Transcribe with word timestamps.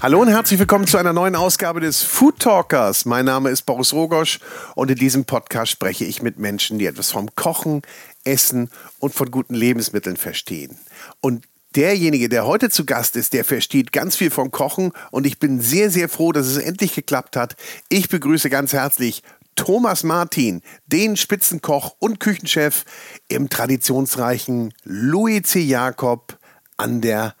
Hallo 0.00 0.20
und 0.20 0.28
herzlich 0.28 0.60
willkommen 0.60 0.86
zu 0.86 0.96
einer 0.96 1.12
neuen 1.12 1.34
Ausgabe 1.34 1.80
des 1.80 2.04
Food 2.04 2.38
Talkers. 2.38 3.04
Mein 3.04 3.24
Name 3.24 3.50
ist 3.50 3.62
Boris 3.62 3.92
Rogosch 3.92 4.38
und 4.76 4.92
in 4.92 4.96
diesem 4.96 5.24
Podcast 5.24 5.72
spreche 5.72 6.04
ich 6.04 6.22
mit 6.22 6.38
Menschen, 6.38 6.78
die 6.78 6.86
etwas 6.86 7.10
vom 7.10 7.34
Kochen, 7.34 7.82
Essen 8.22 8.70
und 9.00 9.12
von 9.12 9.32
guten 9.32 9.54
Lebensmitteln 9.54 10.16
verstehen. 10.16 10.78
Und 11.20 11.46
derjenige, 11.74 12.28
der 12.28 12.46
heute 12.46 12.70
zu 12.70 12.86
Gast 12.86 13.16
ist, 13.16 13.32
der 13.32 13.44
versteht 13.44 13.90
ganz 13.90 14.14
viel 14.14 14.30
vom 14.30 14.52
Kochen 14.52 14.92
und 15.10 15.26
ich 15.26 15.40
bin 15.40 15.60
sehr, 15.60 15.90
sehr 15.90 16.08
froh, 16.08 16.30
dass 16.30 16.46
es 16.46 16.58
endlich 16.58 16.94
geklappt 16.94 17.36
hat. 17.36 17.56
Ich 17.88 18.08
begrüße 18.08 18.50
ganz 18.50 18.72
herzlich 18.72 19.24
Thomas 19.58 20.04
Martin, 20.04 20.62
den 20.86 21.16
Spitzenkoch 21.16 21.96
und 21.98 22.20
Küchenchef 22.20 22.84
im 23.26 23.50
traditionsreichen 23.50 24.72
Louis 24.84 25.42
C. 25.42 25.58
Jakob 25.58 26.38
an 26.76 27.00
der 27.00 27.34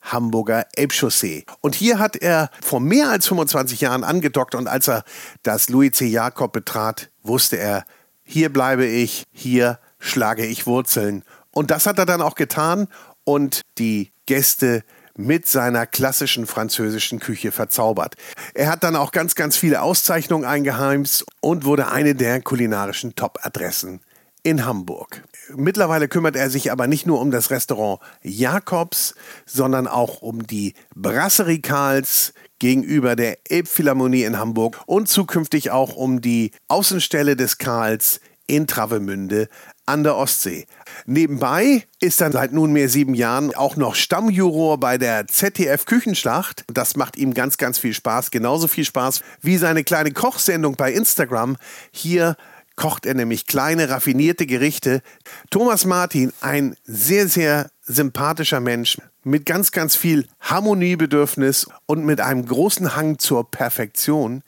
Hamburger 0.00 0.68
Elbchaussee. 0.76 1.44
Und 1.60 1.74
hier 1.74 1.98
hat 1.98 2.14
er 2.14 2.50
vor 2.62 2.78
mehr 2.78 3.10
als 3.10 3.26
25 3.26 3.80
Jahren 3.80 4.04
angedockt 4.04 4.54
und 4.54 4.68
als 4.68 4.86
er 4.86 5.02
das 5.42 5.68
Louis 5.68 5.90
C. 5.90 6.06
Jakob 6.06 6.52
betrat, 6.52 7.10
wusste 7.24 7.58
er, 7.58 7.84
hier 8.22 8.52
bleibe 8.52 8.86
ich, 8.86 9.24
hier 9.32 9.80
schlage 9.98 10.46
ich 10.46 10.68
Wurzeln. 10.68 11.24
Und 11.50 11.72
das 11.72 11.86
hat 11.86 11.98
er 11.98 12.06
dann 12.06 12.22
auch 12.22 12.36
getan 12.36 12.86
und 13.24 13.62
die 13.78 14.12
Gäste 14.26 14.84
mit 15.16 15.46
seiner 15.46 15.86
klassischen 15.86 16.46
französischen 16.46 17.20
Küche 17.20 17.52
verzaubert. 17.52 18.14
Er 18.54 18.70
hat 18.70 18.82
dann 18.84 18.96
auch 18.96 19.12
ganz, 19.12 19.34
ganz 19.34 19.56
viele 19.56 19.82
Auszeichnungen 19.82 20.44
eingeheimst 20.44 21.24
und 21.40 21.64
wurde 21.64 21.88
eine 21.88 22.14
der 22.14 22.42
kulinarischen 22.42 23.14
Top-Adressen 23.14 24.00
in 24.42 24.66
Hamburg. 24.66 25.22
Mittlerweile 25.56 26.08
kümmert 26.08 26.36
er 26.36 26.50
sich 26.50 26.70
aber 26.70 26.86
nicht 26.86 27.06
nur 27.06 27.20
um 27.20 27.30
das 27.30 27.50
Restaurant 27.50 28.00
Jakobs, 28.22 29.14
sondern 29.46 29.86
auch 29.86 30.22
um 30.22 30.46
die 30.46 30.74
Brasserie 30.94 31.60
Karls 31.60 32.34
gegenüber 32.58 33.16
der 33.16 33.38
Elbphilharmonie 33.48 34.24
in 34.24 34.38
Hamburg 34.38 34.80
und 34.86 35.08
zukünftig 35.08 35.70
auch 35.70 35.96
um 35.96 36.20
die 36.20 36.52
Außenstelle 36.68 37.36
des 37.36 37.58
Karls 37.58 38.20
in 38.46 38.66
Travemünde 38.66 39.48
an 39.86 40.02
der 40.02 40.16
Ostsee. 40.16 40.66
Nebenbei 41.06 41.84
ist 42.00 42.20
er 42.20 42.32
seit 42.32 42.52
nunmehr 42.52 42.88
sieben 42.88 43.14
Jahren 43.14 43.54
auch 43.54 43.76
noch 43.76 43.94
Stammjuror 43.94 44.78
bei 44.78 44.98
der 44.98 45.26
ZDF 45.26 45.84
Küchenschlacht. 45.84 46.64
Das 46.72 46.96
macht 46.96 47.16
ihm 47.16 47.34
ganz, 47.34 47.58
ganz 47.58 47.78
viel 47.78 47.94
Spaß. 47.94 48.30
Genauso 48.30 48.68
viel 48.68 48.84
Spaß 48.84 49.22
wie 49.42 49.56
seine 49.56 49.84
kleine 49.84 50.12
Kochsendung 50.12 50.76
bei 50.76 50.92
Instagram. 50.92 51.56
Hier 51.90 52.36
kocht 52.76 53.06
er 53.06 53.14
nämlich 53.14 53.46
kleine, 53.46 53.88
raffinierte 53.88 54.46
Gerichte. 54.46 55.02
Thomas 55.50 55.84
Martin, 55.84 56.32
ein 56.40 56.76
sehr, 56.84 57.28
sehr 57.28 57.70
sympathischer 57.82 58.60
Mensch 58.60 58.98
mit 59.22 59.46
ganz, 59.46 59.72
ganz 59.72 59.96
viel 59.96 60.26
Harmoniebedürfnis 60.40 61.66
und 61.86 62.04
mit 62.04 62.20
einem 62.20 62.46
großen 62.46 62.96
Hang 62.96 63.18
zur 63.18 63.50
Perfektion. 63.50 64.42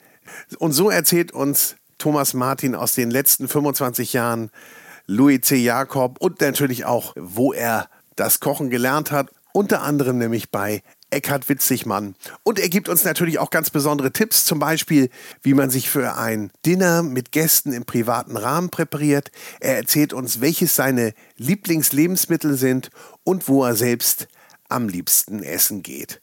Und 0.59 0.73
so 0.73 0.89
erzählt 0.89 1.31
uns 1.31 1.75
Thomas 1.97 2.33
Martin 2.33 2.75
aus 2.75 2.93
den 2.93 3.09
letzten 3.09 3.47
25 3.47 4.13
Jahren 4.13 4.51
Louis 5.07 5.41
C. 5.41 5.55
Jakob 5.55 6.17
und 6.19 6.41
natürlich 6.41 6.85
auch, 6.85 7.13
wo 7.17 7.53
er 7.53 7.89
das 8.15 8.39
Kochen 8.39 8.69
gelernt 8.69 9.11
hat. 9.11 9.31
Unter 9.53 9.81
anderem 9.81 10.19
nämlich 10.19 10.51
bei 10.51 10.83
Eckhard 11.09 11.47
Witzigmann. 11.47 12.15
Und 12.43 12.59
er 12.59 12.69
gibt 12.69 12.89
uns 12.89 13.05
natürlich 13.05 13.39
auch 13.39 13.49
ganz 13.49 13.69
besondere 13.69 14.11
Tipps, 14.11 14.43
zum 14.43 14.59
Beispiel, 14.59 15.09
wie 15.41 15.53
man 15.53 15.69
sich 15.69 15.89
für 15.89 16.15
ein 16.15 16.51
Dinner 16.65 17.01
mit 17.01 17.31
Gästen 17.31 17.71
im 17.71 17.85
privaten 17.85 18.35
Rahmen 18.35 18.69
präpariert. 18.69 19.31
Er 19.59 19.77
erzählt 19.77 20.11
uns, 20.11 20.41
welches 20.41 20.75
seine 20.75 21.13
Lieblingslebensmittel 21.37 22.55
sind 22.57 22.89
und 23.23 23.47
wo 23.47 23.63
er 23.63 23.75
selbst 23.75 24.27
am 24.67 24.89
liebsten 24.89 25.41
essen 25.41 25.81
geht. 25.81 26.21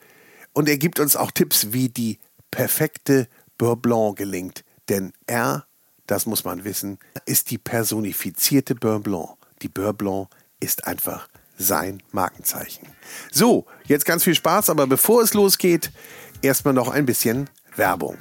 Und 0.53 0.69
er 0.69 0.77
gibt 0.77 1.01
uns 1.01 1.17
auch 1.17 1.31
Tipps, 1.31 1.73
wie 1.73 1.89
die 1.89 2.19
perfekte 2.51 3.27
Beurre 3.57 3.79
Blanc 3.79 4.17
gelingt. 4.19 4.65
Denn 4.91 5.13
er, 5.27 5.67
das 6.07 6.27
muss 6.27 6.45
man 6.45 6.65
wissen, 6.65 6.99
ist 7.27 7.51
die 7.51 7.59
personifizierte 7.59 8.75
Beurre 8.75 9.01
Blanc. 9.01 9.31
Die 9.63 9.69
Beurre 9.69 9.95
Blanc 9.95 10.29
ist 10.61 10.87
einfach 10.87 11.29
sein 11.57 12.03
Markenzeichen. 12.13 12.89
So, 13.31 13.67
jetzt 13.87 14.05
ganz 14.05 14.25
viel 14.25 14.35
Spaß, 14.35 14.71
aber 14.71 14.87
bevor 14.87 15.23
es 15.23 15.35
losgeht, 15.35 15.91
erstmal 16.43 16.75
noch 16.75 16.89
ein 16.89 17.07
bisschen 17.07 17.49
Werbung. 17.77 18.19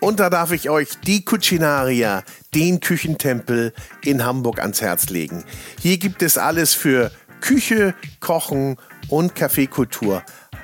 Und 0.00 0.18
da 0.18 0.30
darf 0.30 0.50
ich 0.50 0.68
euch 0.68 0.98
die 1.06 1.24
Cucinaria, 1.24 2.24
den 2.54 2.80
Küchentempel 2.80 3.72
in 4.02 4.24
Hamburg 4.24 4.60
ans 4.60 4.80
Herz 4.80 5.10
legen. 5.10 5.44
Hier 5.80 5.98
gibt 5.98 6.22
es 6.22 6.38
alles 6.38 6.74
für 6.74 7.12
Küche, 7.40 7.94
Kochen 8.20 8.78
und 9.08 9.34
Kaffeekultur. 9.34 10.22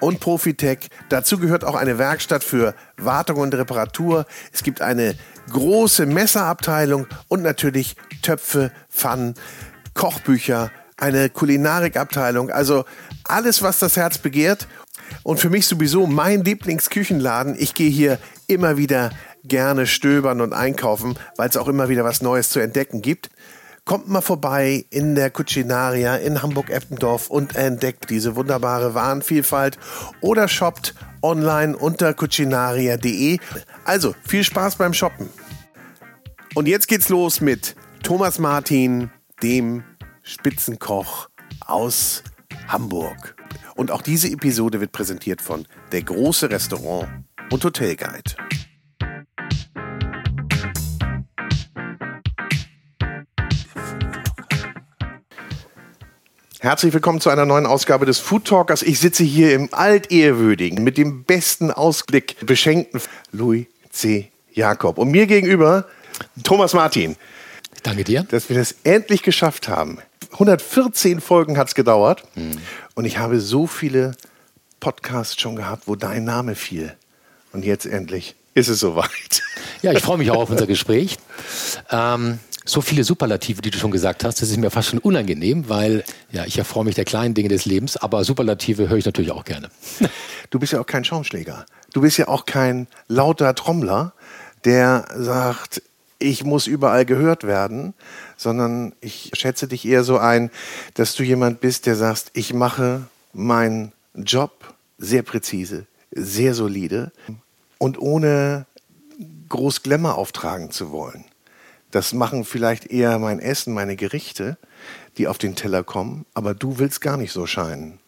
und 0.00 0.20
Profitec. 0.20 0.88
Dazu 1.08 1.38
gehört 1.38 1.64
auch 1.64 1.74
eine 1.74 1.98
Werkstatt 1.98 2.44
für 2.44 2.74
Wartung 2.96 3.38
und 3.38 3.54
Reparatur. 3.54 4.26
Es 4.52 4.62
gibt 4.62 4.80
eine 4.80 5.14
große 5.50 6.06
Messerabteilung 6.06 7.06
und 7.28 7.42
natürlich 7.42 7.96
Töpfe, 8.22 8.70
Pfannen, 8.90 9.34
Kochbücher, 9.94 10.70
eine 10.96 11.30
Kulinarikabteilung. 11.30 12.50
Also 12.50 12.84
alles, 13.24 13.62
was 13.62 13.78
das 13.78 13.96
Herz 13.96 14.18
begehrt. 14.18 14.68
Und 15.22 15.40
für 15.40 15.48
mich 15.48 15.66
sowieso 15.66 16.06
mein 16.06 16.44
Lieblingsküchenladen. 16.44 17.56
Ich 17.58 17.74
gehe 17.74 17.90
hier 17.90 18.18
immer 18.46 18.76
wieder 18.76 19.10
gerne 19.44 19.86
stöbern 19.86 20.40
und 20.40 20.52
einkaufen, 20.52 21.18
weil 21.36 21.48
es 21.48 21.56
auch 21.56 21.68
immer 21.68 21.88
wieder 21.88 22.04
was 22.04 22.20
Neues 22.20 22.50
zu 22.50 22.60
entdecken 22.60 23.00
gibt. 23.00 23.30
Kommt 23.88 24.06
mal 24.06 24.20
vorbei 24.20 24.84
in 24.90 25.14
der 25.14 25.30
Cucinaria 25.30 26.16
in 26.16 26.42
Hamburg-Eppendorf 26.42 27.30
und 27.30 27.56
entdeckt 27.56 28.10
diese 28.10 28.36
wunderbare 28.36 28.94
Warenvielfalt 28.94 29.78
oder 30.20 30.46
shoppt 30.46 30.94
online 31.22 31.74
unter 31.74 32.12
cucinaria.de. 32.12 33.38
Also 33.86 34.14
viel 34.26 34.44
Spaß 34.44 34.76
beim 34.76 34.92
Shoppen. 34.92 35.30
Und 36.54 36.68
jetzt 36.68 36.86
geht's 36.86 37.08
los 37.08 37.40
mit 37.40 37.76
Thomas 38.02 38.38
Martin, 38.38 39.10
dem 39.42 39.84
Spitzenkoch 40.22 41.30
aus 41.60 42.22
Hamburg. 42.66 43.36
Und 43.74 43.90
auch 43.90 44.02
diese 44.02 44.28
Episode 44.28 44.82
wird 44.82 44.92
präsentiert 44.92 45.40
von 45.40 45.66
Der 45.92 46.02
große 46.02 46.50
Restaurant 46.50 47.08
und 47.50 47.64
Hotelguide. 47.64 48.34
Herzlich 56.60 56.92
willkommen 56.92 57.20
zu 57.20 57.30
einer 57.30 57.46
neuen 57.46 57.66
Ausgabe 57.66 58.04
des 58.04 58.18
Food 58.18 58.46
Talkers. 58.46 58.82
Ich 58.82 58.98
sitze 58.98 59.22
hier 59.22 59.54
im 59.54 59.72
altehrwürdigen, 59.72 60.82
mit 60.82 60.98
dem 60.98 61.22
besten 61.22 61.70
Ausblick 61.70 62.34
beschenkten 62.44 63.00
Louis 63.30 63.66
C. 63.90 64.32
Jakob. 64.52 64.98
Und 64.98 65.12
mir 65.12 65.28
gegenüber 65.28 65.84
Thomas 66.42 66.74
Martin. 66.74 67.14
Danke 67.84 68.02
dir. 68.02 68.24
Dass 68.24 68.48
wir 68.48 68.56
das 68.56 68.74
endlich 68.82 69.22
geschafft 69.22 69.68
haben. 69.68 69.98
114 70.32 71.20
Folgen 71.20 71.56
hat 71.56 71.68
es 71.68 71.76
gedauert. 71.76 72.24
Mhm. 72.34 72.58
Und 72.96 73.04
ich 73.04 73.18
habe 73.18 73.38
so 73.38 73.68
viele 73.68 74.16
Podcasts 74.80 75.40
schon 75.40 75.54
gehabt, 75.54 75.84
wo 75.86 75.94
dein 75.94 76.24
Name 76.24 76.56
fiel. 76.56 76.96
Und 77.52 77.64
jetzt 77.64 77.86
endlich 77.86 78.34
ist 78.54 78.66
es 78.66 78.80
soweit. 78.80 79.44
Ja, 79.80 79.92
ich 79.92 80.02
freue 80.02 80.18
mich 80.18 80.32
auch 80.32 80.42
auf 80.42 80.50
unser 80.50 80.66
Gespräch. 80.66 81.18
Ähm, 81.90 82.38
so 82.68 82.82
viele 82.82 83.02
Superlative, 83.02 83.62
die 83.62 83.70
du 83.70 83.78
schon 83.78 83.90
gesagt 83.90 84.24
hast, 84.24 84.42
das 84.42 84.50
ist 84.50 84.58
mir 84.58 84.70
fast 84.70 84.90
schon 84.90 84.98
unangenehm, 84.98 85.68
weil 85.68 86.04
ja, 86.30 86.44
ich 86.44 86.58
erfreue 86.58 86.84
mich 86.84 86.94
der 86.94 87.06
kleinen 87.06 87.34
Dinge 87.34 87.48
des 87.48 87.64
Lebens, 87.64 87.96
aber 87.96 88.24
Superlative 88.24 88.88
höre 88.88 88.98
ich 88.98 89.06
natürlich 89.06 89.30
auch 89.30 89.44
gerne. 89.44 89.70
Du 90.50 90.58
bist 90.58 90.72
ja 90.72 90.80
auch 90.80 90.86
kein 90.86 91.04
Schaumschläger. 91.04 91.66
Du 91.92 92.00
bist 92.00 92.16
ja 92.16 92.28
auch 92.28 92.46
kein 92.46 92.86
lauter 93.06 93.54
Trommler, 93.54 94.14
der 94.64 95.04
sagt, 95.14 95.82
ich 96.18 96.42
muss 96.42 96.66
überall 96.66 97.04
gehört 97.04 97.44
werden, 97.44 97.92
sondern 98.38 98.94
ich 99.02 99.30
schätze 99.34 99.68
dich 99.68 99.86
eher 99.86 100.04
so 100.04 100.16
ein, 100.16 100.50
dass 100.94 101.14
du 101.14 101.22
jemand 101.22 101.60
bist, 101.60 101.84
der 101.84 101.96
sagst, 101.96 102.30
ich 102.32 102.54
mache 102.54 103.02
meinen 103.34 103.92
Job 104.14 104.74
sehr 104.96 105.22
präzise, 105.22 105.86
sehr 106.12 106.54
solide 106.54 107.12
und 107.76 108.00
ohne 108.00 108.64
groß 109.50 109.82
Glamour 109.82 110.16
auftragen 110.16 110.70
zu 110.70 110.90
wollen. 110.92 111.26
Das 111.90 112.12
machen 112.12 112.44
vielleicht 112.44 112.86
eher 112.86 113.18
mein 113.18 113.38
Essen, 113.38 113.72
meine 113.72 113.96
Gerichte, 113.96 114.58
die 115.16 115.26
auf 115.26 115.38
den 115.38 115.54
Teller 115.54 115.82
kommen, 115.82 116.26
aber 116.34 116.54
du 116.54 116.78
willst 116.78 117.00
gar 117.00 117.16
nicht 117.16 117.32
so 117.32 117.46
scheinen. 117.46 117.98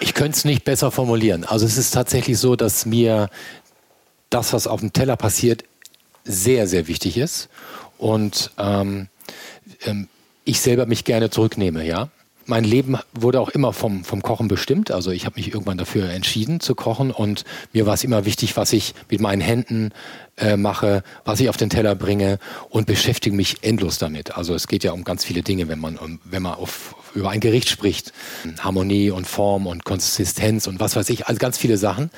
Ich 0.00 0.14
könnte 0.14 0.36
es 0.36 0.44
nicht 0.44 0.64
besser 0.64 0.90
formulieren. 0.90 1.44
Also 1.44 1.66
es 1.66 1.78
ist 1.78 1.92
tatsächlich 1.92 2.38
so, 2.38 2.56
dass 2.56 2.86
mir 2.86 3.30
das, 4.30 4.52
was 4.52 4.66
auf 4.66 4.80
dem 4.80 4.92
Teller 4.92 5.16
passiert, 5.16 5.64
sehr, 6.24 6.66
sehr 6.66 6.88
wichtig 6.88 7.16
ist. 7.16 7.48
Und 7.96 8.50
ähm, 8.58 9.08
ähm, 9.84 10.08
ich 10.44 10.60
selber 10.60 10.86
mich 10.86 11.04
gerne 11.04 11.30
zurücknehme, 11.30 11.84
ja. 11.84 12.10
Mein 12.50 12.64
Leben 12.64 12.96
wurde 13.12 13.42
auch 13.42 13.50
immer 13.50 13.74
vom, 13.74 14.04
vom 14.04 14.22
Kochen 14.22 14.48
bestimmt. 14.48 14.90
Also 14.90 15.10
ich 15.10 15.26
habe 15.26 15.36
mich 15.36 15.52
irgendwann 15.52 15.76
dafür 15.76 16.08
entschieden 16.08 16.60
zu 16.60 16.74
kochen 16.74 17.10
und 17.10 17.44
mir 17.74 17.84
war 17.84 17.92
es 17.92 18.04
immer 18.04 18.24
wichtig, 18.24 18.56
was 18.56 18.72
ich 18.72 18.94
mit 19.10 19.20
meinen 19.20 19.42
Händen 19.42 19.90
äh, 20.38 20.56
mache, 20.56 21.02
was 21.26 21.40
ich 21.40 21.50
auf 21.50 21.58
den 21.58 21.68
Teller 21.68 21.94
bringe 21.94 22.38
und 22.70 22.86
beschäftige 22.86 23.36
mich 23.36 23.58
endlos 23.60 23.98
damit. 23.98 24.34
Also 24.34 24.54
es 24.54 24.66
geht 24.66 24.82
ja 24.82 24.92
um 24.92 25.04
ganz 25.04 25.26
viele 25.26 25.42
Dinge, 25.42 25.68
wenn 25.68 25.78
man, 25.78 25.98
wenn 26.24 26.40
man 26.40 26.54
auf, 26.54 26.94
über 27.14 27.28
ein 27.28 27.40
Gericht 27.40 27.68
spricht. 27.68 28.14
Harmonie 28.60 29.10
und 29.10 29.26
Form 29.26 29.66
und 29.66 29.84
Konsistenz 29.84 30.66
und 30.66 30.80
was 30.80 30.96
weiß 30.96 31.10
ich, 31.10 31.26
also 31.26 31.38
ganz 31.38 31.58
viele 31.58 31.76
Sachen. 31.76 32.10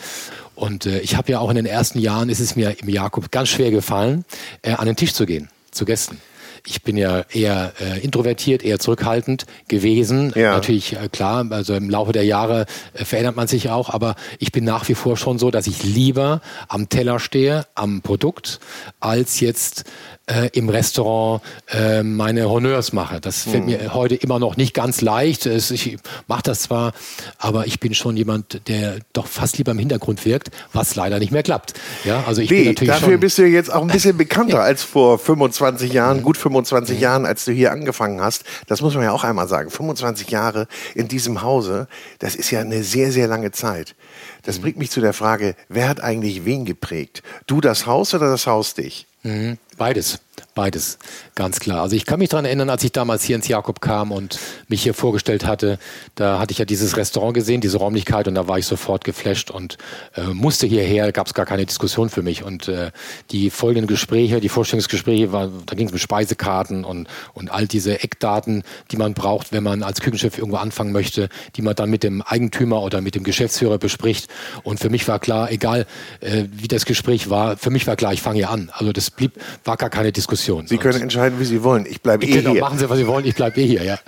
Und 0.55 0.87
äh, 0.87 1.01
ich 1.01 1.17
habe 1.17 1.33
ja 1.33 1.41
auch 1.41 1.51
in 1.51 1.57
den 1.57 1.67
ersten 1.67 1.99
Jahren, 1.99 2.29
ist 2.29 2.39
es 2.39 2.55
mir 2.55 2.81
im 2.81 2.89
Jakob 2.89 3.33
ganz 3.33 3.49
schwer 3.49 3.73
gefallen, 3.73 4.25
äh, 4.63 4.75
an 4.75 4.87
den 4.87 4.95
Tisch 4.95 5.13
zu 5.13 5.27
gehen, 5.27 5.49
zu 5.73 5.85
Gästen. 5.85 6.21
Ich 6.67 6.83
bin 6.83 6.97
ja 6.97 7.25
eher 7.33 7.73
äh, 7.81 8.01
introvertiert, 8.01 8.63
eher 8.63 8.79
zurückhaltend 8.79 9.47
gewesen. 9.69 10.33
Ja. 10.35 10.53
Natürlich, 10.53 10.95
äh, 10.95 11.09
klar, 11.09 11.47
also 11.51 11.75
im 11.75 11.91
Laufe 11.91 12.13
der 12.13 12.25
Jahre 12.25 12.67
äh, 12.95 13.05
verändert 13.05 13.37
man 13.37 13.49
sich 13.49 13.71
auch, 13.71 13.91
aber 13.91 14.15
ich 14.39 14.53
bin 14.53 14.65
nach 14.65 14.89
wie 14.89 14.95
vor 14.95 15.17
schon 15.17 15.39
so, 15.39 15.51
dass 15.51 15.67
ich 15.67 15.83
lieber 15.83 16.41
am 16.69 16.89
Teller 16.89 17.19
stehe, 17.19 17.67
am 17.75 18.03
Produkt, 18.03 18.61
als 19.01 19.41
jetzt 19.41 19.85
äh, 20.31 20.49
im 20.53 20.69
Restaurant 20.69 21.43
äh, 21.73 22.03
meine 22.03 22.49
Honneurs 22.49 22.93
mache. 22.93 23.21
Das 23.21 23.43
fällt 23.43 23.65
mhm. 23.65 23.71
mir 23.71 23.95
heute 23.95 24.15
immer 24.15 24.39
noch 24.39 24.57
nicht 24.57 24.75
ganz 24.75 25.01
leicht. 25.01 25.47
Es, 25.47 25.71
ich 25.71 25.99
mache 26.29 26.43
das 26.43 26.63
zwar, 26.63 26.93
aber 27.39 27.67
ich 27.67 27.81
bin 27.81 27.95
schon 27.95 28.17
jemand, 28.17 28.69
der 28.69 28.99
doch 29.13 29.27
fast 29.27 29.59
lieber 29.59 29.73
im 29.73 29.79
Hintergrund 29.79 30.25
wirkt, 30.25 30.51
was 30.73 30.95
leider 30.95 31.19
nicht 31.19 31.33
mehr 31.33 31.43
klappt. 31.43 31.75
Ja, 32.05 32.25
also 32.27 32.41
ich 32.41 32.51
nee, 32.51 32.59
bin 32.59 32.69
natürlich 32.69 32.95
dafür 32.95 33.13
schon, 33.13 33.21
bist 33.21 33.39
du 33.39 33.47
jetzt 33.47 33.73
auch 33.73 33.83
ein 33.83 33.89
bisschen 33.89 34.17
bekannter 34.17 34.61
als 34.63 34.83
vor 34.83 35.19
25 35.19 35.93
Jahren, 35.93 36.23
gut 36.23 36.37
25 36.37 36.97
mhm. 36.97 37.03
Jahren, 37.03 37.27
als 37.27 37.45
du 37.45 37.53
hier 37.53 37.73
angefangen 37.73 38.21
hast. 38.21 38.45
Das 38.67 38.81
muss 38.83 38.95
man 38.95 39.05
ja 39.05 39.13
auch 39.13 39.25
einmal 39.25 39.49
sagen. 39.49 39.71
25 39.71 40.31
Jahre 40.31 40.69
in 40.95 41.09
diesem 41.09 41.43
Hause, 41.43 41.89
das 42.19 42.37
ist 42.37 42.51
ja 42.51 42.61
eine 42.61 42.83
sehr, 42.85 43.13
sehr 43.13 43.27
lange 43.27 43.51
Zeit. 43.51 43.95
Das 44.43 44.59
mhm. 44.59 44.63
bringt 44.63 44.79
mich 44.79 44.91
zu 44.91 45.01
der 45.01 45.13
Frage, 45.13 45.55
wer 45.69 45.89
hat 45.89 46.01
eigentlich 46.01 46.45
wen 46.45 46.65
geprägt? 46.65 47.23
Du 47.47 47.61
das 47.61 47.87
Haus 47.87 48.15
oder 48.15 48.31
das 48.31 48.47
Haus 48.47 48.75
dich? 48.75 49.07
Mhm. 49.23 49.59
Beides. 49.77 50.19
Beides, 50.61 50.99
ganz 51.37 51.59
klar. 51.59 51.81
Also 51.81 51.97
ich 51.97 52.05
kann 52.05 52.19
mich 52.19 52.29
daran 52.29 52.45
erinnern, 52.45 52.69
als 52.69 52.85
ich 52.85 52.93
damals 52.93 53.25
hier 53.25 53.35
ins 53.35 53.49
Jakob 53.49 53.81
kam 53.81 54.13
und 54.13 54.39
mich 54.69 54.83
hier 54.83 54.93
vorgestellt 54.93 55.47
hatte, 55.47 55.79
da 56.17 56.39
hatte 56.39 56.53
ich 56.53 56.59
ja 56.59 56.67
dieses 56.67 56.99
Restaurant 56.99 57.33
gesehen, 57.33 57.63
diese 57.63 57.79
Räumlichkeit 57.79 58.29
und 58.29 58.35
da 58.35 58.47
war 58.47 58.59
ich 58.59 58.67
sofort 58.67 59.03
geflasht 59.03 59.51
und 59.51 59.79
äh, 60.17 60.25
musste 60.35 60.67
hierher, 60.67 61.13
gab 61.13 61.29
es 61.29 61.33
gar 61.33 61.47
keine 61.47 61.65
Diskussion 61.65 62.11
für 62.11 62.21
mich. 62.21 62.43
Und 62.43 62.69
äh, 62.69 62.91
die 63.31 63.49
folgenden 63.49 63.87
Gespräche, 63.87 64.39
die 64.39 64.51
Vorstellungsgespräche, 64.51 65.33
war, 65.33 65.49
da 65.65 65.75
ging 65.75 65.87
es 65.87 65.95
mit 65.95 66.03
Speisekarten 66.03 66.85
und, 66.85 67.09
und 67.33 67.51
all 67.51 67.67
diese 67.67 68.03
Eckdaten, 68.03 68.63
die 68.91 68.99
man 68.99 69.15
braucht, 69.15 69.53
wenn 69.53 69.63
man 69.63 69.83
als 69.83 70.03
Küchenchef 70.03 70.37
irgendwo 70.37 70.59
anfangen 70.59 70.93
möchte, 70.93 71.31
die 71.57 71.63
man 71.63 71.75
dann 71.75 71.89
mit 71.89 72.03
dem 72.03 72.21
Eigentümer 72.21 72.83
oder 72.83 73.01
mit 73.01 73.15
dem 73.15 73.25
Geschäftsführer 73.25 73.79
bespricht. 73.79 74.29
Und 74.63 74.79
für 74.79 74.91
mich 74.91 75.09
war 75.09 75.21
klar, 75.21 75.51
egal 75.51 75.87
äh, 76.21 76.45
wie 76.53 76.69
das 76.69 76.85
Gespräch 76.85 77.31
war, 77.31 77.57
für 77.57 77.71
mich 77.71 77.87
war 77.87 77.97
klar, 77.97 78.13
ich 78.13 78.21
fange 78.21 78.37
hier 78.37 78.51
an. 78.51 78.69
Also 78.75 78.93
das 78.93 79.11
blieb, 79.11 79.41
war 79.65 79.79
gar 79.79 79.89
keine 79.89 80.13
Diskussion. 80.13 80.50
Diskussion. 80.59 80.67
Sie 80.67 80.79
können 80.79 81.03
entscheiden, 81.03 81.41
wie 81.41 81.45
Sie 81.45 81.63
wollen. 81.63 81.87
Ich 81.87 82.01
bleibe 82.01 82.25
eh 82.25 82.33
genau, 82.33 82.53
hier. 82.53 82.61
Machen 82.61 82.79
Sie, 82.79 82.89
was 82.89 82.99
Sie 82.99 83.07
wollen. 83.07 83.25
Ich 83.25 83.35
bleibe 83.35 83.61
eh 83.61 83.67
hier. 83.67 83.85
Ja. 83.85 83.99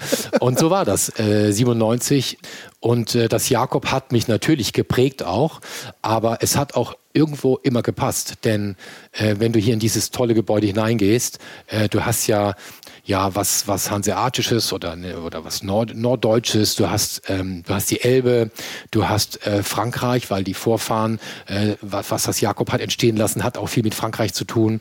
Und 0.41 0.59
so 0.59 0.71
war 0.71 0.85
das. 0.85 1.19
Äh, 1.19 1.53
97. 1.53 2.39
Und 2.81 3.15
äh, 3.15 3.29
das 3.29 3.49
Jakob 3.49 3.87
hat 3.87 4.13
mich 4.13 4.29
natürlich 4.29 4.73
geprägt 4.73 5.23
auch, 5.23 5.61
aber 6.03 6.39
es 6.41 6.57
hat 6.57 6.75
auch 6.75 6.97
irgendwo 7.13 7.57
immer 7.57 7.83
gepasst. 7.83 8.45
Denn 8.45 8.77
äh, 9.13 9.37
wenn 9.39 9.53
du 9.53 9.61
hier 9.61 9.75
in 9.75 9.81
dieses 9.81 10.11
tolle 10.11 10.35
Gebäude 10.35 10.67
hineingehst, 10.67 11.39
äh, 11.69 11.89
du 11.89 12.05
hast 12.05 12.27
ja 12.27 12.55
ja 13.05 13.35
was 13.35 13.67
was 13.67 13.91
hanseatisches 13.91 14.73
oder 14.73 14.97
ne, 14.97 15.19
oder 15.19 15.45
was 15.45 15.63
Nord, 15.63 15.95
norddeutsches. 15.95 16.75
Du 16.75 16.91
hast 16.91 17.23
ähm, 17.29 17.63
du 17.67 17.75
hast 17.75 17.91
die 17.91 18.01
Elbe, 18.01 18.51
du 18.91 19.09
hast 19.09 19.47
äh, 19.47 19.63
Frankreich, 19.63 20.31
weil 20.31 20.45
die 20.45 20.55
Vorfahren 20.55 21.21
äh, 21.47 21.75
was, 21.81 22.11
was 22.11 22.25
das 22.25 22.41
Jakob 22.41 22.73
hat 22.73 22.81
entstehen 22.81 23.17
lassen, 23.17 23.45
hat 23.45 23.59
auch 23.59 23.69
viel 23.69 23.83
mit 23.83 23.95
Frankreich 23.95 24.33
zu 24.35 24.45
tun. 24.45 24.81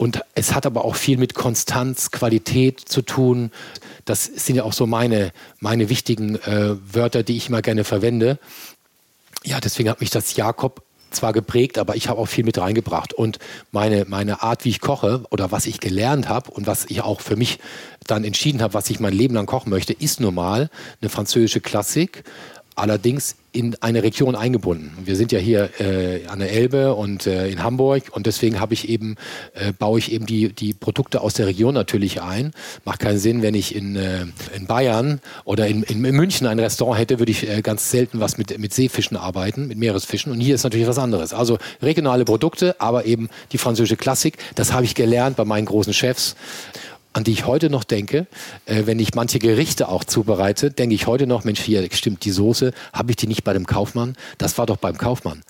Und 0.00 0.22
es 0.34 0.54
hat 0.54 0.64
aber 0.64 0.86
auch 0.86 0.96
viel 0.96 1.18
mit 1.18 1.34
Konstanz, 1.34 2.10
Qualität 2.10 2.80
zu 2.80 3.02
tun. 3.02 3.50
Das 4.06 4.24
sind 4.24 4.56
ja 4.56 4.64
auch 4.64 4.72
so 4.72 4.86
meine, 4.86 5.30
meine 5.58 5.90
wichtigen 5.90 6.36
äh, 6.36 6.76
Wörter, 6.90 7.22
die 7.22 7.36
ich 7.36 7.50
immer 7.50 7.60
gerne 7.60 7.84
verwende. 7.84 8.38
Ja, 9.44 9.60
deswegen 9.60 9.90
hat 9.90 10.00
mich 10.00 10.08
das 10.08 10.36
Jakob 10.36 10.82
zwar 11.10 11.34
geprägt, 11.34 11.76
aber 11.76 11.96
ich 11.96 12.08
habe 12.08 12.18
auch 12.18 12.28
viel 12.28 12.44
mit 12.44 12.56
reingebracht. 12.56 13.12
Und 13.12 13.40
meine, 13.72 14.06
meine 14.08 14.42
Art, 14.42 14.64
wie 14.64 14.70
ich 14.70 14.80
koche 14.80 15.24
oder 15.28 15.52
was 15.52 15.66
ich 15.66 15.80
gelernt 15.80 16.30
habe 16.30 16.50
und 16.50 16.66
was 16.66 16.86
ich 16.86 17.02
auch 17.02 17.20
für 17.20 17.36
mich 17.36 17.58
dann 18.06 18.24
entschieden 18.24 18.62
habe, 18.62 18.72
was 18.72 18.88
ich 18.88 19.00
mein 19.00 19.12
Leben 19.12 19.34
lang 19.34 19.44
kochen 19.44 19.68
möchte, 19.68 19.92
ist 19.92 20.18
normal 20.18 20.70
eine 21.02 21.10
französische 21.10 21.60
Klassik, 21.60 22.24
allerdings 22.80 23.36
in 23.52 23.76
eine 23.80 24.02
Region 24.04 24.36
eingebunden. 24.36 24.92
Wir 25.04 25.16
sind 25.16 25.32
ja 25.32 25.38
hier 25.38 25.70
äh, 25.80 26.26
an 26.26 26.38
der 26.38 26.52
Elbe 26.52 26.94
und 26.94 27.26
äh, 27.26 27.48
in 27.48 27.64
Hamburg 27.64 28.04
und 28.12 28.26
deswegen 28.26 28.60
habe 28.60 28.74
ich 28.74 28.88
eben 28.88 29.16
äh, 29.54 29.72
baue 29.72 29.98
ich 29.98 30.12
eben 30.12 30.24
die 30.24 30.52
die 30.52 30.72
Produkte 30.72 31.20
aus 31.20 31.34
der 31.34 31.46
Region 31.46 31.74
natürlich 31.74 32.22
ein. 32.22 32.52
Macht 32.84 33.00
keinen 33.00 33.18
Sinn, 33.18 33.42
wenn 33.42 33.54
ich 33.54 33.74
in, 33.74 33.96
äh, 33.96 34.26
in 34.54 34.66
Bayern 34.66 35.20
oder 35.44 35.66
in, 35.66 35.82
in, 35.82 36.00
München 36.00 36.46
ein 36.46 36.60
Restaurant 36.60 37.00
hätte, 37.00 37.18
würde 37.18 37.32
ich 37.32 37.48
äh, 37.48 37.60
ganz 37.60 37.90
selten 37.90 38.20
was 38.20 38.38
mit 38.38 38.56
mit 38.58 38.72
Seefischen 38.72 39.16
arbeiten, 39.16 39.66
mit 39.66 39.78
Meeresfischen 39.78 40.30
und 40.30 40.40
hier 40.40 40.54
ist 40.54 40.62
natürlich 40.62 40.86
was 40.86 40.98
anderes. 40.98 41.32
Also 41.32 41.58
regionale 41.82 42.24
Produkte, 42.24 42.80
aber 42.80 43.04
eben 43.04 43.28
die 43.50 43.58
französische 43.58 43.96
Klassik. 43.96 44.38
Das 44.54 44.72
habe 44.72 44.84
ich 44.84 44.94
gelernt 44.94 45.36
bei 45.36 45.44
meinen 45.44 45.66
großen 45.66 45.92
Chefs 45.92 46.36
an 47.12 47.24
die 47.24 47.32
ich 47.32 47.46
heute 47.46 47.70
noch 47.70 47.84
denke, 47.84 48.26
äh, 48.66 48.86
wenn 48.86 48.98
ich 48.98 49.14
manche 49.14 49.38
Gerichte 49.38 49.88
auch 49.88 50.04
zubereite, 50.04 50.70
denke 50.70 50.94
ich 50.94 51.06
heute 51.06 51.26
noch, 51.26 51.44
Mensch, 51.44 51.60
hier 51.60 51.86
stimmt 51.92 52.24
die 52.24 52.30
Soße, 52.30 52.72
habe 52.92 53.10
ich 53.10 53.16
die 53.16 53.26
nicht 53.26 53.44
bei 53.44 53.52
dem 53.52 53.66
Kaufmann? 53.66 54.16
Das 54.38 54.58
war 54.58 54.66
doch 54.66 54.76
beim 54.76 54.96
Kaufmann. 54.96 55.42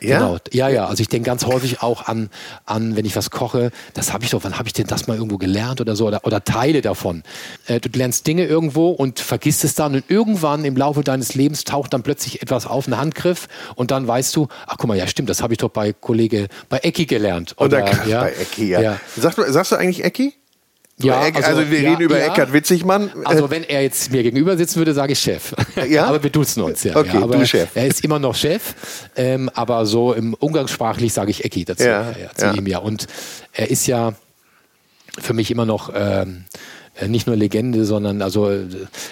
Ja? 0.00 0.18
Genau. 0.18 0.36
Ja, 0.52 0.68
ja. 0.68 0.86
Also 0.86 1.00
ich 1.00 1.08
denke 1.08 1.26
ganz 1.26 1.46
häufig 1.46 1.82
auch 1.82 2.06
an, 2.06 2.28
an, 2.64 2.96
wenn 2.96 3.04
ich 3.04 3.16
was 3.16 3.30
koche, 3.30 3.70
das 3.94 4.12
habe 4.12 4.24
ich 4.24 4.30
doch, 4.30 4.44
wann 4.44 4.58
habe 4.58 4.68
ich 4.68 4.72
denn 4.72 4.86
das 4.86 5.06
mal 5.06 5.16
irgendwo 5.16 5.38
gelernt 5.38 5.80
oder 5.80 5.96
so 5.96 6.06
oder, 6.06 6.20
oder 6.24 6.44
Teile 6.44 6.82
davon. 6.82 7.22
Äh, 7.66 7.80
du 7.80 7.88
lernst 7.96 8.26
Dinge 8.26 8.44
irgendwo 8.44 8.90
und 8.90 9.20
vergisst 9.20 9.64
es 9.64 9.74
dann 9.74 9.94
und 9.94 10.04
irgendwann 10.08 10.64
im 10.64 10.76
Laufe 10.76 11.02
deines 11.02 11.34
Lebens 11.34 11.64
taucht 11.64 11.94
dann 11.94 12.02
plötzlich 12.02 12.42
etwas 12.42 12.66
auf, 12.66 12.86
ein 12.86 12.96
Handgriff 12.96 13.48
und 13.74 13.90
dann 13.90 14.06
weißt 14.06 14.34
du, 14.36 14.48
ach 14.66 14.76
guck 14.78 14.88
mal, 14.88 14.98
ja 14.98 15.06
stimmt, 15.06 15.30
das 15.30 15.42
habe 15.42 15.54
ich 15.54 15.58
doch 15.58 15.70
bei 15.70 15.92
Kollege, 15.92 16.48
bei 16.68 16.78
Ecki 16.78 17.06
gelernt. 17.06 17.54
Oder, 17.58 17.82
oder 17.82 18.06
ja, 18.06 18.20
bei 18.20 18.32
Ecki, 18.32 18.68
ja. 18.68 18.80
ja. 18.80 19.00
Sagst, 19.16 19.38
du, 19.38 19.50
sagst 19.50 19.72
du 19.72 19.76
eigentlich 19.76 20.04
Ecki? 20.04 20.34
Ja, 20.98 21.20
also, 21.20 21.42
also, 21.42 21.70
wir 21.70 21.80
ja, 21.82 21.90
reden 21.90 22.02
über 22.02 22.18
ja. 22.18 22.26
Eckhard 22.26 22.54
Witzigmann. 22.54 23.10
Also 23.24 23.50
wenn 23.50 23.64
er 23.64 23.82
jetzt 23.82 24.10
mir 24.12 24.22
gegenüber 24.22 24.56
sitzen 24.56 24.76
würde, 24.76 24.94
sage 24.94 25.12
ich 25.12 25.18
Chef. 25.18 25.54
Ja? 25.88 26.06
aber 26.06 26.22
wir 26.22 26.30
duzen 26.30 26.62
uns 26.62 26.84
ja. 26.84 26.96
Okay. 26.96 27.18
Aber 27.18 27.36
du 27.36 27.46
Chef. 27.46 27.68
Er 27.74 27.86
ist 27.86 28.02
immer 28.02 28.18
noch 28.18 28.34
Chef, 28.34 28.74
ähm, 29.14 29.50
aber 29.52 29.84
so 29.84 30.14
im 30.14 30.32
Umgangssprachlich 30.32 31.12
sage 31.12 31.30
ich 31.30 31.44
Ecki 31.44 31.66
dazu 31.66 31.84
ja, 31.84 32.14
zu 32.34 32.50
ihm 32.52 32.66
ja. 32.66 32.78
Und 32.78 33.06
er 33.52 33.70
ist 33.70 33.86
ja 33.86 34.14
für 35.18 35.34
mich 35.34 35.50
immer 35.50 35.66
noch 35.66 35.92
ähm, 35.94 36.44
äh, 36.52 36.58
nicht 37.06 37.26
nur 37.26 37.36
Legende, 37.36 37.84
sondern 37.84 38.22
also 38.22 38.50
äh, 38.50 38.66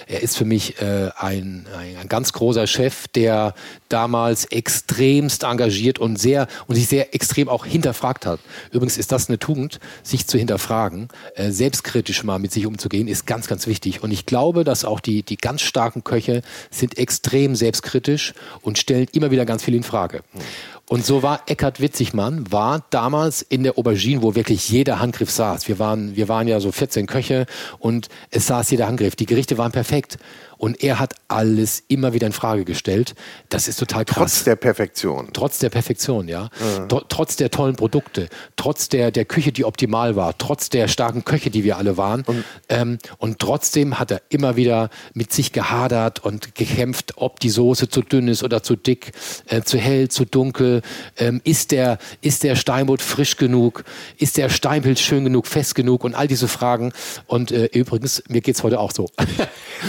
er 0.07 0.21
ist 0.21 0.37
für 0.37 0.45
mich 0.45 0.81
äh, 0.81 1.09
ein, 1.17 1.65
ein, 1.77 2.07
ganz 2.09 2.33
großer 2.33 2.67
Chef, 2.67 3.07
der 3.09 3.53
damals 3.89 4.45
extremst 4.45 5.43
engagiert 5.43 5.99
und 5.99 6.19
sehr 6.19 6.47
und 6.67 6.75
sich 6.75 6.87
sehr 6.87 7.13
extrem 7.13 7.49
auch 7.49 7.65
hinterfragt 7.65 8.25
hat. 8.25 8.39
Übrigens 8.71 8.97
ist 8.97 9.11
das 9.11 9.29
eine 9.29 9.39
Tugend, 9.39 9.79
sich 10.03 10.27
zu 10.27 10.37
hinterfragen, 10.37 11.09
äh, 11.35 11.51
selbstkritisch 11.51 12.23
mal 12.23 12.39
mit 12.39 12.51
sich 12.51 12.65
umzugehen, 12.65 13.07
ist 13.07 13.27
ganz, 13.27 13.47
ganz 13.47 13.67
wichtig. 13.67 14.03
Und 14.03 14.11
ich 14.11 14.25
glaube, 14.25 14.63
dass 14.63 14.85
auch 14.85 14.99
die, 14.99 15.23
die 15.23 15.37
ganz 15.37 15.61
starken 15.61 16.03
Köche 16.03 16.41
sind 16.71 16.97
extrem 16.97 17.55
selbstkritisch 17.55 18.33
und 18.61 18.77
stellen 18.77 19.07
immer 19.13 19.31
wieder 19.31 19.45
ganz 19.45 19.63
viel 19.63 19.75
in 19.75 19.83
Frage. 19.83 20.21
Mhm. 20.33 20.41
Und 20.87 21.03
so 21.03 21.23
war 21.23 21.41
Eckhard 21.47 21.81
Witzigmann, 21.81 22.51
war 22.51 22.85
damals 22.91 23.41
in 23.41 23.63
der 23.63 23.79
Aubergine, 23.79 24.21
wo 24.21 24.35
wirklich 24.35 24.69
jeder 24.69 24.99
Handgriff 24.99 25.31
saß. 25.31 25.67
Wir 25.67 25.79
waren, 25.79 26.15
wir 26.15 26.29
waren 26.29 26.47
ja 26.47 26.59
so 26.59 26.71
14 26.71 27.07
Köche 27.07 27.47
und 27.79 28.07
es 28.29 28.45
saß 28.45 28.69
jeder 28.69 28.85
Handgriff. 28.85 29.15
Die 29.15 29.25
Gerichte 29.25 29.57
waren 29.57 29.71
perfekt. 29.71 30.19
Und 30.57 30.83
er 30.83 30.99
hat 30.99 31.13
alles 31.27 31.83
immer 31.87 32.13
wieder 32.13 32.27
in 32.27 32.33
Frage 32.33 32.65
gestellt. 32.65 33.15
Das 33.49 33.67
ist 33.67 33.77
total 33.77 34.05
krass. 34.05 34.17
Trotz 34.17 34.43
der 34.43 34.55
Perfektion. 34.55 35.29
Trotz 35.33 35.59
der 35.59 35.69
Perfektion, 35.69 36.27
ja. 36.27 36.49
Mhm. 36.59 36.87
Trotz 37.09 37.35
der 37.35 37.51
tollen 37.51 37.75
Produkte, 37.75 38.29
trotz 38.55 38.89
der, 38.89 39.11
der 39.11 39.25
Küche, 39.25 39.51
die 39.51 39.65
optimal 39.65 40.15
war, 40.15 40.37
trotz 40.37 40.69
der 40.69 40.87
starken 40.87 41.25
Köche, 41.25 41.49
die 41.49 41.63
wir 41.63 41.77
alle 41.77 41.97
waren. 41.97 42.23
Und, 42.23 42.43
ähm, 42.69 42.97
und 43.17 43.39
trotzdem 43.39 43.99
hat 43.99 44.11
er 44.11 44.21
immer 44.29 44.55
wieder 44.55 44.89
mit 45.13 45.33
sich 45.33 45.51
gehadert 45.51 46.23
und 46.23 46.55
gekämpft, 46.55 47.13
ob 47.17 47.39
die 47.39 47.49
Soße 47.49 47.89
zu 47.89 48.01
dünn 48.01 48.27
ist 48.27 48.43
oder 48.43 48.63
zu 48.63 48.75
dick, 48.75 49.11
äh, 49.47 49.61
zu 49.61 49.77
hell, 49.77 50.09
zu 50.09 50.25
dunkel. 50.25 50.81
Ähm, 51.17 51.41
ist, 51.43 51.71
der, 51.71 51.97
ist 52.21 52.43
der 52.43 52.55
Steinbutt 52.55 53.01
frisch 53.01 53.37
genug? 53.37 53.83
Ist 54.17 54.37
der 54.37 54.49
Steinpilz 54.49 54.99
schön 54.99 55.23
genug, 55.23 55.47
fest 55.47 55.75
genug? 55.75 56.03
Und 56.03 56.15
all 56.15 56.27
diese 56.27 56.47
Fragen. 56.47 56.93
Und 57.27 57.51
äh, 57.51 57.65
übrigens, 57.73 58.23
mir 58.27 58.41
geht 58.41 58.55
es 58.55 58.63
heute 58.63 58.79
auch 58.79 58.91
so. 58.91 59.09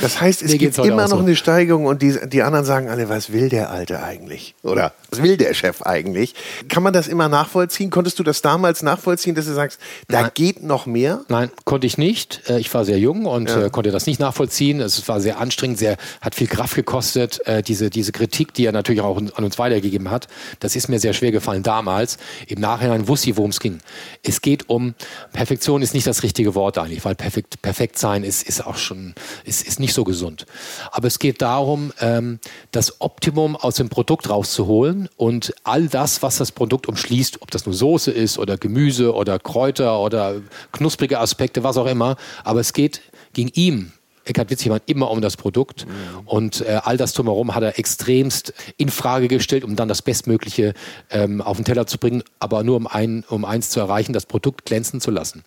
Das 0.00 0.20
heißt, 0.20 0.42
es 0.42 0.52
es 0.56 0.76
gibt 0.76 0.86
immer 0.86 1.02
noch 1.02 1.18
so. 1.18 1.18
eine 1.18 1.36
Steigerung 1.36 1.86
und 1.86 2.02
die, 2.02 2.16
die 2.28 2.42
anderen 2.42 2.64
sagen 2.64 2.88
alle, 2.88 3.08
was 3.08 3.32
will 3.32 3.48
der 3.48 3.70
Alte 3.70 4.02
eigentlich? 4.02 4.54
Oder 4.62 4.92
was 5.10 5.22
will 5.22 5.36
der 5.36 5.54
Chef 5.54 5.82
eigentlich? 5.82 6.34
Kann 6.68 6.82
man 6.82 6.92
das 6.92 7.08
immer 7.08 7.28
nachvollziehen? 7.28 7.90
Konntest 7.90 8.18
du 8.18 8.22
das 8.22 8.42
damals 8.42 8.82
nachvollziehen, 8.82 9.34
dass 9.34 9.46
du 9.46 9.52
sagst, 9.52 9.78
da 10.08 10.22
Nein. 10.22 10.30
geht 10.34 10.62
noch 10.62 10.86
mehr? 10.86 11.20
Nein, 11.28 11.50
konnte 11.64 11.86
ich 11.86 11.98
nicht. 11.98 12.42
Äh, 12.48 12.58
ich 12.58 12.72
war 12.74 12.84
sehr 12.84 12.98
jung 12.98 13.26
und 13.26 13.50
ja. 13.50 13.66
Äh, 13.66 13.70
konnte 13.70 13.90
das 13.90 14.06
nicht 14.06 14.20
nachvollziehen. 14.20 14.80
Es 14.80 15.06
war 15.08 15.20
sehr 15.20 15.38
anstrengend, 15.38 15.78
sehr, 15.78 15.96
hat 16.20 16.34
viel 16.34 16.46
Kraft 16.46 16.74
gekostet. 16.74 17.46
Äh, 17.46 17.62
diese, 17.62 17.90
diese 17.90 18.12
Kritik, 18.12 18.54
die 18.54 18.66
er 18.66 18.72
natürlich 18.72 19.00
auch 19.00 19.16
an 19.16 19.44
uns 19.44 19.58
weitergegeben 19.58 20.10
hat, 20.10 20.28
das 20.60 20.76
ist 20.76 20.88
mir 20.88 20.98
sehr 20.98 21.12
schwer 21.12 21.32
gefallen 21.32 21.62
damals. 21.62 22.18
Im 22.46 22.60
Nachhinein 22.60 23.08
wusste 23.08 23.30
ich, 23.30 23.36
worum 23.36 23.50
es 23.50 23.60
ging. 23.60 23.78
Es 24.22 24.40
geht 24.40 24.68
um, 24.68 24.94
Perfektion 25.32 25.82
ist 25.82 25.94
nicht 25.94 26.06
das 26.06 26.22
richtige 26.22 26.54
Wort 26.54 26.78
eigentlich, 26.78 27.04
weil 27.04 27.14
perfekt, 27.14 27.60
perfekt 27.62 27.98
sein 27.98 28.24
ist, 28.24 28.42
ist 28.42 28.66
auch 28.66 28.76
schon, 28.76 29.14
ist, 29.44 29.66
ist 29.66 29.80
nicht 29.80 29.94
so 29.94 30.04
gesund. 30.04 30.45
Aber 30.90 31.08
es 31.08 31.18
geht 31.18 31.42
darum, 31.42 31.92
ähm, 32.00 32.38
das 32.70 33.00
Optimum 33.00 33.56
aus 33.56 33.76
dem 33.76 33.88
Produkt 33.88 34.28
rauszuholen 34.28 35.08
und 35.16 35.54
all 35.64 35.88
das, 35.88 36.22
was 36.22 36.38
das 36.38 36.52
Produkt 36.52 36.88
umschließt, 36.88 37.42
ob 37.42 37.50
das 37.50 37.66
nur 37.66 37.74
Soße 37.74 38.10
ist 38.10 38.38
oder 38.38 38.56
Gemüse 38.56 39.14
oder 39.14 39.38
Kräuter 39.38 40.00
oder 40.00 40.36
knusprige 40.72 41.20
Aspekte, 41.20 41.64
was 41.64 41.76
auch 41.76 41.86
immer. 41.86 42.16
Aber 42.44 42.60
es 42.60 42.72
geht 42.72 43.02
ging 43.32 43.50
ihm 43.54 43.92
Eckhard 44.26 44.50
Witzigmann 44.50 44.80
immer 44.86 45.10
um 45.10 45.20
das 45.20 45.36
Produkt 45.36 45.86
mhm. 45.86 46.26
und 46.26 46.60
äh, 46.62 46.80
all 46.82 46.96
das 46.96 47.12
drumherum 47.12 47.54
hat 47.54 47.62
er 47.62 47.78
extremst 47.78 48.52
in 48.76 48.90
Frage 48.90 49.28
gestellt, 49.28 49.64
um 49.64 49.76
dann 49.76 49.88
das 49.88 50.02
Bestmögliche 50.02 50.74
ähm, 51.10 51.40
auf 51.40 51.56
den 51.56 51.64
Teller 51.64 51.86
zu 51.86 51.98
bringen, 51.98 52.22
aber 52.38 52.62
nur 52.62 52.76
um, 52.76 52.86
ein, 52.86 53.24
um 53.28 53.44
eins 53.44 53.70
zu 53.70 53.80
erreichen, 53.80 54.12
das 54.12 54.26
Produkt 54.26 54.64
glänzen 54.64 55.00
zu 55.00 55.10
lassen. 55.10 55.44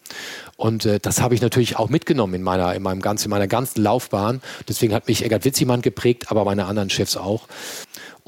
Und 0.57 0.85
äh, 0.85 0.99
das 0.99 1.21
habe 1.21 1.35
ich 1.35 1.41
natürlich 1.41 1.77
auch 1.77 1.89
mitgenommen 1.89 2.33
in 2.33 2.43
meiner, 2.43 2.73
in 2.75 2.81
meinem 2.81 3.01
ganzen, 3.01 3.25
in 3.25 3.31
meiner 3.31 3.47
ganzen 3.47 3.81
Laufbahn. 3.81 4.41
Deswegen 4.67 4.93
hat 4.93 5.07
mich 5.07 5.23
Eckhard 5.23 5.45
Witzigmann 5.45 5.81
geprägt, 5.81 6.31
aber 6.31 6.45
meine 6.45 6.65
anderen 6.65 6.89
Chefs 6.89 7.17
auch. 7.17 7.47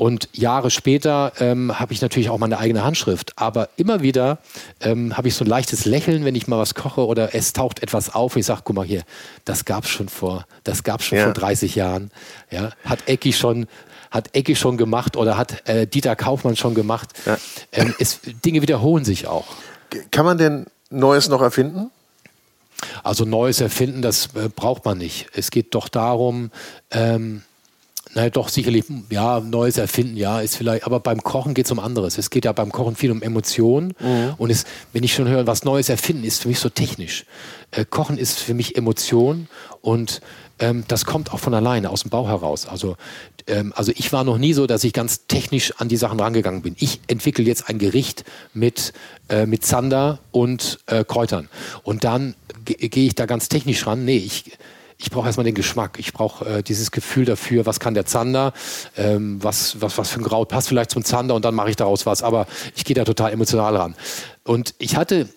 Und 0.02 0.30
Jahre 0.34 0.72
später 0.72 1.32
ähm, 1.40 1.80
habe 1.80 1.94
ich 1.94 2.02
natürlich 2.02 2.32
auch 2.32 2.40
meine 2.40 2.58
eigene 2.58 2.84
Handschrift. 2.84 3.34
Aber 3.36 3.70
immer 3.76 4.02
wieder 4.02 4.40
ähm, 4.80 5.16
habe 5.16 5.28
ich 5.28 5.36
so 5.36 5.46
ein 5.46 5.48
leichtes 5.48 5.86
Lächeln, 5.86 6.26
wenn 6.26 6.34
ich 6.34 6.48
mal 6.48 6.58
was 6.58 6.74
koche 6.74 7.06
oder 7.06 7.36
es 7.36 7.54
taucht 7.54 7.84
etwas 7.84 8.16
auf. 8.16 8.36
Ich 8.36 8.48
sage, 8.48 8.62
guck 8.64 8.76
mal 8.76 8.84
hier, 8.84 9.04
das 9.46 9.64
gab 9.64 9.84
es 9.84 9.92
schon 9.92 10.10
vor, 10.10 10.48
das 10.64 10.82
gab's 10.82 11.06
schon 11.06 11.20
ja. 11.20 11.26
vor 11.26 11.34
30 11.34 11.76
Jahren. 11.76 12.10
Ja, 12.50 12.72
hat 12.84 13.08
Ecki 13.08 13.32
schon 13.32 13.68
hat 14.10 14.36
Ecki 14.36 14.56
schon 14.56 14.76
gemacht 14.76 15.16
oder 15.16 15.38
hat 15.38 15.70
äh, 15.70 15.86
Dieter 15.86 16.16
Kaufmann 16.16 16.56
schon 16.56 16.74
gemacht. 16.74 17.10
Ja. 17.28 17.38
Ähm, 17.72 17.94
es, 18.00 18.22
Dinge 18.44 18.64
wiederholen 18.64 19.06
sich 19.06 19.28
auch. 19.28 19.46
Kann 20.10 20.26
man 20.26 20.40
denn 20.40 20.66
Neues 20.90 21.30
noch 21.30 21.44
erfinden? 21.44 21.92
Also 23.04 23.24
Neues 23.24 23.62
erfinden, 23.62 24.02
das 24.02 24.30
äh, 24.34 24.50
braucht 24.50 24.84
man 24.84 24.98
nicht. 24.98 25.28
Es 25.36 25.52
geht 25.52 25.76
doch 25.76 25.90
darum, 25.90 26.50
ähm, 26.90 27.44
naja, 28.14 28.30
doch, 28.30 28.50
sicherlich, 28.50 28.86
ja, 29.10 29.40
Neues 29.40 29.78
erfinden, 29.78 30.18
ja, 30.18 30.42
ist 30.42 30.58
vielleicht, 30.58 30.86
aber 30.86 31.00
beim 31.00 31.24
Kochen 31.24 31.54
geht 31.54 31.66
es 31.66 31.72
um 31.72 31.80
anderes. 31.80 32.18
Es 32.18 32.30
geht 32.30 32.46
ja 32.46 32.52
beim 32.52 32.72
Kochen 32.72 32.96
viel 32.96 33.12
um 33.12 33.22
Emotionen. 33.22 33.94
Mhm. 34.00 34.34
Und 34.38 34.50
es, 34.50 34.66
wenn 34.92 35.04
ich 35.04 35.14
schon 35.14 35.28
höre, 35.28 35.48
was 35.48 35.64
Neues 35.64 35.88
erfinden, 35.88 36.24
ist 36.24 36.42
für 36.42 36.50
mich 36.50 36.60
so 36.60 36.70
technisch. 36.70 37.26
Äh, 37.72 37.86
Kochen 37.86 38.18
ist 38.18 38.40
für 38.40 38.54
mich 38.54 38.76
Emotion 38.76 39.48
und 39.82 40.22
ähm, 40.60 40.84
das 40.88 41.06
kommt 41.06 41.34
auch 41.34 41.40
von 41.40 41.54
alleine, 41.54 41.90
aus 41.90 42.02
dem 42.02 42.10
Bauch 42.10 42.28
heraus. 42.28 42.68
Also, 42.68 42.98
ähm, 43.48 43.74
also 43.76 43.94
ich 43.96 44.12
war 44.12 44.24
noch 44.24 44.38
nie 44.38 44.54
so, 44.54 44.68
dass 44.68 44.84
ich 44.84 44.92
ganz 44.92 45.26
technisch 45.28 45.74
an 45.78 45.88
die 45.88 45.98
Sachen 45.98 46.20
rangegangen 46.20 46.62
bin. 46.62 46.76
Ich 46.80 47.00
entwickle 47.08 47.46
jetzt 47.46 47.70
ein 47.70 47.80
Gericht 47.80 48.26
mit, 48.54 48.94
äh, 49.30 49.46
mit 49.46 49.66
Zander 49.66 50.20
und 50.32 50.80
äh, 50.88 51.06
Kräutern. 51.06 51.50
Und 51.84 52.04
dann 52.04 52.36
gehe 52.66 53.08
ich 53.08 53.16
da 53.16 53.26
ganz 53.26 53.50
technisch 53.50 53.88
ran. 53.88 54.06
Nee, 54.06 54.18
ich 54.18 54.58
ich 55.02 55.10
brauche 55.10 55.26
erstmal 55.26 55.46
den 55.46 55.56
Geschmack. 55.56 55.98
Ich 55.98 56.14
brauche 56.14 56.46
äh, 56.46 56.64
dieses 56.64 56.92
Gefühl 56.92 57.26
dafür, 57.26 57.66
was 57.66 57.80
kann 57.80 57.94
der 57.94 58.06
Zander, 58.06 58.54
ähm, 58.96 59.44
was, 59.44 59.82
was, 59.82 59.98
was 59.98 60.10
für 60.10 60.20
ein 60.20 60.24
Kraut 60.24 60.50
passt 60.50 60.68
vielleicht 60.68 60.92
zum 60.92 61.04
Zander 61.04 61.36
und 61.36 61.44
dann 61.44 61.56
mache 61.56 61.72
ich 61.72 61.76
daraus 61.76 62.06
was. 62.06 62.22
Aber 62.22 62.48
ich 62.76 62.86
gehe 62.86 62.96
da 62.96 63.04
total 63.04 63.32
emotional 63.32 63.76
ran. 63.76 63.96
Und 64.44 64.76
ich 64.78 64.96
hatte 64.96 65.28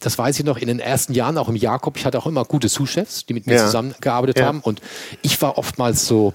das 0.00 0.18
weiß 0.18 0.38
ich 0.38 0.44
noch, 0.44 0.58
in 0.58 0.68
den 0.68 0.80
ersten 0.80 1.14
Jahren, 1.14 1.38
auch 1.38 1.48
im 1.48 1.56
Jakob, 1.56 1.96
ich 1.96 2.04
hatte 2.04 2.18
auch 2.18 2.26
immer 2.26 2.44
gute 2.44 2.68
Sous-Chefs, 2.68 3.24
die 3.24 3.32
mit 3.32 3.46
mir 3.46 3.54
ja. 3.54 3.64
zusammengearbeitet 3.64 4.38
ja. 4.38 4.46
haben. 4.46 4.60
Und 4.60 4.82
ich 5.22 5.40
war 5.40 5.56
oftmals 5.56 6.06
so, 6.06 6.34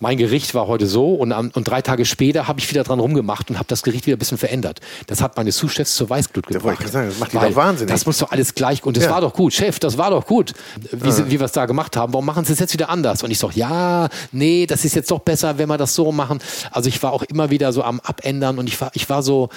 mein 0.00 0.16
Gericht 0.16 0.54
war 0.54 0.66
heute 0.66 0.86
so 0.86 1.14
und, 1.14 1.32
und 1.32 1.64
drei 1.64 1.82
Tage 1.82 2.04
später 2.04 2.48
habe 2.48 2.58
ich 2.58 2.70
wieder 2.70 2.82
dran 2.82 2.98
rumgemacht 2.98 3.50
und 3.50 3.58
habe 3.58 3.68
das 3.68 3.82
Gericht 3.82 4.06
wieder 4.06 4.16
ein 4.16 4.18
bisschen 4.18 4.38
verändert. 4.38 4.80
Das 5.06 5.20
hat 5.20 5.36
meine 5.36 5.52
Sous-Chefs 5.52 5.94
zur 5.94 6.10
Weißglut 6.10 6.46
gebracht. 6.46 6.80
Ja, 6.80 6.88
sagen, 6.88 7.08
das 7.08 7.18
macht 7.18 7.32
die 7.32 7.38
doch 7.38 7.54
wahnsinnig. 7.54 7.92
Das 7.92 8.06
muss 8.06 8.18
doch 8.18 8.32
alles 8.32 8.54
gleich 8.54 8.82
und 8.82 8.96
das 8.96 9.04
ja. 9.04 9.10
war 9.10 9.20
doch 9.20 9.34
gut, 9.34 9.52
Chef, 9.52 9.78
das 9.78 9.98
war 9.98 10.10
doch 10.10 10.26
gut, 10.26 10.54
wie, 10.90 11.08
ja. 11.08 11.30
wie 11.30 11.38
wir 11.38 11.46
es 11.46 11.52
da 11.52 11.66
gemacht 11.66 11.96
haben. 11.96 12.12
Warum 12.14 12.26
machen 12.26 12.44
Sie 12.44 12.52
es 12.52 12.58
jetzt 12.58 12.72
wieder 12.72 12.88
anders? 12.88 13.22
Und 13.22 13.30
ich 13.30 13.38
sage, 13.38 13.52
ja, 13.56 14.08
nee, 14.32 14.66
das 14.66 14.84
ist 14.84 14.94
jetzt 14.94 15.10
doch 15.10 15.20
besser, 15.20 15.58
wenn 15.58 15.68
wir 15.68 15.78
das 15.78 15.94
so 15.94 16.10
machen. 16.12 16.40
Also 16.70 16.88
ich 16.88 17.02
war 17.02 17.12
auch 17.12 17.22
immer 17.22 17.50
wieder 17.50 17.72
so 17.72 17.82
am 17.82 18.00
Abändern 18.00 18.58
und 18.58 18.68
ich 18.68 18.80
war, 18.80 18.90
ich 18.94 19.08
war 19.10 19.22
so, 19.22 19.50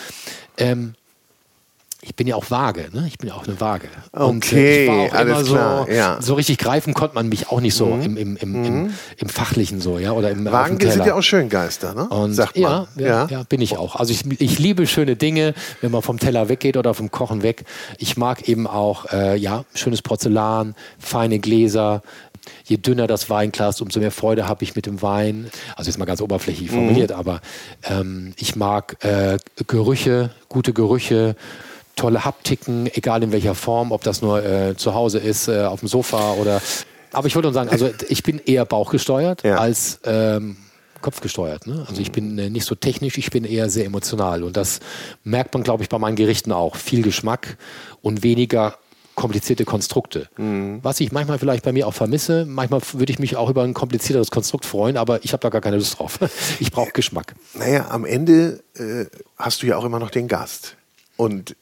ähm, 0.58 0.96
ich 2.06 2.16
bin 2.16 2.28
ja 2.28 2.36
auch 2.36 2.52
vage, 2.52 2.90
ne? 2.92 3.06
Ich 3.08 3.18
bin 3.18 3.30
ja 3.30 3.36
auch 3.36 3.48
eine 3.48 3.60
Waage. 3.62 3.88
Und 4.12 4.44
okay, 4.44 4.58
äh, 4.58 4.84
ich 4.84 4.90
war 4.90 4.98
auch 4.98 5.26
immer 5.26 5.44
klar, 5.44 5.86
so, 5.86 5.92
ja. 5.92 6.22
so 6.22 6.34
richtig 6.34 6.58
greifen 6.58 6.94
konnte 6.94 7.16
man 7.16 7.30
mich 7.30 7.50
auch 7.50 7.62
nicht 7.62 7.76
so 7.76 7.86
mhm. 7.88 8.02
im, 8.02 8.18
im, 8.18 8.38
im, 8.38 8.52
mhm. 8.52 8.66
im, 8.66 8.94
im, 9.18 9.30
Fachlichen 9.30 9.80
so, 9.80 9.98
ja, 9.98 10.12
oder 10.12 10.30
im 10.30 10.44
Wagen 10.46 10.78
sind 10.80 11.06
ja 11.06 11.16
auch 11.16 11.22
schön 11.22 11.50
Geister, 11.50 11.94
ne? 11.94 12.10
Und 12.10 12.34
Sagt 12.34 12.58
man. 12.58 12.88
Ja, 12.96 13.02
ja, 13.02 13.08
ja. 13.08 13.28
ja 13.30 13.44
bin 13.44 13.62
ich 13.62 13.78
auch. 13.78 13.96
Also 13.96 14.12
ich, 14.12 14.26
ich 14.42 14.60
liebe 14.60 14.86
schöne 14.86 15.16
Dinge, 15.16 15.54
wenn 15.82 15.92
man 15.92 16.02
vom 16.02 16.20
Teller 16.20 16.50
weggeht 16.50 16.76
oder 16.76 16.94
vom 16.94 17.10
Kochen 17.10 17.42
weg. 17.42 17.64
Ich 17.98 18.18
mag 18.18 18.50
eben 18.50 18.68
auch, 18.68 19.06
äh, 19.12 19.38
ja, 19.38 19.64
schönes 19.74 20.02
Porzellan, 20.02 20.76
feine 21.00 21.40
Gläser, 21.40 22.02
je 22.66 22.78
dünner 22.78 23.08
das 23.08 23.30
Weinglas, 23.30 23.80
umso 23.80 24.02
mehr 24.02 24.12
Freude 24.12 24.48
habe 24.48 24.64
ich 24.64 24.76
mit 24.76 24.86
dem 24.86 25.02
Wein. 25.02 25.50
Also 25.78 25.90
jetzt 25.90 25.98
mal 25.98 26.06
ganz 26.06 26.22
oberflächlich 26.22 26.70
formuliert, 26.70 27.12
mhm. 27.12 27.16
aber 27.16 27.42
ähm, 27.84 28.34
ich 28.38 28.58
mag 28.58 28.98
äh, 29.06 29.38
Gerüche, 29.68 30.32
gute 30.50 30.74
Gerüche 30.74 31.36
tolle 31.96 32.26
Haptiken, 32.26 32.88
egal 32.94 33.24
in 33.24 33.32
welcher 33.32 33.56
Form, 33.56 33.92
ob 33.92 34.04
das 34.04 34.22
nur 34.22 34.44
äh, 34.44 34.76
zu 34.76 34.94
Hause 34.94 35.20
ist, 35.20 35.48
äh, 35.48 35.64
auf 35.64 35.80
dem 35.80 35.90
Sofa 35.90 36.34
oder. 36.34 36.62
Aber 37.12 37.28
ich 37.28 37.36
wollte 37.36 37.48
nur 37.48 37.54
sagen, 37.54 37.70
also 37.70 37.92
ich 38.10 38.24
bin 38.24 38.42
eher 38.44 38.66
bauchgesteuert 38.66 39.44
ja. 39.44 39.58
als 39.58 40.00
ähm, 40.04 40.58
kopfgesteuert. 41.02 41.68
Ne? 41.68 41.86
Also 41.88 42.02
ich 42.02 42.12
bin 42.12 42.40
äh, 42.40 42.50
nicht 42.50 42.66
so 42.66 42.74
technisch, 42.74 43.20
ich 43.20 43.30
bin 43.30 43.44
eher 43.44 43.70
sehr 43.70 43.86
emotional. 43.86 44.42
Und 44.42 44.58
das 44.58 44.80
merkt 45.24 45.54
man, 45.54 45.62
glaube 45.62 45.84
ich, 45.84 45.90
bei 45.90 46.00
meinen 46.00 46.16
Gerichten 46.16 46.52
auch. 46.52 46.76
Viel 46.76 47.04
Geschmack 47.04 47.58
und 48.02 48.24
weniger 48.24 48.78
komplizierte 49.16 49.64
Konstrukte. 49.64 50.28
Mhm. 50.38 50.80
Was 50.82 51.00
ich 51.00 51.12
manchmal 51.12 51.38
vielleicht 51.38 51.64
bei 51.64 51.72
mir 51.72 51.88
auch 51.88 51.94
vermisse, 51.94 52.46
manchmal 52.48 52.82
würde 52.94 53.14
ich 53.14 53.20
mich 53.20 53.36
auch 53.36 53.50
über 53.50 53.64
ein 53.64 53.76
komplizierteres 53.76 54.32
Konstrukt 54.32 54.66
freuen, 54.66 54.98
aber 54.98 55.24
ich 55.24 55.34
habe 55.34 55.42
da 55.42 55.50
gar 55.50 55.62
keine 55.62 55.78
Lust 55.78 56.00
drauf. 56.00 56.18
Ich 56.60 56.72
brauche 56.72 56.92
Geschmack. 56.92 57.36
Naja, 57.54 57.90
am 57.90 58.06
Ende 58.06 58.64
äh, 58.76 59.06
hast 59.38 59.62
du 59.62 59.68
ja 59.68 59.78
auch 59.78 59.86
immer 59.86 60.00
noch 60.00 60.10
den 60.10 60.28
Gast. 60.28 60.78
Und 61.16 61.56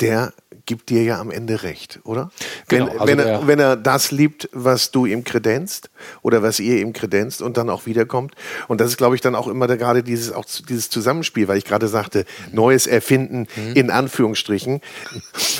der 0.00 0.32
gibt 0.66 0.90
dir 0.90 1.02
ja 1.02 1.20
am 1.20 1.30
Ende 1.30 1.62
recht, 1.64 2.00
oder? 2.04 2.30
Genau, 2.68 2.86
wenn, 2.86 2.92
also 2.92 3.06
wenn, 3.06 3.18
er, 3.18 3.46
wenn 3.46 3.58
er 3.58 3.76
das 3.76 4.12
liebt, 4.12 4.48
was 4.52 4.92
du 4.92 5.04
ihm 5.04 5.24
kredenzt 5.24 5.90
oder 6.22 6.44
was 6.44 6.60
ihr 6.60 6.78
ihm 6.78 6.92
kredenzt 6.92 7.42
und 7.42 7.56
dann 7.56 7.68
auch 7.68 7.86
wiederkommt. 7.86 8.34
Und 8.68 8.80
das 8.80 8.90
ist, 8.90 8.96
glaube 8.96 9.16
ich, 9.16 9.20
dann 9.20 9.34
auch 9.34 9.48
immer 9.48 9.66
da 9.66 9.76
gerade 9.76 10.02
dieses, 10.02 10.32
auch 10.32 10.44
dieses 10.44 10.88
Zusammenspiel, 10.88 11.48
weil 11.48 11.58
ich 11.58 11.64
gerade 11.64 11.88
sagte, 11.88 12.24
neues 12.52 12.86
Erfinden 12.86 13.48
mhm. 13.56 13.72
in 13.74 13.90
Anführungsstrichen. 13.90 14.80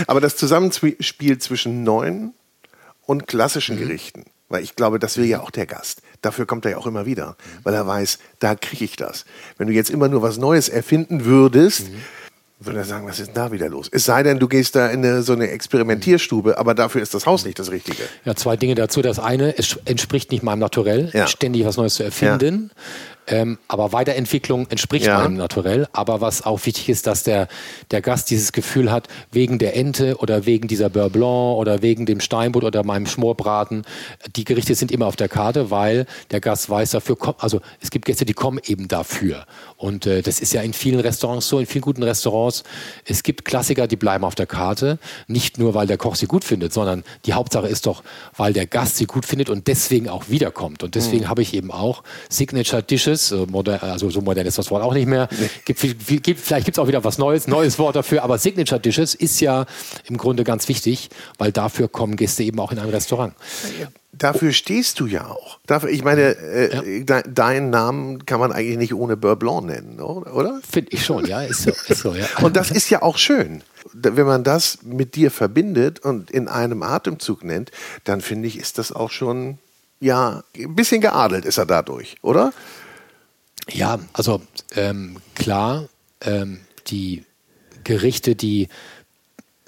Aber 0.07 0.21
das 0.21 0.37
Zusammenspiel 0.37 1.39
zwischen 1.39 1.83
neuen 1.83 2.33
und 3.05 3.27
klassischen 3.27 3.77
mhm. 3.77 3.81
Gerichten. 3.81 4.25
Weil 4.49 4.63
ich 4.65 4.77
glaube, 4.77 4.99
das 4.99 5.17
will 5.17 5.27
ja 5.27 5.41
auch 5.41 5.51
der 5.51 5.67
Gast. 5.67 6.03
Dafür 6.23 6.47
kommt 6.47 6.65
er 6.65 6.73
ja 6.73 6.77
auch 6.77 6.87
immer 6.87 7.07
wieder, 7.07 7.37
weil 7.63 7.75
er 7.75 7.87
weiß, 7.87 8.19
da 8.41 8.55
kriege 8.55 8.85
ich 8.85 8.97
das. 8.97 9.25
Wenn 9.59 9.69
du 9.69 9.73
jetzt 9.73 9.91
immer 9.91 10.09
nur 10.09 10.23
was 10.23 10.39
Neues 10.39 10.69
erfinden 10.69 11.25
würdest, 11.25 11.89
mhm 11.89 12.03
würde 12.61 12.79
er 12.79 12.85
sagen, 12.85 13.07
was 13.07 13.19
ist 13.19 13.29
denn 13.29 13.35
da 13.35 13.53
wieder 13.53 13.69
los? 13.69 13.89
Es 13.91 14.05
sei 14.05 14.23
denn, 14.23 14.39
du 14.39 14.47
gehst 14.47 14.77
da 14.77 14.89
in 14.89 15.05
eine, 15.05 15.23
so 15.23 15.33
eine 15.33 15.49
Experimentierstube, 15.49 16.59
aber 16.59 16.75
dafür 16.75 17.01
ist 17.01 17.15
das 17.15 17.27
Haus 17.27 17.45
nicht 17.45 17.59
das 17.59 17.71
Richtige. 17.71 18.03
Ja, 18.25 18.35
zwei 18.37 18.57
Dinge 18.57 18.75
dazu. 18.75 19.01
Das 19.01 19.19
eine, 19.19 19.57
es 19.57 19.79
entspricht 19.87 20.31
nicht 20.31 20.43
meinem 20.43 20.59
Naturell, 20.59 21.11
ja. 21.15 21.27
ständig 21.27 21.65
was 21.65 21.79
Neues 21.79 21.95
zu 21.95 22.03
erfinden. 22.03 22.71
Ja. 22.75 22.83
Ähm, 23.31 23.59
aber 23.69 23.93
Weiterentwicklung 23.93 24.67
entspricht 24.71 25.07
ja. 25.07 25.19
meinem 25.19 25.37
Naturell. 25.37 25.87
Aber 25.93 26.21
was 26.21 26.45
auch 26.45 26.67
wichtig 26.67 26.89
ist, 26.89 27.07
dass 27.07 27.23
der, 27.23 27.49
der 27.93 28.03
Gast 28.03 28.31
dieses 28.31 28.53
Gefühl 28.53 28.91
hat, 28.91 29.09
wegen 29.31 29.59
der 29.59 29.77
Ente 29.77 30.17
oder 30.17 30.47
wegen 30.47 30.69
dieser 30.69 30.91
Beurre 30.91 31.11
Blanc 31.11 31.57
oder 31.57 31.81
wegen 31.81 32.07
dem 32.07 32.21
Steinbutt 32.21 32.65
oder 32.65 32.85
meinem 32.85 33.07
Schmorbraten, 33.07 33.85
die 34.35 34.45
Gerichte 34.45 34.75
sind 34.75 34.91
immer 34.91 35.07
auf 35.07 35.17
der 35.17 35.29
Karte, 35.29 35.71
weil 35.71 36.07
der 36.31 36.41
Gast 36.41 36.69
weiß 36.69 36.91
dafür, 36.91 37.17
also 37.39 37.61
es 37.81 37.91
gibt 37.91 38.07
Gäste, 38.07 38.25
die 38.25 38.35
kommen 38.35 38.61
eben 38.67 38.89
dafür. 38.89 39.47
Und 39.81 40.05
äh, 40.05 40.21
das 40.21 40.41
ist 40.41 40.53
ja 40.53 40.61
in 40.61 40.75
vielen 40.75 41.01
Restaurants 41.01 41.49
so, 41.49 41.59
in 41.59 41.65
vielen 41.65 41.81
guten 41.81 42.03
Restaurants. 42.03 42.65
Es 43.07 43.23
gibt 43.23 43.47
Klassiker, 43.47 43.87
die 43.87 43.97
bleiben 43.97 44.25
auf 44.25 44.35
der 44.35 44.45
Karte. 44.45 44.99
Nicht 45.27 45.57
nur, 45.57 45.73
weil 45.73 45.87
der 45.87 45.97
Koch 45.97 46.17
sie 46.17 46.27
gut 46.27 46.45
findet, 46.45 46.75
sondern 46.75 47.03
die 47.25 47.33
Hauptsache 47.33 47.67
ist 47.67 47.87
doch, 47.87 48.05
weil 48.37 48.53
der 48.53 48.67
Gast 48.67 48.99
sie 48.99 49.07
gut 49.07 49.25
findet 49.25 49.49
und 49.49 49.69
deswegen 49.69 50.11
auch 50.11 50.29
wiederkommt. 50.29 50.83
Und 50.83 50.97
deswegen 50.97 51.25
mhm. 51.25 51.29
habe 51.31 51.41
ich 51.41 51.55
eben 51.55 51.71
auch 51.71 52.03
Signature 52.29 52.83
Dishes, 52.83 53.33
äh, 53.33 53.47
modern, 53.51 53.81
also 53.81 54.11
so 54.11 54.21
modern 54.21 54.47
ist 54.47 54.59
das 54.59 54.71
Wort 54.71 54.83
auch 54.83 54.93
nicht 54.93 55.09
mehr. 55.09 55.29
Nee. 55.31 55.49
Gibt, 55.65 55.81
gibt, 56.23 56.41
vielleicht 56.41 56.67
gibt 56.67 56.77
es 56.77 56.79
auch 56.79 56.89
wieder 56.89 57.03
was 57.03 57.17
Neues, 57.17 57.47
neues 57.49 57.79
Wort 57.79 57.97
dafür, 57.97 58.23
aber 58.23 58.37
Signature 58.37 58.81
Dishes 58.81 59.15
ist 59.15 59.41
ja 59.41 59.65
im 60.05 60.19
Grunde 60.19 60.45
ganz 60.45 60.69
wichtig, 60.69 61.09
weil 61.39 61.53
dafür 61.53 61.89
kommen 61.89 62.17
Gäste 62.17 62.43
eben 62.43 62.61
auch 62.61 62.71
in 62.71 62.79
ein 62.79 62.91
Restaurant. 62.91 63.33
Dafür 64.13 64.53
stehst 64.53 64.99
du 64.99 65.07
ja 65.07 65.29
auch. 65.29 65.61
Dafür, 65.67 65.89
ich 65.89 66.03
meine, 66.03 66.37
äh, 66.37 66.75
ja. 66.75 67.03
de, 67.23 67.33
deinen 67.33 67.71
Namen 67.71 68.27
kann 68.27 68.41
man 68.41 68.51
eigentlich 68.51 68.77
nicht 68.77 68.95
ohne 68.95 69.17
Beurre 69.17 69.37
Blanc 69.37 69.67
nennen, 69.67 70.01
oder? 70.01 70.61
Finde 70.69 70.91
ich 70.93 71.05
schon, 71.05 71.27
ja. 71.27 71.43
Ist 71.43 71.63
so, 71.63 71.71
ist 71.71 72.01
so, 72.01 72.15
ja. 72.15 72.27
Und 72.43 72.57
das 72.57 72.71
ist 72.71 72.91
ja 72.91 73.03
auch 73.03 73.19
schön. 73.19 73.63
Wenn 73.93 74.27
man 74.27 74.43
das 74.43 74.83
mit 74.83 75.15
dir 75.15 75.31
verbindet 75.31 76.01
und 76.01 76.31
in 76.31 76.49
einem 76.49 76.83
Atemzug 76.83 77.45
nennt, 77.45 77.71
dann 78.05 78.21
finde 78.21 78.49
ich, 78.49 78.59
ist 78.59 78.79
das 78.79 78.93
auch 78.93 79.11
schon, 79.11 79.59
ja, 80.01 80.43
ein 80.57 80.75
bisschen 80.75 81.01
geadelt 81.01 81.45
ist 81.45 81.59
er 81.59 81.67
dadurch, 81.67 82.17
oder? 82.23 82.53
Ja, 83.69 84.01
also 84.13 84.43
ähm, 84.75 85.17
klar, 85.35 85.89
ähm, 86.21 86.61
die 86.89 87.25
Gerichte, 87.85 88.35
die 88.35 88.69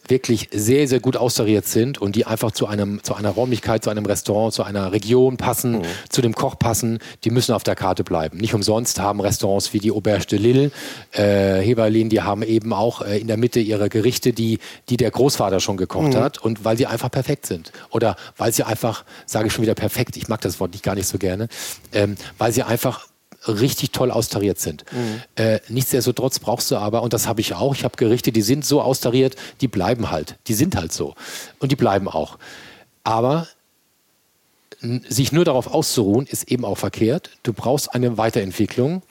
wirklich 0.09 0.49
sehr, 0.53 0.89
sehr 0.89 1.01
gut 1.01 1.17
austariert 1.17 1.67
sind 1.67 1.99
und 1.99 2.17
die 2.17 2.27
einfach 2.27 2.53
zu 2.53 2.67
einem, 2.67 3.03
zu 3.03 3.15
einer 3.15 3.31
Räumlichkeit, 3.31 3.85
zu 3.85 3.91
einem 3.91 4.05
Restaurant, 4.05 4.53
zu 4.53 4.63
einer 4.63 4.93
Region 4.93 5.37
passen, 5.37 5.79
mhm. 5.79 5.83
zu 6.09 6.23
dem 6.23 6.35
Koch 6.35 6.59
passen, 6.59 6.99
die 7.25 7.31
müssen 7.31 7.53
auf 7.53 7.63
der 7.63 7.77
Karte 7.77 8.05
bleiben. 8.05 8.39
Nicht 8.39 8.55
umsonst 8.55 9.01
haben 9.01 9.21
Restaurants 9.21 9.73
wie 9.73 9.79
die 9.79 9.93
Auberge 9.93 10.27
de 10.27 10.39
Lille, 10.39 10.71
äh, 11.13 11.61
Heberlin, 11.61 12.09
die 12.09 12.23
haben 12.23 12.43
eben 12.43 12.73
auch 12.73 13.03
äh, 13.03 13.19
in 13.19 13.29
der 13.29 13.37
Mitte 13.37 13.61
ihre 13.61 13.89
Gerichte, 13.89 14.33
die, 14.33 14.59
die 14.89 14.97
der 14.97 15.11
Großvater 15.11 15.61
schon 15.61 15.77
gekocht 15.77 16.15
mhm. 16.15 16.21
hat 16.21 16.39
und 16.39 16.65
weil 16.65 16.77
sie 16.77 16.87
einfach 16.87 17.11
perfekt 17.11 17.47
sind. 17.47 17.73
Oder 17.91 18.17
weil 18.37 18.53
sie 18.53 18.65
einfach, 18.65 19.05
sage 19.27 19.47
ich 19.47 19.53
schon 19.53 19.63
wieder 19.63 19.75
perfekt, 19.75 20.17
ich 20.17 20.29
mag 20.29 20.41
das 20.41 20.59
Wort 20.61 20.73
nicht 20.73 20.85
gar 20.85 20.95
nicht 20.95 21.07
so 21.07 21.19
gerne, 21.19 21.49
ähm, 21.93 22.17
weil 22.39 22.53
sie 22.53 22.63
einfach 22.63 23.07
richtig 23.47 23.93
toll 23.93 24.11
austariert 24.11 24.59
sind. 24.59 24.85
Mhm. 24.93 25.23
Äh, 25.37 25.61
nichtsdestotrotz 25.69 26.39
brauchst 26.39 26.71
du 26.71 26.77
aber, 26.77 27.03
und 27.03 27.13
das 27.13 27.27
habe 27.27 27.41
ich 27.41 27.55
auch, 27.55 27.75
ich 27.75 27.85
habe 27.85 27.97
Gerichte, 27.97 28.33
die 28.33 28.43
sind 28.43 28.65
so 28.65 28.83
austariert, 28.83 29.37
die 29.61 29.69
bleiben 29.69 30.11
halt. 30.11 30.37
Die 30.47 30.55
sind 30.55 30.77
halt 30.77 30.93
so. 30.93 31.15
Und 31.59 31.73
die 31.73 31.77
bleiben 31.77 32.09
auch. 32.09 32.39
Aber 33.05 33.49
sich 35.09 35.33
nur 35.33 35.45
darauf 35.45 35.69
auszuruhen, 35.69 36.27
ist 36.27 36.51
eben 36.51 36.65
auch 36.65 36.79
verkehrt. 36.79 37.31
Du 37.43 37.53
brauchst 37.53 37.95
eine 37.95 38.19
Weiterentwicklung 38.19 39.03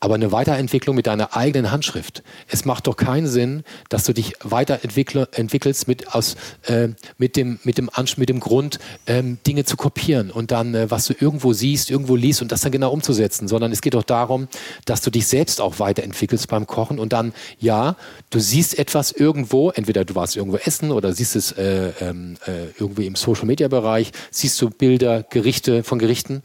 aber 0.00 0.14
eine 0.14 0.30
Weiterentwicklung 0.30 0.94
mit 0.94 1.06
deiner 1.06 1.36
eigenen 1.36 1.70
Handschrift. 1.70 2.22
Es 2.48 2.64
macht 2.64 2.86
doch 2.86 2.96
keinen 2.96 3.26
Sinn, 3.26 3.64
dass 3.88 4.04
du 4.04 4.12
dich 4.12 4.34
weiterentwickelst 4.42 5.88
mit, 5.88 6.14
aus, 6.14 6.36
äh, 6.66 6.88
mit, 7.18 7.36
dem, 7.36 7.58
mit, 7.64 7.78
dem, 7.78 7.90
mit 8.16 8.28
dem 8.28 8.40
Grund, 8.40 8.78
ähm, 9.06 9.38
Dinge 9.46 9.64
zu 9.64 9.76
kopieren 9.76 10.30
und 10.30 10.50
dann, 10.50 10.74
äh, 10.74 10.90
was 10.90 11.06
du 11.06 11.14
irgendwo 11.18 11.52
siehst, 11.52 11.90
irgendwo 11.90 12.14
liest 12.14 12.42
und 12.42 12.52
das 12.52 12.60
dann 12.60 12.72
genau 12.72 12.92
umzusetzen, 12.92 13.48
sondern 13.48 13.72
es 13.72 13.80
geht 13.80 13.94
doch 13.94 14.02
darum, 14.02 14.48
dass 14.84 15.00
du 15.00 15.10
dich 15.10 15.26
selbst 15.26 15.60
auch 15.60 15.78
weiterentwickelst 15.78 16.48
beim 16.48 16.66
Kochen 16.66 16.98
und 16.98 17.12
dann, 17.12 17.32
ja, 17.58 17.96
du 18.30 18.38
siehst 18.38 18.78
etwas 18.78 19.12
irgendwo, 19.12 19.70
entweder 19.70 20.04
du 20.04 20.14
warst 20.14 20.36
irgendwo 20.36 20.58
essen 20.58 20.90
oder 20.90 21.12
siehst 21.12 21.36
es 21.36 21.52
äh, 21.52 21.92
ähm, 22.00 22.36
äh, 22.46 22.66
irgendwie 22.78 23.06
im 23.06 23.16
Social-Media-Bereich, 23.16 24.12
siehst 24.30 24.60
du 24.60 24.68
Bilder, 24.68 25.22
Gerichte 25.22 25.82
von 25.82 25.98
Gerichten, 25.98 26.42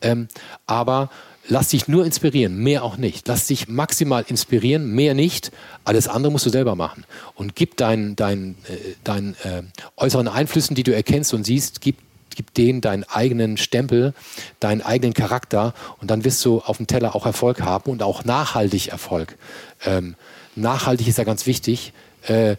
ähm, 0.00 0.28
aber 0.66 1.10
Lass 1.46 1.68
dich 1.68 1.88
nur 1.88 2.06
inspirieren, 2.06 2.56
mehr 2.56 2.84
auch 2.84 2.96
nicht. 2.96 3.28
Lass 3.28 3.46
dich 3.46 3.68
maximal 3.68 4.24
inspirieren, 4.26 4.90
mehr 4.90 5.14
nicht. 5.14 5.52
Alles 5.84 6.08
andere 6.08 6.32
musst 6.32 6.46
du 6.46 6.50
selber 6.50 6.74
machen. 6.74 7.04
Und 7.34 7.54
gib 7.54 7.76
deinen 7.76 8.16
dein, 8.16 8.56
äh, 8.66 8.76
dein, 9.04 9.36
äh, 9.44 9.62
äußeren 9.96 10.28
Einflüssen, 10.28 10.74
die 10.74 10.84
du 10.84 10.94
erkennst 10.94 11.34
und 11.34 11.44
siehst, 11.44 11.82
gib, 11.82 11.98
gib 12.34 12.54
denen 12.54 12.80
deinen 12.80 13.04
eigenen 13.04 13.58
Stempel, 13.58 14.14
deinen 14.58 14.80
eigenen 14.80 15.12
Charakter 15.12 15.74
und 16.00 16.10
dann 16.10 16.24
wirst 16.24 16.42
du 16.46 16.60
auf 16.60 16.78
dem 16.78 16.86
Teller 16.86 17.14
auch 17.14 17.26
Erfolg 17.26 17.60
haben 17.60 17.90
und 17.90 18.02
auch 18.02 18.24
nachhaltig 18.24 18.88
Erfolg. 18.88 19.36
Ähm, 19.84 20.14
nachhaltig 20.56 21.08
ist 21.08 21.18
ja 21.18 21.24
ganz 21.24 21.46
wichtig. 21.46 21.92
Äh, 22.22 22.56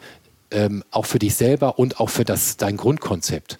ähm, 0.51 0.83
auch 0.91 1.07
für 1.07 1.19
dich 1.19 1.35
selber 1.35 1.79
und 1.79 1.99
auch 1.99 2.09
für 2.09 2.23
das, 2.23 2.55
dein 2.57 2.77
Grundkonzept. 2.77 3.57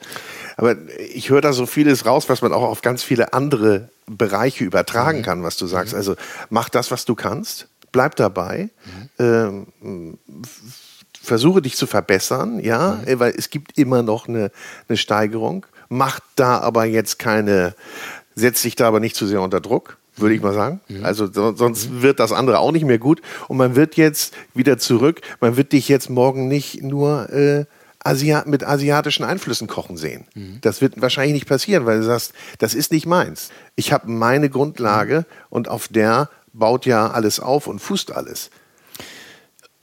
Aber 0.56 0.76
ich 1.14 1.30
höre 1.30 1.42
da 1.42 1.52
so 1.52 1.66
vieles 1.66 2.06
raus, 2.06 2.30
was 2.30 2.42
man 2.42 2.54
auch 2.54 2.62
auf 2.62 2.82
ganz 2.82 3.04
viele 3.04 3.34
andere 3.34 3.90
Bereiche 4.08 4.64
übertragen 4.64 5.20
mhm. 5.20 5.24
kann, 5.24 5.44
was 5.44 5.58
du 5.58 5.68
sagst. 5.68 5.94
Mhm. 5.94 5.98
Also 5.98 6.16
mach 6.50 6.70
das, 6.70 6.92
was 6.92 7.06
du 7.06 7.16
kannst, 7.16 7.68
bleib 7.92 8.16
dabei, 8.16 8.70
mhm. 9.20 9.68
ähm, 9.82 10.20
versuche 11.22 11.62
dich 11.62 11.76
zu 11.76 11.88
verbessern, 11.88 12.60
ja, 12.60 13.02
mhm. 13.06 13.20
weil 13.20 13.34
es 13.36 13.50
gibt 13.50 13.78
immer 13.78 14.04
noch 14.04 14.28
eine, 14.28 14.52
eine 14.88 14.98
Steigerung. 14.98 15.66
Mach 15.90 16.20
da 16.36 16.60
aber 16.60 16.86
jetzt 16.86 17.20
keine, 17.20 17.76
setz 18.36 18.62
dich 18.62 18.76
da 18.76 18.88
aber 18.88 19.00
nicht 19.00 19.16
zu 19.16 19.28
sehr 19.28 19.42
unter 19.42 19.62
Druck 19.62 19.98
würde 20.18 20.36
ich 20.36 20.42
mal 20.42 20.54
sagen. 20.54 20.80
Mhm. 20.88 21.04
Also 21.04 21.28
sonst 21.32 21.90
mhm. 21.90 22.02
wird 22.02 22.20
das 22.20 22.32
andere 22.32 22.60
auch 22.60 22.72
nicht 22.72 22.86
mehr 22.86 23.00
gut. 23.00 23.22
Und 23.48 23.58
man 23.58 23.76
wird 23.76 23.96
jetzt 23.96 24.34
wieder 24.54 24.78
zurück, 24.78 25.22
man 25.40 25.58
wird 25.58 25.72
dich 25.74 25.90
jetzt 25.90 26.10
morgen 26.10 26.48
nicht 26.48 26.82
nur 26.82 27.30
äh, 27.32 27.66
Asia 28.06 28.44
mit 28.46 28.64
asiatischen 28.64 29.24
Einflüssen 29.24 29.68
kochen 29.68 29.98
sehen. 29.98 30.26
Mhm. 30.34 30.60
Das 30.62 30.82
wird 30.82 31.02
wahrscheinlich 31.02 31.34
nicht 31.34 31.48
passieren, 31.48 31.86
weil 31.86 32.00
du 32.00 32.06
sagst, 32.06 32.34
das 32.60 32.74
ist 32.74 32.92
nicht 32.92 33.06
meins. 33.06 33.50
Ich 33.76 33.92
habe 33.92 34.10
meine 34.10 34.50
Grundlage 34.50 35.20
mhm. 35.20 35.46
und 35.50 35.68
auf 35.70 35.88
der 35.88 36.30
baut 36.54 36.86
ja 36.86 37.10
alles 37.12 37.40
auf 37.40 37.68
und 37.68 37.80
fußt 37.80 38.12
alles. 38.14 38.50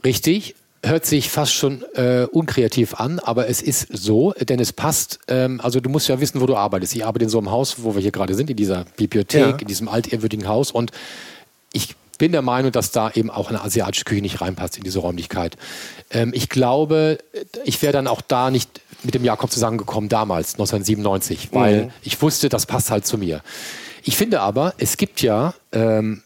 Richtig, 0.05 0.55
hört 0.85 1.07
sich 1.07 1.31
fast 1.31 1.55
schon 1.55 1.85
äh, 1.95 2.27
unkreativ 2.31 2.95
an, 2.95 3.19
aber 3.21 3.49
es 3.49 3.63
ist 3.63 3.89
so, 3.93 4.33
denn 4.33 4.59
es 4.59 4.73
passt. 4.73 5.21
Ähm, 5.29 5.61
also 5.61 5.81
du 5.81 5.89
musst 5.89 6.09
ja 6.09 6.21
wissen, 6.21 6.41
wo 6.41 6.47
du 6.47 6.57
arbeitest. 6.57 6.95
Ich 6.95 7.05
arbeite 7.05 7.25
in 7.25 7.31
so 7.31 7.39
einem 7.39 7.51
Haus, 7.51 7.85
wo 7.85 7.95
wir 7.95 8.03
hier 8.03 8.11
gerade 8.11 8.35
sind, 8.35 8.51
in 8.51 8.57
dieser 8.57 8.85
Bibliothek, 8.97 9.41
ja. 9.41 9.57
in 9.57 9.67
diesem 9.67 9.89
altehrwürdigen 9.89 10.49
Haus 10.49 10.71
und 10.71 10.91
ich 11.73 11.95
bin 12.23 12.31
der 12.31 12.43
Meinung, 12.43 12.71
dass 12.71 12.93
da 12.93 13.11
eben 13.11 13.31
auch 13.31 13.49
eine 13.49 13.65
asiatische 13.65 14.05
Küche 14.05 14.23
nicht 14.23 14.41
reinpasst 14.41 14.77
in 14.77 14.85
diese 14.85 15.01
Räumlichkeit. 15.01 15.57
Ähm, 16.13 16.31
ich 16.33 16.49
glaube, 16.49 17.19
ich 17.65 17.83
wäre 17.83 17.93
dann 17.93 18.07
auch 18.07 18.21
da 18.21 18.53
nicht 18.53 18.81
mit 19.03 19.15
dem 19.15 19.25
Jakob 19.25 19.51
zusammengekommen 19.51 20.09
damals, 20.09 20.53
1997, 20.53 21.49
weil 21.51 21.87
mhm. 21.87 21.91
ich 22.03 22.23
wusste, 22.23 22.49
das 22.49 22.67
passt 22.67 22.93
halt 22.93 23.05
zu 23.07 23.19
mir. 23.19 23.43
Ich 24.05 24.17
finde 24.17 24.41
aber, 24.41 24.75
es 24.79 24.99
gibt 24.99 25.21
ja 25.21 25.55
ähm, 25.73 26.23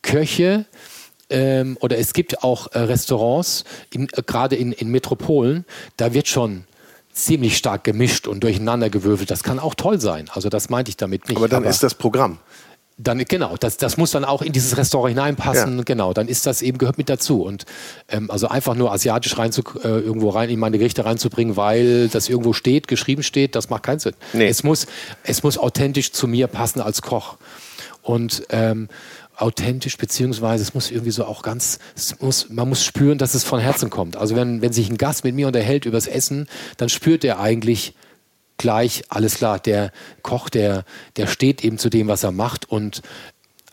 Köche, 0.00 0.64
ähm, 1.28 1.76
oder 1.82 1.98
es 1.98 2.14
gibt 2.14 2.42
auch 2.42 2.72
äh, 2.72 2.78
Restaurants, 2.78 3.64
äh, 3.92 4.06
gerade 4.24 4.56
in, 4.56 4.72
in 4.72 4.88
Metropolen, 4.88 5.66
da 5.98 6.14
wird 6.14 6.28
schon 6.28 6.64
ziemlich 7.12 7.58
stark 7.58 7.84
gemischt 7.84 8.26
und 8.26 8.42
durcheinander 8.42 8.88
gewürfelt. 8.88 9.30
Das 9.30 9.42
kann 9.42 9.58
auch 9.58 9.74
toll 9.74 10.00
sein. 10.00 10.30
Also 10.32 10.48
das 10.48 10.70
meinte 10.70 10.88
ich 10.88 10.96
damit 10.96 11.28
nicht. 11.28 11.36
Aber 11.36 11.48
dann 11.48 11.64
aber 11.64 11.70
ist 11.70 11.82
das 11.82 11.94
Programm. 11.94 12.38
Dann, 12.98 13.18
genau, 13.18 13.56
das, 13.58 13.76
das 13.76 13.98
muss 13.98 14.12
dann 14.12 14.24
auch 14.24 14.40
in 14.40 14.52
dieses 14.52 14.78
Restaurant 14.78 15.10
hineinpassen. 15.10 15.76
Ja. 15.76 15.84
Genau, 15.84 16.14
dann 16.14 16.28
ist 16.28 16.46
das 16.46 16.62
eben 16.62 16.78
gehört 16.78 16.96
mit 16.96 17.10
dazu. 17.10 17.42
Und 17.42 17.66
ähm, 18.08 18.30
also 18.30 18.48
einfach 18.48 18.74
nur 18.74 18.90
asiatisch 18.90 19.36
rein 19.36 19.52
zu, 19.52 19.62
äh, 19.84 19.88
irgendwo 19.88 20.30
rein 20.30 20.48
in 20.48 20.58
meine 20.58 20.78
Gerichte 20.78 21.04
reinzubringen, 21.04 21.56
weil 21.56 22.08
das 22.08 22.30
irgendwo 22.30 22.54
steht, 22.54 22.88
geschrieben 22.88 23.22
steht, 23.22 23.54
das 23.54 23.68
macht 23.68 23.82
keinen 23.82 23.98
Sinn. 23.98 24.14
Nee. 24.32 24.48
Es, 24.48 24.64
muss, 24.64 24.86
es 25.24 25.42
muss 25.42 25.58
authentisch 25.58 26.12
zu 26.12 26.26
mir 26.26 26.46
passen 26.46 26.80
als 26.80 27.02
Koch. 27.02 27.36
Und 28.00 28.44
ähm, 28.48 28.88
authentisch, 29.36 29.98
beziehungsweise 29.98 30.62
es 30.62 30.72
muss 30.72 30.90
irgendwie 30.90 31.10
so 31.10 31.26
auch 31.26 31.42
ganz, 31.42 31.78
es 31.94 32.18
muss, 32.20 32.48
man 32.48 32.68
muss 32.68 32.82
spüren, 32.82 33.18
dass 33.18 33.34
es 33.34 33.44
von 33.44 33.60
Herzen 33.60 33.90
kommt. 33.90 34.16
Also 34.16 34.36
wenn, 34.36 34.62
wenn 34.62 34.72
sich 34.72 34.88
ein 34.88 34.96
Gast 34.96 35.24
mit 35.24 35.34
mir 35.34 35.46
unterhält 35.46 35.84
übers 35.84 36.06
Essen, 36.06 36.48
dann 36.78 36.88
spürt 36.88 37.24
er 37.24 37.40
eigentlich, 37.40 37.94
gleich, 38.58 39.04
alles 39.08 39.36
klar, 39.36 39.58
der 39.58 39.92
Koch, 40.22 40.48
der, 40.48 40.84
der 41.16 41.26
steht 41.26 41.64
eben 41.64 41.78
zu 41.78 41.90
dem, 41.90 42.08
was 42.08 42.22
er 42.22 42.32
macht 42.32 42.68
und 42.70 43.02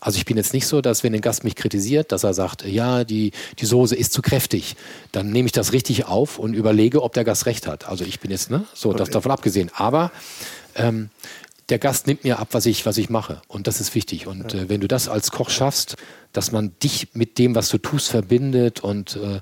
also 0.04 0.18
ich 0.18 0.26
bin 0.26 0.36
jetzt 0.36 0.52
nicht 0.52 0.66
so, 0.66 0.82
dass 0.82 1.02
wenn 1.02 1.14
ein 1.14 1.22
Gast 1.22 1.44
mich 1.44 1.56
kritisiert, 1.56 2.12
dass 2.12 2.24
er 2.24 2.34
sagt, 2.34 2.66
ja, 2.66 3.04
die, 3.04 3.32
die 3.58 3.64
Soße 3.64 3.96
ist 3.96 4.12
zu 4.12 4.20
kräftig, 4.20 4.76
dann 5.12 5.30
nehme 5.30 5.46
ich 5.46 5.52
das 5.52 5.72
richtig 5.72 6.04
auf 6.04 6.38
und 6.38 6.52
überlege, 6.52 7.02
ob 7.02 7.14
der 7.14 7.24
Gast 7.24 7.46
recht 7.46 7.66
hat. 7.66 7.88
Also 7.88 8.04
ich 8.04 8.20
bin 8.20 8.30
jetzt, 8.30 8.50
ne, 8.50 8.66
so 8.74 8.92
das 8.92 9.08
davon 9.08 9.32
abgesehen. 9.32 9.70
Aber 9.74 10.12
ähm, 10.74 11.08
der 11.70 11.78
Gast 11.78 12.06
nimmt 12.06 12.22
mir 12.22 12.38
ab, 12.38 12.48
was 12.52 12.66
ich, 12.66 12.84
was 12.84 12.98
ich 12.98 13.08
mache. 13.08 13.40
Und 13.48 13.66
das 13.66 13.80
ist 13.80 13.94
wichtig. 13.94 14.26
Und 14.26 14.52
äh, 14.52 14.68
wenn 14.68 14.82
du 14.82 14.88
das 14.88 15.08
als 15.08 15.30
Koch 15.30 15.48
schaffst, 15.48 15.96
dass 16.34 16.52
man 16.52 16.72
dich 16.82 17.08
mit 17.14 17.38
dem, 17.38 17.54
was 17.54 17.70
du 17.70 17.78
tust, 17.78 18.08
verbindet 18.08 18.80
und 18.80 19.16
äh, 19.16 19.40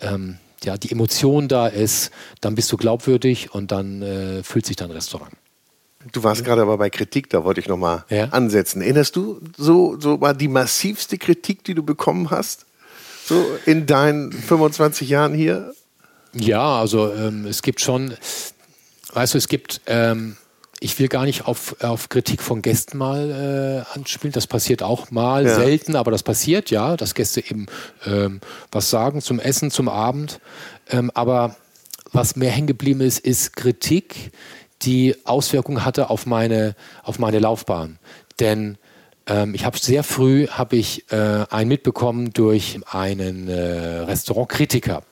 ähm, 0.00 0.38
ja, 0.64 0.76
die 0.76 0.90
Emotion 0.90 1.48
da 1.48 1.66
ist, 1.66 2.10
dann 2.40 2.54
bist 2.54 2.70
du 2.72 2.76
glaubwürdig 2.76 3.54
und 3.54 3.70
dann 3.72 4.02
äh, 4.02 4.42
fühlt 4.42 4.66
sich 4.66 4.76
dein 4.76 4.90
Restaurant. 4.90 5.32
Du 6.12 6.22
warst 6.22 6.44
gerade 6.44 6.62
aber 6.62 6.78
bei 6.78 6.90
Kritik, 6.90 7.28
da 7.30 7.44
wollte 7.44 7.60
ich 7.60 7.68
nochmal 7.68 8.04
ja? 8.08 8.26
ansetzen. 8.26 8.82
Erinnerst 8.82 9.16
du 9.16 9.40
so, 9.56 9.98
so 10.00 10.16
mal 10.16 10.32
die 10.32 10.48
massivste 10.48 11.18
Kritik, 11.18 11.64
die 11.64 11.74
du 11.74 11.82
bekommen 11.82 12.30
hast? 12.30 12.66
So 13.24 13.44
in 13.66 13.86
deinen 13.86 14.32
25 14.32 15.08
Jahren 15.08 15.34
hier? 15.34 15.74
Ja, 16.32 16.78
also 16.78 17.12
ähm, 17.12 17.46
es 17.46 17.62
gibt 17.62 17.80
schon, 17.80 18.14
weißt 19.12 19.34
du, 19.34 19.38
es 19.38 19.48
gibt 19.48 19.80
ähm, 19.86 20.36
ich 20.80 20.98
will 20.98 21.08
gar 21.08 21.24
nicht 21.24 21.46
auf, 21.46 21.76
auf 21.82 22.08
Kritik 22.08 22.40
von 22.42 22.62
Gästen 22.62 22.98
mal 22.98 23.84
äh, 23.94 23.96
anspielen. 23.98 24.32
Das 24.32 24.46
passiert 24.46 24.82
auch 24.82 25.10
mal, 25.10 25.44
ja. 25.44 25.54
selten, 25.54 25.96
aber 25.96 26.10
das 26.10 26.22
passiert, 26.22 26.70
ja, 26.70 26.96
dass 26.96 27.14
Gäste 27.14 27.40
eben 27.40 27.66
ähm, 28.06 28.40
was 28.70 28.90
sagen 28.90 29.20
zum 29.20 29.40
Essen, 29.40 29.70
zum 29.70 29.88
Abend. 29.88 30.40
Ähm, 30.88 31.10
aber 31.14 31.56
was 32.12 32.36
mir 32.36 32.50
hängen 32.50 32.68
geblieben 32.68 33.00
ist, 33.00 33.18
ist 33.18 33.56
Kritik, 33.56 34.30
die 34.82 35.16
Auswirkungen 35.24 35.84
hatte 35.84 36.10
auf 36.10 36.26
meine, 36.26 36.76
auf 37.02 37.18
meine 37.18 37.38
Laufbahn. 37.38 37.98
Denn 38.38 38.78
Ähm, 39.28 39.54
ich 39.54 39.64
habe 39.64 39.78
sehr 39.78 40.02
früh 40.02 40.48
habe 40.48 40.76
ich 40.76 41.10
äh, 41.12 41.44
einen 41.50 41.68
mitbekommen 41.68 42.32
durch 42.32 42.80
einen 42.90 43.48
äh, 43.48 44.00
Restaurantkritiker. 44.00 45.02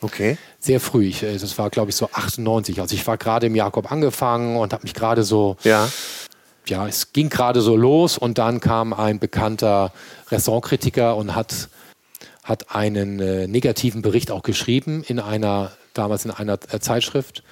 Okay. 0.00 0.38
Sehr 0.58 0.80
früh. 0.80 1.06
Ich, 1.06 1.22
äh, 1.22 1.36
das 1.36 1.58
war, 1.58 1.70
glaube 1.70 1.90
ich, 1.90 1.96
so 1.96 2.08
98. 2.12 2.80
Also 2.80 2.94
ich 2.94 3.06
war 3.06 3.16
gerade 3.18 3.46
im 3.46 3.54
Jakob 3.54 3.90
angefangen 3.90 4.56
und 4.56 4.72
habe 4.72 4.82
mich 4.82 4.94
gerade 4.94 5.22
so, 5.22 5.56
Ja. 5.62 5.88
ja, 6.66 6.86
es 6.86 7.12
ging 7.12 7.28
gerade 7.28 7.60
so 7.60 7.76
los 7.76 8.18
und 8.18 8.38
dann 8.38 8.60
kam 8.60 8.92
ein 8.92 9.18
bekannter 9.18 9.92
Restaurantkritiker 10.30 11.16
und 11.16 11.34
hat, 11.34 11.68
hat 12.42 12.74
einen 12.74 13.20
äh, 13.20 13.46
negativen 13.46 14.02
Bericht 14.02 14.30
auch 14.30 14.42
geschrieben 14.42 15.04
in 15.06 15.18
einer, 15.20 15.72
damals 15.94 16.24
in 16.24 16.30
einer 16.30 16.58
äh, 16.70 16.80
Zeitschrift. 16.80 17.42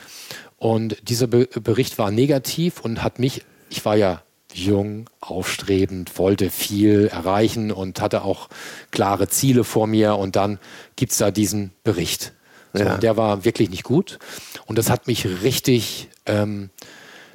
Und 0.56 0.96
dieser 1.08 1.28
Be 1.28 1.46
Bericht 1.46 1.98
war 1.98 2.10
negativ 2.10 2.80
und 2.80 3.02
hat 3.02 3.18
mich, 3.18 3.44
ich 3.70 3.84
war 3.84 3.96
ja 3.96 4.22
jung, 4.54 5.08
aufstrebend, 5.20 6.18
wollte 6.18 6.50
viel 6.50 7.06
erreichen 7.12 7.70
und 7.70 8.00
hatte 8.00 8.22
auch 8.22 8.48
klare 8.90 9.28
Ziele 9.28 9.62
vor 9.62 9.86
mir. 9.86 10.16
Und 10.16 10.36
dann 10.36 10.58
gibt 10.96 11.12
es 11.12 11.18
da 11.18 11.30
diesen 11.30 11.72
Bericht. 11.84 12.32
So, 12.72 12.82
Ja. 12.84 12.98
der 12.98 13.16
war 13.16 13.44
wirklich 13.44 13.70
nicht 13.70 13.84
gut. 13.84 14.18
Und 14.66 14.78
das 14.78 14.90
hat 14.90 15.06
mich 15.06 15.26
richtig, 15.42 16.08
ähm, 16.26 16.70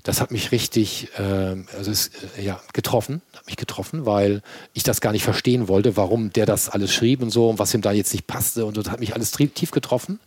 das 0.03 0.19
hat 0.21 0.31
mich 0.31 0.51
richtig 0.51 1.07
ähm, 1.17 1.65
also 1.77 1.89
es, 1.89 2.11
äh, 2.37 2.43
ja, 2.43 2.59
getroffen, 2.73 3.21
hat 3.35 3.45
mich 3.47 3.55
getroffen, 3.57 4.05
weil 4.05 4.41
ich 4.73 4.83
das 4.83 5.01
gar 5.01 5.11
nicht 5.11 5.23
verstehen 5.23 5.67
wollte, 5.67 5.95
warum 5.97 6.31
der 6.33 6.45
das 6.45 6.69
alles 6.69 6.93
schrieb 6.93 7.21
und 7.21 7.29
so 7.29 7.49
und 7.49 7.57
was 7.59 7.73
ihm 7.73 7.81
da 7.81 7.91
jetzt 7.91 8.13
nicht 8.13 8.27
passte. 8.27 8.65
Und 8.65 8.77
das 8.77 8.89
hat 8.89 8.99
mich 8.99 9.15
alles 9.15 9.31
tief 9.31 9.71
getroffen. 9.71 10.19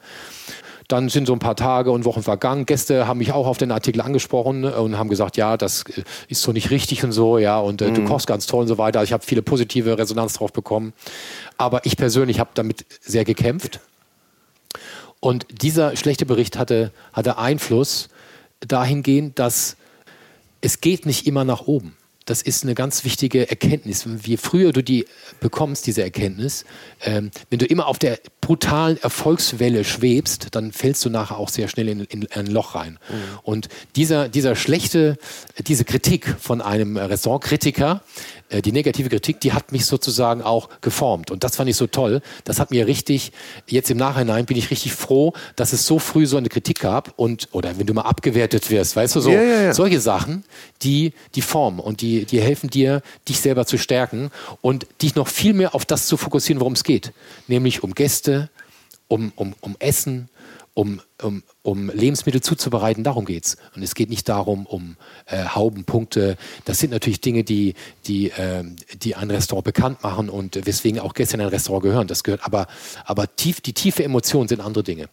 Dann 0.88 1.08
sind 1.08 1.26
so 1.26 1.32
ein 1.32 1.40
paar 1.40 1.56
Tage 1.56 1.90
und 1.90 2.04
Wochen 2.04 2.22
vergangen. 2.22 2.64
Gäste 2.64 3.08
haben 3.08 3.18
mich 3.18 3.32
auch 3.32 3.48
auf 3.48 3.58
den 3.58 3.72
Artikel 3.72 4.00
angesprochen 4.00 4.64
und 4.64 4.96
haben 4.96 5.08
gesagt, 5.08 5.36
ja, 5.36 5.56
das 5.56 5.82
äh, 5.82 6.04
ist 6.28 6.42
so 6.42 6.52
nicht 6.52 6.70
richtig 6.70 7.02
und 7.04 7.12
so, 7.12 7.38
ja, 7.38 7.58
und 7.58 7.82
äh, 7.82 7.90
du 7.92 8.04
kochst 8.04 8.26
ganz 8.28 8.46
toll 8.46 8.62
und 8.62 8.68
so 8.68 8.78
weiter. 8.78 9.02
Ich 9.02 9.12
habe 9.12 9.24
viele 9.26 9.42
positive 9.42 9.98
Resonanz 9.98 10.34
drauf 10.34 10.52
bekommen. 10.52 10.92
Aber 11.58 11.84
ich 11.84 11.96
persönlich 11.96 12.38
habe 12.40 12.50
damit 12.54 12.86
sehr 13.00 13.24
gekämpft. 13.24 13.80
Und 15.20 15.46
dieser 15.50 15.96
schlechte 15.96 16.26
Bericht 16.26 16.56
hatte, 16.58 16.92
hatte 17.12 17.38
Einfluss 17.38 18.08
dahingehend, 18.60 19.38
dass 19.38 19.76
es 20.60 20.80
geht 20.80 21.06
nicht 21.06 21.26
immer 21.26 21.44
nach 21.44 21.62
oben. 21.62 21.96
Das 22.26 22.42
ist 22.42 22.64
eine 22.64 22.74
ganz 22.74 23.04
wichtige 23.04 23.48
Erkenntnis. 23.48 24.04
Je 24.24 24.36
früher 24.36 24.72
du 24.72 24.82
die 24.82 25.06
bekommst, 25.38 25.86
diese 25.86 26.02
Erkenntnis, 26.02 26.64
ähm, 27.02 27.30
wenn 27.50 27.60
du 27.60 27.66
immer 27.66 27.86
auf 27.86 28.00
der 28.00 28.18
brutalen 28.40 29.00
Erfolgswelle 29.00 29.84
schwebst, 29.84 30.48
dann 30.50 30.72
fällst 30.72 31.04
du 31.04 31.10
nachher 31.10 31.36
auch 31.36 31.48
sehr 31.48 31.68
schnell 31.68 31.88
in, 31.88 32.00
in 32.00 32.26
ein 32.32 32.46
Loch 32.46 32.74
rein. 32.74 32.98
Und 33.44 33.68
dieser, 33.94 34.28
dieser 34.28 34.56
schlechte, 34.56 35.18
diese 35.68 35.84
Kritik 35.84 36.34
von 36.40 36.60
einem 36.60 36.96
Restaurantkritiker, 36.96 38.02
äh, 38.48 38.62
die 38.62 38.72
negative 38.72 39.08
Kritik, 39.08 39.40
die 39.40 39.52
hat 39.52 39.72
mich 39.72 39.86
sozusagen 39.86 40.42
auch 40.42 40.68
geformt. 40.80 41.30
Und 41.30 41.44
das 41.44 41.56
fand 41.56 41.68
ich 41.68 41.76
so 41.76 41.86
toll. 41.86 42.20
Das 42.44 42.60
hat 42.60 42.70
mir 42.70 42.86
richtig, 42.86 43.32
jetzt 43.66 43.90
im 43.90 43.98
Nachhinein 43.98 44.46
bin 44.46 44.56
ich 44.56 44.70
richtig 44.70 44.92
froh, 44.92 45.32
dass 45.56 45.72
es 45.72 45.86
so 45.86 45.98
früh 45.98 46.26
so 46.26 46.36
eine 46.36 46.48
Kritik 46.48 46.80
gab 46.80 47.12
und, 47.16 47.48
oder 47.52 47.78
wenn 47.78 47.86
du 47.86 47.94
mal 47.94 48.02
abgewertet 48.02 48.70
wirst, 48.70 48.96
weißt 48.96 49.16
du, 49.16 49.20
so, 49.20 49.30
Ja, 49.30 49.42
ja, 49.42 49.62
ja. 49.62 49.74
solche 49.74 50.00
Sachen, 50.00 50.44
die, 50.82 51.12
die 51.34 51.42
formen 51.42 51.80
und 51.80 52.00
die, 52.00 52.24
die 52.24 52.40
helfen 52.40 52.70
dir, 52.70 53.02
dich 53.28 53.40
selber 53.40 53.66
zu 53.66 53.78
stärken 53.78 54.30
und 54.60 54.86
dich 55.02 55.14
noch 55.14 55.28
viel 55.28 55.54
mehr 55.54 55.74
auf 55.74 55.84
das 55.84 56.06
zu 56.06 56.16
fokussieren, 56.16 56.60
worum 56.60 56.74
es 56.74 56.84
geht. 56.84 57.12
Nämlich 57.48 57.82
um 57.82 57.94
Gäste, 57.94 58.50
um, 59.08 59.32
um, 59.36 59.54
um 59.60 59.76
Essen, 59.78 60.28
um, 60.76 61.00
um, 61.22 61.42
um 61.62 61.88
Lebensmittel 61.88 62.42
zuzubereiten, 62.42 63.02
darum 63.02 63.24
geht's. 63.24 63.56
Und 63.74 63.82
es 63.82 63.94
geht 63.94 64.10
nicht 64.10 64.28
darum, 64.28 64.66
um 64.66 64.96
äh, 65.24 65.42
Haubenpunkte. 65.42 66.36
Das 66.66 66.78
sind 66.78 66.90
natürlich 66.90 67.22
Dinge, 67.22 67.44
die, 67.44 67.72
die, 68.06 68.30
ähm, 68.36 68.76
die 69.00 69.14
ein 69.14 69.30
Restaurant 69.30 69.64
bekannt 69.64 70.02
machen 70.02 70.28
und 70.28 70.66
weswegen 70.66 71.00
auch 71.00 71.14
Gäste 71.14 71.38
in 71.38 71.40
ein 71.40 71.48
Restaurant 71.48 71.82
gehören. 71.82 72.08
Das 72.08 72.24
gehört, 72.24 72.44
aber, 72.44 72.66
aber 73.06 73.34
tief, 73.36 73.62
die 73.62 73.72
tiefe 73.72 74.04
Emotion 74.04 74.48
sind 74.48 74.60
andere 74.60 74.84
Dinge. 74.84 75.08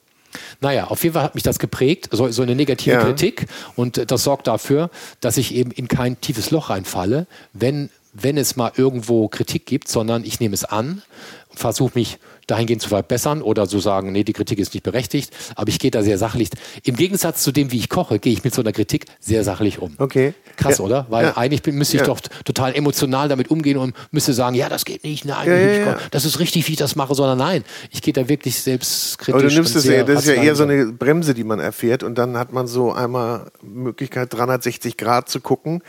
Naja, 0.60 0.88
auf 0.88 1.02
jeden 1.02 1.13
Fall 1.13 1.23
hat 1.23 1.34
mich 1.34 1.43
das 1.43 1.60
geprägt, 1.60 2.10
so, 2.12 2.30
so 2.30 2.41
eine 2.41 2.56
negative 2.56 2.95
Ja. 2.95 3.04
Kritik. 3.06 3.45
Und 3.78 3.97
äh, 3.97 4.06
das 4.06 4.26
sorgt 4.26 4.47
dafür, 4.47 4.89
dass 5.21 5.38
ich 5.38 5.56
eben 5.56 5.71
in 5.71 5.88
kein 5.88 6.19
tiefes 6.19 6.52
Loch 6.52 6.71
reinfalle, 6.71 7.26
wenn, 7.54 7.89
wenn 8.12 8.36
es 8.36 8.58
mal 8.58 8.73
irgendwo 8.76 9.30
Kritik 9.30 9.65
gibt, 9.65 9.88
sondern 9.88 10.26
ich 10.26 10.41
nehme 10.41 10.56
es 10.56 10.65
an, 10.65 11.04
versuche 11.52 11.93
mich 11.95 12.19
dahingehend 12.47 12.82
zu 12.82 12.89
verbessern 12.89 13.41
oder 13.41 13.67
zu 13.67 13.79
sagen, 13.79 14.12
nee, 14.12 14.23
die 14.23 14.34
Kritik 14.34 14.60
ist 14.60 14.73
nicht 14.73 14.84
berechtigt, 14.84 15.32
aber 15.56 15.69
ich 15.69 15.79
gehe 15.79 15.91
da 15.91 16.03
sehr 16.03 16.17
sachlich. 16.17 16.49
Im 16.84 16.95
Gegensatz 16.95 17.43
zu 17.43 17.51
dem, 17.51 17.71
wie 17.71 17.77
ich 17.77 17.89
koche, 17.89 18.19
gehe 18.19 18.34
ich 18.34 18.43
mit 18.43 18.53
so 18.53 18.62
einer 18.62 18.71
Kritik 18.71 19.06
sehr 19.19 19.43
sachlich 19.43 19.79
um. 19.79 19.93
Okay. 19.97 20.34
Krass, 20.58 20.77
Ja. 20.79 20.84
oder? 20.86 21.06
Weil 21.10 21.25
Ja. 21.27 21.38
eigentlich 21.38 21.62
bin- 21.63 21.75
müsste 21.75 21.97
ich 21.97 22.01
Ja. 22.01 22.08
doch 22.08 22.19
total 22.45 22.75
emotional 22.75 23.27
damit 23.29 23.49
umgehen 23.49 23.77
und 23.77 23.95
müsste 24.12 24.34
sagen, 24.34 24.56
ja, 24.56 24.69
das 24.69 24.86
geht 24.86 25.03
nicht, 25.03 25.25
nein, 25.25 25.47
koch- 25.86 25.97
das 26.12 26.25
ist 26.25 26.39
richtig, 26.39 26.67
wie 26.67 26.73
ich 26.73 26.77
das 26.77 26.95
mache, 26.95 27.15
sondern 27.15 27.38
nein, 27.38 27.63
ich 27.91 28.01
gehe 28.01 28.13
da 28.13 28.27
wirklich 28.29 28.60
selbstkritisch. 28.62 29.34
Aber 29.34 29.47
du 29.49 29.53
nimmst 29.53 29.75
es 29.75 29.86
ja, 29.86 30.03
das 30.03 30.25
ist 30.25 30.36
ja 30.36 30.41
eher 30.41 30.56
so 30.56 30.63
eine 30.63 30.86
Bremse, 30.88 31.34
die 31.34 31.43
man 31.43 31.60
erfährt 31.60 32.03
und 32.03 32.15
dann 32.17 32.38
hat 32.38 32.53
man 32.53 32.67
so 32.67 32.91
einmal 32.91 33.51
Möglichkeit 33.62 34.34
360 34.34 34.97
Grad 34.97 35.29
zu 35.29 35.39
gucken 35.39 35.82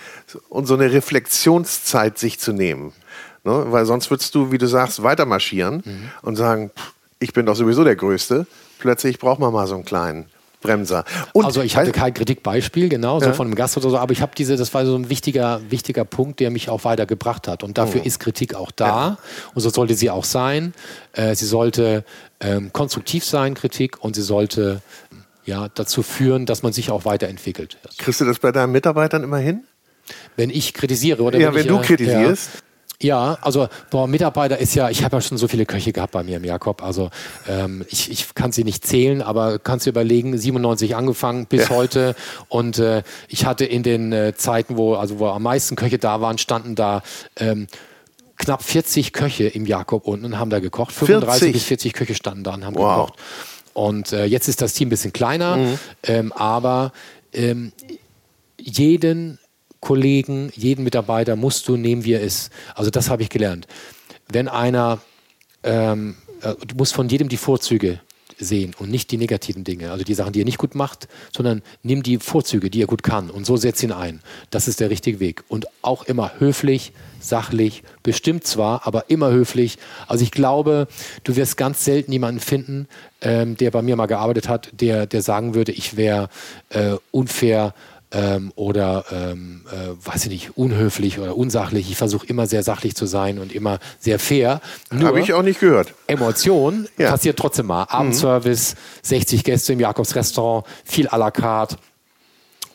und 0.49 0.67
so 0.67 0.75
eine 0.75 0.93
Reflexionszeit 0.93 2.19
sich 2.19 2.39
zu 2.39 2.53
nehmen. 2.53 2.93
Ne? 3.45 3.65
Weil 3.69 3.85
sonst 3.87 4.11
würdest 4.11 4.35
du, 4.35 4.51
wie 4.53 4.59
du 4.59 4.67
sagst, 4.67 5.03
weiter 5.03 5.27
marschieren 5.27 5.83
Mhm. 5.85 6.11
und 6.23 6.37
sagen, 6.37 6.71
pff, 6.77 6.93
ich 7.19 7.33
bin 7.33 7.47
doch 7.47 7.57
sowieso 7.57 7.85
der 7.85 7.97
Größte. 7.97 8.47
Plötzlich 8.79 9.19
braucht 9.19 9.39
man 9.41 9.53
mal 9.53 9.67
so 9.67 9.75
einen 9.75 9.85
kleinen 9.85 10.27
Bremser. 10.63 11.05
Und 11.35 11.45
also 11.45 11.61
ich 11.61 11.77
hatte 11.77 11.93
kein 11.93 12.15
Kritikbeispiel, 12.15 12.89
genau, 12.89 13.21
so 13.21 13.27
Ja. 13.27 13.33
von 13.35 13.47
einem 13.47 13.55
Gast 13.55 13.77
oder 13.77 13.91
so, 13.91 13.99
aber 13.99 14.13
ich 14.13 14.23
habe 14.23 14.33
diese, 14.37 14.57
das 14.57 14.73
war 14.73 14.87
so 14.87 14.97
ein 14.97 15.11
wichtiger, 15.11 15.61
wichtiger 15.69 16.07
Punkt, 16.07 16.41
der 16.41 16.51
mich 16.51 16.71
auch 16.71 16.85
weitergebracht 16.85 17.49
hat. 17.49 17.63
Und 17.63 17.77
dafür 17.77 18.01
Oh. 18.03 18.07
ist 18.07 18.19
Kritik 18.19 18.55
auch 18.55 18.71
da. 18.71 19.19
Und 19.55 19.61
so 19.61 19.69
sollte 19.69 19.95
sie 19.95 20.09
auch 20.11 20.25
sein. 20.25 20.73
Äh, 21.13 21.35
sie 21.35 21.45
sollte 21.47 22.05
ähm, 22.41 22.73
konstruktiv 22.73 23.25
sein, 23.27 23.55
Kritik, 23.55 24.03
und 24.03 24.17
sie 24.17 24.23
sollte 24.23 24.81
ja, 25.47 25.69
dazu 25.75 26.03
führen, 26.03 26.47
dass 26.47 26.63
man 26.63 26.73
sich 26.73 26.91
auch 26.91 27.05
weiterentwickelt. 27.05 27.77
kriegst 27.99 28.23
du 28.23 28.25
das 28.25 28.39
bei 28.39 28.51
deinen 28.51 28.73
Mitarbeitern 28.73 29.23
immer 29.23 29.37
hin? 29.39 29.65
Wenn 30.37 30.49
ich 30.51 30.73
kritisiere 30.73 31.23
oder 31.23 31.39
Ja, 31.39 31.49
wenn, 31.49 31.55
wenn 31.57 31.61
ich, 31.63 31.67
du 31.69 31.77
äh, 31.79 31.83
kritisierst. 31.83 32.51
Ja. 32.55 32.61
Ja, 33.03 33.37
also 33.43 33.69
boah, 33.91 34.07
Mitarbeiter 34.07 34.57
ist 34.59 34.75
ja, 34.75 34.89
ich 34.89 35.03
habe 35.05 35.17
ja 35.17 35.21
schon 35.21 35.37
so 35.37 35.49
viele 35.49 35.67
Köche 35.67 35.93
gehabt 35.93 36.13
bei 36.13 36.23
mir 36.23 36.37
im 36.37 36.45
Jakob. 36.45 36.83
Also 36.83 37.11
ähm, 37.49 37.85
ich, 37.91 38.11
ich 38.11 38.35
kann 38.35 38.53
sie 38.53 38.65
nicht 38.65 38.87
zählen, 38.87 39.21
aber 39.21 39.59
kannst 39.59 39.87
du 39.87 39.91
überlegen, 39.91 40.37
97 40.39 40.95
angefangen 40.97 41.47
bis 41.47 41.65
Ja. 41.69 41.71
heute. 41.71 42.15
Und 42.49 42.79
äh, 42.79 43.03
ich 43.29 43.47
hatte 43.47 43.65
in 43.65 43.83
den 43.83 44.13
äh, 44.13 44.35
Zeiten, 44.37 44.77
wo 44.77 44.95
also 44.95 45.19
wo 45.19 45.27
am 45.27 45.43
meisten 45.43 45.77
Köche 45.77 45.99
da 45.99 46.21
waren, 46.21 46.39
standen 46.39 46.77
da 46.77 47.03
ähm, 47.37 47.67
knapp 48.37 48.63
40 48.63 49.13
Köche 49.13 49.45
im 49.49 49.67
Jakob 49.67 50.07
unten 50.07 50.25
und 50.27 50.39
haben 50.39 50.51
da 50.51 50.61
gekocht. 50.61 50.93
35 50.93 51.39
40? 51.41 51.53
bis 51.53 51.65
40 51.65 51.93
Köche 51.95 52.15
standen 52.15 52.45
da 52.45 52.55
und 52.55 52.65
haben 52.65 52.77
Wow. 52.77 53.07
gekocht. 53.07 53.19
Und 53.75 54.13
äh, 54.13 54.25
jetzt 54.25 54.47
ist 54.49 54.63
das 54.63 54.73
Team 54.73 54.87
ein 54.87 54.91
bisschen 54.91 55.13
kleiner, 55.13 55.57
Mhm. 55.57 55.79
ähm, 56.05 56.33
aber 56.33 56.93
ähm, 57.33 57.73
jeden 58.59 59.39
Kollegen, 59.85 60.51
jeden 60.57 60.83
Mitarbeiter 60.83 61.37
musst 61.37 61.69
du 61.69 61.77
nehmen, 61.77 62.05
wie 62.05 62.15
er 62.15 62.23
ist. 62.23 62.51
Also 62.75 62.91
das 62.91 63.11
habe 63.11 63.23
ich 63.23 63.29
gelernt. 63.29 63.67
Wenn 64.33 64.49
einer, 64.49 64.99
ähm, 65.63 66.17
äh, 66.41 66.55
du 66.67 66.77
musst 66.77 66.95
von 66.95 67.07
jedem 67.11 67.29
die 67.29 67.37
Vorzüge 67.37 68.01
sehen 68.39 68.75
und 68.79 68.91
nicht 68.91 69.11
die 69.11 69.19
negativen 69.19 69.63
Dinge, 69.63 69.93
also 69.93 70.03
die 70.03 70.15
Sachen, 70.15 70.33
die 70.33 70.41
er 70.41 70.47
nicht 70.47 70.57
gut 70.57 70.75
macht, 70.75 71.07
sondern 71.37 71.61
nimm 71.83 72.03
die 72.03 72.17
Vorzüge, 72.19 72.71
die 72.71 72.83
er 72.83 72.87
gut 72.87 73.03
kann 73.03 73.29
und 73.29 73.45
so 73.45 73.59
setz 73.59 73.83
ihn 73.83 73.93
ein. 73.93 74.21
Das 74.49 74.69
ist 74.69 74.81
der 74.81 74.89
richtige 74.89 75.21
Weg. 75.21 75.45
Und 75.49 75.67
auch 75.83 76.05
immer 76.05 76.33
höflich, 76.39 76.93
sachlich, 77.21 77.83
bestimmt 78.03 78.47
zwar, 78.47 78.87
aber 78.87 79.11
immer 79.11 79.33
höflich. 79.33 79.77
Also 80.09 80.25
ich 80.25 80.31
glaube, 80.31 80.89
du 81.25 81.37
wirst 81.37 81.59
ganz 81.59 81.85
selten 81.85 82.11
jemanden 82.11 82.41
finden, 82.41 82.89
ähm, 83.21 83.59
der 83.59 83.71
bei 83.71 83.83
mir 83.83 83.97
mal 83.97 84.07
gearbeitet 84.07 84.49
hat, 84.49 84.71
der, 84.73 85.07
der 85.07 85.21
sagen 85.21 85.55
würde, 85.55 85.73
ich 85.73 85.99
wäre 85.99 86.31
äh, 86.71 86.97
unfair 87.11 87.75
ähm, 88.15 88.53
oder 88.55 89.05
ähm, 89.11 89.63
äh, 89.71 90.07
weiß 90.07 90.25
ich 90.25 90.31
nicht, 90.31 90.57
unhöflich 90.57 91.19
oder 91.19 91.37
unsachlich. 91.37 91.91
Ich 91.91 91.97
versuche 91.97 92.27
immer 92.27 92.47
sehr 92.47 92.63
sachlich 92.63 92.95
zu 92.95 93.07
sein 93.07 93.39
und 93.39 93.53
immer 93.53 93.79
sehr 93.99 94.19
fair. 94.19 94.61
Habe 95.03 95.21
ich 95.21 95.33
auch 95.33 95.43
nicht 95.43 95.61
gehört. 95.61 95.93
Emotion 96.07 96.89
Ja. 96.97 97.11
passiert 97.11 97.39
trotzdem 97.39 97.67
mal. 97.67 97.85
Abendservice, 97.89 98.77
60 99.03 99.43
Gäste 99.45 99.73
im 99.73 99.81
Jakobs 99.81 100.15
Restaurant, 100.15 100.65
viel 100.85 101.09
à 101.09 101.19
la 101.19 101.31
carte. 101.31 101.77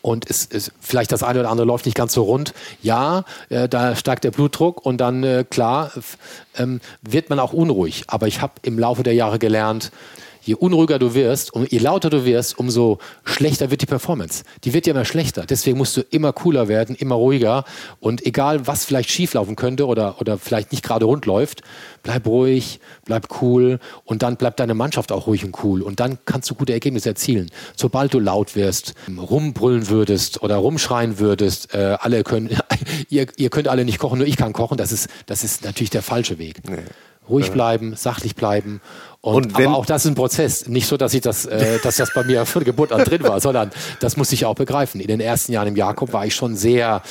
Und 0.02 0.30
es 0.30 0.46
ist 0.46 0.72
vielleicht 0.80 1.12
das 1.12 1.24
eine 1.24 1.42
oder 1.42 1.50
andere 1.50 1.68
läuft 1.68 1.86
nicht 1.86 1.96
ganz 1.96 2.14
so 2.14 2.24
rund. 2.24 2.54
Ja, 2.82 3.26
äh, 3.50 3.68
da 3.68 3.96
steigt 3.96 4.24
der 4.24 4.32
Blutdruck 4.32 4.86
und 4.86 4.98
dann, 4.98 5.24
äh, 5.24 5.46
klar, 5.50 5.92
ähm, 6.58 6.80
wird 7.02 7.30
man 7.30 7.40
auch 7.40 7.52
unruhig. 7.54 8.04
Aber 8.08 8.28
ich 8.28 8.42
habe 8.42 8.54
im 8.62 8.80
Laufe 8.80 9.04
der 9.04 9.14
Jahre 9.14 9.40
gelernt, 9.40 9.92
je 10.42 10.56
unruhiger 10.56 11.00
du 11.00 11.14
wirst, 11.14 11.54
um, 11.54 11.66
je 11.70 11.80
lauter 11.80 12.10
du 12.10 12.26
wirst, 12.26 12.58
umso 12.58 13.00
schlechter 13.24 13.72
wird 13.72 13.82
die 13.82 13.86
Performance. 13.86 14.44
Die 14.64 14.74
wird 14.74 14.88
ja 14.88 14.94
immer 14.94 15.06
schlechter. 15.06 15.46
Deswegen 15.46 15.78
musst 15.78 15.98
du 15.98 16.02
immer 16.02 16.34
cooler 16.34 16.68
werden, 16.68 16.96
immer 16.96 17.16
ruhiger. 17.16 17.66
Und 18.00 18.26
egal, 18.26 18.68
was 18.68 18.86
vielleicht 18.86 19.10
schieflaufen 19.10 19.56
könnte 19.56 19.88
oder, 19.88 20.20
oder 20.20 20.38
vielleicht 20.38 20.72
nicht 20.72 20.84
gerade 20.84 21.06
rund 21.06 21.26
läuft, 21.26 21.62
bleib 22.04 22.26
ruhig, 22.28 22.80
bleib 23.06 23.42
cool 23.42 23.80
und 24.06 24.24
dann 24.24 24.38
bleibt 24.38 24.60
deine 24.60 24.74
Mannschaft 24.74 25.12
auch 25.12 25.28
ruhig 25.28 25.46
und 25.46 25.64
cool. 25.64 25.82
Und 25.82 26.00
dann 26.00 26.18
kannst 26.26 26.50
du 26.50 26.56
gute 26.56 26.74
Ergebnisse 26.74 27.10
erzielen. 27.10 27.50
Sobald 27.76 28.14
du 28.14 28.20
laut 28.20 28.56
wirst, 28.56 28.94
rumbrüllen 29.18 29.90
würdest 29.90 30.42
oder 30.42 30.58
rumschreien 30.58 31.20
würdest, 31.20 31.74
äh, 31.74 31.98
alle 32.00 32.24
können, 32.24 32.50
ihr, 33.10 33.28
ihr 33.38 33.50
könnt 33.50 33.68
alle 33.68 33.86
nicht 33.86 34.00
kochen, 34.00 34.20
nur 34.20 34.28
ich 34.28 34.38
kann 34.38 34.54
kochen, 34.54 34.78
das 34.78 34.92
ist, 34.92 35.10
das 35.26 35.44
ist 35.44 35.64
natürlich 35.64 35.90
der 35.90 36.02
falsche 36.04 36.38
Weg. 36.38 36.68
Nee 36.68 36.78
ruhig 37.30 37.52
bleiben, 37.52 37.96
sachlich 37.96 38.36
bleiben. 38.36 38.82
Und, 39.22 39.48
und 39.48 39.58
wenn, 39.58 39.68
aber 39.68 39.78
auch 39.78 39.86
das 39.86 40.06
ist 40.06 40.12
ein 40.12 40.16
Prozess. 40.16 40.68
Nicht 40.68 40.88
so, 40.88 40.98
dass 40.98 41.14
ich 41.14 41.22
das, 41.22 41.46
äh, 41.46 41.80
dass 41.84 41.98
das 41.98 42.14
bei 42.14 42.24
mir 42.24 42.46
von 42.46 42.64
Geburt 42.64 42.92
an 42.92 43.04
drin 43.04 43.24
war, 43.24 43.40
sondern 43.40 43.72
das 44.00 44.18
muss 44.18 44.32
ich 44.32 44.46
auch 44.46 44.56
begreifen. 44.56 45.02
In 45.02 45.08
den 45.08 45.20
ersten 45.20 45.52
Jahren 45.52 45.68
im 45.68 45.76
Jakob 45.76 46.14
war 46.14 46.26
ich 46.26 46.36
schon 46.36 46.56
sehr 46.56 47.02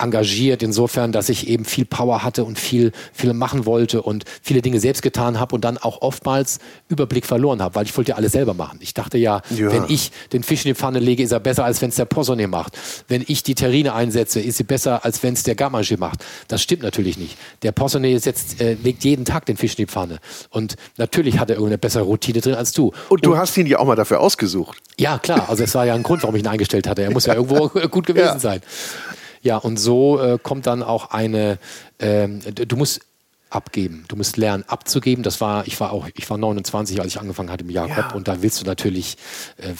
engagiert, 0.00 0.62
insofern, 0.62 1.12
dass 1.12 1.28
ich 1.28 1.48
eben 1.48 1.64
viel 1.64 1.84
Power 1.84 2.22
hatte 2.22 2.44
und 2.44 2.58
viel, 2.58 2.92
viel 3.12 3.32
machen 3.32 3.66
wollte 3.66 4.02
und 4.02 4.24
viele 4.42 4.62
Dinge 4.62 4.80
selbst 4.80 5.02
getan 5.02 5.38
habe 5.38 5.54
und 5.54 5.64
dann 5.64 5.78
auch 5.78 6.02
oftmals 6.02 6.58
Überblick 6.88 7.26
verloren 7.26 7.62
habe, 7.62 7.74
weil 7.74 7.86
ich 7.86 7.96
wollte 7.96 8.10
ja 8.10 8.16
alles 8.16 8.32
selber 8.32 8.54
machen. 8.54 8.78
Ich 8.82 8.94
dachte 8.94 9.18
ja, 9.18 9.42
ja. 9.50 9.72
wenn 9.72 9.84
ich 9.88 10.12
den 10.32 10.42
Fisch 10.42 10.64
in 10.64 10.70
die 10.70 10.74
Pfanne 10.74 10.98
lege, 10.98 11.22
ist 11.22 11.32
er 11.32 11.40
besser, 11.40 11.64
als 11.64 11.82
wenn 11.82 11.90
es 11.90 11.96
der 11.96 12.04
Possone 12.04 12.48
macht. 12.48 12.78
Wenn 13.08 13.24
ich 13.26 13.42
die 13.42 13.54
Terrine 13.54 13.94
einsetze, 13.94 14.40
ist 14.40 14.56
sie 14.56 14.64
besser, 14.64 15.04
als 15.04 15.22
wenn 15.22 15.34
es 15.34 15.42
der 15.42 15.54
Gamage 15.54 15.96
macht. 15.98 16.24
Das 16.48 16.62
stimmt 16.62 16.82
natürlich 16.82 17.18
nicht. 17.18 17.36
Der 17.62 17.72
Possone 17.72 18.18
setzt, 18.18 18.60
äh, 18.60 18.74
legt 18.74 19.04
jeden 19.04 19.24
Tag 19.24 19.46
den 19.46 19.56
Fisch 19.56 19.72
in 19.72 19.84
die 19.84 19.86
Pfanne. 19.86 20.18
Und 20.50 20.76
natürlich 20.96 21.38
hat 21.38 21.50
er 21.50 21.56
irgendeine 21.56 21.78
bessere 21.78 22.04
Routine 22.04 22.40
drin 22.40 22.54
als 22.54 22.72
du. 22.72 22.92
Und 23.08 23.24
du 23.24 23.32
und, 23.32 23.38
hast 23.38 23.56
ihn 23.56 23.66
ja 23.66 23.78
auch 23.78 23.86
mal 23.86 23.96
dafür 23.96 24.20
ausgesucht. 24.20 24.78
Ja, 24.98 25.18
klar. 25.18 25.48
Also 25.48 25.64
es 25.64 25.74
war 25.74 25.86
ja 25.86 25.94
ein 25.94 26.02
Grund, 26.02 26.22
warum 26.22 26.36
ich 26.36 26.42
ihn 26.42 26.48
eingestellt 26.48 26.86
hatte. 26.86 27.02
Er 27.02 27.10
muss 27.10 27.26
ja 27.26 27.34
irgendwo 27.34 27.68
gut 27.90 28.06
gewesen 28.06 28.24
ja. 28.24 28.38
sein. 28.38 28.60
Ja, 29.42 29.56
und 29.56 29.78
so 29.78 30.20
äh, 30.20 30.38
kommt 30.42 30.66
dann 30.66 30.82
auch 30.82 31.10
eine, 31.10 31.58
ähm, 31.98 32.40
du 32.54 32.76
musst 32.76 33.00
abgeben. 33.50 34.04
Du 34.08 34.16
musst 34.16 34.36
lernen 34.36 34.64
abzugeben. 34.66 35.22
Das 35.22 35.40
war, 35.40 35.66
ich 35.66 35.78
war 35.80 35.92
auch, 35.92 36.08
ich 36.14 36.30
war 36.30 36.38
29, 36.38 37.00
als 37.00 37.08
ich 37.08 37.20
angefangen 37.20 37.50
hatte 37.50 37.64
im 37.64 37.70
Jakob 37.70 37.96
ja. 37.96 38.12
und 38.14 38.28
da 38.28 38.42
willst 38.42 38.60
du 38.60 38.64
natürlich 38.64 39.16
äh, 39.58 39.74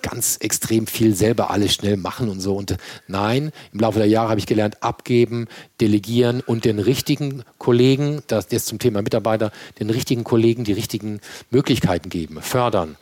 ganz 0.00 0.36
extrem 0.38 0.86
viel 0.86 1.14
selber 1.14 1.50
alles 1.50 1.74
schnell 1.74 1.96
machen 1.96 2.28
und 2.28 2.40
so. 2.40 2.54
Und 2.56 2.72
äh, 2.72 2.76
nein, 3.08 3.50
im 3.72 3.80
Laufe 3.80 3.98
der 3.98 4.08
Jahre 4.08 4.30
habe 4.30 4.40
ich 4.40 4.46
gelernt, 4.46 4.82
abgeben, 4.82 5.48
delegieren 5.80 6.40
und 6.40 6.64
den 6.64 6.78
richtigen 6.78 7.42
Kollegen, 7.58 8.22
das 8.28 8.46
jetzt 8.50 8.66
zum 8.66 8.78
Thema 8.78 9.02
Mitarbeiter, 9.02 9.50
den 9.80 9.90
richtigen 9.90 10.24
Kollegen 10.24 10.64
die 10.64 10.72
richtigen 10.72 11.20
Möglichkeiten 11.50 12.08
geben, 12.08 12.40
fördern. 12.40 12.96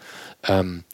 Ähm, 0.47 0.85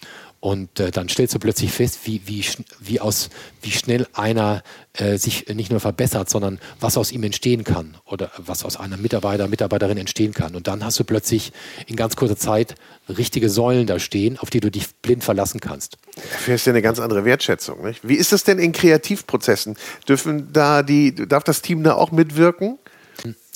und 0.41 0.81
äh, 0.81 0.91
dann 0.91 1.11
stellst 1.11 1.35
du 1.35 1.39
plötzlich 1.39 1.71
fest, 1.71 2.01
wie, 2.05 2.23
wie, 2.25 2.43
wie, 2.81 2.99
aus, 2.99 3.29
wie 3.61 3.71
schnell 3.71 4.07
einer 4.15 4.63
äh, 4.95 5.19
sich 5.19 5.49
nicht 5.49 5.71
nur 5.71 5.81
verbessert, 5.81 6.31
sondern 6.31 6.59
was 6.81 6.97
aus 6.97 7.13
ihm 7.13 7.23
entstehen 7.25 7.63
kann 7.63 7.99
oder 8.07 8.31
was 8.39 8.65
aus 8.65 8.79
einer 8.79 8.97
Mitarbeiter, 8.97 9.49
Mitarbeiterin 9.49 9.99
entstehen 9.99 10.33
kann. 10.33 10.57
Und 10.57 10.67
dann 10.67 10.83
hast 10.83 10.99
du 10.99 11.05
plötzlich 11.05 11.53
in 11.87 11.95
ganz 11.95 12.17
kurzer 12.17 12.39
Zeit 12.39 12.75
richtige 13.07 13.51
Säulen 13.51 13.87
da 13.87 13.99
stehen, 13.99 14.39
auf 14.39 14.49
die 14.49 14.61
du 14.61 14.71
dich 14.71 14.89
blind 15.03 15.23
verlassen 15.25 15.61
kannst. 15.61 15.99
Dafür 16.17 16.55
ist 16.55 16.67
ja 16.67 16.73
eine 16.73 16.83
ganz 16.83 17.01
andere 17.01 17.27
Wertschätzung. 17.27 17.85
Nicht? 17.85 18.01
Wie 18.09 18.15
ist 18.15 18.33
das 18.33 18.43
denn 18.43 18.59
in 18.59 18.73
Kreativprozessen? 18.73 19.77
Dürfen 20.09 20.55
da 20.55 20.83
die, 20.83 21.15
darf 21.15 21.45
das 21.45 21.61
Team 21.61 21.83
da 21.83 21.95
auch 21.95 22.13
mitwirken? 22.13 22.79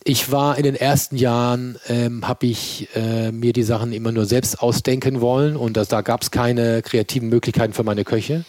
Ich 0.07 0.31
war 0.31 0.59
in 0.59 0.65
den 0.65 0.77
ersten 0.77 1.17
Jahren, 1.17 1.79
ähm, 1.89 2.29
habe 2.29 2.45
ich 2.45 2.89
äh, 2.95 3.33
mir 3.33 3.55
die 3.55 3.63
Sachen 3.63 3.95
immer 3.95 4.13
nur 4.13 4.27
selbst 4.27 4.61
ausdenken 4.61 5.23
wollen 5.23 5.57
und 5.57 5.79
das, 5.79 5.89
da 5.89 6.03
gab 6.03 6.21
es 6.21 6.31
keine 6.31 6.83
kreativen 6.83 7.31
Möglichkeiten 7.31 7.73
für 7.73 7.85
meine 7.85 8.05
Köche. 8.05 8.45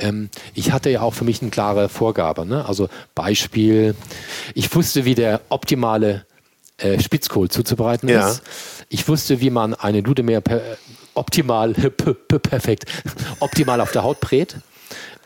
Ähm, 0.00 0.28
ich 0.54 0.72
hatte 0.72 0.90
ja 0.90 1.02
auch 1.02 1.14
für 1.14 1.22
mich 1.22 1.40
eine 1.40 1.52
klare 1.52 1.88
Vorgabe. 1.88 2.44
Ne? 2.44 2.66
Also 2.66 2.88
Beispiel, 3.14 3.94
ich 4.54 4.74
wusste, 4.74 5.04
wie 5.04 5.14
der 5.14 5.40
optimale 5.50 6.26
äh, 6.78 6.98
Spitzkohl 6.98 7.48
zuzubereiten 7.48 8.08
ja. 8.08 8.28
ist. 8.28 8.42
Ich 8.88 9.06
wusste, 9.06 9.40
wie 9.40 9.50
man 9.50 9.74
eine 9.74 10.00
Ludemeer 10.00 10.40
per, 10.40 10.60
optimal, 11.14 11.74
perfekt, 12.42 12.86
optimal 13.38 13.80
auf 13.80 13.92
der 13.92 14.02
Haut 14.02 14.18
brät. 14.18 14.56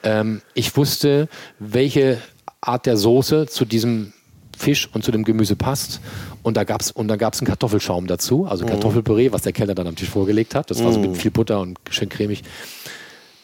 Ähm, 0.02 0.42
ich 0.52 0.76
wusste, 0.76 1.28
welche 1.58 2.20
Art 2.60 2.84
der 2.84 2.98
Soße 2.98 3.46
zu 3.46 3.64
diesem 3.64 4.12
Fisch 4.62 4.88
und 4.92 5.04
zu 5.04 5.10
dem 5.10 5.24
Gemüse 5.24 5.56
passt. 5.56 6.00
Und 6.42 6.56
da 6.56 6.64
gab 6.64 6.80
es 6.80 6.96
einen 6.96 7.08
Kartoffelschaum 7.08 8.06
dazu, 8.06 8.46
also 8.46 8.64
mhm. 8.64 8.70
Kartoffelpüree, 8.70 9.32
was 9.32 9.42
der 9.42 9.52
Kellner 9.52 9.74
dann 9.74 9.86
am 9.86 9.96
Tisch 9.96 10.08
vorgelegt 10.08 10.54
hat. 10.54 10.70
Das 10.70 10.82
war 10.82 10.92
so 10.92 11.00
mit 11.00 11.10
mhm. 11.10 11.14
viel 11.16 11.30
Butter 11.30 11.60
und 11.60 11.78
schön 11.90 12.08
cremig. 12.08 12.42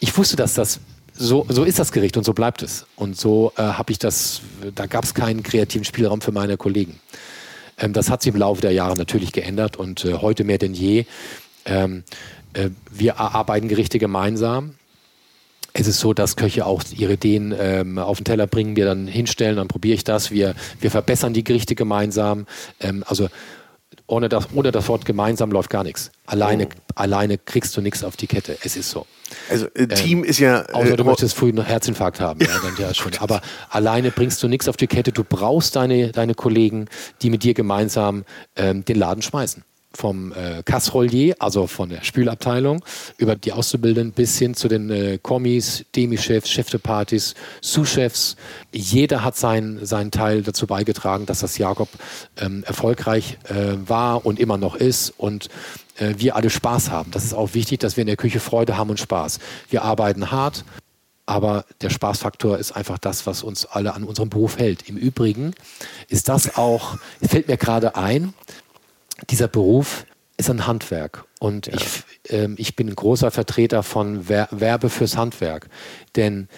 Ich 0.00 0.16
wusste, 0.16 0.36
dass 0.36 0.54
das 0.54 0.80
so, 1.12 1.44
so 1.48 1.64
ist 1.64 1.80
das 1.80 1.90
Gericht 1.90 2.16
und 2.16 2.24
so 2.24 2.32
bleibt 2.32 2.62
es. 2.62 2.86
Und 2.94 3.16
so 3.16 3.52
äh, 3.56 3.62
habe 3.62 3.90
ich 3.90 3.98
das, 3.98 4.40
da 4.74 4.86
gab 4.86 5.04
es 5.04 5.14
keinen 5.14 5.42
kreativen 5.42 5.84
Spielraum 5.84 6.20
für 6.20 6.30
meine 6.30 6.56
Kollegen. 6.56 7.00
Ähm, 7.76 7.92
das 7.92 8.08
hat 8.08 8.22
sich 8.22 8.32
im 8.32 8.38
Laufe 8.38 8.62
der 8.62 8.72
Jahre 8.72 8.96
natürlich 8.96 9.32
geändert 9.32 9.76
und 9.76 10.04
äh, 10.04 10.14
heute 10.14 10.44
mehr 10.44 10.58
denn 10.58 10.74
je. 10.74 11.06
Ähm, 11.64 12.04
äh, 12.52 12.70
wir 12.90 13.12
erarbeiten 13.12 13.66
Gerichte 13.66 13.98
gemeinsam 13.98 14.74
es 15.72 15.86
ist 15.86 16.00
so, 16.00 16.14
dass 16.14 16.36
Köche 16.36 16.66
auch 16.66 16.82
ihre 16.96 17.14
Ideen 17.14 17.54
ähm, 17.58 17.98
auf 17.98 18.18
den 18.18 18.24
Teller 18.24 18.46
bringen, 18.46 18.76
wir 18.76 18.84
dann 18.84 19.06
hinstellen, 19.06 19.56
dann 19.56 19.68
probiere 19.68 19.94
ich 19.94 20.04
das. 20.04 20.30
Wir, 20.30 20.54
wir 20.80 20.90
verbessern 20.90 21.32
die 21.34 21.44
Gerichte 21.44 21.74
gemeinsam. 21.74 22.46
Ähm, 22.80 23.04
also 23.06 23.28
ohne 24.06 24.28
das, 24.28 24.48
ohne 24.54 24.72
das 24.72 24.88
Wort 24.88 25.04
gemeinsam 25.04 25.52
läuft 25.52 25.70
gar 25.70 25.84
nichts. 25.84 26.10
Alleine, 26.26 26.66
oh. 26.66 26.92
alleine 26.94 27.36
kriegst 27.36 27.76
du 27.76 27.80
nichts 27.80 28.02
auf 28.02 28.16
die 28.16 28.26
Kette. 28.26 28.56
Es 28.64 28.76
ist 28.76 28.90
so. 28.90 29.06
Also 29.50 29.66
äh, 29.74 29.86
Team 29.88 30.18
ähm, 30.18 30.24
ist 30.24 30.38
ja. 30.38 30.62
Äh, 30.62 30.72
außer 30.72 30.96
du 30.96 31.04
möchtest 31.04 31.36
früh 31.36 31.50
einen 31.50 31.64
Herzinfarkt 31.64 32.18
haben. 32.18 32.40
ja, 32.40 32.58
dann, 32.62 32.74
ja, 32.78 32.94
schon. 32.94 33.12
Aber 33.20 33.42
alleine 33.68 34.10
bringst 34.10 34.42
du 34.42 34.48
nichts 34.48 34.68
auf 34.68 34.76
die 34.76 34.86
Kette. 34.86 35.12
Du 35.12 35.24
brauchst 35.24 35.76
deine, 35.76 36.12
deine 36.12 36.34
Kollegen, 36.34 36.86
die 37.22 37.30
mit 37.30 37.42
dir 37.42 37.54
gemeinsam 37.54 38.24
ähm, 38.56 38.84
den 38.84 38.96
Laden 38.96 39.22
schmeißen 39.22 39.62
vom 39.92 40.32
äh, 40.32 40.62
Kasserolier, 40.64 41.36
also 41.38 41.66
von 41.66 41.88
der 41.88 42.02
Spülabteilung, 42.02 42.84
über 43.16 43.36
die 43.36 43.52
Auszubildenden 43.52 44.12
bis 44.12 44.38
hin 44.38 44.54
zu 44.54 44.68
den 44.68 44.90
äh, 44.90 45.18
Kommis, 45.20 45.84
Demi-Chefs, 45.96 46.50
Chef 46.50 46.70
de 46.70 46.78
Partys, 46.78 47.34
Sous-Chefs. 47.62 48.36
Jeder 48.72 49.24
hat 49.24 49.36
sein, 49.36 49.78
seinen 49.82 50.10
Teil 50.10 50.42
dazu 50.42 50.66
beigetragen, 50.66 51.26
dass 51.26 51.40
das 51.40 51.58
Jakob 51.58 51.88
ähm, 52.36 52.64
erfolgreich 52.64 53.38
äh, 53.48 53.76
war 53.88 54.26
und 54.26 54.38
immer 54.38 54.58
noch 54.58 54.76
ist 54.76 55.14
und 55.16 55.48
äh, 55.98 56.14
wir 56.18 56.36
alle 56.36 56.50
Spaß 56.50 56.90
haben. 56.90 57.10
Das 57.10 57.24
ist 57.24 57.34
auch 57.34 57.54
wichtig, 57.54 57.80
dass 57.80 57.96
wir 57.96 58.02
in 58.02 58.08
der 58.08 58.16
Küche 58.16 58.40
Freude 58.40 58.76
haben 58.76 58.90
und 58.90 59.00
Spaß. 59.00 59.38
Wir 59.70 59.82
arbeiten 59.82 60.30
hart, 60.30 60.64
aber 61.26 61.64
der 61.82 61.90
Spaßfaktor 61.90 62.58
ist 62.58 62.72
einfach 62.72 62.98
das, 62.98 63.26
was 63.26 63.42
uns 63.42 63.66
alle 63.66 63.94
an 63.94 64.04
unserem 64.04 64.30
Beruf 64.30 64.58
hält. 64.58 64.88
Im 64.88 64.96
Übrigen 64.96 65.54
ist 66.08 66.28
das 66.28 66.56
auch, 66.56 66.98
fällt 67.22 67.48
mir 67.48 67.56
gerade 67.56 67.96
ein, 67.96 68.32
dieser 69.30 69.48
Beruf 69.48 70.06
ist 70.36 70.50
ein 70.50 70.66
Handwerk. 70.66 71.24
Und 71.40 71.66
ja. 71.66 71.74
ich, 71.74 72.32
äh, 72.32 72.48
ich 72.56 72.76
bin 72.76 72.88
ein 72.88 72.94
großer 72.94 73.30
Vertreter 73.30 73.82
von 73.82 74.24
Ver 74.24 74.48
Werbe 74.50 74.88
fürs 74.90 75.16
Handwerk. 75.16 75.68
Denn 76.16 76.48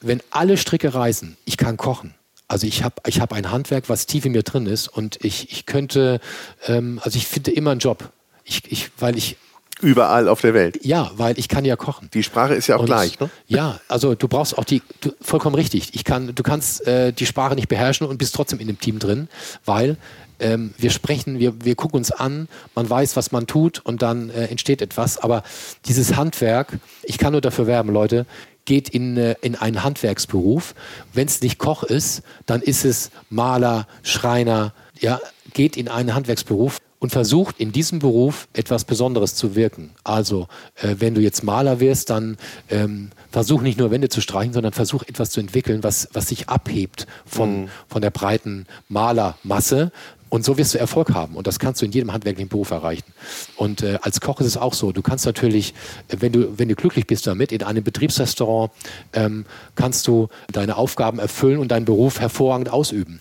wenn 0.00 0.22
alle 0.30 0.56
Stricke 0.56 0.94
reißen, 0.94 1.36
ich 1.44 1.56
kann 1.56 1.76
kochen. 1.76 2.14
Also 2.48 2.66
ich 2.66 2.84
habe 2.84 2.94
ich 3.06 3.20
hab 3.20 3.32
ein 3.32 3.50
Handwerk, 3.50 3.88
was 3.88 4.06
tief 4.06 4.24
in 4.24 4.32
mir 4.32 4.44
drin 4.44 4.66
ist 4.66 4.86
und 4.86 5.24
ich, 5.24 5.50
ich 5.50 5.66
könnte, 5.66 6.20
ähm, 6.66 7.00
also 7.02 7.16
ich 7.16 7.26
finde 7.26 7.50
immer 7.50 7.72
einen 7.72 7.80
Job. 7.80 8.12
Ich, 8.44 8.70
ich, 8.70 8.90
weil 8.98 9.18
ich 9.18 9.36
Überall 9.82 10.28
auf 10.28 10.40
der 10.40 10.54
Welt. 10.54 10.78
Ja, 10.86 11.10
weil 11.16 11.38
ich 11.38 11.48
kann 11.48 11.66
ja 11.66 11.76
kochen. 11.76 12.08
Die 12.14 12.22
Sprache 12.22 12.54
ist 12.54 12.66
ja 12.66 12.76
auch 12.76 12.80
und, 12.80 12.86
gleich, 12.86 13.20
ne? 13.20 13.28
Ja, 13.46 13.78
also 13.88 14.14
du 14.14 14.26
brauchst 14.26 14.56
auch 14.56 14.64
die, 14.64 14.80
du, 15.02 15.10
vollkommen 15.20 15.54
richtig. 15.54 15.94
Ich 15.94 16.04
kann, 16.04 16.34
du 16.34 16.42
kannst 16.42 16.86
äh, 16.86 17.12
die 17.12 17.26
Sprache 17.26 17.54
nicht 17.56 17.68
beherrschen 17.68 18.06
und 18.06 18.16
bist 18.16 18.34
trotzdem 18.34 18.58
in 18.58 18.68
dem 18.68 18.80
Team 18.80 18.98
drin, 18.98 19.28
weil 19.66 19.98
ähm, 20.40 20.74
wir 20.78 20.90
sprechen, 20.90 21.38
wir, 21.38 21.64
wir 21.64 21.74
gucken 21.74 21.98
uns 21.98 22.10
an, 22.10 22.48
man 22.74 22.88
weiß, 22.88 23.16
was 23.16 23.32
man 23.32 23.46
tut 23.46 23.80
und 23.80 24.02
dann 24.02 24.30
äh, 24.30 24.46
entsteht 24.46 24.82
etwas. 24.82 25.18
Aber 25.18 25.42
dieses 25.86 26.16
Handwerk, 26.16 26.78
ich 27.02 27.18
kann 27.18 27.32
nur 27.32 27.40
dafür 27.40 27.66
werben, 27.66 27.92
Leute, 27.92 28.26
geht 28.64 28.88
in, 28.88 29.16
äh, 29.16 29.36
in 29.40 29.54
einen 29.54 29.82
Handwerksberuf. 29.82 30.74
Wenn 31.12 31.26
es 31.26 31.40
nicht 31.40 31.58
Koch 31.58 31.82
ist, 31.82 32.22
dann 32.44 32.60
ist 32.60 32.84
es 32.84 33.10
Maler, 33.30 33.86
Schreiner, 34.02 34.74
ja, 34.98 35.20
geht 35.54 35.76
in 35.76 35.88
einen 35.88 36.14
Handwerksberuf 36.14 36.78
und 36.98 37.10
versucht 37.10 37.60
in 37.60 37.72
diesem 37.72 37.98
Beruf 37.98 38.48
etwas 38.52 38.84
Besonderes 38.84 39.34
zu 39.34 39.54
wirken. 39.54 39.90
Also, 40.04 40.48
äh, 40.76 40.96
wenn 40.98 41.14
du 41.14 41.20
jetzt 41.20 41.44
Maler 41.44 41.78
wirst, 41.80 42.10
dann 42.10 42.36
ähm, 42.70 43.10
versuch 43.30 43.62
nicht 43.62 43.78
nur 43.78 43.90
Wände 43.90 44.08
zu 44.08 44.20
streichen, 44.20 44.52
sondern 44.52 44.72
versuch 44.72 45.02
etwas 45.02 45.30
zu 45.30 45.40
entwickeln, 45.40 45.82
was, 45.82 46.08
was 46.12 46.28
sich 46.28 46.48
abhebt 46.48 47.06
von, 47.26 47.62
mhm. 47.62 47.68
von 47.88 48.02
der 48.02 48.10
breiten 48.10 48.66
Malermasse, 48.88 49.92
und 50.28 50.44
so 50.44 50.58
wirst 50.58 50.74
du 50.74 50.78
Erfolg 50.78 51.14
haben. 51.14 51.36
Und 51.36 51.46
das 51.46 51.58
kannst 51.58 51.80
du 51.80 51.86
in 51.86 51.92
jedem 51.92 52.12
handwerklichen 52.12 52.48
Beruf 52.48 52.70
erreichen. 52.70 53.12
Und 53.56 53.82
äh, 53.82 53.98
als 54.02 54.20
Koch 54.20 54.40
ist 54.40 54.46
es 54.46 54.56
auch 54.56 54.74
so. 54.74 54.92
Du 54.92 55.02
kannst 55.02 55.26
natürlich, 55.26 55.74
wenn 56.08 56.32
du, 56.32 56.58
wenn 56.58 56.68
du 56.68 56.74
glücklich 56.74 57.06
bist 57.06 57.26
damit, 57.26 57.52
in 57.52 57.62
einem 57.62 57.84
Betriebsrestaurant 57.84 58.72
ähm, 59.12 59.46
kannst 59.74 60.06
du 60.06 60.28
deine 60.52 60.76
Aufgaben 60.76 61.18
erfüllen 61.18 61.58
und 61.58 61.70
deinen 61.70 61.84
Beruf 61.84 62.20
hervorragend 62.20 62.70
ausüben. 62.70 63.20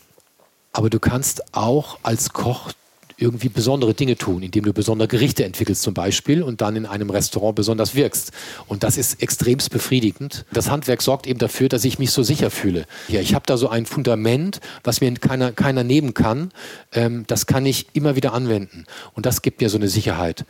Aber 0.74 0.89
du 0.89 1.00
kannst 1.00 1.56
auch 1.56 2.00
als 2.04 2.32
Koch 2.32 2.72
irgendwie 3.17 3.49
besondere 3.49 3.93
Dinge 3.93 4.17
tun, 4.17 4.43
indem 4.43 4.65
du 4.65 4.73
besondere 4.73 5.08
Gerichte 5.08 5.45
entwickelst 5.45 5.82
zum 5.82 5.93
Beispiel 5.93 6.43
und 6.43 6.62
dann 6.62 6.75
in 6.75 6.86
einem 6.86 7.10
Restaurant 7.10 7.56
besonders 7.56 7.95
wirkst. 7.95 8.32
Und 8.67 8.84
das 8.84 8.97
ist 8.97 9.21
extremst 9.21 9.71
befriedigend. 9.71 10.45
Das 10.51 10.69
Handwerk 10.69 11.01
sorgt 11.01 11.28
eben 11.28 11.39
dafür, 11.39 11.69
dass 11.69 11.86
ich 11.86 11.99
mich 11.99 12.12
so 12.12 12.23
sicher 12.23 12.51
fühle. 12.51 12.86
Ja, 13.08 13.21
ich 13.21 13.34
habe 13.34 13.45
da 13.45 13.58
so 13.58 13.69
ein 13.69 13.86
Fundament, 13.86 14.60
was 14.84 15.01
mir 15.01 15.13
keiner, 15.13 15.51
keiner 15.51 15.84
nehmen 15.84 16.13
kann. 16.13 16.51
Ähm, 16.91 17.25
das 17.28 17.45
kann 17.45 17.65
ich 17.65 17.88
immer 17.93 18.15
wieder 18.15 18.34
anwenden. 18.34 18.86
Und 19.13 19.25
das 19.25 19.41
gibt 19.41 19.62
mir 19.62 19.69
so 19.69 19.78
eine 19.78 19.88
Sicherheit 19.88 20.45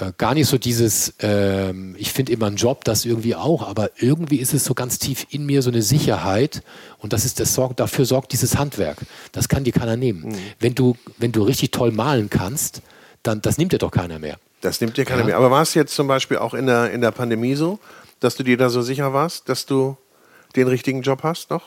äh, 0.00 0.12
gar 0.18 0.34
nicht 0.34 0.48
so 0.48 0.58
dieses, 0.58 1.14
ähm, 1.20 1.94
ich 1.98 2.12
finde 2.12 2.32
immer 2.32 2.46
einen 2.46 2.56
Job, 2.56 2.84
das 2.84 3.04
irgendwie 3.04 3.36
auch, 3.36 3.66
aber 3.66 3.90
irgendwie 3.96 4.38
ist 4.38 4.52
es 4.52 4.64
so 4.64 4.74
ganz 4.74 4.98
tief 4.98 5.26
in 5.30 5.46
mir 5.46 5.62
so 5.62 5.70
eine 5.70 5.82
Sicherheit 5.82 6.62
und 6.98 7.12
das 7.12 7.24
ist 7.24 7.38
das 7.38 7.54
sorgt, 7.54 7.78
dafür 7.80 8.04
sorgt 8.04 8.32
dieses 8.32 8.56
Handwerk. 8.56 8.98
Das 9.32 9.48
kann 9.48 9.62
dir 9.62 9.72
keiner 9.72 9.96
nehmen. 9.96 10.30
Mhm. 10.30 10.38
Wenn 10.58 10.74
du, 10.74 10.96
wenn 11.18 11.32
du 11.32 11.42
richtig 11.42 11.70
toll 11.70 11.92
malen 11.92 12.28
kannst, 12.28 12.82
dann 13.22 13.40
das 13.40 13.56
nimmt 13.56 13.72
dir 13.72 13.78
doch 13.78 13.92
keiner 13.92 14.18
mehr. 14.18 14.36
Das 14.60 14.80
nimmt 14.80 14.96
dir 14.96 15.04
keiner 15.04 15.20
ja. 15.20 15.26
mehr. 15.26 15.36
Aber 15.36 15.50
war 15.50 15.62
es 15.62 15.74
jetzt 15.74 15.94
zum 15.94 16.08
Beispiel 16.08 16.38
auch 16.38 16.54
in 16.54 16.66
der, 16.66 16.90
in 16.90 17.00
der 17.00 17.10
Pandemie 17.10 17.54
so, 17.54 17.78
dass 18.18 18.34
du 18.34 18.42
dir 18.42 18.56
da 18.56 18.70
so 18.70 18.82
sicher 18.82 19.12
warst, 19.12 19.48
dass 19.48 19.66
du 19.66 19.96
den 20.56 20.68
richtigen 20.68 21.02
Job 21.02 21.22
hast 21.22 21.50
noch? 21.50 21.62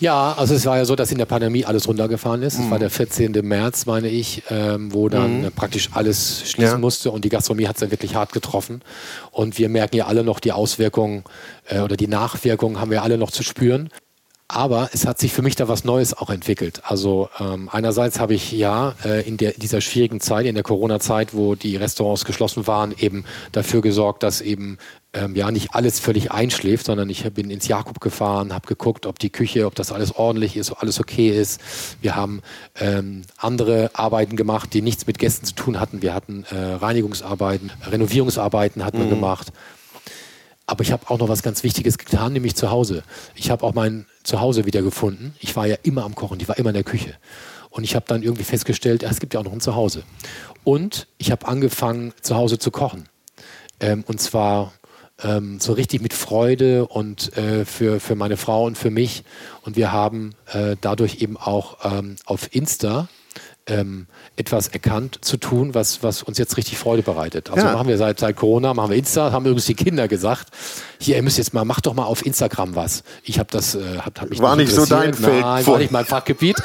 Ja, 0.00 0.34
also 0.36 0.54
es 0.54 0.64
war 0.64 0.76
ja 0.76 0.84
so, 0.84 0.94
dass 0.94 1.10
in 1.10 1.18
der 1.18 1.26
Pandemie 1.26 1.64
alles 1.64 1.88
runtergefahren 1.88 2.42
ist. 2.42 2.54
Es 2.54 2.60
mhm. 2.60 2.70
war 2.70 2.78
der 2.78 2.90
14. 2.90 3.32
März, 3.42 3.86
meine 3.86 4.08
ich, 4.08 4.42
ähm, 4.48 4.92
wo 4.92 5.08
dann 5.08 5.42
mhm. 5.42 5.52
praktisch 5.52 5.90
alles 5.92 6.48
schließen 6.48 6.74
ja. 6.74 6.78
musste 6.78 7.10
und 7.10 7.24
die 7.24 7.28
Gastronomie 7.28 7.66
hat 7.66 7.76
es 7.76 7.80
dann 7.80 7.90
wirklich 7.90 8.14
hart 8.14 8.32
getroffen. 8.32 8.82
Und 9.32 9.58
wir 9.58 9.68
merken 9.68 9.96
ja 9.96 10.06
alle 10.06 10.22
noch 10.22 10.38
die 10.38 10.52
Auswirkungen 10.52 11.24
äh, 11.66 11.80
oder 11.80 11.96
die 11.96 12.06
Nachwirkungen 12.06 12.80
haben 12.80 12.90
wir 12.90 13.02
alle 13.02 13.18
noch 13.18 13.30
zu 13.30 13.42
spüren. 13.42 13.90
Aber 14.50 14.88
es 14.94 15.06
hat 15.06 15.18
sich 15.18 15.34
für 15.34 15.42
mich 15.42 15.56
da 15.56 15.68
was 15.68 15.84
Neues 15.84 16.16
auch 16.16 16.30
entwickelt. 16.30 16.80
Also 16.84 17.28
ähm, 17.38 17.68
einerseits 17.70 18.18
habe 18.18 18.32
ich 18.32 18.50
ja 18.50 18.94
äh, 19.04 19.28
in 19.28 19.36
der, 19.36 19.52
dieser 19.52 19.82
schwierigen 19.82 20.20
Zeit, 20.20 20.46
in 20.46 20.54
der 20.54 20.64
Corona-Zeit, 20.64 21.34
wo 21.34 21.54
die 21.54 21.76
Restaurants 21.76 22.24
geschlossen 22.24 22.66
waren, 22.66 22.94
eben 22.98 23.26
dafür 23.52 23.82
gesorgt, 23.82 24.22
dass 24.22 24.40
eben 24.40 24.78
ähm, 25.12 25.36
ja 25.36 25.50
nicht 25.50 25.74
alles 25.74 26.00
völlig 26.00 26.32
einschläft, 26.32 26.86
sondern 26.86 27.10
ich 27.10 27.24
bin 27.34 27.50
ins 27.50 27.68
Jakob 27.68 28.00
gefahren, 28.00 28.54
habe 28.54 28.66
geguckt, 28.66 29.04
ob 29.04 29.18
die 29.18 29.28
Küche, 29.28 29.66
ob 29.66 29.74
das 29.74 29.92
alles 29.92 30.16
ordentlich 30.16 30.56
ist, 30.56 30.72
ob 30.72 30.82
alles 30.82 30.98
okay 30.98 31.28
ist. 31.28 31.60
Wir 32.00 32.16
haben 32.16 32.40
ähm, 32.80 33.24
andere 33.36 33.90
Arbeiten 33.92 34.34
gemacht, 34.34 34.72
die 34.72 34.80
nichts 34.80 35.06
mit 35.06 35.18
Gästen 35.18 35.44
zu 35.44 35.56
tun 35.56 35.78
hatten. 35.78 36.00
Wir 36.00 36.14
hatten 36.14 36.44
äh, 36.50 36.56
Reinigungsarbeiten, 36.56 37.70
Renovierungsarbeiten 37.86 38.82
hatten 38.82 38.98
mhm. 38.98 39.02
wir 39.02 39.10
gemacht. 39.10 39.52
Aber 40.64 40.82
ich 40.82 40.92
habe 40.92 41.08
auch 41.08 41.18
noch 41.18 41.28
was 41.28 41.42
ganz 41.42 41.62
Wichtiges 41.64 41.96
getan, 41.96 42.34
nämlich 42.34 42.54
zu 42.54 42.70
Hause. 42.70 43.02
Ich 43.34 43.50
habe 43.50 43.64
auch 43.64 43.72
mein 43.72 44.06
Zuhause 44.28 44.66
wieder 44.66 44.82
gefunden. 44.82 45.34
Ich 45.40 45.56
war 45.56 45.66
ja 45.66 45.76
immer 45.82 46.04
am 46.04 46.14
Kochen, 46.14 46.38
ich 46.40 46.48
war 46.48 46.58
immer 46.58 46.70
in 46.70 46.74
der 46.74 46.84
Küche. 46.84 47.14
Und 47.70 47.84
ich 47.84 47.94
habe 47.94 48.04
dann 48.08 48.22
irgendwie 48.22 48.44
festgestellt, 48.44 49.02
es 49.02 49.20
gibt 49.20 49.34
ja 49.34 49.40
auch 49.40 49.44
noch 49.44 49.52
ein 49.52 49.60
Zuhause. 49.60 50.02
Und 50.64 51.06
ich 51.18 51.30
habe 51.30 51.46
angefangen, 51.48 52.12
zu 52.20 52.36
Hause 52.36 52.58
zu 52.58 52.70
kochen. 52.70 53.08
Ähm, 53.80 54.04
und 54.06 54.20
zwar 54.20 54.72
ähm, 55.22 55.60
so 55.60 55.72
richtig 55.72 56.00
mit 56.02 56.12
Freude 56.12 56.86
und 56.86 57.36
äh, 57.36 57.64
für, 57.64 58.00
für 58.00 58.14
meine 58.14 58.36
Frau 58.36 58.64
und 58.64 58.76
für 58.76 58.90
mich. 58.90 59.24
Und 59.62 59.76
wir 59.76 59.92
haben 59.92 60.34
äh, 60.52 60.76
dadurch 60.80 61.22
eben 61.22 61.36
auch 61.36 61.78
ähm, 61.84 62.16
auf 62.24 62.54
Insta 62.54 63.08
ähm, 63.68 64.06
etwas 64.36 64.68
erkannt 64.68 65.18
zu 65.20 65.36
tun, 65.36 65.74
was, 65.74 66.02
was 66.02 66.22
uns 66.22 66.38
jetzt 66.38 66.56
richtig 66.56 66.78
Freude 66.78 67.02
bereitet. 67.02 67.50
Also 67.50 67.66
ja. 67.66 67.72
machen 67.72 67.88
wir 67.88 67.98
seit, 67.98 68.18
seit 68.18 68.36
Corona, 68.36 68.74
machen 68.74 68.90
wir 68.90 68.96
Insta, 68.96 69.32
haben 69.32 69.44
übrigens 69.44 69.66
die 69.66 69.74
Kinder 69.74 70.08
gesagt, 70.08 70.48
hier, 71.00 71.16
ihr 71.16 71.22
müsst 71.22 71.38
jetzt 71.38 71.54
mal, 71.54 71.64
macht 71.64 71.86
doch 71.86 71.94
mal 71.94 72.04
auf 72.04 72.24
Instagram 72.24 72.74
was. 72.74 73.04
Ich 73.22 73.38
habe 73.38 73.48
das, 73.50 73.74
äh, 73.74 73.98
hab, 73.98 74.20
hab 74.20 74.30
mich 74.30 74.40
War 74.40 74.56
nicht 74.56 74.72
so 74.72 74.86
dein 74.86 75.14
Feld. 75.14 75.42
Nein, 75.42 75.66
war 75.66 75.78
nicht 75.78 75.92
mein 75.92 76.04
Fachgebiet. 76.04 76.56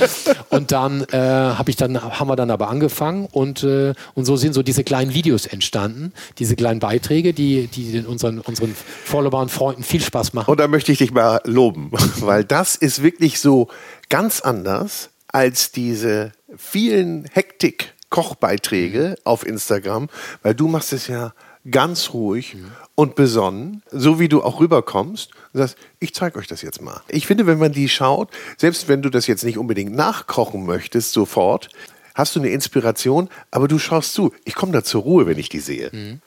und 0.50 0.72
dann 0.72 1.04
äh, 1.12 1.16
habe 1.16 1.70
ich 1.70 1.76
dann, 1.76 2.00
haben 2.02 2.28
wir 2.28 2.36
dann 2.36 2.50
aber 2.50 2.68
angefangen 2.68 3.26
und, 3.30 3.62
äh, 3.62 3.94
und 4.14 4.24
so 4.24 4.36
sind 4.36 4.54
so 4.54 4.62
diese 4.62 4.84
kleinen 4.84 5.14
Videos 5.14 5.46
entstanden, 5.46 6.12
diese 6.38 6.56
kleinen 6.56 6.80
Beiträge, 6.80 7.32
die, 7.32 7.68
die 7.68 8.04
unseren, 8.06 8.40
unseren 8.40 8.74
Followern, 9.04 9.48
Freunden 9.48 9.82
viel 9.82 10.00
Spaß 10.00 10.34
machen. 10.34 10.50
Und 10.50 10.60
da 10.60 10.68
möchte 10.68 10.92
ich 10.92 10.98
dich 10.98 11.12
mal 11.12 11.40
loben, 11.44 11.90
weil 12.20 12.44
das 12.44 12.76
ist 12.76 13.02
wirklich 13.02 13.40
so 13.40 13.68
ganz 14.08 14.40
anders 14.40 15.10
als 15.28 15.72
diese 15.72 16.32
vielen 16.56 17.26
Hektik-Kochbeiträge 17.32 19.16
auf 19.24 19.46
Instagram, 19.46 20.08
weil 20.42 20.54
du 20.54 20.68
machst 20.68 20.92
es 20.92 21.06
ja 21.06 21.32
ganz 21.70 22.14
ruhig 22.14 22.54
mhm. 22.54 22.72
und 22.94 23.14
besonnen, 23.14 23.82
so 23.90 24.18
wie 24.18 24.28
du 24.28 24.42
auch 24.42 24.60
rüberkommst 24.60 25.32
und 25.52 25.58
sagst, 25.58 25.76
ich 26.00 26.14
zeige 26.14 26.38
euch 26.38 26.46
das 26.46 26.62
jetzt 26.62 26.80
mal. 26.80 27.02
Ich 27.08 27.26
finde, 27.26 27.46
wenn 27.46 27.58
man 27.58 27.72
die 27.72 27.88
schaut, 27.88 28.30
selbst 28.56 28.88
wenn 28.88 29.02
du 29.02 29.10
das 29.10 29.26
jetzt 29.26 29.44
nicht 29.44 29.58
unbedingt 29.58 29.94
nachkochen 29.94 30.64
möchtest 30.64 31.12
sofort, 31.12 31.68
hast 32.18 32.34
du 32.34 32.40
eine 32.40 32.48
Inspiration, 32.48 33.30
aber 33.52 33.68
du 33.68 33.78
schaust 33.78 34.12
zu. 34.12 34.32
Ich 34.44 34.56
komme 34.56 34.72
da 34.72 34.82
zur 34.82 35.02
Ruhe, 35.02 35.26
wenn 35.26 35.38
ich 35.38 35.48
die 35.48 35.60
sehe. 35.60 35.88
Mhm. 35.92 36.20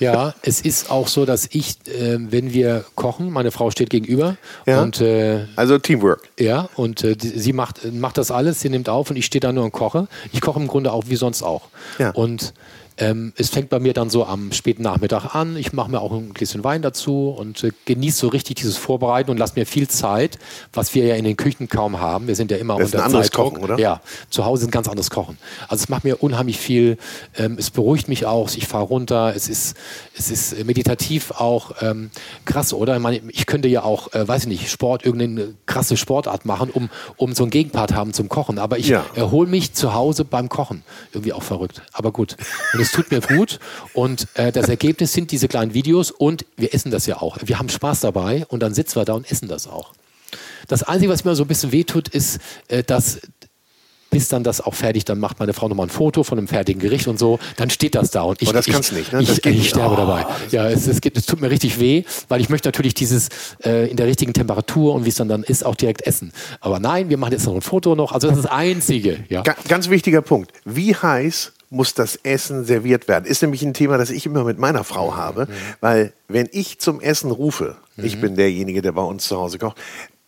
Ja, 0.00 0.34
es 0.42 0.60
ist 0.60 0.90
auch 0.90 1.08
so, 1.08 1.24
dass 1.24 1.48
ich, 1.52 1.76
äh, 1.86 2.18
wenn 2.18 2.52
wir 2.52 2.84
kochen, 2.96 3.30
meine 3.30 3.50
Frau 3.50 3.70
steht 3.70 3.90
gegenüber 3.90 4.36
ja, 4.66 4.82
und 4.82 5.00
äh, 5.00 5.46
also 5.56 5.78
Teamwork. 5.78 6.28
Ja, 6.38 6.68
und 6.74 7.04
äh, 7.04 7.16
die, 7.16 7.28
sie 7.28 7.52
macht, 7.52 7.92
macht 7.92 8.18
das 8.18 8.30
alles, 8.30 8.60
sie 8.60 8.70
nimmt 8.70 8.88
auf 8.88 9.10
und 9.10 9.16
ich 9.16 9.26
stehe 9.26 9.40
da 9.40 9.52
nur 9.52 9.64
und 9.64 9.72
koche. 9.72 10.08
Ich 10.32 10.40
koche 10.40 10.60
im 10.60 10.66
Grunde 10.66 10.92
auch 10.92 11.04
wie 11.06 11.16
sonst 11.16 11.42
auch. 11.42 11.68
Ja. 11.98 12.10
Und 12.10 12.52
ähm, 13.00 13.32
es 13.36 13.48
fängt 13.48 13.70
bei 13.70 13.80
mir 13.80 13.94
dann 13.94 14.10
so 14.10 14.26
am 14.26 14.52
späten 14.52 14.82
Nachmittag 14.82 15.34
an. 15.34 15.56
Ich 15.56 15.72
mache 15.72 15.90
mir 15.90 16.00
auch 16.00 16.12
ein 16.12 16.34
Gläschen 16.34 16.62
Wein 16.62 16.82
dazu 16.82 17.30
und 17.30 17.64
äh, 17.64 17.70
genieße 17.86 18.18
so 18.18 18.28
richtig 18.28 18.56
dieses 18.56 18.76
Vorbereiten 18.76 19.30
und 19.30 19.38
lasse 19.38 19.54
mir 19.58 19.64
viel 19.64 19.88
Zeit, 19.88 20.38
was 20.74 20.94
wir 20.94 21.06
ja 21.06 21.14
in 21.14 21.24
den 21.24 21.36
Küchen 21.36 21.68
kaum 21.68 21.98
haben. 21.98 22.28
Wir 22.28 22.36
sind 22.36 22.50
ja 22.50 22.58
immer 22.58 22.76
das 22.76 22.86
unter 22.86 22.98
ist 22.98 23.02
ein 23.02 23.06
anderes 23.06 23.32
Kochen, 23.32 23.58
oder? 23.58 23.78
Ja, 23.78 24.02
zu 24.28 24.44
Hause 24.44 24.64
ist 24.64 24.68
ein 24.68 24.70
ganz 24.70 24.86
anderes 24.86 25.08
Kochen. 25.08 25.38
Also 25.68 25.82
es 25.82 25.88
macht 25.88 26.04
mir 26.04 26.22
unheimlich 26.22 26.58
viel. 26.58 26.98
Ähm, 27.36 27.56
es 27.58 27.70
beruhigt 27.70 28.08
mich 28.08 28.26
auch. 28.26 28.50
Ich 28.54 28.66
fahre 28.66 28.84
runter. 28.84 29.32
Es 29.34 29.48
ist, 29.48 29.76
es 30.16 30.30
ist 30.30 30.64
meditativ 30.66 31.30
auch 31.30 31.72
ähm, 31.80 32.10
krass, 32.44 32.74
oder? 32.74 32.96
Ich, 32.96 33.02
meine, 33.02 33.22
ich 33.28 33.46
könnte 33.46 33.68
ja 33.68 33.82
auch, 33.82 34.12
äh, 34.12 34.28
weiß 34.28 34.42
ich 34.42 34.48
nicht, 34.48 34.70
Sport, 34.70 35.06
irgendeine 35.06 35.54
krasse 35.64 35.96
Sportart 35.96 36.44
machen, 36.44 36.68
um, 36.70 36.90
um 37.16 37.34
so 37.34 37.44
einen 37.44 37.50
Gegenpart 37.50 37.94
haben 37.94 38.12
zum 38.12 38.28
Kochen. 38.28 38.58
Aber 38.58 38.76
ich 38.76 38.88
ja. 38.88 39.06
erhole 39.14 39.48
mich 39.48 39.72
zu 39.72 39.94
Hause 39.94 40.26
beim 40.26 40.50
Kochen. 40.50 40.82
Irgendwie 41.12 41.32
auch 41.32 41.42
verrückt. 41.42 41.80
Aber 41.92 42.12
gut. 42.12 42.36
Es 42.90 42.96
tut 42.96 43.10
mir 43.12 43.20
gut. 43.20 43.60
Und 43.94 44.26
äh, 44.34 44.50
das 44.50 44.68
Ergebnis 44.68 45.12
sind 45.12 45.30
diese 45.30 45.46
kleinen 45.46 45.74
Videos 45.74 46.10
und 46.10 46.44
wir 46.56 46.74
essen 46.74 46.90
das 46.90 47.06
ja 47.06 47.22
auch. 47.22 47.38
Wir 47.44 47.58
haben 47.58 47.68
Spaß 47.68 48.00
dabei 48.00 48.44
und 48.48 48.62
dann 48.62 48.74
sitzen 48.74 48.96
wir 48.96 49.04
da 49.04 49.12
und 49.14 49.30
essen 49.30 49.48
das 49.48 49.68
auch. 49.68 49.92
Das 50.66 50.82
Einzige, 50.82 51.12
was 51.12 51.24
mir 51.24 51.34
so 51.36 51.44
ein 51.44 51.48
bisschen 51.48 51.70
wehtut, 51.70 52.08
ist, 52.08 52.40
äh, 52.68 52.82
dass 52.82 53.20
bis 54.10 54.26
dann 54.26 54.42
das 54.42 54.60
auch 54.60 54.74
fertig, 54.74 55.04
dann 55.04 55.20
macht 55.20 55.38
meine 55.38 55.52
Frau 55.52 55.68
nochmal 55.68 55.86
ein 55.86 55.90
Foto 55.90 56.24
von 56.24 56.36
einem 56.36 56.48
fertigen 56.48 56.80
Gericht 56.82 57.06
und 57.06 57.16
so, 57.16 57.38
dann 57.56 57.70
steht 57.70 57.94
das 57.94 58.10
da 58.10 58.22
und 58.22 58.42
ich, 58.42 58.48
oh, 58.48 58.52
das 58.52 58.66
kannst 58.66 58.90
ich, 58.90 58.98
nicht, 58.98 59.12
ne? 59.12 59.22
ich, 59.22 59.30
ich, 59.30 59.46
ich 59.46 59.68
sterbe 59.68 59.94
oh, 59.94 59.96
dabei. 59.96 60.26
Ja, 60.50 60.68
es, 60.68 60.88
es, 60.88 60.98
es, 60.98 61.26
tut 61.26 61.40
mir 61.40 61.48
richtig 61.48 61.78
weh, 61.78 62.02
weil 62.26 62.40
ich 62.40 62.48
möchte 62.48 62.66
natürlich 62.66 62.94
dieses 62.94 63.28
äh, 63.64 63.88
in 63.88 63.96
der 63.96 64.08
richtigen 64.08 64.32
Temperatur 64.32 64.94
und 64.94 65.04
wie 65.04 65.10
es 65.10 65.14
dann 65.14 65.28
dann 65.28 65.44
ist, 65.44 65.64
auch 65.64 65.76
direkt 65.76 66.02
essen. 66.08 66.32
Aber 66.58 66.80
nein, 66.80 67.08
wir 67.08 67.18
machen 67.18 67.30
jetzt 67.30 67.46
noch 67.46 67.54
ein 67.54 67.60
Foto 67.60 67.94
noch, 67.94 68.10
also 68.10 68.26
das 68.26 68.38
ist 68.38 68.46
das 68.46 68.52
Einzige. 68.52 69.22
Ja. 69.28 69.42
Ganz 69.68 69.90
wichtiger 69.90 70.22
Punkt. 70.22 70.50
Wie 70.64 70.96
heiß 70.96 71.52
muss 71.70 71.94
das 71.94 72.16
Essen 72.16 72.64
serviert 72.64 73.06
werden. 73.06 73.24
Ist 73.24 73.42
nämlich 73.42 73.62
ein 73.62 73.74
Thema, 73.74 73.96
das 73.96 74.10
ich 74.10 74.26
immer 74.26 74.44
mit 74.44 74.58
meiner 74.58 74.82
Frau 74.82 75.14
habe, 75.14 75.46
mhm. 75.46 75.54
weil 75.80 76.12
wenn 76.26 76.48
ich 76.50 76.80
zum 76.80 77.00
Essen 77.00 77.30
rufe, 77.30 77.76
mhm. 77.96 78.04
ich 78.04 78.20
bin 78.20 78.34
derjenige, 78.34 78.82
der 78.82 78.92
bei 78.92 79.02
uns 79.02 79.26
zu 79.26 79.36
Hause 79.36 79.58
kocht, 79.58 79.78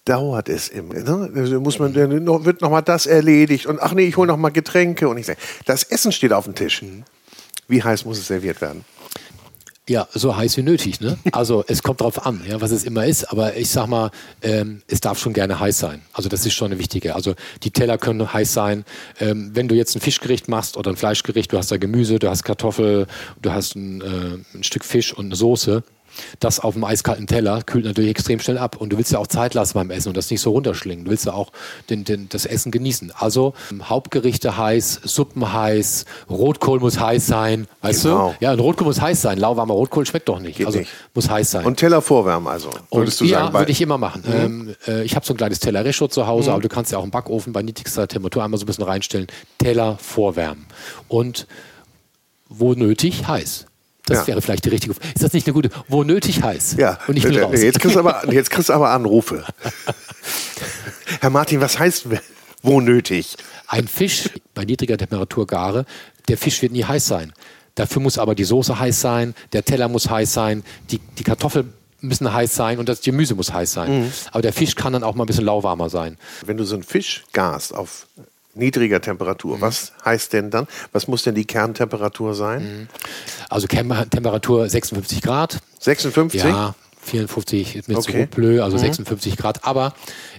dauert 0.04 0.48
es 0.48 0.68
immer. 0.68 0.94
Ne? 0.94 1.30
Also 1.34 1.60
muss 1.60 1.78
man, 1.78 1.92
dann 1.92 2.10
wird 2.44 2.60
noch 2.60 2.70
mal 2.70 2.80
das 2.80 3.06
erledigt 3.06 3.66
und 3.66 3.80
ach 3.82 3.92
nee, 3.92 4.04
ich 4.04 4.16
hole 4.16 4.28
noch 4.28 4.36
mal 4.36 4.50
Getränke 4.50 5.08
und 5.08 5.18
ich 5.18 5.26
sage, 5.26 5.38
das 5.66 5.82
Essen 5.82 6.12
steht 6.12 6.32
auf 6.32 6.44
dem 6.44 6.54
Tisch. 6.54 6.82
Mhm. 6.82 7.04
Wie 7.68 7.82
heiß 7.82 8.04
muss 8.04 8.18
es 8.18 8.26
serviert 8.26 8.60
werden? 8.60 8.84
Ja, 9.88 10.06
so 10.14 10.36
heiß 10.36 10.56
wie 10.56 10.62
nötig. 10.62 11.00
Ne? 11.00 11.18
Also 11.32 11.64
es 11.66 11.82
kommt 11.82 12.00
darauf 12.00 12.24
an, 12.24 12.42
ja, 12.48 12.60
was 12.60 12.70
es 12.70 12.84
immer 12.84 13.04
ist. 13.04 13.24
Aber 13.24 13.56
ich 13.56 13.68
sag 13.68 13.88
mal, 13.88 14.10
ähm, 14.42 14.82
es 14.86 15.00
darf 15.00 15.18
schon 15.18 15.32
gerne 15.32 15.58
heiß 15.58 15.78
sein. 15.78 16.02
Also 16.12 16.28
das 16.28 16.46
ist 16.46 16.54
schon 16.54 16.70
eine 16.70 16.78
wichtige. 16.78 17.16
Also 17.16 17.34
die 17.64 17.70
Teller 17.70 17.98
können 17.98 18.32
heiß 18.32 18.52
sein. 18.52 18.84
Ähm, 19.18 19.50
wenn 19.54 19.66
du 19.66 19.74
jetzt 19.74 19.96
ein 19.96 20.00
Fischgericht 20.00 20.46
machst 20.46 20.76
oder 20.76 20.90
ein 20.90 20.96
Fleischgericht, 20.96 21.52
du 21.52 21.58
hast 21.58 21.72
da 21.72 21.78
Gemüse, 21.78 22.18
du 22.20 22.28
hast 22.28 22.44
Kartoffel, 22.44 23.06
du 23.40 23.50
hast 23.50 23.74
ein, 23.74 24.00
äh, 24.02 24.56
ein 24.56 24.62
Stück 24.62 24.84
Fisch 24.84 25.12
und 25.12 25.26
eine 25.26 25.36
Soße 25.36 25.82
das 26.40 26.60
auf 26.60 26.74
dem 26.74 26.84
eiskalten 26.84 27.26
Teller 27.26 27.62
kühlt 27.62 27.84
natürlich 27.84 28.10
extrem 28.10 28.40
schnell 28.40 28.58
ab. 28.58 28.76
Und 28.76 28.92
du 28.92 28.98
willst 28.98 29.12
ja 29.12 29.18
auch 29.18 29.26
Zeit 29.26 29.54
lassen 29.54 29.74
beim 29.74 29.90
Essen 29.90 30.08
und 30.08 30.16
das 30.16 30.30
nicht 30.30 30.40
so 30.40 30.50
runterschlingen. 30.50 31.04
Du 31.04 31.10
willst 31.10 31.26
ja 31.26 31.32
auch 31.32 31.52
den, 31.90 32.04
den, 32.04 32.28
das 32.28 32.46
Essen 32.46 32.70
genießen. 32.72 33.12
Also 33.16 33.54
Hauptgerichte 33.82 34.56
heiß, 34.56 35.00
Suppen 35.04 35.52
heiß, 35.52 36.04
Rotkohl 36.28 36.80
muss 36.80 36.98
heiß 36.98 37.26
sein. 37.26 37.66
Weißt 37.80 38.04
genau. 38.04 38.34
du? 38.38 38.44
Ja, 38.44 38.52
ein 38.52 38.60
Rotkohl 38.60 38.86
muss 38.86 39.00
heiß 39.00 39.22
sein. 39.22 39.38
Lauwarmer 39.38 39.74
Rotkohl 39.74 40.06
schmeckt 40.06 40.28
doch 40.28 40.40
nicht. 40.40 40.58
Geht 40.58 40.66
also 40.66 40.78
nicht. 40.78 40.90
muss 41.14 41.30
heiß 41.30 41.50
sein. 41.50 41.64
Und 41.64 41.76
Teller 41.76 42.02
vorwärmen 42.02 42.48
also, 42.48 42.70
würdest 42.90 43.20
und, 43.20 43.28
du 43.28 43.34
sagen? 43.34 43.46
Ja, 43.46 43.58
würde 43.58 43.72
ich 43.72 43.80
immer 43.80 43.98
machen. 43.98 44.22
Mhm. 44.26 44.32
Ähm, 44.32 44.76
äh, 44.86 45.02
ich 45.04 45.16
habe 45.16 45.26
so 45.26 45.34
ein 45.34 45.36
kleines 45.36 45.60
Tellerrecho 45.60 46.08
zu 46.08 46.26
Hause, 46.26 46.50
mhm. 46.50 46.54
aber 46.54 46.62
du 46.62 46.68
kannst 46.68 46.92
ja 46.92 46.98
auch 46.98 47.04
im 47.04 47.10
Backofen 47.10 47.52
bei 47.52 47.62
niedrigster 47.62 48.08
Temperatur 48.08 48.44
einmal 48.44 48.58
so 48.58 48.64
ein 48.64 48.66
bisschen 48.66 48.84
reinstellen. 48.84 49.26
Teller 49.58 49.96
vorwärmen. 50.00 50.66
Und 51.08 51.46
wo 52.48 52.74
nötig, 52.74 53.26
heiß. 53.26 53.66
Das 54.06 54.18
ja. 54.18 54.26
wäre 54.28 54.42
vielleicht 54.42 54.64
die 54.64 54.70
richtige. 54.70 54.94
Ist 55.14 55.22
das 55.22 55.32
nicht 55.32 55.46
eine 55.46 55.54
gute? 55.54 55.70
Wo 55.88 56.02
nötig 56.02 56.42
heiß? 56.42 56.76
Ja. 56.76 56.98
Und 57.06 57.16
ich 57.16 57.22
bin 57.22 57.38
raus. 57.38 57.60
Jetzt 57.62 57.78
kriegst 57.78 57.94
du 57.94 58.00
aber, 58.00 58.32
jetzt 58.32 58.50
kriegst 58.50 58.70
aber 58.70 58.90
Anrufe. 58.90 59.44
Herr 61.20 61.30
Martin, 61.30 61.60
was 61.60 61.78
heißt, 61.78 62.06
wo 62.62 62.80
nötig. 62.80 63.36
Ein 63.68 63.86
Fisch 63.86 64.30
bei 64.54 64.64
niedriger 64.64 64.98
Temperatur 64.98 65.46
gare, 65.46 65.86
der 66.28 66.36
Fisch 66.36 66.62
wird 66.62 66.72
nie 66.72 66.84
heiß 66.84 67.06
sein. 67.06 67.32
Dafür 67.74 68.02
muss 68.02 68.18
aber 68.18 68.34
die 68.34 68.44
Soße 68.44 68.78
heiß 68.78 69.00
sein, 69.00 69.34
der 69.52 69.64
Teller 69.64 69.88
muss 69.88 70.10
heiß 70.10 70.32
sein, 70.32 70.62
die, 70.90 70.98
die 70.98 71.22
Kartoffel 71.22 71.64
müssen 72.00 72.32
heiß 72.32 72.54
sein 72.54 72.78
und 72.78 72.88
das 72.88 73.00
Gemüse 73.00 73.34
muss 73.34 73.52
heiß 73.52 73.72
sein. 73.72 74.02
Mhm. 74.02 74.12
Aber 74.32 74.42
der 74.42 74.52
Fisch 74.52 74.74
kann 74.74 74.92
dann 74.92 75.04
auch 75.04 75.14
mal 75.14 75.24
ein 75.24 75.26
bisschen 75.26 75.44
lauwarmer 75.44 75.88
sein. 75.88 76.18
Wenn 76.44 76.56
du 76.56 76.64
so 76.64 76.74
einen 76.74 76.82
Fisch 76.82 77.24
garst 77.32 77.74
auf 77.74 78.06
niedriger 78.54 79.00
Temperatur, 79.00 79.56
mhm. 79.56 79.60
was 79.60 79.92
heißt 80.04 80.32
denn 80.32 80.50
dann? 80.50 80.66
Was 80.92 81.08
muss 81.08 81.22
denn 81.22 81.34
die 81.34 81.44
Kerntemperatur 81.44 82.34
sein? 82.34 82.62
Mhm. 82.62 82.88
Also 83.48 83.66
Kerntemperatur 83.66 84.68
56 84.68 85.22
Grad. 85.22 85.58
56? 85.80 86.42
Ja, 86.42 86.74
54 87.02 87.76
ist 87.76 87.88
mir 87.88 87.98
okay. 87.98 88.28
zu 88.30 88.34
blöd, 88.34 88.60
also 88.60 88.76
mhm. 88.76 88.82
56 88.82 89.36
Grad. 89.36 89.64
Aber 89.64 89.94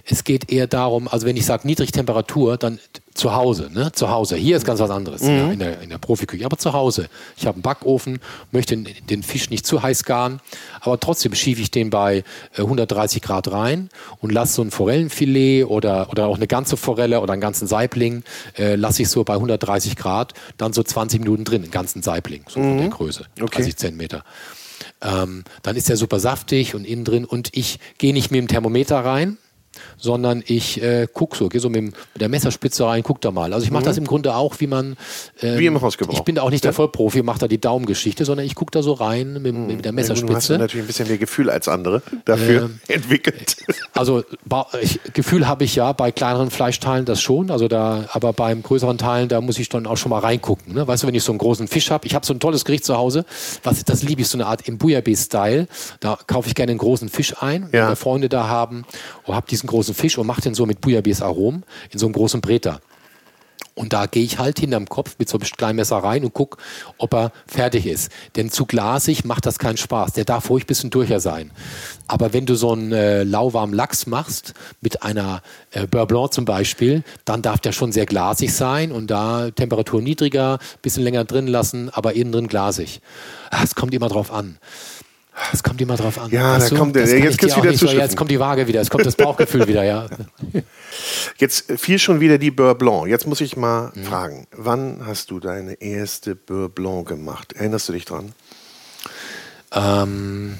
es 0.06 0.24
geht 0.24 0.50
eher 0.50 0.66
darum, 0.66 1.08
also 1.08 1.26
wenn 1.26 1.36
ich 1.36 1.46
sage 1.46 1.66
Niedrigtemperatur, 1.66 2.56
dann 2.56 2.78
zu 3.14 3.32
Hause, 3.32 3.70
ne? 3.72 3.92
Zu 3.92 4.10
Hause. 4.10 4.34
Hier 4.34 4.56
ist 4.56 4.66
ganz 4.66 4.80
was 4.80 4.90
anderes, 4.90 5.22
mhm. 5.22 5.28
ja, 5.28 5.52
in, 5.52 5.58
der, 5.60 5.80
in 5.82 5.88
der 5.88 5.98
Profiküche. 5.98 6.44
Aber 6.44 6.58
zu 6.58 6.72
Hause. 6.72 7.08
Ich 7.36 7.46
habe 7.46 7.54
einen 7.54 7.62
Backofen, 7.62 8.18
möchte 8.50 8.76
den 8.76 9.22
Fisch 9.22 9.50
nicht 9.50 9.66
zu 9.66 9.82
heiß 9.82 10.04
garen, 10.04 10.40
aber 10.80 10.98
trotzdem 10.98 11.32
schiebe 11.34 11.60
ich 11.60 11.70
den 11.70 11.90
bei 11.90 12.24
130 12.56 13.22
äh, 13.22 13.24
Grad 13.24 13.52
rein 13.52 13.88
und 14.20 14.32
lasse 14.32 14.54
so 14.54 14.62
ein 14.62 14.72
Forellenfilet 14.72 15.64
oder, 15.64 16.10
oder 16.10 16.26
auch 16.26 16.36
eine 16.36 16.48
ganze 16.48 16.76
Forelle 16.76 17.20
oder 17.20 17.32
einen 17.32 17.42
ganzen 17.42 17.68
Saibling, 17.68 18.24
äh, 18.58 18.74
lasse 18.74 19.02
ich 19.02 19.08
so 19.08 19.22
bei 19.22 19.34
130 19.34 19.94
Grad, 19.94 20.34
dann 20.58 20.72
so 20.72 20.82
20 20.82 21.20
Minuten 21.20 21.44
drin, 21.44 21.62
einen 21.62 21.70
ganzen 21.70 22.02
Saibling, 22.02 22.44
so 22.48 22.58
mhm. 22.58 22.64
von 22.64 22.78
der 22.78 22.88
Größe, 22.88 23.26
okay. 23.40 23.56
30 23.58 23.76
Zentimeter. 23.76 24.24
Ähm, 25.02 25.44
dann 25.62 25.76
ist 25.76 25.88
der 25.88 25.96
super 25.96 26.20
saftig 26.20 26.74
und 26.74 26.84
innen 26.84 27.04
drin 27.04 27.24
und 27.24 27.50
ich 27.52 27.78
gehe 27.98 28.12
nicht 28.12 28.30
mit 28.30 28.38
dem 28.38 28.48
Thermometer 28.48 29.04
rein, 29.04 29.38
sondern 29.96 30.42
ich 30.46 30.82
äh, 30.82 31.06
gucke 31.12 31.36
so, 31.36 31.48
gehe 31.48 31.60
so 31.60 31.70
mit, 31.70 31.82
mit, 31.82 31.94
der 32.16 32.28
Messerspitze 32.28 32.86
rein, 32.86 33.02
guck 33.02 33.20
da 33.20 33.30
mal. 33.30 33.52
Also 33.52 33.64
ich 33.64 33.70
mache 33.70 33.82
mhm. 33.82 33.86
das 33.86 33.98
im 33.98 34.06
Grunde 34.06 34.34
auch, 34.34 34.60
wie 34.60 34.66
man. 34.66 34.96
Ähm, 35.42 35.58
wie 35.58 35.66
im 35.66 35.80
Hausgebrauch. 35.80 36.14
Ich 36.14 36.22
bin 36.22 36.36
da 36.36 36.42
auch 36.42 36.50
nicht 36.50 36.64
der 36.64 36.72
Vollprofi, 36.72 37.22
mache 37.22 37.40
da 37.40 37.48
die 37.48 37.60
Daumengeschichte, 37.60 38.24
sondern 38.24 38.46
ich 38.46 38.54
gucke 38.54 38.70
da 38.70 38.82
so 38.82 38.92
rein 38.92 39.40
mit, 39.42 39.54
mhm. 39.54 39.66
mit 39.66 39.84
der 39.84 39.92
Messerspitze. 39.92 40.28
Du 40.28 40.34
hast 40.36 40.48
natürlich 40.50 40.84
ein 40.84 40.86
bisschen 40.86 41.08
mehr 41.08 41.18
Gefühl 41.18 41.50
als 41.50 41.68
andere 41.68 42.02
dafür 42.24 42.62
ähm, 42.62 42.80
entwickelt. 42.88 43.56
Also 43.92 44.24
ich, 44.80 45.00
Gefühl 45.12 45.46
habe 45.46 45.64
ich 45.64 45.74
ja 45.74 45.92
bei 45.92 46.12
kleineren 46.12 46.50
Fleischteilen 46.50 47.04
das 47.04 47.20
schon, 47.20 47.50
also 47.50 47.68
da, 47.68 48.04
aber 48.12 48.32
beim 48.32 48.62
größeren 48.62 48.98
Teilen, 48.98 49.28
da 49.28 49.40
muss 49.40 49.58
ich 49.58 49.68
dann 49.68 49.86
auch 49.86 49.96
schon 49.96 50.10
mal 50.10 50.20
reingucken. 50.20 50.74
Ne? 50.74 50.86
Weißt 50.86 51.02
du, 51.02 51.06
wenn 51.06 51.14
ich 51.14 51.24
so 51.24 51.32
einen 51.32 51.38
großen 51.38 51.68
Fisch 51.68 51.90
habe, 51.90 52.06
ich 52.06 52.14
habe 52.14 52.26
so 52.26 52.34
ein 52.34 52.40
tolles 52.40 52.64
Gericht 52.64 52.84
zu 52.84 52.96
Hause, 52.96 53.24
was, 53.62 53.84
das 53.84 54.02
liebe 54.02 54.22
ich, 54.22 54.28
so 54.28 54.36
eine 54.36 54.46
Art 54.46 54.66
im 54.68 54.78
Bouillabaisse-Style. 54.78 55.66
Da 56.00 56.18
kaufe 56.26 56.48
ich 56.48 56.54
gerne 56.54 56.70
einen 56.70 56.78
großen 56.78 57.08
Fisch 57.08 57.34
ein, 57.40 57.64
ja. 57.64 57.72
wenn 57.72 57.88
wir 57.88 57.96
Freunde 57.96 58.28
da 58.28 58.48
haben, 58.48 58.84
und 59.24 59.34
habe 59.34 59.46
diesen 59.48 59.63
großen 59.66 59.94
Fisch 59.94 60.18
und 60.18 60.26
mache 60.26 60.42
den 60.42 60.54
so 60.54 60.66
mit 60.66 60.80
Bouillabaisse 60.80 61.24
Arom 61.24 61.62
in 61.90 61.98
so 61.98 62.06
einem 62.06 62.14
großen 62.14 62.40
Breter. 62.40 62.80
Und 63.74 63.92
da 63.92 64.06
gehe 64.06 64.22
ich 64.22 64.38
halt 64.38 64.60
hinterm 64.60 64.88
Kopf 64.88 65.16
mit 65.18 65.28
so 65.28 65.36
einem 65.36 65.48
Kleinmesser 65.48 65.96
rein 65.96 66.24
und 66.24 66.32
gucke, 66.32 66.58
ob 66.96 67.12
er 67.12 67.32
fertig 67.46 67.86
ist. 67.86 68.10
Denn 68.36 68.50
zu 68.50 68.66
glasig 68.66 69.24
macht 69.24 69.46
das 69.46 69.58
keinen 69.58 69.76
Spaß. 69.76 70.12
Der 70.12 70.24
darf 70.24 70.48
ruhig 70.48 70.64
ein 70.64 70.68
bisschen 70.68 70.90
durcher 70.90 71.18
sein. 71.18 71.50
Aber 72.06 72.32
wenn 72.32 72.46
du 72.46 72.54
so 72.54 72.70
einen 72.72 72.92
äh, 72.92 73.24
lauwarmen 73.24 73.74
Lachs 73.74 74.06
machst, 74.06 74.54
mit 74.80 75.02
einer 75.02 75.42
äh, 75.72 75.88
Beurre 75.88 76.06
Blanc 76.06 76.32
zum 76.32 76.44
Beispiel, 76.44 77.02
dann 77.24 77.42
darf 77.42 77.58
der 77.58 77.72
schon 77.72 77.90
sehr 77.90 78.06
glasig 78.06 78.54
sein 78.54 78.92
und 78.92 79.10
da 79.10 79.50
Temperatur 79.50 80.00
niedriger, 80.00 80.60
bisschen 80.82 81.02
länger 81.02 81.24
drin 81.24 81.48
lassen, 81.48 81.90
aber 81.90 82.12
innen 82.12 82.30
drin 82.30 82.46
glasig. 82.46 83.00
Ah, 83.50 83.64
es 83.64 83.74
kommt 83.74 83.92
immer 83.92 84.08
drauf 84.08 84.32
an. 84.32 84.58
Es 85.52 85.62
kommt 85.62 85.80
immer 85.80 85.96
drauf 85.96 86.18
an. 86.18 86.30
Ja, 86.30 86.58
da 86.58 86.68
kommt 86.70 86.94
der, 86.94 87.06
jetzt 87.06 87.38
geht's 87.38 87.56
wieder 87.56 87.74
zu. 87.74 87.88
So, 87.88 87.92
jetzt 87.92 88.16
kommt 88.16 88.30
die 88.30 88.38
Waage 88.38 88.66
wieder, 88.68 88.80
es 88.80 88.88
kommt 88.88 89.04
das 89.04 89.16
Bauchgefühl 89.16 89.66
wieder, 89.68 89.82
ja. 89.82 90.06
Jetzt 91.38 91.72
fiel 91.76 91.98
schon 91.98 92.20
wieder 92.20 92.38
die 92.38 92.52
Beurre 92.52 92.76
Blanc. 92.76 93.08
Jetzt 93.08 93.26
muss 93.26 93.40
ich 93.40 93.56
mal 93.56 93.90
mhm. 93.94 94.04
fragen, 94.04 94.46
wann 94.52 95.04
hast 95.04 95.30
du 95.30 95.40
deine 95.40 95.74
erste 95.74 96.36
Beurre 96.36 96.68
Blanc 96.68 97.08
gemacht? 97.08 97.52
Erinnerst 97.54 97.88
du 97.88 97.92
dich 97.92 98.04
dran? 98.04 98.32
Ähm, 99.72 100.56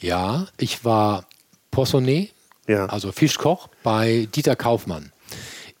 ja, 0.00 0.46
ich 0.56 0.84
war 0.84 1.26
Poissonnet, 1.72 2.32
ja. 2.68 2.86
also 2.86 3.10
Fischkoch 3.10 3.68
bei 3.82 4.28
Dieter 4.34 4.54
Kaufmann 4.54 5.10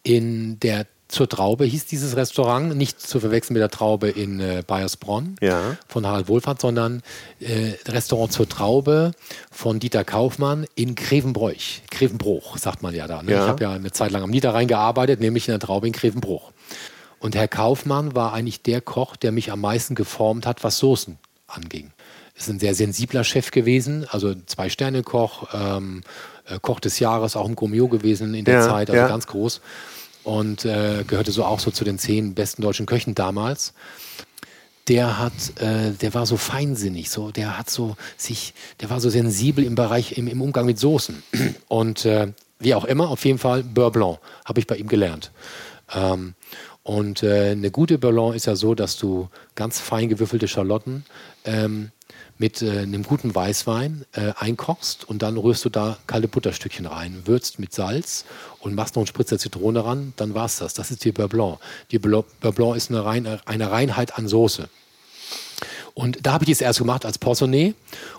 in 0.02 0.58
der 0.60 0.86
zur 1.12 1.28
Traube 1.28 1.66
hieß 1.66 1.84
dieses 1.84 2.16
Restaurant, 2.16 2.74
nicht 2.74 2.98
zu 2.98 3.20
verwechseln 3.20 3.52
mit 3.52 3.60
der 3.60 3.68
Traube 3.68 4.08
in 4.08 4.40
äh, 4.40 4.62
Bayersbronn 4.66 5.36
ja. 5.42 5.76
von 5.86 6.06
Harald 6.06 6.26
Wohlfahrt, 6.26 6.60
sondern 6.60 7.02
äh, 7.38 7.74
Restaurant 7.86 8.32
zur 8.32 8.48
Traube 8.48 9.12
von 9.50 9.78
Dieter 9.78 10.04
Kaufmann 10.04 10.66
in 10.74 10.94
Grevenbroich. 10.94 11.82
Grevenbruch, 11.90 12.56
sagt 12.56 12.82
man 12.82 12.94
ja 12.94 13.06
da. 13.06 13.22
Ne? 13.22 13.32
Ja. 13.32 13.42
Ich 13.42 13.48
habe 13.48 13.62
ja 13.62 13.72
eine 13.72 13.92
Zeit 13.92 14.10
lang 14.10 14.22
am 14.22 14.30
Niederrhein 14.30 14.68
gearbeitet, 14.68 15.20
nämlich 15.20 15.46
in 15.48 15.52
der 15.52 15.60
Traube 15.60 15.86
in 15.86 15.92
Grevenbruch. 15.92 16.50
Und 17.18 17.34
Herr 17.34 17.48
Kaufmann 17.48 18.14
war 18.14 18.32
eigentlich 18.32 18.62
der 18.62 18.80
Koch, 18.80 19.16
der 19.16 19.32
mich 19.32 19.52
am 19.52 19.60
meisten 19.60 19.94
geformt 19.94 20.46
hat, 20.46 20.64
was 20.64 20.78
Soßen 20.78 21.18
anging. 21.46 21.90
Ist 22.34 22.48
ein 22.48 22.58
sehr 22.58 22.74
sensibler 22.74 23.22
Chef 23.22 23.50
gewesen, 23.50 24.06
also 24.08 24.34
Zwei-Sterne-Koch, 24.34 25.48
ähm, 25.52 26.00
äh, 26.46 26.58
Koch 26.58 26.80
des 26.80 26.98
Jahres, 27.00 27.36
auch 27.36 27.46
ein 27.46 27.54
Gourmet 27.54 27.86
gewesen 27.86 28.32
in 28.32 28.46
der 28.46 28.60
ja, 28.60 28.66
Zeit, 28.66 28.88
also 28.88 29.06
ganz 29.06 29.26
groß 29.26 29.60
und 30.24 30.64
äh, 30.64 31.04
gehörte 31.06 31.32
so 31.32 31.44
auch 31.44 31.60
so 31.60 31.70
zu 31.70 31.84
den 31.84 31.98
zehn 31.98 32.34
besten 32.34 32.62
deutschen 32.62 32.86
Köchen 32.86 33.14
damals. 33.14 33.74
Der 34.88 35.18
hat, 35.18 35.32
äh, 35.60 35.92
der 35.92 36.14
war 36.14 36.26
so 36.26 36.36
feinsinnig, 36.36 37.10
so, 37.10 37.30
der 37.30 37.56
hat 37.56 37.70
so 37.70 37.96
sich, 38.16 38.52
der 38.80 38.90
war 38.90 39.00
so 39.00 39.10
sensibel 39.10 39.64
im 39.64 39.76
Bereich, 39.76 40.18
im, 40.18 40.26
im 40.26 40.42
Umgang 40.42 40.66
mit 40.66 40.78
Soßen. 40.78 41.22
Und 41.68 42.04
äh, 42.04 42.32
wie 42.58 42.74
auch 42.74 42.84
immer, 42.84 43.08
auf 43.10 43.24
jeden 43.24 43.38
Fall 43.38 43.62
Beurre 43.62 43.90
Blanc 43.90 44.18
habe 44.44 44.60
ich 44.60 44.66
bei 44.66 44.76
ihm 44.76 44.88
gelernt. 44.88 45.30
Ähm, 45.92 46.34
und 46.84 47.22
äh, 47.22 47.50
eine 47.50 47.70
gute 47.70 47.98
Beurre 47.98 48.14
Blanc 48.14 48.34
ist 48.34 48.46
ja 48.46 48.56
so, 48.56 48.74
dass 48.74 48.96
du 48.96 49.28
ganz 49.54 49.78
fein 49.78 50.08
gewürfelte 50.08 50.48
Schalotten 50.48 51.04
ähm, 51.44 51.90
mit 52.38 52.62
äh, 52.62 52.80
einem 52.80 53.02
guten 53.02 53.34
Weißwein 53.34 54.04
äh, 54.12 54.32
einkochst 54.36 55.08
und 55.08 55.22
dann 55.22 55.36
rührst 55.36 55.64
du 55.64 55.68
da 55.68 55.98
kalte 56.06 56.28
Butterstückchen 56.28 56.86
rein, 56.86 57.22
würzt 57.24 57.58
mit 57.58 57.72
Salz 57.72 58.24
und 58.60 58.74
machst 58.74 58.96
noch 58.96 59.02
einen 59.02 59.06
Spritzer 59.06 59.38
Zitrone 59.38 59.84
ran, 59.84 60.12
dann 60.16 60.34
war's 60.34 60.56
das. 60.56 60.74
Das 60.74 60.90
ist 60.90 61.04
die 61.04 61.12
Beurre 61.12 61.28
Blanc. 61.28 61.58
Die 61.90 61.98
Beurre 61.98 62.24
Blanc 62.40 62.76
ist 62.76 62.90
eine, 62.90 63.04
Rein, 63.04 63.40
eine 63.44 63.70
Reinheit 63.70 64.18
an 64.18 64.28
Soße. 64.28 64.68
Und 65.94 66.24
da 66.26 66.32
habe 66.32 66.44
ich 66.44 66.50
es 66.50 66.60
erst 66.60 66.78
gemacht 66.78 67.04
als 67.04 67.18
Poissonnet 67.18 67.74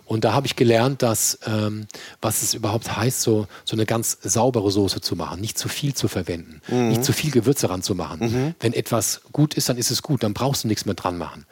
und 0.06 0.24
da 0.24 0.34
habe 0.34 0.46
ich 0.46 0.56
gelernt, 0.56 1.02
dass 1.02 1.40
ähm, 1.48 1.88
was 2.22 2.44
es 2.44 2.54
überhaupt 2.54 2.96
heißt, 2.96 3.22
so, 3.22 3.48
so 3.66 3.76
eine 3.76 3.86
ganz 3.86 4.18
saubere 4.22 4.70
Soße 4.70 5.02
zu 5.02 5.16
machen, 5.16 5.42
nicht 5.42 5.58
zu 5.58 5.68
viel 5.70 5.96
zu 5.96 6.08
verwenden, 6.08 6.62
mhm. 6.68 6.90
nicht 6.90 7.04
zu 7.04 7.14
viel 7.14 7.32
Gewürze 7.32 7.70
ranzumachen. 7.70 8.20
Mhm. 8.20 8.56
Wenn 8.60 8.74
etwas 8.74 9.22
gut 9.32 9.56
ist, 9.56 9.70
dann 9.70 9.78
ist 9.78 9.90
es 9.90 10.04
gut, 10.04 10.22
dann 10.22 10.34
brauchst 10.34 10.64
du 10.64 10.68
nichts 10.68 10.86
mehr 10.86 10.96
dran 10.96 11.18
machen. 11.18 11.46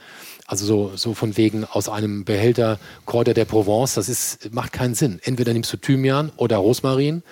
Also 0.52 0.66
so, 0.66 0.92
so 0.96 1.14
von 1.14 1.38
wegen 1.38 1.64
aus 1.64 1.88
einem 1.88 2.26
Behälter 2.26 2.78
Kräuter 3.06 3.34
der 3.34 3.46
Provence, 3.46 3.94
das 3.94 4.10
ist, 4.10 4.54
macht 4.54 4.74
keinen 4.74 4.96
Sinn. 4.96 5.22
Entweder 5.24 5.54
nimmst 5.54 5.72
du 5.72 5.78
Thymian 5.78 6.30
oder 6.36 6.58
Rosmarin 6.58 7.24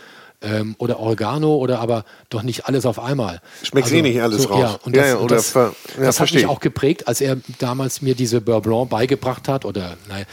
ähm, 0.42 0.76
oder 0.78 1.02
Oregano 1.02 1.58
oder 1.58 1.82
aber 1.82 2.06
doch 2.30 2.44
nicht 2.44 2.66
alles 2.66 2.86
auf 2.86 2.98
einmal. 2.98 3.42
Schmeckt 3.62 3.88
also, 3.88 3.98
eh 3.98 4.02
nicht 4.04 4.22
alles 4.22 4.44
so, 4.44 4.50
raus. 4.50 4.62
Ja, 4.62 4.80
und 4.86 4.96
das, 4.96 5.08
ja, 5.08 5.20
ja, 5.20 5.28
das, 5.28 5.54
ja, 5.54 5.72
das 6.00 6.20
hat 6.22 6.34
mich 6.34 6.46
auch 6.46 6.62
geprägt, 6.62 7.10
als 7.10 7.20
er 7.20 7.36
damals 7.58 8.02
mir 8.02 8.16
diese 8.16 8.40
Beurre 8.40 8.62
Blanc 8.62 8.90
beigebracht 8.90 9.50
hat 9.50 9.66
oder 9.66 9.98
nein, 10.08 10.26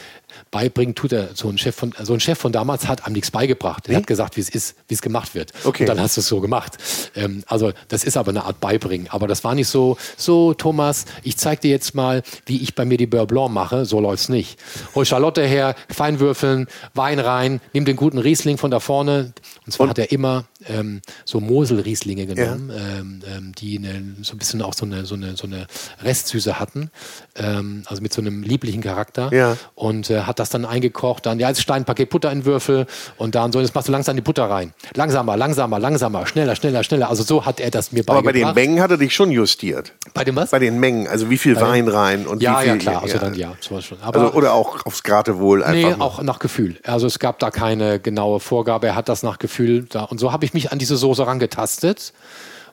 beibringen 0.57 0.95
tut 0.95 1.13
er. 1.13 1.29
So 1.35 1.51
ein 1.51 1.59
Chef 1.59 1.77
von, 1.77 1.93
so 2.03 2.15
ein 2.15 2.21
Chef 2.21 2.39
von 2.39 2.51
damals 2.51 2.89
hat 2.89 3.05
einem 3.05 3.13
nichts 3.13 3.31
beigebracht. 3.31 3.89
Er 3.89 3.91
nee? 3.91 3.97
hat 3.97 4.07
gesagt, 4.07 4.39
wie 4.39 4.41
es 4.41 4.49
ist, 4.49 4.75
wie 4.89 4.95
es 4.95 5.03
gemacht 5.03 5.35
wird. 5.35 5.53
Okay. 5.65 5.83
Und 5.83 5.91
dann 5.91 6.01
hast 6.01 6.17
du 6.17 6.23
es 6.23 6.29
so 6.29 6.41
gemacht. 6.41 6.79
Ähm, 7.15 7.45
also 7.47 7.73
das 7.89 8.05
ist 8.05 8.17
aber 8.17 8.31
eine 8.31 8.45
Art 8.45 8.59
Beibringen. 8.59 9.07
Aber 9.11 9.29
das 9.29 9.45
war 9.45 9.55
nicht 9.55 9.69
so, 9.69 9.99
so 10.17 10.55
Thomas, 10.55 11.05
ich 11.23 11.37
zeig 11.37 11.61
dir 11.61 11.71
jetzt 11.71 11.95
mal, 11.95 12.23
wie 12.47 12.63
ich 12.63 12.75
bei 12.75 12.87
mir 12.87 12.97
die 12.97 13.07
Beurre 13.07 13.27
Blanc 13.27 13.53
mache. 13.53 13.85
So 13.85 14.01
läuft's 14.01 14.31
nicht. 14.31 14.59
Hol 14.95 15.05
Charlotte 15.05 15.45
her, 15.47 15.75
feinwürfeln, 15.91 16.69
Wein 16.95 17.19
rein, 17.19 17.61
nimm 17.75 17.85
den 17.85 17.97
guten 17.97 18.17
Riesling 18.17 18.57
von 18.57 18.71
da 18.71 18.81
vorne. 18.81 19.35
Und 19.67 19.73
zwar 19.73 19.85
Und? 19.85 19.91
hat 19.91 19.99
er 19.99 20.11
immer 20.11 20.45
ähm, 20.69 21.01
so 21.25 21.41
Mosel-Rieslinge 21.41 22.27
genommen, 22.27 22.71
ja. 22.71 22.99
ähm, 22.99 23.23
ähm, 23.27 23.53
die 23.57 23.79
eine, 23.79 24.03
so 24.23 24.35
ein 24.35 24.39
bisschen 24.39 24.63
auch 24.63 24.75
so 24.75 24.85
eine, 24.87 25.07
so 25.07 25.15
eine, 25.15 25.37
so 25.37 25.47
eine 25.47 25.67
Restsüße 26.03 26.59
hatten, 26.59 26.91
ähm, 27.37 27.83
also 27.87 28.03
mit 28.03 28.13
so 28.13 28.21
einem 28.21 28.43
lieblichen 28.43 28.83
Charakter. 28.83 29.33
Ja. 29.33 29.57
Und 29.75 30.11
äh, 30.11 30.23
hat 30.23 30.39
das 30.39 30.51
dann 30.51 30.65
eingekocht, 30.65 31.27
dann, 31.27 31.39
ja, 31.39 31.49
jetzt 31.49 31.63
Steinpaket 31.63 32.11
Butter 32.11 32.31
in 32.33 32.45
Würfel 32.45 32.87
und 33.17 33.35
dann 33.35 33.53
so, 33.53 33.61
jetzt 33.61 33.75
machst 33.75 33.89
du 33.89 33.93
langsam 33.93 34.17
die 34.17 34.23
Butter 34.23 34.49
rein. 34.49 34.73
Langsamer, 34.95 35.37
langsamer, 35.37 35.79
langsamer, 35.79 36.27
schneller, 36.27 36.57
schneller, 36.57 36.83
schneller. 36.83 37.09
Also 37.09 37.23
so 37.23 37.45
hat 37.45 37.61
er 37.61 37.71
das 37.71 37.93
mir 37.93 38.05
beigebracht. 38.05 38.19
Aber 38.19 38.33
bei 38.33 38.33
den 38.33 38.55
Mengen 38.55 38.81
hat 38.81 38.91
er 38.91 38.99
dich 38.99 39.15
schon 39.15 39.31
justiert. 39.31 39.93
Bei 40.15 40.25
dem 40.25 40.37
was? 40.37 40.51
Bei 40.51 40.59
den 40.59 40.79
Mengen, 40.79 41.07
also 41.09 41.31
wie 41.31 41.39
viel 41.39 41.55
bei 41.55 41.63
Wein 41.63 41.89
rein 41.89 42.27
und 42.27 42.43
ja, 42.43 42.59
wie 42.59 42.63
viel. 42.63 42.69
Ja, 42.69 42.77
klar, 42.77 43.03
also 43.03 43.19
dann 43.19 43.35
ja, 43.35 43.55
sowas 43.61 43.85
schon. 43.85 43.99
Aber, 44.01 44.21
also, 44.21 44.33
oder 44.33 44.53
auch 44.55 44.85
aufs 44.87 45.03
Gratewohl 45.03 45.63
einfach. 45.63 45.91
Nee, 45.91 45.97
mal. 45.97 46.05
auch 46.05 46.23
nach 46.23 46.39
Gefühl. 46.39 46.77
Also 46.85 47.07
es 47.07 47.19
gab 47.19 47.39
da 47.39 47.51
keine 47.51 48.01
genaue 48.01 48.41
Vorgabe, 48.41 48.87
er 48.87 48.95
hat 48.95 49.09
das 49.09 49.23
nach 49.23 49.39
Gefühl 49.39 49.87
da. 49.89 50.05
Und 50.05 50.19
so 50.19 50.33
habe 50.33 50.45
ich 50.45 50.55
mich 50.57 50.73
an 50.73 50.79
diese 50.79 50.97
Soße 50.97 51.27
rangetastet. 51.27 52.13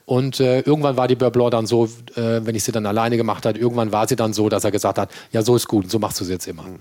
Und 0.06 0.40
äh, 0.40 0.62
irgendwann 0.62 0.98
war 0.98 1.08
die 1.08 1.16
Beurre 1.16 1.32
Blanc 1.32 1.52
dann 1.52 1.66
so, 1.66 1.86
äh, 2.16 2.42
wenn 2.44 2.56
ich 2.56 2.64
sie 2.64 2.72
dann 2.72 2.86
alleine 2.86 3.16
gemacht 3.16 3.46
habe, 3.46 3.58
irgendwann 3.58 3.92
war 3.92 4.08
sie 4.08 4.16
dann 4.16 4.34
so, 4.34 4.50
dass 4.50 4.64
er 4.64 4.72
gesagt 4.72 4.98
hat, 4.98 5.10
ja, 5.32 5.42
so 5.44 5.56
ist 5.56 5.68
gut, 5.68 5.90
so 5.90 6.00
machst 6.00 6.20
du 6.20 6.26
sie 6.26 6.34
jetzt 6.34 6.48
immer. 6.48 6.64
Mhm. 6.64 6.80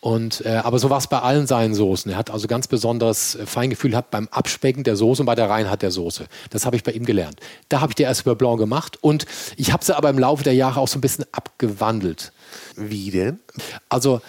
Und, 0.00 0.44
äh, 0.44 0.60
aber 0.62 0.78
so 0.78 0.90
war 0.90 0.98
es 0.98 1.08
bei 1.08 1.18
allen 1.18 1.46
seinen 1.46 1.74
Soßen. 1.74 2.12
Er 2.12 2.18
hat 2.18 2.30
also 2.30 2.46
ganz 2.46 2.68
besonderes 2.68 3.34
äh, 3.34 3.46
Feingefühl 3.46 3.96
hat 3.96 4.10
beim 4.10 4.28
Abspecken 4.30 4.84
der 4.84 4.94
Soße 4.94 5.22
und 5.22 5.26
bei 5.26 5.34
der 5.34 5.48
Reinheit 5.48 5.82
der 5.82 5.90
Soße. 5.90 6.26
Das 6.50 6.66
habe 6.66 6.76
ich 6.76 6.84
bei 6.84 6.92
ihm 6.92 7.04
gelernt. 7.06 7.40
Da 7.70 7.80
habe 7.80 7.90
ich 7.90 7.96
die 7.96 8.04
erste 8.04 8.24
Beurre 8.24 8.36
Blanc 8.36 8.58
gemacht 8.58 8.98
und 9.00 9.26
ich 9.56 9.72
habe 9.72 9.84
sie 9.84 9.96
aber 9.96 10.10
im 10.10 10.18
Laufe 10.18 10.44
der 10.44 10.54
Jahre 10.54 10.78
auch 10.78 10.88
so 10.88 10.98
ein 10.98 11.00
bisschen 11.00 11.24
abgewandelt. 11.32 12.32
Wie 12.76 13.10
denn? 13.10 13.40
Also 13.88 14.20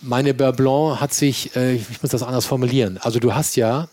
meine 0.00 0.34
Beurre 0.34 0.52
Blanc 0.52 1.00
hat 1.00 1.14
sich, 1.14 1.56
äh, 1.56 1.74
ich 1.74 2.02
muss 2.02 2.12
das 2.12 2.22
anders 2.22 2.46
formulieren. 2.46 2.98
Also 3.00 3.18
du 3.18 3.34
hast 3.34 3.56
ja 3.56 3.88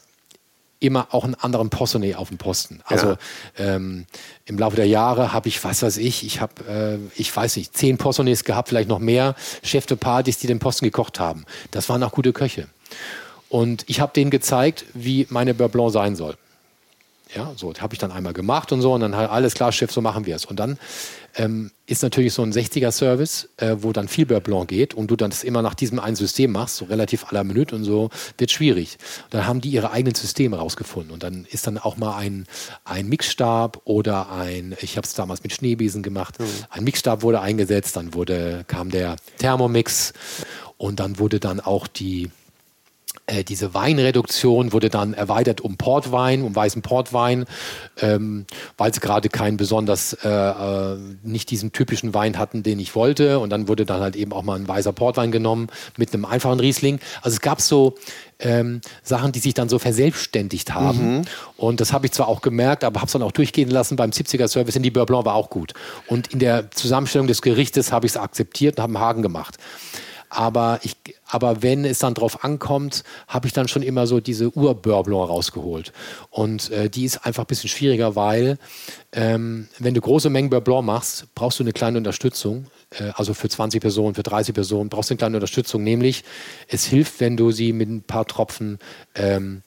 immer 0.83 1.07
auch 1.11 1.23
einen 1.23 1.35
anderen 1.35 1.69
Poissonnet 1.69 2.17
auf 2.17 2.27
dem 2.27 2.37
Posten. 2.37 2.81
Also 2.85 3.11
ja. 3.11 3.17
ähm, 3.57 4.05
im 4.45 4.59
Laufe 4.59 4.75
der 4.75 4.87
Jahre 4.87 5.31
habe 5.31 5.47
ich, 5.47 5.63
was 5.63 5.81
weiß 5.81 5.97
ich, 5.97 6.25
ich 6.25 6.41
habe, 6.41 6.99
äh, 7.15 7.19
ich 7.19 7.35
weiß 7.35 7.55
nicht, 7.55 7.75
zehn 7.75 7.97
Poissonnets 7.97 8.43
gehabt, 8.43 8.69
vielleicht 8.69 8.89
noch 8.89 8.99
mehr 8.99 9.35
Chef 9.63 9.85
de 9.85 9.95
Partys, 9.95 10.37
die 10.39 10.47
den 10.47 10.59
Posten 10.59 10.85
gekocht 10.85 11.19
haben. 11.19 11.45
Das 11.71 11.87
waren 11.87 12.03
auch 12.03 12.11
gute 12.11 12.33
Köche. 12.33 12.67
Und 13.47 13.85
ich 13.87 14.01
habe 14.01 14.11
denen 14.13 14.29
gezeigt, 14.29 14.85
wie 14.93 15.25
meine 15.29 15.53
Beurre 15.53 15.69
Blanc 15.69 15.91
sein 15.93 16.15
soll. 16.15 16.35
Ja, 17.33 17.53
so 17.55 17.73
habe 17.79 17.93
ich 17.93 17.99
dann 17.99 18.11
einmal 18.11 18.33
gemacht 18.33 18.71
und 18.71 18.81
so 18.81 18.93
und 18.93 19.01
dann 19.01 19.15
halt 19.15 19.29
alles 19.29 19.53
klar, 19.53 19.71
Chef, 19.71 19.91
so 19.91 20.01
machen 20.01 20.25
wir 20.25 20.35
es. 20.35 20.45
Und 20.45 20.59
dann 20.59 20.77
ähm, 21.35 21.71
ist 21.85 22.03
natürlich 22.03 22.33
so 22.33 22.43
ein 22.43 22.53
60er-Service, 22.53 23.49
äh, 23.57 23.75
wo 23.79 23.91
dann 23.91 24.07
viel 24.07 24.25
Beurre 24.25 24.41
Blanc 24.41 24.67
geht 24.69 24.93
und 24.93 25.07
du 25.11 25.15
dann 25.15 25.31
das 25.31 25.43
immer 25.43 25.61
nach 25.61 25.73
diesem 25.73 25.99
einen 25.99 26.15
System 26.15 26.51
machst, 26.51 26.77
so 26.77 26.85
relativ 26.85 27.25
à 27.25 27.33
la 27.33 27.43
Minute 27.43 27.75
und 27.75 27.83
so, 27.83 28.09
wird 28.37 28.51
schwierig. 28.51 28.97
Dann 29.31 29.45
haben 29.47 29.61
die 29.61 29.69
ihre 29.69 29.91
eigenen 29.91 30.15
Systeme 30.15 30.57
rausgefunden 30.57 31.11
und 31.11 31.23
dann 31.23 31.45
ist 31.49 31.67
dann 31.67 31.77
auch 31.77 31.97
mal 31.97 32.17
ein, 32.17 32.45
ein 32.85 33.07
Mixstab 33.07 33.81
oder 33.85 34.31
ein, 34.31 34.75
ich 34.81 34.97
habe 34.97 35.05
es 35.05 35.13
damals 35.13 35.43
mit 35.43 35.53
Schneebesen 35.53 36.03
gemacht, 36.03 36.39
mhm. 36.39 36.45
ein 36.69 36.83
Mixstab 36.83 37.21
wurde 37.21 37.41
eingesetzt, 37.41 37.95
dann 37.95 38.13
wurde, 38.13 38.63
kam 38.67 38.89
der 38.89 39.17
Thermomix 39.37 40.13
und 40.77 40.99
dann 40.99 41.19
wurde 41.19 41.39
dann 41.39 41.59
auch 41.59 41.87
die 41.87 42.29
äh, 43.25 43.43
diese 43.45 43.73
Weinreduktion 43.73 44.73
wurde 44.73 44.89
dann 44.89 45.13
erweitert 45.13 45.61
um 45.61 45.77
Portwein, 45.77 46.41
um 46.41 46.53
weißen 46.53 46.81
Portwein, 46.81 47.45
ähm, 48.01 48.45
weil 48.77 48.93
sie 48.93 48.99
gerade 48.99 49.29
keinen 49.29 49.55
besonders, 49.55 50.13
äh, 50.23 50.29
äh, 50.29 50.97
nicht 51.23 51.49
diesen 51.49 51.71
typischen 51.71 52.13
Wein 52.13 52.37
hatten, 52.37 52.63
den 52.63 52.79
ich 52.79 52.95
wollte. 52.95 53.39
Und 53.39 53.49
dann 53.49 53.69
wurde 53.69 53.85
dann 53.85 54.01
halt 54.01 54.17
eben 54.17 54.33
auch 54.33 54.43
mal 54.43 54.59
ein 54.59 54.67
weißer 54.67 54.91
Portwein 54.91 55.31
genommen 55.31 55.67
mit 55.97 56.13
einem 56.13 56.25
einfachen 56.25 56.59
Riesling. 56.59 56.99
Also 57.21 57.35
es 57.35 57.41
gab 57.41 57.61
so 57.61 57.95
ähm, 58.39 58.81
Sachen, 59.03 59.31
die 59.31 59.39
sich 59.39 59.53
dann 59.53 59.69
so 59.69 59.79
verselbstständigt 59.79 60.73
haben. 60.73 61.17
Mhm. 61.17 61.21
Und 61.55 61.79
das 61.79 61.93
habe 61.93 62.05
ich 62.05 62.11
zwar 62.11 62.27
auch 62.27 62.41
gemerkt, 62.41 62.83
aber 62.83 62.99
habe 62.99 63.07
es 63.07 63.13
dann 63.13 63.23
auch 63.23 63.31
durchgehen 63.31 63.69
lassen. 63.69 63.95
Beim 63.95 64.09
70er-Service 64.09 64.75
in 64.75 64.83
die 64.83 64.91
Beurre 64.91 65.05
Blanc 65.05 65.25
war 65.25 65.35
auch 65.35 65.49
gut. 65.49 65.73
Und 66.07 66.33
in 66.33 66.39
der 66.39 66.71
Zusammenstellung 66.71 67.27
des 67.27 67.41
Gerichtes 67.41 67.93
habe 67.93 68.05
ich 68.05 68.11
es 68.11 68.17
akzeptiert 68.17 68.77
und 68.77 68.83
habe 68.83 68.95
einen 68.95 69.05
Haken 69.05 69.21
gemacht. 69.21 69.57
Aber, 70.35 70.79
ich, 70.81 70.95
aber 71.27 71.61
wenn 71.61 71.85
es 71.85 71.99
dann 71.99 72.15
drauf 72.15 72.43
ankommt, 72.43 73.03
habe 73.27 73.47
ich 73.47 73.53
dann 73.53 73.67
schon 73.67 73.83
immer 73.83 74.07
so 74.07 74.19
diese 74.19 74.55
Ur-Bourbon 74.55 75.13
rausgeholt. 75.13 75.93
Und 76.31 76.71
äh, 76.71 76.89
die 76.89 77.05
ist 77.05 77.25
einfach 77.25 77.43
ein 77.43 77.47
bisschen 77.47 77.69
schwieriger, 77.69 78.15
weil 78.15 78.57
ähm, 79.11 79.67
wenn 79.77 79.93
du 79.93 80.01
große 80.01 80.31
Mengen 80.31 80.49
Bourbon 80.49 80.85
machst, 80.85 81.27
brauchst 81.35 81.59
du 81.59 81.63
eine 81.63 81.71
kleine 81.71 81.99
Unterstützung. 81.99 82.65
Äh, 82.89 83.11
also 83.15 83.33
für 83.35 83.47
20 83.47 83.79
Personen, 83.79 84.15
für 84.15 84.23
30 84.23 84.55
Personen 84.55 84.89
brauchst 84.89 85.11
du 85.11 85.13
eine 85.13 85.19
kleine 85.19 85.37
Unterstützung. 85.37 85.83
Nämlich, 85.83 86.23
es 86.67 86.85
hilft, 86.85 87.19
wenn 87.19 87.37
du 87.37 87.51
sie 87.51 87.73
mit 87.73 87.89
ein 87.89 88.01
paar 88.01 88.25
Tropfen 88.25 88.79
ähm, 89.13 89.61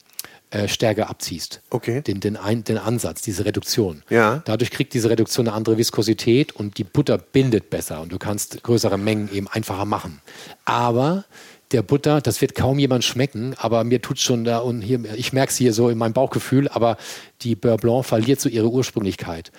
äh, 0.57 0.69
stärker 0.69 1.11
abziehst. 1.11 1.61
Okay. 1.69 2.01
Den, 2.01 2.21
den, 2.21 2.39
ein, 2.39 2.65
den 2.65 2.79
Ansatz, 2.79 3.21
diese 3.21 3.45
Reduktion. 3.45 4.03
Ja. 4.09 4.43
Dadurch 4.47 4.71
kriegt 4.71 4.95
diese 4.95 5.11
Reduktion 5.11 5.47
eine 5.47 5.55
andere 5.57 5.77
Viskosität 5.77 6.53
und 6.53 6.79
die 6.79 6.85
Butter 6.85 7.19
bindet 7.19 7.69
besser 7.69 8.01
und 8.01 8.11
du 8.11 8.19
kannst 8.19 8.63
größere 8.63 8.97
Mengen 8.97 9.29
eben 9.33 9.49
einfacher 9.49 9.85
machen. 9.85 10.23
Aber 10.65 11.25
der 11.73 11.83
Butter, 11.83 12.23
das 12.23 12.41
wird 12.41 12.55
kaum 12.55 12.79
jemand 12.79 13.05
schmecken, 13.05 13.55
aber 13.59 13.85
mir 13.85 14.01
tut 14.01 14.19
schon 14.19 14.45
da 14.45 14.59
und 14.59 14.81
hier, 14.81 15.01
ich 15.15 15.35
merke 15.35 15.51
es 15.51 15.57
hier 15.59 15.75
so 15.75 15.91
in 15.91 15.99
meinem 15.99 16.15
Bauchgefühl, 16.15 16.69
aber 16.69 16.97
die 17.43 17.55
Beurre 17.55 17.77
Blanc 17.77 18.07
verliert 18.07 18.41
so 18.41 18.49
ihre 18.49 18.71
Ursprünglichkeit 18.71 19.53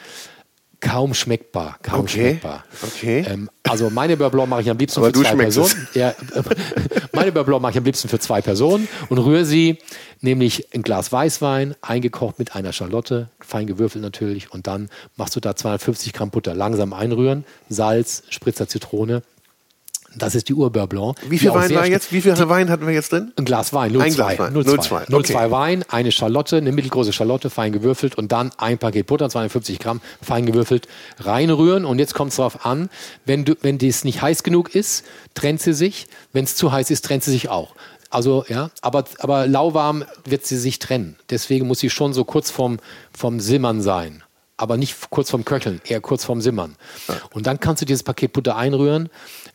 kaum 0.79 1.13
schmeckbar. 1.13 1.77
Kaum 1.81 2.01
okay. 2.01 2.09
schmeckbar. 2.31 2.63
Okay. 2.81 3.25
Ähm, 3.27 3.49
also 3.63 3.89
meine 3.89 4.17
Beurre 4.17 4.31
Blanc 4.31 4.49
mache 4.49 4.61
ich 4.61 4.69
am 4.69 4.77
liebsten 4.77 4.99
Aber 4.99 5.13
für 5.13 5.23
zwei 5.23 5.35
Personen. 5.35 5.87
Ja, 5.93 6.13
meine 7.13 7.31
Beurre 7.31 7.45
Blanc 7.45 7.61
mache 7.61 7.71
ich 7.71 7.77
am 7.77 7.83
liebsten 7.83 8.09
für 8.09 8.19
zwei 8.19 8.41
Personen 8.41 8.87
und 9.09 9.17
rühre 9.17 9.45
sie, 9.45 9.79
nämlich 10.21 10.73
ein 10.73 10.83
Glas 10.83 11.11
Weißwein, 11.11 11.75
eingekocht 11.81 12.39
mit 12.39 12.55
einer 12.55 12.73
Schalotte, 12.73 13.29
fein 13.39 13.67
gewürfelt 13.67 14.03
natürlich, 14.03 14.51
und 14.51 14.67
dann 14.67 14.89
machst 15.15 15.35
du 15.35 15.39
da 15.39 15.55
250 15.55 16.13
Gramm 16.13 16.29
Butter 16.29 16.53
langsam 16.53 16.93
einrühren, 16.93 17.45
Salz, 17.69 18.23
Spritzer 18.29 18.67
Zitrone 18.67 19.23
das 20.17 20.35
ist 20.35 20.49
die 20.49 20.53
Urbeurre 20.53 20.87
Blanc. 20.87 21.17
Wie 21.29 21.37
viel 21.37 21.53
Wein 21.53 21.73
war 21.73 21.85
jetzt? 21.85 22.11
Wie 22.11 22.21
viel 22.21 22.33
die, 22.33 22.49
Wein 22.49 22.69
hatten 22.69 22.85
wir 22.85 22.93
jetzt 22.93 23.11
drin? 23.11 23.31
Ein 23.35 23.45
Glas 23.45 23.73
Wein, 23.73 23.95
0,2. 23.95 24.01
Ein 24.01 24.13
Glas 24.13 24.39
Wein. 24.39 24.53
0,2 24.53 25.13
okay. 25.13 25.51
Wein, 25.51 25.85
eine 25.89 26.11
Schalotte, 26.11 26.57
eine 26.57 26.71
mittelgroße 26.71 27.13
Schalotte, 27.13 27.49
fein 27.49 27.71
gewürfelt 27.71 28.15
und 28.15 28.31
dann 28.31 28.51
ein 28.57 28.77
Paket 28.77 29.07
Butter, 29.07 29.29
250 29.29 29.79
Gramm, 29.79 30.01
fein 30.21 30.45
gewürfelt, 30.45 30.87
reinrühren. 31.19 31.85
Und 31.85 31.99
jetzt 31.99 32.13
kommt 32.13 32.31
es 32.31 32.37
darauf 32.37 32.65
an, 32.65 32.89
wenn, 33.25 33.45
du, 33.45 33.55
wenn 33.61 33.77
dies 33.77 34.03
nicht 34.03 34.21
heiß 34.21 34.43
genug 34.43 34.73
ist, 34.75 35.05
trennt 35.33 35.61
sie 35.61 35.73
sich. 35.73 36.07
Wenn 36.33 36.43
es 36.43 36.55
zu 36.55 36.71
heiß 36.71 36.89
ist, 36.91 37.05
trennt 37.05 37.23
sie 37.23 37.31
sich 37.31 37.49
auch. 37.49 37.75
Also, 38.09 38.45
ja, 38.47 38.71
aber, 38.81 39.05
aber 39.19 39.47
lauwarm 39.47 40.05
wird 40.25 40.45
sie 40.45 40.57
sich 40.57 40.79
trennen. 40.79 41.17
Deswegen 41.29 41.67
muss 41.67 41.79
sie 41.79 41.89
schon 41.89 42.13
so 42.13 42.23
kurz 42.23 42.51
vorm, 42.51 42.79
vorm 43.11 43.39
Simmern 43.39 43.81
sein 43.81 44.23
aber 44.57 44.75
nicht 44.75 45.09
kurz 45.11 45.29
vorm 45.29 45.45
Köcheln, 45.45 45.81
eher 45.85 46.01
kurz 46.01 46.25
vorm 46.25 46.41
Simmern. 46.41 46.75
Und 47.31 47.45
dann 47.45 47.59
kannst 47.59 47.83
du 47.83 47.85
dieses 47.85 48.03
Paket 48.03 48.33
Butter 48.33 48.55
einrühren, 48.55 49.09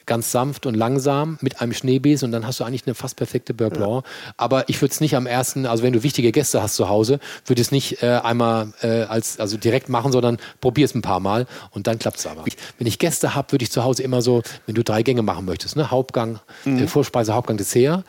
ganz 0.06 0.32
sanft 0.32 0.66
und 0.66 0.74
langsam 0.74 1.38
mit 1.40 1.60
einem 1.60 1.72
Schneebesen 1.72 2.26
und 2.26 2.32
dann 2.32 2.46
hast 2.46 2.60
du 2.60 2.64
eigentlich 2.64 2.86
eine 2.86 2.94
fast 2.94 3.16
perfekte 3.16 3.54
Beurre 3.54 3.70
Blanc. 3.70 4.04
Ja. 4.04 4.10
Aber 4.36 4.68
ich 4.68 4.80
würde 4.80 4.92
es 4.92 5.00
nicht 5.00 5.16
am 5.16 5.26
ersten, 5.26 5.66
also 5.66 5.82
wenn 5.82 5.92
du 5.92 6.02
wichtige 6.02 6.32
Gäste 6.32 6.62
hast 6.62 6.76
zu 6.76 6.88
Hause, 6.88 7.18
würde 7.46 7.62
es 7.62 7.70
nicht 7.70 8.02
äh, 8.02 8.20
einmal 8.22 8.72
äh, 8.82 9.02
als 9.02 9.40
also 9.40 9.56
direkt 9.56 9.88
machen, 9.88 10.12
sondern 10.12 10.38
probier 10.60 10.84
es 10.84 10.94
ein 10.94 11.02
paar 11.02 11.20
Mal 11.20 11.46
und 11.70 11.86
dann 11.86 11.98
klappt 11.98 12.18
es 12.18 12.26
aber. 12.26 12.44
Wenn 12.78 12.86
ich 12.86 12.98
Gäste 12.98 13.34
habe, 13.34 13.52
würde 13.52 13.64
ich 13.64 13.70
zu 13.70 13.84
Hause 13.84 14.02
immer 14.02 14.22
so, 14.22 14.42
wenn 14.66 14.74
du 14.74 14.84
drei 14.84 15.02
Gänge 15.02 15.22
machen 15.22 15.44
möchtest, 15.44 15.76
ne, 15.76 15.90
Hauptgang, 15.90 16.40
mhm. 16.64 16.84
äh, 16.84 16.86
Vorspeise, 16.86 17.34
Hauptgang, 17.34 17.56
Dessert. 17.56 18.04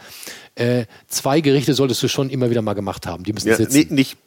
Äh, 0.55 0.85
zwei 1.07 1.41
Gerichte 1.41 1.73
solltest 1.73 2.03
du 2.03 2.07
schon 2.07 2.29
immer 2.29 2.49
wieder 2.49 2.61
mal 2.61 2.73
gemacht 2.73 3.07
haben. 3.07 3.23
Die 3.23 3.33
müssen 3.33 3.49
ja, 3.49 3.55
sitzen. 3.55 3.95
Nicht 3.95 4.17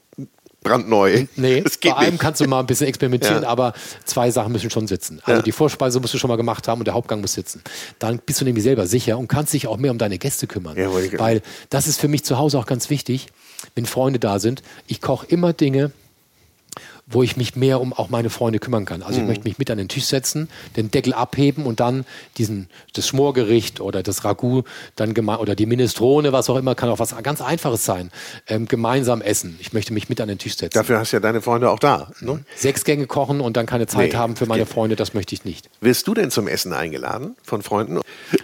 brandneu. 0.66 1.26
Nee, 1.36 1.60
das 1.64 1.80
geht 1.80 1.92
bei 1.92 1.98
einem 1.98 2.12
nicht. 2.12 2.20
kannst 2.20 2.40
du 2.40 2.48
mal 2.48 2.60
ein 2.60 2.66
bisschen 2.66 2.86
experimentieren, 2.88 3.42
ja. 3.42 3.48
aber 3.48 3.72
zwei 4.04 4.30
Sachen 4.30 4.52
müssen 4.52 4.70
schon 4.70 4.86
sitzen. 4.86 5.20
Also 5.24 5.38
ja. 5.38 5.42
die 5.42 5.52
Vorspeise 5.52 6.00
musst 6.00 6.14
du 6.14 6.18
schon 6.18 6.28
mal 6.28 6.36
gemacht 6.36 6.68
haben 6.68 6.80
und 6.80 6.86
der 6.86 6.94
Hauptgang 6.94 7.20
muss 7.20 7.34
sitzen. 7.34 7.62
Dann 7.98 8.18
bist 8.24 8.40
du 8.40 8.44
nämlich 8.44 8.64
selber 8.64 8.86
sicher 8.86 9.18
und 9.18 9.28
kannst 9.28 9.52
dich 9.52 9.66
auch 9.66 9.76
mehr 9.76 9.90
um 9.90 9.98
deine 9.98 10.18
Gäste 10.18 10.46
kümmern. 10.46 10.76
Ja, 10.76 10.90
weil 11.18 11.42
das 11.70 11.86
ist 11.86 12.00
für 12.00 12.08
mich 12.08 12.24
zu 12.24 12.38
Hause 12.38 12.58
auch 12.58 12.66
ganz 12.66 12.90
wichtig, 12.90 13.28
wenn 13.74 13.86
Freunde 13.86 14.18
da 14.18 14.38
sind. 14.38 14.62
Ich 14.86 15.00
koche 15.00 15.26
immer 15.26 15.52
Dinge, 15.52 15.92
wo 17.06 17.22
ich 17.22 17.36
mich 17.36 17.54
mehr 17.54 17.80
um 17.80 17.92
auch 17.92 18.08
meine 18.08 18.30
Freunde 18.30 18.58
kümmern 18.58 18.84
kann. 18.84 19.02
Also 19.02 19.18
mhm. 19.18 19.24
ich 19.24 19.28
möchte 19.28 19.44
mich 19.48 19.58
mit 19.58 19.70
an 19.70 19.78
den 19.78 19.88
Tisch 19.88 20.04
setzen, 20.04 20.48
den 20.76 20.90
Deckel 20.90 21.14
abheben 21.14 21.64
und 21.64 21.78
dann 21.78 22.04
diesen 22.36 22.68
das 22.94 23.06
Schmorgericht 23.06 23.80
oder 23.80 24.02
das 24.02 24.24
Ragout 24.24 24.64
dann 24.96 25.16
oder 25.16 25.54
die 25.54 25.66
Minestrone, 25.66 26.32
was 26.32 26.50
auch 26.50 26.56
immer, 26.56 26.74
kann 26.74 26.88
auch 26.88 26.98
was 26.98 27.14
ganz 27.22 27.40
Einfaches 27.40 27.84
sein, 27.84 28.10
ähm, 28.48 28.66
gemeinsam 28.66 29.22
essen. 29.22 29.56
Ich 29.60 29.72
möchte 29.72 29.92
mich 29.92 30.08
mit 30.08 30.20
an 30.20 30.28
den 30.28 30.38
Tisch 30.38 30.56
setzen. 30.56 30.74
Dafür 30.74 30.98
hast 30.98 31.12
ja 31.12 31.20
deine 31.20 31.40
Freunde 31.40 31.70
auch 31.70 31.78
da. 31.78 32.10
Ne? 32.20 32.44
Sechs 32.56 32.84
Gänge 32.84 33.06
kochen 33.06 33.40
und 33.40 33.56
dann 33.56 33.66
keine 33.66 33.86
Zeit 33.86 34.12
nee, 34.12 34.18
haben 34.18 34.36
für 34.36 34.46
meine 34.46 34.66
Freunde, 34.66 34.96
das 34.96 35.14
möchte 35.14 35.34
ich 35.34 35.44
nicht. 35.44 35.70
Wirst 35.80 36.08
du 36.08 36.14
denn 36.14 36.30
zum 36.30 36.48
Essen 36.48 36.72
eingeladen 36.72 37.36
von 37.42 37.62
Freunden? 37.62 38.00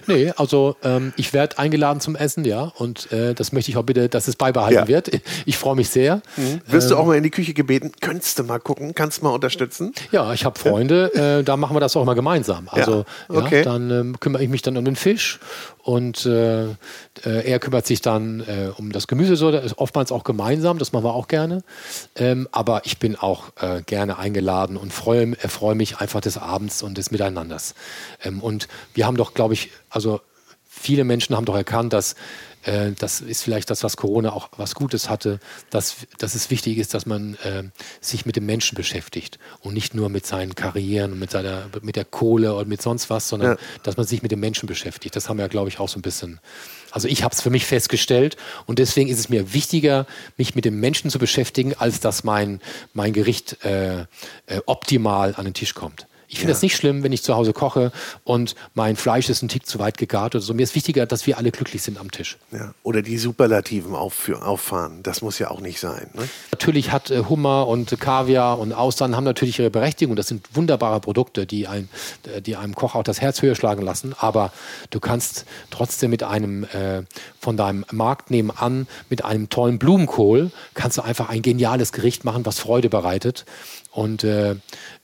Nee, 0.06 0.32
also 0.36 0.76
ähm, 0.82 1.12
ich 1.16 1.32
werde 1.32 1.58
eingeladen 1.58 2.00
zum 2.00 2.16
Essen, 2.16 2.44
ja, 2.44 2.72
und 2.76 3.10
äh, 3.12 3.34
das 3.34 3.52
möchte 3.52 3.70
ich 3.70 3.76
auch 3.76 3.82
bitte, 3.82 4.08
dass 4.08 4.28
es 4.28 4.36
beibehalten 4.36 4.74
ja. 4.74 4.88
wird. 4.88 5.10
Ich 5.46 5.58
freue 5.58 5.76
mich 5.76 5.88
sehr. 5.88 6.22
Mhm. 6.36 6.60
Wirst 6.66 6.86
ähm, 6.86 6.90
du 6.90 6.96
auch 6.96 7.06
mal 7.06 7.16
in 7.16 7.22
die 7.22 7.30
Küche 7.30 7.54
gebeten? 7.54 7.92
Könntest 8.00 8.38
du 8.38 8.44
mal 8.44 8.51
gucken? 8.58 8.94
Kannst 8.94 9.20
du 9.20 9.24
mal 9.24 9.30
unterstützen? 9.30 9.92
Ja, 10.10 10.32
ich 10.32 10.44
habe 10.44 10.58
Freunde, 10.58 11.12
äh, 11.14 11.44
da 11.44 11.56
machen 11.56 11.76
wir 11.76 11.80
das 11.80 11.96
auch 11.96 12.04
mal 12.04 12.14
gemeinsam. 12.14 12.68
Also 12.70 13.04
ja, 13.28 13.36
okay. 13.36 13.58
ja, 13.58 13.62
dann 13.64 13.90
ähm, 13.90 14.20
kümmere 14.20 14.42
ich 14.42 14.48
mich 14.48 14.62
dann 14.62 14.76
um 14.76 14.84
den 14.84 14.96
Fisch 14.96 15.40
und 15.82 16.26
äh, 16.26 16.64
äh, 16.64 16.74
er 17.24 17.58
kümmert 17.58 17.86
sich 17.86 18.00
dann 18.00 18.40
äh, 18.40 18.70
um 18.76 18.92
das 18.92 19.06
Gemüse, 19.06 19.36
so, 19.36 19.50
das 19.50 19.64
ist 19.64 19.78
oftmals 19.78 20.12
auch 20.12 20.24
gemeinsam, 20.24 20.78
das 20.78 20.92
machen 20.92 21.04
wir 21.04 21.14
auch 21.14 21.28
gerne. 21.28 21.62
Ähm, 22.16 22.48
aber 22.52 22.82
ich 22.84 22.98
bin 22.98 23.16
auch 23.16 23.50
äh, 23.60 23.82
gerne 23.82 24.18
eingeladen 24.18 24.76
und 24.76 24.92
freue 24.92 25.34
freu 25.48 25.74
mich 25.74 25.98
einfach 25.98 26.20
des 26.20 26.38
Abends 26.38 26.82
und 26.82 26.98
des 26.98 27.10
Miteinanders. 27.10 27.74
Ähm, 28.22 28.40
und 28.40 28.68
wir 28.94 29.06
haben 29.06 29.16
doch, 29.16 29.34
glaube 29.34 29.54
ich, 29.54 29.70
also 29.90 30.20
viele 30.68 31.04
Menschen 31.04 31.36
haben 31.36 31.44
doch 31.44 31.56
erkannt, 31.56 31.92
dass 31.92 32.16
äh, 32.64 32.92
das 32.98 33.20
ist 33.20 33.42
vielleicht 33.42 33.70
das, 33.70 33.82
was 33.82 33.96
Corona 33.96 34.32
auch 34.32 34.48
was 34.56 34.74
Gutes 34.74 35.08
hatte, 35.08 35.40
dass, 35.70 35.96
dass 36.18 36.34
es 36.34 36.50
wichtig 36.50 36.78
ist, 36.78 36.94
dass 36.94 37.06
man 37.06 37.34
äh, 37.44 37.64
sich 38.00 38.26
mit 38.26 38.36
dem 38.36 38.46
Menschen 38.46 38.76
beschäftigt 38.76 39.38
und 39.60 39.74
nicht 39.74 39.94
nur 39.94 40.08
mit 40.08 40.26
seinen 40.26 40.54
Karrieren 40.54 41.12
und 41.12 41.18
mit, 41.18 41.30
seiner, 41.30 41.68
mit 41.82 41.96
der 41.96 42.04
Kohle 42.04 42.54
oder 42.54 42.66
mit 42.66 42.82
sonst 42.82 43.10
was, 43.10 43.28
sondern 43.28 43.52
ja. 43.52 43.56
dass 43.82 43.96
man 43.96 44.06
sich 44.06 44.22
mit 44.22 44.30
dem 44.32 44.40
Menschen 44.40 44.66
beschäftigt. 44.66 45.16
Das 45.16 45.28
haben 45.28 45.38
wir, 45.38 45.48
glaube 45.48 45.68
ich, 45.68 45.80
auch 45.80 45.88
so 45.88 45.98
ein 45.98 46.02
bisschen. 46.02 46.40
Also 46.90 47.08
ich 47.08 47.22
habe 47.22 47.34
es 47.34 47.40
für 47.40 47.50
mich 47.50 47.66
festgestellt 47.66 48.36
und 48.66 48.78
deswegen 48.78 49.08
ist 49.08 49.18
es 49.18 49.28
mir 49.28 49.54
wichtiger, 49.54 50.06
mich 50.36 50.54
mit 50.54 50.64
dem 50.64 50.78
Menschen 50.78 51.10
zu 51.10 51.18
beschäftigen, 51.18 51.74
als 51.74 52.00
dass 52.00 52.22
mein, 52.22 52.60
mein 52.92 53.12
Gericht 53.12 53.64
äh, 53.64 54.02
äh 54.46 54.60
optimal 54.66 55.34
an 55.36 55.44
den 55.44 55.54
Tisch 55.54 55.74
kommt 55.74 56.06
Ich 56.32 56.38
finde 56.38 56.52
es 56.52 56.62
ja. 56.62 56.66
nicht 56.66 56.76
schlimm, 56.76 57.02
wenn 57.02 57.12
ich 57.12 57.22
zu 57.22 57.34
Hause 57.36 57.52
koche 57.52 57.92
und 58.24 58.54
mein 58.72 58.96
Fleisch 58.96 59.28
ist 59.28 59.42
ein 59.42 59.48
Tick 59.48 59.66
zu 59.66 59.78
weit 59.78 59.98
gegart 59.98 60.34
oder 60.34 60.40
so. 60.40 60.54
Mir 60.54 60.62
ist 60.62 60.74
wichtiger, 60.74 61.04
dass 61.04 61.26
wir 61.26 61.36
alle 61.36 61.50
glücklich 61.50 61.82
sind 61.82 62.00
am 62.00 62.10
Tisch. 62.10 62.38
Ja. 62.52 62.72
Oder 62.82 63.02
die 63.02 63.18
Superlativen 63.18 63.94
auffahren. 63.94 65.02
Das 65.02 65.20
muss 65.20 65.38
ja 65.38 65.50
auch 65.50 65.60
nicht 65.60 65.78
sein. 65.78 66.08
Ne? 66.14 66.26
Natürlich 66.50 66.90
hat 66.90 67.10
äh, 67.10 67.24
Hummer 67.28 67.68
und 67.68 68.00
Kaviar 68.00 68.58
und 68.58 68.72
Austern 68.72 69.14
haben 69.14 69.24
natürlich 69.24 69.58
ihre 69.58 69.68
Berechtigung. 69.68 70.16
Das 70.16 70.26
sind 70.26 70.48
wunderbare 70.54 71.00
Produkte, 71.00 71.44
die, 71.44 71.68
ein, 71.68 71.90
äh, 72.34 72.40
die 72.40 72.56
einem 72.56 72.74
Koch 72.74 72.94
auch 72.94 73.04
das 73.04 73.20
Herz 73.20 73.42
höher 73.42 73.54
schlagen 73.54 73.82
lassen. 73.82 74.14
Aber 74.18 74.52
du 74.88 75.00
kannst 75.00 75.44
trotzdem 75.70 76.08
mit 76.08 76.22
einem 76.22 76.64
äh, 76.64 77.02
von 77.40 77.58
deinem 77.58 77.84
Markt 77.92 78.30
nebenan, 78.30 78.86
mit 79.10 79.22
einem 79.22 79.50
tollen 79.50 79.78
Blumenkohl, 79.78 80.50
kannst 80.72 80.96
du 80.96 81.02
einfach 81.02 81.28
ein 81.28 81.42
geniales 81.42 81.92
Gericht 81.92 82.24
machen, 82.24 82.46
was 82.46 82.58
Freude 82.58 82.88
bereitet. 82.88 83.44
Und 83.92 84.24
äh, 84.24 84.56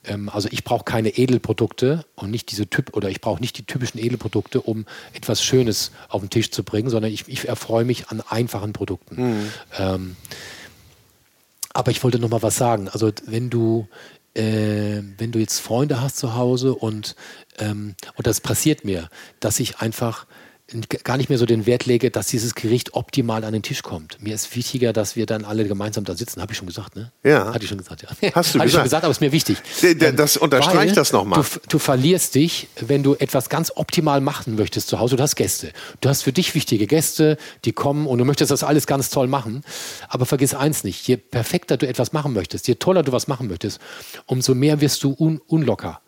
ähm, 0.03 0.29
also 0.29 0.49
ich 0.51 0.63
brauche 0.63 0.83
keine 0.83 1.09
Edelprodukte 1.09 2.05
und 2.15 2.31
nicht 2.31 2.49
diese 2.51 2.67
Typ 2.67 2.97
oder 2.97 3.09
ich 3.09 3.21
brauche 3.21 3.39
nicht 3.39 3.57
die 3.59 3.63
typischen 3.63 3.99
Edelprodukte, 3.99 4.61
um 4.61 4.85
etwas 5.13 5.43
Schönes 5.43 5.91
auf 6.09 6.21
den 6.21 6.31
Tisch 6.31 6.49
zu 6.49 6.63
bringen, 6.63 6.89
sondern 6.89 7.11
ich, 7.11 7.27
ich 7.27 7.47
erfreue 7.47 7.85
mich 7.85 8.09
an 8.09 8.21
einfachen 8.27 8.73
Produkten. 8.73 9.15
Mhm. 9.21 9.51
Ähm, 9.77 10.15
aber 11.71 11.91
ich 11.91 12.03
wollte 12.03 12.17
noch 12.17 12.29
mal 12.29 12.41
was 12.41 12.57
sagen. 12.57 12.89
Also 12.89 13.11
wenn 13.27 13.51
du 13.51 13.87
äh, 14.33 15.03
wenn 15.17 15.31
du 15.31 15.37
jetzt 15.37 15.59
Freunde 15.59 16.01
hast 16.01 16.17
zu 16.17 16.35
Hause 16.35 16.73
und 16.73 17.15
ähm, 17.59 17.93
und 18.15 18.25
das 18.25 18.41
passiert 18.41 18.85
mir, 18.85 19.09
dass 19.39 19.59
ich 19.59 19.77
einfach 19.79 20.25
gar 21.03 21.17
nicht 21.17 21.29
mehr 21.29 21.37
so 21.37 21.45
den 21.45 21.65
Wert 21.65 21.85
lege, 21.85 22.11
dass 22.11 22.27
dieses 22.27 22.55
Gericht 22.55 22.93
optimal 22.93 23.43
an 23.43 23.53
den 23.53 23.61
Tisch 23.61 23.81
kommt. 23.81 24.21
Mir 24.21 24.35
ist 24.35 24.55
wichtiger, 24.55 24.93
dass 24.93 25.15
wir 25.15 25.25
dann 25.25 25.45
alle 25.45 25.67
gemeinsam 25.67 26.03
da 26.03 26.15
sitzen. 26.15 26.41
Habe 26.41 26.51
ich 26.53 26.57
schon 26.57 26.67
gesagt, 26.67 26.95
ne? 26.95 27.11
Ja. 27.23 27.53
Hatte 27.53 27.63
ich 27.63 27.69
schon 27.69 27.77
gesagt, 27.77 28.03
ja. 28.03 28.09
Hast 28.09 28.19
du 28.21 28.23
Hatte 28.35 28.35
gesagt? 28.35 28.65
ich 28.65 28.73
schon 28.73 28.83
gesagt, 28.83 29.03
aber 29.03 29.11
ist 29.11 29.21
mir 29.21 29.31
wichtig. 29.31 29.57
Das 30.15 30.37
unterstreicht 30.37 30.97
das 30.97 31.11
nochmal. 31.11 31.41
Du, 31.41 31.59
du 31.67 31.79
verlierst 31.79 32.35
dich, 32.35 32.67
wenn 32.79 33.03
du 33.03 33.15
etwas 33.15 33.49
ganz 33.49 33.71
optimal 33.75 34.21
machen 34.21 34.55
möchtest 34.55 34.87
zu 34.87 34.99
Hause. 34.99 35.15
Du 35.15 35.23
hast 35.23 35.35
Gäste. 35.35 35.71
Du 36.01 36.09
hast 36.09 36.23
für 36.23 36.33
dich 36.33 36.55
wichtige 36.55 36.87
Gäste, 36.87 37.37
die 37.65 37.71
kommen 37.71 38.07
und 38.07 38.17
du 38.17 38.25
möchtest 38.25 38.51
das 38.51 38.63
alles 38.63 38.87
ganz 38.87 39.09
toll 39.09 39.27
machen. 39.27 39.63
Aber 40.07 40.25
vergiss 40.25 40.53
eins 40.53 40.83
nicht, 40.83 41.07
je 41.07 41.17
perfekter 41.17 41.77
du 41.77 41.87
etwas 41.87 42.13
machen 42.13 42.33
möchtest, 42.33 42.67
je 42.67 42.75
toller 42.75 43.03
du 43.03 43.11
was 43.11 43.27
machen 43.27 43.47
möchtest, 43.47 43.79
umso 44.25 44.55
mehr 44.55 44.81
wirst 44.81 45.03
du 45.03 45.15
un 45.17 45.39
unlocker 45.47 46.01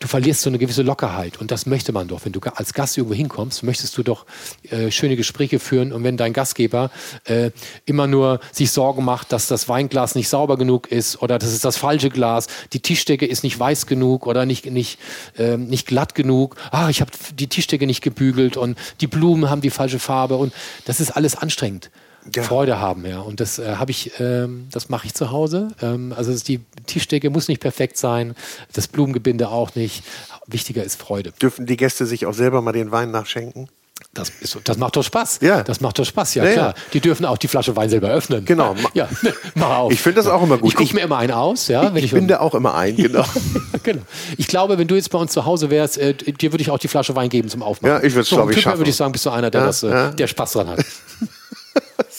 du 0.00 0.08
verlierst 0.08 0.40
so 0.40 0.50
eine 0.50 0.58
gewisse 0.58 0.82
Lockerheit. 0.82 1.38
Und 1.38 1.50
das 1.50 1.66
möchte 1.66 1.92
man 1.92 2.08
doch. 2.08 2.24
Wenn 2.24 2.32
du 2.32 2.40
als 2.40 2.72
Gast 2.72 2.96
irgendwo 2.96 3.14
hinkommst, 3.14 3.62
möchtest 3.62 3.96
du 3.98 4.02
doch 4.02 4.24
äh, 4.70 4.90
schöne 4.90 5.16
Gespräche 5.16 5.58
führen. 5.58 5.92
Und 5.92 6.02
wenn 6.02 6.16
dein 6.16 6.32
Gastgeber 6.32 6.90
äh, 7.24 7.50
immer 7.84 8.06
nur 8.06 8.40
sich 8.52 8.70
Sorgen 8.70 9.04
macht, 9.04 9.32
dass 9.32 9.48
das 9.48 9.68
Weinglas 9.68 10.14
nicht 10.14 10.28
sauber 10.28 10.56
genug 10.56 10.90
ist 10.90 11.20
oder 11.20 11.38
das 11.38 11.52
ist 11.52 11.64
das 11.64 11.76
falsche 11.76 12.08
Glas, 12.08 12.46
die 12.72 12.80
Tischdecke 12.80 13.26
ist 13.26 13.44
nicht 13.44 13.58
weiß 13.58 13.86
genug 13.86 14.26
oder 14.26 14.46
nicht, 14.46 14.66
nicht, 14.66 14.98
äh, 15.36 15.58
nicht 15.58 15.86
glatt 15.86 16.14
genug, 16.14 16.56
ah, 16.70 16.88
ich 16.88 17.00
habe 17.00 17.10
die 17.34 17.48
Tischdecke 17.48 17.86
nicht 17.86 18.02
gebügelt 18.02 18.56
und 18.56 18.78
die 19.00 19.06
Blumen 19.06 19.50
haben 19.50 19.60
die 19.60 19.70
falsche 19.70 19.98
Farbe 19.98 20.36
und 20.36 20.54
das 20.86 21.00
ist 21.00 21.10
alles 21.10 21.36
anstrengend 21.36 21.90
ja. 22.34 22.42
Freude 22.42 22.78
haben, 22.78 23.06
ja. 23.06 23.20
Und 23.20 23.40
das 23.40 23.58
äh, 23.58 23.76
habe 23.76 23.90
ich, 23.90 24.12
ähm, 24.20 24.68
das 24.70 24.88
mache 24.88 25.06
ich 25.06 25.14
zu 25.14 25.30
Hause. 25.30 25.68
Ähm, 25.80 26.14
also 26.16 26.32
die 26.32 26.60
Tischdecke 26.86 27.30
muss 27.30 27.48
nicht 27.48 27.60
perfekt 27.60 27.96
sein, 27.96 28.34
das 28.72 28.88
Blumengebinde 28.88 29.48
auch 29.48 29.74
nicht. 29.74 30.04
Wichtiger 30.46 30.84
ist 30.84 31.00
Freude. 31.00 31.32
Dürfen 31.40 31.66
die 31.66 31.76
Gäste 31.76 32.06
sich 32.06 32.26
auch 32.26 32.34
selber 32.34 32.62
mal 32.62 32.72
den 32.72 32.90
Wein 32.90 33.10
nachschenken? 33.10 33.68
Das, 34.14 34.30
ist, 34.40 34.58
das 34.64 34.76
macht 34.76 34.96
doch 34.96 35.02
Spaß. 35.02 35.38
Ja. 35.42 35.62
Das 35.62 35.80
macht 35.80 35.98
doch 35.98 36.04
Spaß, 36.04 36.34
ja, 36.34 36.44
ja 36.44 36.52
klar. 36.52 36.68
Ja. 36.68 36.74
Die 36.92 37.00
dürfen 37.00 37.24
auch 37.24 37.38
die 37.38 37.48
Flasche 37.48 37.76
Wein 37.76 37.88
selber 37.88 38.08
öffnen. 38.08 38.44
Genau. 38.44 38.74
Ja, 38.94 39.08
mach 39.54 39.70
auf. 39.70 39.92
Ich 39.92 40.00
finde 40.00 40.16
das 40.16 40.26
auch 40.26 40.42
immer 40.42 40.58
gut. 40.58 40.70
Ich 40.70 40.76
gucke 40.76 40.94
mir 40.94 41.00
immer 41.00 41.16
einen 41.16 41.32
aus. 41.32 41.68
Ja, 41.68 41.94
ich, 41.94 42.04
ich 42.04 42.10
binde 42.12 42.40
auch 42.40 42.54
immer 42.54 42.74
ein, 42.74 42.96
genau. 42.96 43.24
genau. 43.82 44.02
Ich 44.36 44.48
glaube, 44.48 44.76
wenn 44.76 44.86
du 44.86 44.96
jetzt 44.96 45.10
bei 45.10 45.18
uns 45.18 45.32
zu 45.32 45.46
Hause 45.46 45.70
wärst, 45.70 45.96
äh, 45.96 46.12
dir 46.14 46.52
würde 46.52 46.60
ich 46.60 46.70
auch 46.70 46.78
die 46.78 46.88
Flasche 46.88 47.14
Wein 47.14 47.30
geben 47.30 47.48
zum 47.48 47.62
Aufmachen. 47.62 47.94
Ja, 47.94 48.02
ich 48.02 48.12
würde 48.12 48.22
es, 48.22 48.28
so, 48.28 48.36
glaube 48.36 48.52
ich, 48.52 48.60
schaffen. 48.60 48.78
würde 48.78 48.90
ich 48.90 48.96
sagen, 48.96 49.12
bist 49.12 49.24
du 49.24 49.30
einer, 49.30 49.50
der, 49.50 49.64
das, 49.64 49.82
äh, 49.82 50.14
der 50.14 50.26
Spaß 50.26 50.52
dran 50.52 50.68
hat. 50.68 50.84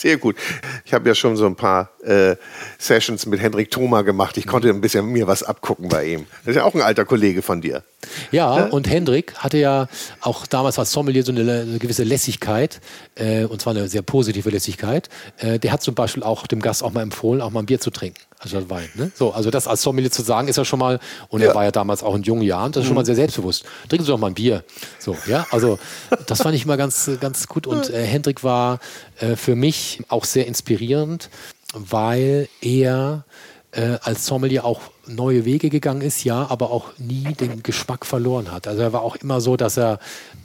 Sehr 0.03 0.17
gut. 0.17 0.35
Ich 0.83 0.93
habe 0.93 1.07
ja 1.07 1.15
schon 1.15 1.37
so 1.37 1.45
ein 1.45 1.55
paar 1.55 1.91
äh, 2.03 2.35
Sessions 2.77 3.25
mit 3.25 3.39
Hendrik 3.39 3.71
Thoma 3.71 4.01
gemacht. 4.01 4.35
Ich 4.35 4.45
konnte 4.45 4.67
ein 4.67 4.81
bisschen 4.81 5.05
mir 5.05 5.27
was 5.27 5.43
abgucken 5.43 5.87
bei 5.87 6.03
ihm. 6.07 6.25
Das 6.43 6.49
ist 6.49 6.55
ja 6.57 6.65
auch 6.65 6.75
ein 6.75 6.81
alter 6.81 7.05
Kollege 7.05 7.41
von 7.41 7.61
dir. 7.61 7.83
Ja, 8.29 8.57
ja? 8.57 8.65
und 8.65 8.89
Hendrik 8.89 9.33
hatte 9.35 9.59
ja 9.59 9.87
auch 10.19 10.45
damals 10.45 10.77
als 10.77 10.91
Sommelier 10.91 11.23
so 11.23 11.31
eine, 11.31 11.61
eine 11.61 11.79
gewisse 11.79 12.03
Lässigkeit, 12.03 12.81
äh, 13.15 13.45
und 13.45 13.61
zwar 13.61 13.71
eine 13.71 13.87
sehr 13.87 14.01
positive 14.01 14.49
Lässigkeit. 14.49 15.07
Äh, 15.37 15.57
der 15.57 15.71
hat 15.71 15.81
zum 15.81 15.95
Beispiel 15.95 16.21
auch 16.21 16.47
dem 16.47 16.61
Gast 16.61 16.83
auch 16.83 16.91
mal 16.91 17.01
empfohlen, 17.01 17.41
auch 17.41 17.51
mal 17.51 17.61
ein 17.61 17.65
Bier 17.65 17.79
zu 17.79 17.89
trinken. 17.89 18.19
Also 18.43 18.69
Wein. 18.69 18.89
Ne? 18.95 19.11
So, 19.15 19.31
also 19.31 19.49
das 19.49 19.67
als 19.67 19.81
Sommelier 19.81 20.11
zu 20.11 20.21
sagen, 20.21 20.47
ist 20.47 20.57
ja 20.57 20.65
schon 20.65 20.79
mal, 20.79 20.99
und 21.29 21.41
ja. 21.41 21.49
er 21.49 21.55
war 21.55 21.63
ja 21.63 21.71
damals 21.71 22.03
auch 22.03 22.15
in 22.15 22.23
jungen 22.23 22.41
Jahren, 22.41 22.71
das 22.71 22.81
ist 22.81 22.87
schon 22.87 22.95
mal 22.95 23.01
mhm. 23.01 23.05
sehr 23.05 23.15
selbstbewusst. 23.15 23.65
Trinken 23.87 24.05
Sie 24.05 24.11
doch 24.11 24.19
mal 24.19 24.27
ein 24.27 24.33
Bier. 24.33 24.63
So, 24.99 25.17
ja, 25.27 25.47
also 25.51 25.79
das 26.27 26.41
fand 26.41 26.55
ich 26.55 26.65
immer 26.65 26.77
ganz, 26.77 27.09
ganz 27.19 27.47
gut. 27.47 27.67
Und 27.67 27.89
äh, 27.89 28.05
Hendrik 28.05 28.43
war 28.43 28.79
äh, 29.19 29.35
für 29.35 29.55
mich 29.55 30.01
auch 30.09 30.25
sehr 30.25 30.45
inspirierend, 30.47 31.29
weil 31.73 32.49
er 32.61 33.23
äh, 33.71 33.97
als 34.01 34.25
Sommelier 34.25 34.65
auch 34.65 34.81
neue 35.07 35.45
Wege 35.45 35.69
gegangen 35.69 36.01
ist, 36.01 36.23
ja, 36.23 36.47
aber 36.49 36.71
auch 36.71 36.97
nie 36.97 37.33
den 37.33 37.63
Geschmack 37.63 38.05
verloren 38.05 38.51
hat. 38.51 38.67
Also 38.67 38.81
er 38.81 38.93
war 38.93 39.01
auch 39.01 39.15
immer 39.15 39.41
so, 39.41 39.57
dass 39.57 39.77
er, 39.77 39.99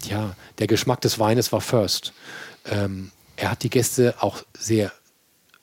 ja, 0.09 0.35
der 0.59 0.67
Geschmack 0.67 1.01
des 1.01 1.19
Weines 1.19 1.53
war 1.53 1.61
first. 1.61 2.13
Ähm, 2.65 3.11
er 3.37 3.53
hat 3.53 3.63
die 3.63 3.71
Gäste 3.71 4.15
auch 4.21 4.43
sehr 4.59 4.93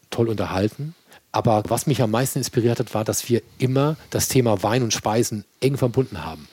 toll 0.09 0.29
unterhalten 0.29 0.95
aber 1.35 1.63
was 1.67 1.85
mich 1.85 2.01
am 2.01 2.11
meisten 2.11 2.39
inspiriert 2.39 2.79
hat, 2.79 2.93
war, 2.93 3.03
dass 3.03 3.27
wir 3.27 3.41
immer 3.57 3.97
das 4.09 4.29
Thema 4.29 4.63
Wein 4.63 4.83
und 4.83 4.93
Speisen 4.93 5.43
eng 5.59 5.75
verbunden 5.75 6.23
haben. 6.23 6.47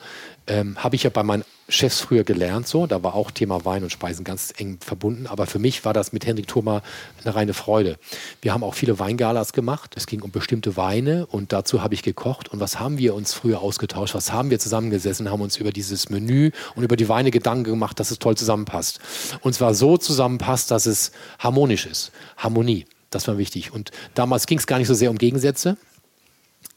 Ähm, 0.45 0.75
Habe 0.75 0.97
ich 0.97 1.03
ja 1.03 1.09
bei 1.09 1.23
meinen 1.23 1.45
Chefs 1.69 2.01
früher 2.01 2.25
gelernt, 2.25 2.67
so. 2.67 2.85
Da 2.85 3.01
war 3.01 3.13
auch 3.13 3.31
Thema 3.31 3.63
Wein 3.63 3.83
und 3.83 3.91
Speisen 3.93 4.25
ganz 4.25 4.53
eng 4.57 4.79
verbunden. 4.81 5.25
Aber 5.27 5.45
für 5.45 5.57
mich 5.57 5.85
war 5.85 5.93
das 5.93 6.11
mit 6.11 6.25
Hendrik 6.25 6.49
Thoma 6.49 6.81
eine 7.23 7.33
reine 7.33 7.53
Freude. 7.53 7.97
Wir 8.41 8.53
haben 8.53 8.61
auch 8.61 8.73
viele 8.73 8.99
Weingalas 8.99 9.53
gemacht. 9.53 9.93
Es 9.95 10.05
ging 10.05 10.21
um 10.21 10.31
bestimmte 10.31 10.75
Weine 10.75 11.27
und 11.27 11.53
dazu 11.53 11.81
habe 11.81 11.93
ich 11.93 12.03
gekocht. 12.03 12.49
Und 12.49 12.59
was 12.59 12.77
haben 12.77 12.97
wir 12.97 13.15
uns 13.15 13.33
früher 13.33 13.61
ausgetauscht? 13.61 14.15
Was 14.15 14.33
haben 14.33 14.49
wir 14.49 14.59
zusammengesessen? 14.59 15.31
Haben 15.31 15.43
uns 15.43 15.55
über 15.55 15.71
dieses 15.71 16.09
Menü 16.09 16.51
und 16.75 16.83
über 16.83 16.97
die 16.97 17.07
Weine 17.07 17.31
Gedanken 17.31 17.63
gemacht, 17.63 18.01
dass 18.01 18.11
es 18.11 18.19
toll 18.19 18.35
zusammenpasst. 18.35 18.99
Und 19.39 19.53
zwar 19.53 19.75
so 19.75 19.95
zusammenpasst, 19.95 20.71
dass 20.71 20.87
es 20.87 21.13
harmonisch 21.39 21.85
ist. 21.85 22.11
Harmonie. 22.35 22.85
Das 23.13 23.27
war 23.27 23.37
wichtig. 23.37 23.73
Und 23.73 23.91
damals 24.15 24.47
ging 24.47 24.57
es 24.57 24.67
gar 24.67 24.77
nicht 24.79 24.87
so 24.87 24.93
sehr 24.93 25.09
um 25.09 25.17
Gegensätze, 25.17 25.77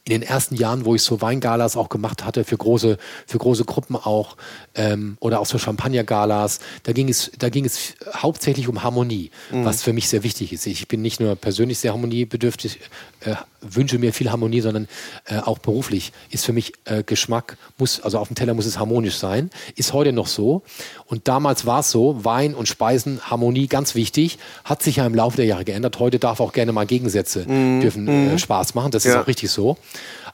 in 0.09 0.21
den 0.21 0.23
ersten 0.23 0.55
Jahren, 0.55 0.85
wo 0.85 0.95
ich 0.95 1.03
so 1.03 1.21
Weingalas 1.21 1.77
auch 1.77 1.89
gemacht 1.89 2.25
hatte, 2.25 2.45
für 2.45 2.57
große, 2.57 2.97
für 3.27 3.39
große 3.39 3.65
Gruppen 3.65 3.97
auch, 3.97 4.37
ähm, 4.77 5.17
oder 5.19 5.41
auch 5.41 5.47
so 5.47 5.59
Champagnergalas, 5.59 6.61
da 6.85 6.93
ging 6.93 7.09
es, 7.09 7.33
da 7.37 7.49
ging 7.49 7.65
es 7.65 7.95
hauptsächlich 8.15 8.69
um 8.69 8.85
Harmonie, 8.85 9.33
mhm. 9.51 9.65
was 9.65 9.83
für 9.83 9.93
mich 9.93 10.09
sehr 10.09 10.23
wichtig 10.23 10.53
ist. 10.53 10.67
Ich 10.67 10.87
bin 10.87 11.03
nicht 11.03 11.19
nur 11.19 11.35
persönlich 11.35 11.81
sehr 11.81 11.93
harmoniebedürftig, 11.93 12.79
äh, 13.21 13.35
wünsche 13.61 13.99
mir 13.99 14.13
viel 14.13 14.31
Harmonie, 14.31 14.61
sondern 14.61 14.87
äh, 15.25 15.39
auch 15.39 15.59
beruflich 15.59 16.13
ist 16.31 16.45
für 16.45 16.53
mich 16.53 16.75
äh, 16.85 17.03
Geschmack, 17.03 17.57
muss, 17.77 18.01
also 18.01 18.19
auf 18.19 18.29
dem 18.29 18.37
Teller 18.37 18.55
muss 18.55 18.67
es 18.67 18.79
harmonisch 18.79 19.17
sein, 19.17 19.51
ist 19.75 19.93
heute 19.93 20.13
noch 20.13 20.29
so. 20.29 20.63
Und 21.07 21.27
damals 21.27 21.67
war 21.67 21.81
es 21.81 21.91
so, 21.91 22.25
Wein 22.25 22.55
und 22.55 22.69
Speisen, 22.69 23.21
Harmonie, 23.23 23.67
ganz 23.67 23.97
wichtig, 23.97 24.39
hat 24.63 24.85
sich 24.85 24.97
ja 24.97 25.07
im 25.07 25.17
Laufe 25.17 25.37
der 25.37 25.47
Jahre 25.47 25.65
geändert. 25.65 25.99
Heute 25.99 26.21
darf 26.21 26.39
auch 26.39 26.53
gerne 26.53 26.71
mal 26.71 26.87
Gegensätze 26.87 27.45
mhm. 27.49 27.81
dürfen 27.81 28.07
äh, 28.07 28.11
mhm. 28.11 28.39
Spaß 28.39 28.75
machen, 28.75 28.93
das 28.93 29.03
ja. 29.03 29.13
ist 29.13 29.17
auch 29.17 29.27
richtig 29.27 29.51
so. 29.51 29.77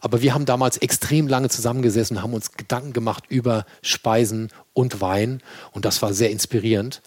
Aber 0.01 0.23
wir 0.23 0.35
haben 0.35 0.45
damals 0.45 0.79
extrem 0.79 1.29
lange 1.29 1.49
zusammengesessen, 1.49 2.23
haben 2.23 2.35
uns 2.35 2.53
Gedanken 2.53 2.93
gemacht 2.93 3.25
über 3.29 3.65
Speisen 3.83 4.49
und 4.75 5.01
Wein 5.01 5.43
und 5.73 5.85
das 5.85 6.03
war 6.03 6.13
sehr 6.13 6.31
inspirierend. 6.31 7.03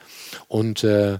Und 0.47 0.83
äh, 0.83 1.13
äh, 1.13 1.19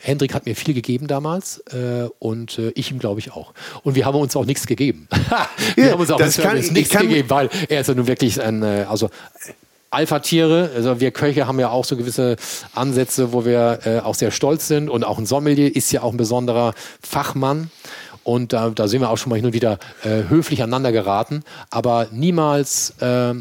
Hendrik 0.00 0.34
hat 0.34 0.46
mir 0.46 0.56
viel 0.56 0.74
gegeben 0.74 1.06
damals 1.06 1.58
äh, 1.72 2.08
und 2.18 2.58
äh, 2.58 2.70
ich 2.74 2.90
ihm 2.90 2.98
glaube 2.98 3.20
ich 3.20 3.32
auch. 3.32 3.52
Und 3.82 3.94
wir 3.94 4.06
haben 4.06 4.18
uns 4.18 4.34
auch 4.34 4.44
nichts 4.44 4.66
gegeben. 4.66 5.08
wir 5.74 5.86
ja, 5.86 5.92
haben 5.92 6.00
uns 6.00 6.10
auch 6.10 6.18
das 6.18 6.36
kann, 6.36 6.58
nichts 6.58 6.96
gegeben, 6.96 7.30
weil 7.30 7.50
er 7.68 7.80
ist 7.80 7.88
ja 7.88 7.94
nun 7.94 8.06
wirklich 8.06 8.40
ein, 8.40 8.62
äh, 8.62 8.86
also 8.88 9.10
Alpha-Tiere, 9.90 10.70
also 10.74 11.00
wir 11.00 11.12
Köche 11.12 11.46
haben 11.46 11.58
ja 11.58 11.70
auch 11.70 11.84
so 11.84 11.96
gewisse 11.96 12.36
Ansätze, 12.74 13.32
wo 13.32 13.46
wir 13.46 13.80
äh, 13.84 13.98
auch 14.00 14.14
sehr 14.14 14.30
stolz 14.30 14.68
sind 14.68 14.90
und 14.90 15.02
auch 15.02 15.18
ein 15.18 15.24
Sommelier 15.24 15.74
ist 15.74 15.90
ja 15.92 16.02
auch 16.02 16.12
ein 16.12 16.18
besonderer 16.18 16.74
Fachmann. 17.00 17.70
Und 18.28 18.52
da, 18.52 18.68
da 18.68 18.88
sind 18.88 19.00
wir 19.00 19.08
auch 19.08 19.16
schon 19.16 19.30
mal 19.30 19.36
hin 19.36 19.46
und 19.46 19.54
wieder 19.54 19.78
äh, 20.04 20.24
höflich 20.28 20.62
aneinander 20.62 20.92
geraten, 20.92 21.44
aber 21.70 22.08
niemals, 22.12 22.92
äh, 23.00 23.32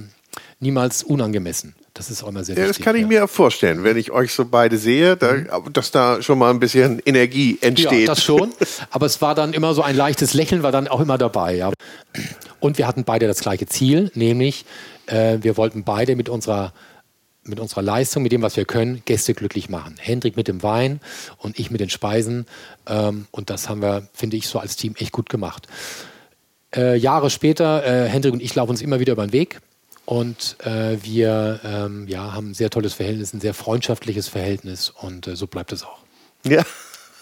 niemals 0.62 1.04
unangemessen. 1.04 1.76
Das 1.94 2.10
ist 2.10 2.24
auch 2.24 2.30
immer 2.30 2.46
sehr 2.46 2.56
ja, 2.56 2.62
wichtig. 2.62 2.78
Das 2.78 2.86
kann 2.86 2.96
ich 2.96 3.02
ja. 3.02 3.08
mir 3.08 3.28
vorstellen, 3.28 3.84
wenn 3.84 3.98
ich 3.98 4.12
euch 4.12 4.32
so 4.32 4.46
beide 4.46 4.78
sehe, 4.78 5.18
da, 5.18 5.34
mhm. 5.34 5.74
dass 5.74 5.92
da 5.92 6.22
schon 6.22 6.40
mal 6.40 6.52
ein 6.52 6.62
bisschen 6.62 7.02
Energie 7.06 7.58
entsteht. 7.60 7.92
Ja, 7.92 8.06
das 8.06 8.24
schon. 8.24 8.54
Aber 8.90 9.08
es 9.08 9.22
war 9.22 9.36
dann 9.36 9.52
immer 9.52 9.74
so 9.74 9.82
ein 9.82 9.98
leichtes 9.98 10.34
Lächeln, 10.34 10.64
war 10.64 10.72
dann 10.72 10.88
auch 10.88 11.02
immer 11.02 11.18
dabei. 11.18 11.56
Ja. 11.56 11.74
Und 12.62 12.78
wir 12.78 12.88
hatten 12.88 13.04
beide 13.04 13.28
das 13.28 13.42
gleiche 13.42 13.66
Ziel, 13.66 14.10
nämlich 14.14 14.64
äh, 15.08 15.40
wir 15.42 15.58
wollten 15.58 15.84
beide 15.84 16.16
mit 16.16 16.30
unserer 16.30 16.72
mit 17.48 17.60
unserer 17.60 17.82
Leistung, 17.82 18.24
mit 18.24 18.32
dem, 18.32 18.42
was 18.42 18.58
wir 18.58 18.66
können, 18.66 19.02
Gäste 19.06 19.34
glücklich 19.34 19.70
machen. 19.70 19.96
Hendrik 20.00 20.36
mit 20.36 20.48
dem 20.48 20.64
Wein 20.64 21.00
und 21.38 21.60
ich 21.60 21.72
mit 21.72 21.82
den 21.82 21.90
Speisen. 21.90 22.46
Ähm, 22.88 23.28
und 23.32 23.50
das 23.50 23.70
haben 23.70 23.82
wir, 23.82 24.08
finde 24.14 24.38
ich, 24.38 24.48
so 24.48 24.60
als 24.60 24.76
Team 24.76 24.96
echt 24.98 25.12
gut 25.12 25.30
gemacht. 25.30 25.68
Äh, 26.76 26.98
Jahre 26.98 27.30
später, 27.30 27.86
äh, 27.86 28.10
Hendrik 28.10 28.34
und 28.34 28.42
ich 28.42 28.54
laufen 28.56 28.72
uns 28.72 28.82
immer 28.82 29.00
wieder 29.00 29.14
über 29.14 29.26
den 29.26 29.34
Weg 29.34 29.62
Und 30.06 30.58
äh, 30.66 30.98
wir 31.02 31.60
ähm, 31.64 32.08
ja, 32.08 32.34
haben 32.34 32.52
ein 32.52 32.54
sehr 32.54 32.70
tolles 32.70 32.94
Verhältnis, 32.94 33.34
ein 33.34 33.42
sehr 33.42 33.54
freundschaftliches 33.54 34.28
Verhältnis 34.28 34.90
und 34.90 35.28
äh, 35.28 35.36
so 35.36 35.48
bleibt 35.48 35.72
es 35.72 35.84
auch. 35.84 36.00
Ja, 36.46 36.64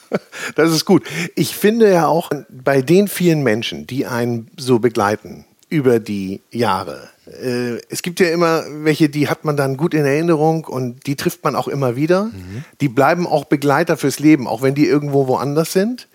das 0.55 0.71
ist 0.71 0.85
gut. 0.85 1.03
Ich 1.35 1.55
finde 1.55 1.91
ja 1.91 2.07
auch 2.07 2.29
bei 2.49 2.81
den 2.81 3.07
vielen 3.07 3.43
Menschen, 3.43 3.87
die 3.87 4.05
einen 4.05 4.49
so 4.57 4.79
begleiten 4.79 5.45
über 5.75 5.99
die 5.99 6.39
Jahre, 6.51 7.09
äh, 7.27 7.81
es 7.89 8.01
gibt 8.01 8.21
ja 8.21 8.29
immer 8.29 8.63
welche, 8.69 9.09
die 9.09 9.27
hat 9.27 9.43
man 9.43 9.57
dann 9.57 9.75
gut 9.75 9.93
in 9.93 10.05
Erinnerung 10.05 10.63
und 10.63 11.05
die 11.05 11.17
trifft 11.17 11.43
man 11.43 11.55
auch 11.55 11.67
immer 11.67 11.97
wieder. 11.97 12.25
Mhm. 12.25 12.63
Die 12.79 12.87
bleiben 12.87 13.27
auch 13.27 13.43
Begleiter 13.43 13.97
fürs 13.97 14.19
Leben, 14.19 14.47
auch 14.47 14.61
wenn 14.61 14.73
die 14.73 14.87
irgendwo 14.87 15.27
woanders 15.27 15.73
sind. 15.73 16.07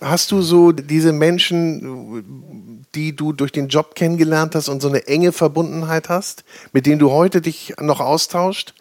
Hast 0.00 0.32
du 0.32 0.42
so 0.42 0.72
diese 0.72 1.12
Menschen, 1.12 2.84
die 2.94 3.14
du 3.14 3.32
durch 3.32 3.52
den 3.52 3.68
Job 3.68 3.94
kennengelernt 3.94 4.54
hast 4.54 4.68
und 4.68 4.82
so 4.82 4.88
eine 4.88 5.06
enge 5.06 5.32
Verbundenheit 5.32 6.08
hast, 6.08 6.44
mit 6.72 6.86
denen 6.86 6.98
du 6.98 7.10
heute 7.10 7.40
dich 7.40 7.74
noch 7.80 8.00
austauscht? 8.00 8.74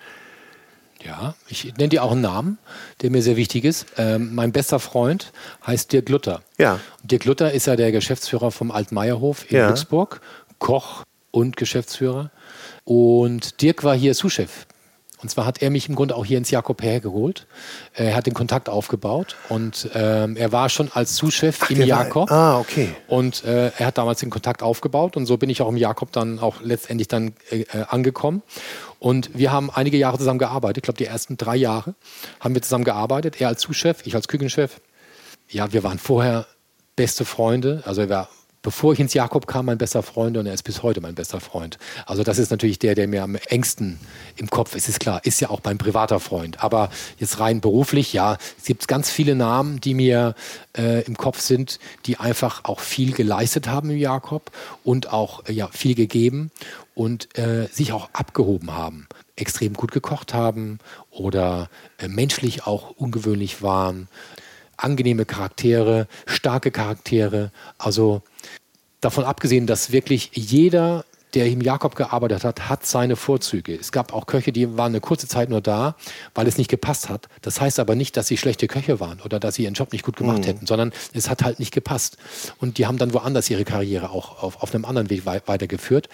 Ja, 1.08 1.36
ich 1.48 1.64
nenne 1.78 1.88
dir 1.88 2.04
auch 2.04 2.12
einen 2.12 2.20
Namen, 2.20 2.58
der 3.02 3.12
mir 3.12 3.22
sehr 3.22 3.38
wichtig 3.38 3.64
ist. 3.64 3.86
Ähm, 3.98 4.36
mein 4.36 4.52
bester 4.52 4.78
Freund 4.78 5.32
heißt 5.66 5.94
Dirk 5.94 6.10
Luther. 6.10 6.42
Ja. 6.58 6.82
Dirk 7.02 7.24
Luther 7.24 7.54
ist 7.54 7.66
ja 7.68 7.78
der 7.78 7.94
Geschäftsführer 7.94 8.52
vom 8.52 8.72
Altmeierhof 8.72 9.50
in 9.50 9.56
ja. 9.56 9.68
Glücksburg, 9.68 10.20
Koch 10.60 11.04
und 11.32 11.56
Geschäftsführer. 11.56 12.30
Und 12.84 13.62
Dirk 13.62 13.86
war 13.86 13.96
hier 13.96 14.14
Sous-Chef 14.14 14.68
und 15.20 15.30
zwar 15.30 15.46
hat 15.48 15.64
er 15.64 15.72
mich 15.72 15.90
im 15.90 15.96
Grunde 15.96 16.16
auch 16.16 16.26
hier 16.26 16.38
ins 16.38 16.52
Jakob 16.52 16.84
hergeholt. 16.84 17.48
Er 17.96 18.16
hat 18.16 18.28
den 18.28 18.36
Kontakt 18.36 18.70
aufgebaut 18.70 19.36
und 19.50 19.90
ähm, 19.96 20.38
er 20.38 20.52
war 20.52 20.70
schon 20.70 20.92
als 20.94 21.16
Zuschef 21.16 21.70
im 21.72 21.82
Jakob. 21.82 22.30
ah, 22.32 22.60
okay. 22.60 22.90
Und 23.08 23.44
äh, 23.44 23.72
er 23.78 23.88
hat 23.88 23.98
damals 23.98 24.20
den 24.20 24.30
Kontakt 24.30 24.62
aufgebaut 24.62 25.18
und 25.18 25.26
so 25.26 25.38
bin 25.38 25.50
ich 25.50 25.62
auch 25.62 25.70
im 25.70 25.78
Jakob 25.78 26.12
dann 26.12 26.38
auch 26.38 26.62
letztendlich 26.62 27.08
dann 27.08 27.34
äh, 27.50 27.66
angekommen. 27.88 28.44
Und 29.00 29.30
wir 29.38 29.52
haben 29.52 29.70
einige 29.70 29.98
Jahre 29.98 30.18
zusammen 30.18 30.40
gearbeitet. 30.40 30.78
Ich 30.78 30.84
glaube, 30.84 30.98
die 30.98 31.06
ersten 31.06 31.38
drei 31.38 31.56
Jahre 31.56 31.96
haben 32.40 32.54
wir 32.54 32.62
zusammen 32.62 32.84
gearbeitet. 32.84 33.40
Er 33.40 33.50
als 33.50 33.62
Zuschef, 33.62 34.06
ich 34.06 34.16
als 34.16 34.28
Küchenchef. 34.28 34.82
Ja, 35.50 35.72
wir 35.72 35.84
waren 35.84 36.00
vorher 36.00 36.48
beste 36.96 37.26
Freunde. 37.26 37.84
Also 37.86 38.02
er 38.02 38.10
war 38.10 38.30
bevor 38.68 38.92
ich 38.92 39.00
ins 39.00 39.14
Jakob 39.14 39.48
kam, 39.48 39.68
mein 39.68 39.78
bester 39.78 40.04
Freund 40.04 40.36
und 40.36 40.46
er 40.46 40.54
ist 40.54 40.64
bis 40.64 40.84
heute 40.84 41.00
mein 41.00 41.16
bester 41.16 41.40
Freund. 41.40 41.78
Also 42.06 42.24
das 42.24 42.38
ist 42.38 42.52
natürlich 42.52 42.80
der, 42.80 42.96
der 42.96 43.08
mir 43.08 43.24
am 43.24 43.36
engsten 43.48 43.98
im 44.36 44.50
Kopf 44.50 44.76
ist, 44.76 44.90
ist 44.90 45.00
klar, 45.00 45.22
ist 45.24 45.40
ja 45.40 45.50
auch 45.50 45.62
mein 45.64 45.78
privater 45.78 46.20
Freund. 46.20 46.62
Aber 46.62 46.90
jetzt 47.18 47.40
rein 47.40 47.62
beruflich, 47.62 48.12
ja, 48.12 48.38
es 48.58 48.66
gibt 48.66 48.90
ganz 48.90 49.10
viele 49.10 49.36
Namen, 49.36 49.80
die 49.80 49.94
mir 49.94 50.36
äh, 50.78 51.02
im 51.06 51.16
Kopf 51.16 51.40
sind, 51.40 51.80
die 52.08 52.18
einfach 52.18 52.66
auch 52.66 52.82
viel 52.82 53.14
geleistet 53.14 53.70
haben 53.70 53.90
im 53.90 53.98
Jakob 53.98 54.52
und 54.84 55.14
auch 55.14 55.46
äh, 55.46 55.54
ja, 55.54 55.70
viel 55.72 55.96
gegeben 55.96 56.52
und 56.98 57.38
äh, 57.38 57.68
sich 57.72 57.94
auch 57.94 58.10
abgehoben 58.14 58.74
haben 58.74 59.08
extrem 59.36 59.74
gut 59.74 59.92
gekocht 59.92 60.34
haben 60.34 60.80
oder 61.12 61.70
äh, 62.00 62.08
menschlich 62.08 62.66
auch 62.66 62.90
ungewöhnlich 62.98 63.62
waren 63.62 64.08
angenehme 64.78 65.26
Charaktere, 65.26 66.08
starke 66.26 66.72
Charaktere. 66.72 67.52
Also 67.78 68.22
davon 69.00 69.26
abgesehen, 69.26 69.68
dass 69.68 69.92
wirklich 69.92 70.32
jeder, 70.34 71.06
der 71.34 71.48
im 71.48 71.62
Jakob 71.62 71.96
gearbeitet 71.96 72.44
hat, 72.44 72.70
hat 72.70 72.86
seine 72.86 73.16
Vorzüge. 73.16 73.76
Es 73.76 73.92
gab 73.92 74.14
auch 74.14 74.26
Köche, 74.26 74.52
die 74.52 74.78
waren 74.78 74.92
eine 74.92 75.02
kurze 75.02 75.28
Zeit 75.28 75.50
nur 75.50 75.62
da, 75.62 75.96
weil 76.34 76.48
es 76.48 76.58
nicht 76.58 76.70
gepasst 76.70 77.10
hat. 77.10 77.28
Das 77.42 77.62
heißt 77.62 77.80
aber 77.80 77.96
nicht, 77.96 78.18
dass 78.18 78.28
sie 78.28 78.38
schlechte 78.38 78.68
Köche 78.68 79.00
waren 79.00 79.20
oder 79.22 79.40
dass 79.40 79.56
sie 79.56 79.64
ihren 79.64 79.74
Job 79.74 79.94
nicht 79.94 80.06
gut 80.06 80.18
gemacht 80.18 80.40
mhm. 80.40 80.46
hätten, 80.46 80.68
sondern 80.68 80.94
es 81.14 81.30
hat 81.30 81.44
halt 81.44 81.60
nicht 81.60 81.74
gepasst. 81.74 82.18
Und 82.60 82.78
die 82.78 82.88
haben 82.88 82.98
dann 82.98 83.14
woanders 83.14 83.50
ihre 83.50 83.66
Karriere 83.66 84.10
auch 84.10 84.42
auf, 84.42 84.62
auf 84.62 84.74
einem 84.74 84.86
anderen 84.86 85.10
Weg 85.12 85.26
weitergeführt 85.26 86.10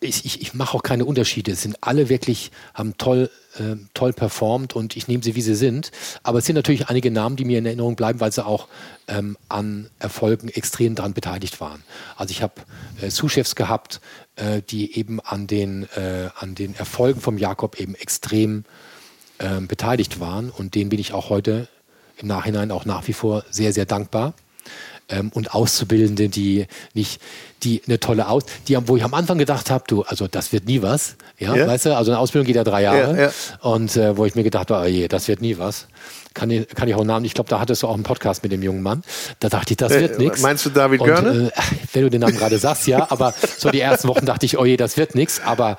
ich, 0.00 0.24
ich, 0.24 0.40
ich 0.40 0.54
mache 0.54 0.76
auch 0.76 0.82
keine 0.82 1.04
Unterschiede. 1.04 1.52
Es 1.52 1.62
sind 1.62 1.76
alle 1.82 2.08
wirklich, 2.08 2.50
haben 2.72 2.96
toll, 2.96 3.30
äh, 3.58 3.76
toll 3.92 4.14
performt 4.14 4.74
und 4.74 4.96
ich 4.96 5.08
nehme 5.08 5.22
sie, 5.22 5.34
wie 5.34 5.42
sie 5.42 5.54
sind. 5.54 5.92
Aber 6.22 6.38
es 6.38 6.46
sind 6.46 6.56
natürlich 6.56 6.88
einige 6.88 7.10
Namen, 7.10 7.36
die 7.36 7.44
mir 7.44 7.58
in 7.58 7.66
Erinnerung 7.66 7.96
bleiben, 7.96 8.18
weil 8.18 8.32
sie 8.32 8.44
auch 8.44 8.68
ähm, 9.08 9.36
an 9.50 9.90
Erfolgen 9.98 10.48
extrem 10.48 10.94
daran 10.94 11.12
beteiligt 11.12 11.60
waren. 11.60 11.84
Also 12.16 12.32
ich 12.32 12.42
habe 12.42 12.54
äh, 13.02 13.10
Sous-Chefs 13.10 13.54
gehabt, 13.54 14.00
äh, 14.36 14.62
die 14.62 14.96
eben 14.96 15.20
an 15.20 15.46
den, 15.46 15.86
äh, 15.94 16.30
an 16.34 16.54
den 16.54 16.74
Erfolgen 16.74 17.20
vom 17.20 17.36
Jakob 17.36 17.78
eben 17.78 17.94
extrem 17.94 18.64
ähm, 19.38 19.66
beteiligt 19.66 20.18
waren 20.18 20.50
und 20.50 20.74
denen 20.74 20.88
bin 20.88 20.98
ich 20.98 21.12
auch 21.12 21.28
heute 21.28 21.68
im 22.16 22.28
Nachhinein 22.28 22.70
auch 22.70 22.86
nach 22.86 23.06
wie 23.06 23.12
vor 23.12 23.44
sehr, 23.50 23.72
sehr 23.74 23.86
dankbar 23.86 24.34
ähm, 25.10 25.30
und 25.34 25.54
Auszubildende, 25.54 26.28
die 26.28 26.66
nicht, 26.94 27.20
die 27.62 27.82
eine 27.86 28.00
tolle 28.00 28.28
Aus, 28.28 28.44
die 28.68 28.76
wo 28.86 28.96
ich 28.96 29.04
am 29.04 29.14
Anfang 29.14 29.38
gedacht 29.38 29.70
habe, 29.70 29.84
du, 29.86 30.02
also 30.02 30.26
das 30.28 30.52
wird 30.52 30.66
nie 30.66 30.82
was, 30.82 31.16
ja, 31.38 31.54
ja. 31.54 31.66
weißt 31.66 31.86
du, 31.86 31.96
also 31.96 32.12
eine 32.12 32.18
Ausbildung 32.18 32.46
geht 32.46 32.56
ja 32.56 32.64
drei 32.64 32.82
Jahre 32.82 33.16
ja, 33.16 33.22
ja. 33.24 33.30
und 33.60 33.96
äh, 33.96 34.16
wo 34.16 34.24
ich 34.24 34.34
mir 34.34 34.44
gedacht 34.44 34.70
habe, 34.70 34.86
oh 34.86 34.88
je, 34.88 35.08
das 35.08 35.28
wird 35.28 35.40
nie 35.40 35.58
was. 35.58 35.86
Kann 36.32 36.48
ich, 36.48 36.68
kann 36.68 36.86
ich 36.86 36.94
auch 36.94 37.00
einen 37.00 37.08
Namen, 37.08 37.24
ich 37.24 37.34
glaube, 37.34 37.50
da 37.50 37.58
hattest 37.58 37.82
du 37.82 37.88
auch 37.88 37.94
einen 37.94 38.04
Podcast 38.04 38.44
mit 38.44 38.52
dem 38.52 38.62
jungen 38.62 38.82
Mann. 38.82 39.02
Da 39.40 39.48
dachte 39.48 39.72
ich, 39.72 39.78
das 39.78 39.90
wird 39.90 40.14
äh, 40.14 40.22
nichts. 40.22 40.40
Meinst 40.42 40.64
du 40.64 40.70
David 40.70 41.00
Görne? 41.00 41.50
Äh, 41.52 41.60
wenn 41.92 42.02
du 42.02 42.10
den 42.10 42.20
Namen 42.20 42.36
gerade 42.36 42.58
sagst, 42.58 42.86
ja, 42.86 43.10
aber 43.10 43.34
so 43.58 43.70
die 43.70 43.80
ersten 43.80 44.06
Wochen 44.06 44.26
dachte 44.26 44.46
ich, 44.46 44.56
oh 44.56 44.64
je, 44.64 44.76
das 44.76 44.96
wird 44.96 45.16
nichts, 45.16 45.40
aber 45.44 45.76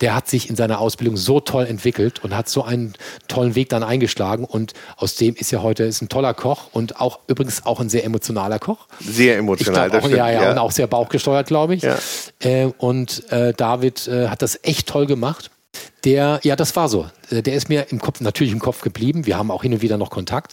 der 0.00 0.14
hat 0.14 0.28
sich 0.28 0.50
in 0.50 0.56
seiner 0.56 0.80
Ausbildung 0.80 1.16
so 1.16 1.40
toll 1.40 1.66
entwickelt 1.66 2.24
und 2.24 2.36
hat 2.36 2.48
so 2.48 2.64
einen 2.64 2.94
tollen 3.28 3.54
Weg 3.54 3.68
dann 3.68 3.82
eingeschlagen 3.82 4.44
und 4.44 4.72
aus 4.96 5.14
dem 5.14 5.34
ist 5.36 5.52
ja 5.52 5.62
heute 5.62 5.84
ist 5.84 6.02
ein 6.02 6.08
toller 6.08 6.34
Koch 6.34 6.68
und 6.72 7.00
auch 7.00 7.20
übrigens 7.28 7.64
auch 7.64 7.80
ein 7.80 7.88
sehr 7.88 8.04
emotionaler 8.04 8.58
Koch. 8.58 8.88
Sehr 9.00 9.38
emotional, 9.38 9.90
glaub, 9.90 10.04
auch, 10.04 10.10
ja, 10.10 10.30
ja, 10.30 10.42
ja, 10.42 10.50
und 10.50 10.58
auch 10.58 10.72
sehr 10.72 10.86
bauchgesteuert, 10.86 11.46
glaube 11.46 11.76
ich. 11.76 11.82
Ja. 11.82 11.96
Äh, 12.40 12.72
und 12.78 13.30
äh, 13.30 13.52
David 13.52 14.08
äh, 14.08 14.28
hat 14.28 14.42
das 14.42 14.58
echt 14.62 14.88
toll 14.88 15.06
gemacht. 15.06 15.50
Der, 16.04 16.40
ja, 16.42 16.56
das 16.56 16.74
war 16.76 16.88
so. 16.88 17.08
Äh, 17.30 17.42
der 17.42 17.54
ist 17.54 17.68
mir 17.68 17.86
im 17.90 18.00
Kopf, 18.00 18.20
natürlich 18.20 18.52
im 18.52 18.58
Kopf 18.58 18.80
geblieben. 18.80 19.26
Wir 19.26 19.38
haben 19.38 19.50
auch 19.50 19.62
hin 19.62 19.72
und 19.72 19.82
wieder 19.82 19.96
noch 19.96 20.10
Kontakt. 20.10 20.52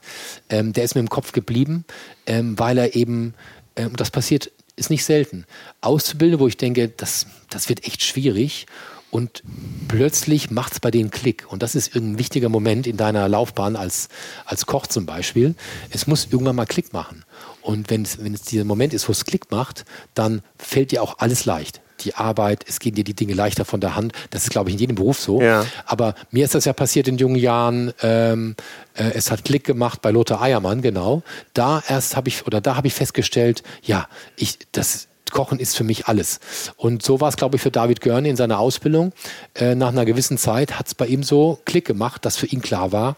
Ähm, 0.50 0.74
der 0.74 0.84
ist 0.84 0.96
mir 0.96 1.02
im 1.02 1.10
Kopf 1.10 1.32
geblieben, 1.32 1.86
ähm, 2.28 2.58
weil 2.58 2.78
er 2.78 2.96
eben, 2.96 3.34
ähm, 3.76 3.96
das 3.96 4.12
passiert, 4.12 4.52
ist 4.76 4.90
nicht 4.90 5.04
selten, 5.04 5.46
auszubilden, 5.82 6.40
wo 6.40 6.48
ich 6.48 6.58
denke, 6.58 6.90
das, 6.90 7.26
das 7.50 7.70
wird 7.70 7.86
echt 7.86 8.04
schwierig 8.04 8.66
und 9.12 9.44
plötzlich 9.90 10.52
macht 10.52 10.74
es 10.74 10.80
bei 10.80 10.90
denen 10.90 11.12
Klick. 11.12 11.46
Und 11.52 11.62
das 11.62 11.76
ist 11.76 11.96
ein 11.96 12.18
wichtiger 12.18 12.50
Moment 12.50 12.88
in 12.88 12.96
deiner 12.96 13.28
Laufbahn 13.28 13.76
als, 13.76 14.08
als 14.46 14.66
Koch 14.66 14.88
zum 14.88 15.06
Beispiel. 15.06 15.54
Es 15.90 16.08
muss 16.08 16.30
irgendwann 16.32 16.56
mal 16.56 16.66
Klick 16.66 16.94
machen. 16.94 17.26
Und 17.62 17.90
wenn 17.90 18.04
es, 18.04 18.24
wenn 18.24 18.34
es 18.34 18.42
dieser 18.44 18.64
Moment 18.64 18.94
ist, 18.94 19.08
wo 19.08 19.12
es 19.12 19.26
Klick 19.26 19.52
macht, 19.52 19.86
dann 20.14 20.42
fällt 20.58 20.92
dir 20.92 21.04
auch 21.04 21.20
alles 21.20 21.46
leicht. 21.46 21.82
Die 22.00 22.16
Arbeit, 22.16 22.66
es 22.68 22.80
gehen 22.80 22.96
dir 22.96 23.04
die 23.04 23.14
Dinge 23.14 23.34
leichter 23.34 23.66
von 23.66 23.82
der 23.82 23.96
Hand. 23.96 24.14
Das 24.32 24.44
ist, 24.44 24.50
glaube 24.50 24.70
ich, 24.70 24.76
in 24.76 24.80
jedem 24.80 24.96
Beruf 24.96 25.20
so. 25.20 25.42
Ja. 25.42 25.66
Aber 25.86 26.16
mir 26.32 26.46
ist 26.46 26.56
das 26.56 26.66
ja 26.66 26.74
passiert 26.74 27.08
in 27.10 27.18
jungen 27.18 27.36
Jahren. 27.36 27.94
Ähm, 28.02 28.56
äh, 28.96 29.12
es 29.14 29.30
hat 29.30 29.44
Klick 29.44 29.66
gemacht 29.66 30.02
bei 30.02 30.10
Lothar 30.10 30.42
Eiermann, 30.42 30.82
genau. 30.82 31.22
Da 31.54 31.84
erst 31.86 32.16
habe 32.16 32.30
ich, 32.30 32.48
oder 32.48 32.62
da 32.62 32.78
habe 32.78 32.88
ich 32.88 32.94
festgestellt, 32.94 33.62
ja, 33.84 34.08
ich, 34.38 34.58
das, 34.72 35.10
Kochen 35.32 35.60
ist 35.60 35.76
für 35.76 35.84
mich 35.84 36.08
alles. 36.08 36.40
Und 36.78 37.04
so 37.04 37.20
war 37.20 37.30
es, 37.30 37.36
glaube 37.36 37.56
ich, 37.56 37.62
für 37.62 37.72
David 37.72 38.02
Görne 38.02 38.30
in 38.30 38.36
seiner 38.36 38.60
Ausbildung. 38.60 39.14
Äh, 39.56 39.76
nach 39.76 39.90
einer 39.90 40.06
gewissen 40.06 40.38
Zeit 40.38 40.78
hat 40.78 40.88
es 40.88 40.96
bei 40.96 41.08
ihm 41.08 41.24
so 41.24 41.60
Klick 41.66 41.86
gemacht, 41.86 42.26
dass 42.26 42.38
für 42.38 42.48
ihn 42.48 42.62
klar 42.62 42.92
war, 42.92 43.16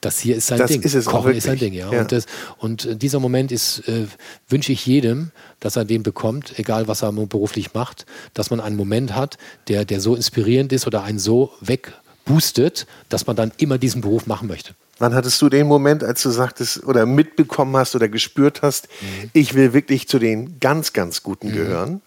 das 0.00 0.20
hier 0.20 0.36
ist 0.36 0.46
sein 0.46 0.58
das 0.58 0.70
Ding. 0.70 0.82
Ist 0.82 0.94
es 0.94 1.06
Kochen 1.06 1.34
ist 1.34 1.44
sein 1.44 1.58
Ding, 1.58 1.72
ja. 1.72 1.90
ja. 1.90 2.00
Und, 2.00 2.12
das, 2.12 2.26
und 2.58 2.84
äh, 2.84 2.96
dieser 2.96 3.18
Moment 3.20 3.50
ist, 3.50 3.80
äh, 3.88 4.06
wünsche 4.48 4.72
ich 4.72 4.86
jedem, 4.86 5.30
dass 5.60 5.76
er 5.76 5.84
den 5.84 6.02
bekommt, 6.02 6.58
egal 6.58 6.86
was 6.88 7.02
er 7.02 7.12
beruflich 7.12 7.74
macht, 7.74 8.06
dass 8.34 8.50
man 8.50 8.60
einen 8.60 8.76
Moment 8.76 9.14
hat, 9.14 9.38
der, 9.68 9.84
der 9.84 10.00
so 10.00 10.14
inspirierend 10.14 10.72
ist 10.72 10.86
oder 10.86 11.02
einen 11.02 11.18
so 11.18 11.52
wegboostet, 11.60 12.86
dass 13.08 13.26
man 13.26 13.36
dann 13.36 13.52
immer 13.58 13.78
diesen 13.78 14.00
Beruf 14.00 14.26
machen 14.26 14.48
möchte. 14.48 14.74
Wann 14.98 15.14
hattest 15.14 15.40
du 15.42 15.48
den 15.48 15.66
Moment, 15.66 16.02
als 16.02 16.22
du 16.22 16.30
sagtest 16.30 16.84
oder 16.84 17.04
mitbekommen 17.04 17.76
hast 17.76 17.94
oder 17.94 18.08
gespürt 18.08 18.62
hast, 18.62 18.88
mhm. 19.00 19.30
ich 19.32 19.54
will 19.54 19.72
wirklich 19.72 20.08
zu 20.08 20.18
den 20.18 20.58
ganz, 20.58 20.92
ganz 20.92 21.22
Guten 21.22 21.48
mhm. 21.48 21.52
gehören? 21.52 22.02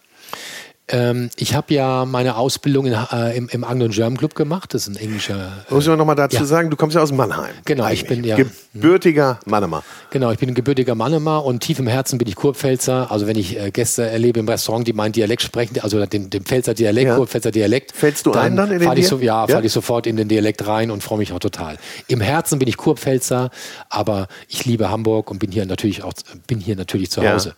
Ähm, 0.92 1.30
ich 1.36 1.54
habe 1.54 1.72
ja 1.72 2.04
meine 2.04 2.36
Ausbildung 2.36 2.86
in, 2.86 2.92
äh, 2.92 3.36
im, 3.36 3.48
im 3.48 3.62
Anglo 3.62 3.88
German 3.88 4.18
Club 4.18 4.34
gemacht. 4.34 4.74
Das 4.74 4.88
ist 4.88 4.88
ein 4.88 4.96
englischer. 4.96 5.64
Äh, 5.68 5.74
Muss 5.74 5.86
ich 5.86 5.96
noch 5.96 6.04
mal 6.04 6.16
dazu 6.16 6.36
ja. 6.36 6.44
sagen, 6.44 6.68
du 6.68 6.76
kommst 6.76 6.96
ja 6.96 7.02
aus 7.02 7.12
Mannheim. 7.12 7.54
Genau, 7.64 7.84
eigentlich. 7.84 8.02
ich 8.02 8.08
bin 8.08 8.24
ja. 8.24 8.36
Gebürtiger 8.36 9.38
Mannemer. 9.46 9.84
Genau, 10.10 10.32
ich 10.32 10.38
bin 10.38 10.48
ein 10.48 10.54
gebürtiger 10.54 10.96
Mannemer 10.96 11.44
und 11.44 11.60
tief 11.60 11.78
im 11.78 11.86
Herzen 11.86 12.18
bin 12.18 12.26
ich 12.26 12.34
Kurpfälzer. 12.34 13.10
Also, 13.10 13.28
wenn 13.28 13.38
ich 13.38 13.58
äh, 13.58 13.70
Gäste 13.70 14.08
erlebe 14.08 14.40
im 14.40 14.48
Restaurant, 14.48 14.86
die 14.86 14.92
meinen 14.92 15.12
Dialekt 15.12 15.42
sprechen, 15.42 15.78
also 15.80 16.04
den, 16.06 16.28
den 16.28 16.42
Pfälzer 16.42 16.74
Dialekt, 16.74 17.08
ja. 17.08 17.16
Kurpfälzer 17.16 17.52
Dialekt. 17.52 17.92
Fällst 17.92 18.26
du 18.26 18.32
dann 18.32 18.46
ein 18.46 18.56
dann 18.56 18.72
in 18.72 18.80
den 18.80 18.96
ich 18.96 19.06
so, 19.06 19.18
Ja, 19.18 19.46
ja? 19.46 19.54
falle 19.54 19.66
ich 19.66 19.72
sofort 19.72 20.08
in 20.08 20.16
den 20.16 20.28
Dialekt 20.28 20.66
rein 20.66 20.90
und 20.90 21.04
freue 21.04 21.18
mich 21.18 21.32
auch 21.32 21.38
total. 21.38 21.78
Im 22.08 22.20
Herzen 22.20 22.58
bin 22.58 22.68
ich 22.68 22.76
Kurpfälzer, 22.76 23.50
aber 23.88 24.26
ich 24.48 24.64
liebe 24.64 24.90
Hamburg 24.90 25.30
und 25.30 25.38
bin 25.38 25.52
hier 25.52 25.66
natürlich 25.66 26.02
auch 26.02 26.12
bin 26.48 26.58
hier 26.58 26.74
natürlich 26.74 27.10
zu 27.10 27.28
Hause. 27.28 27.54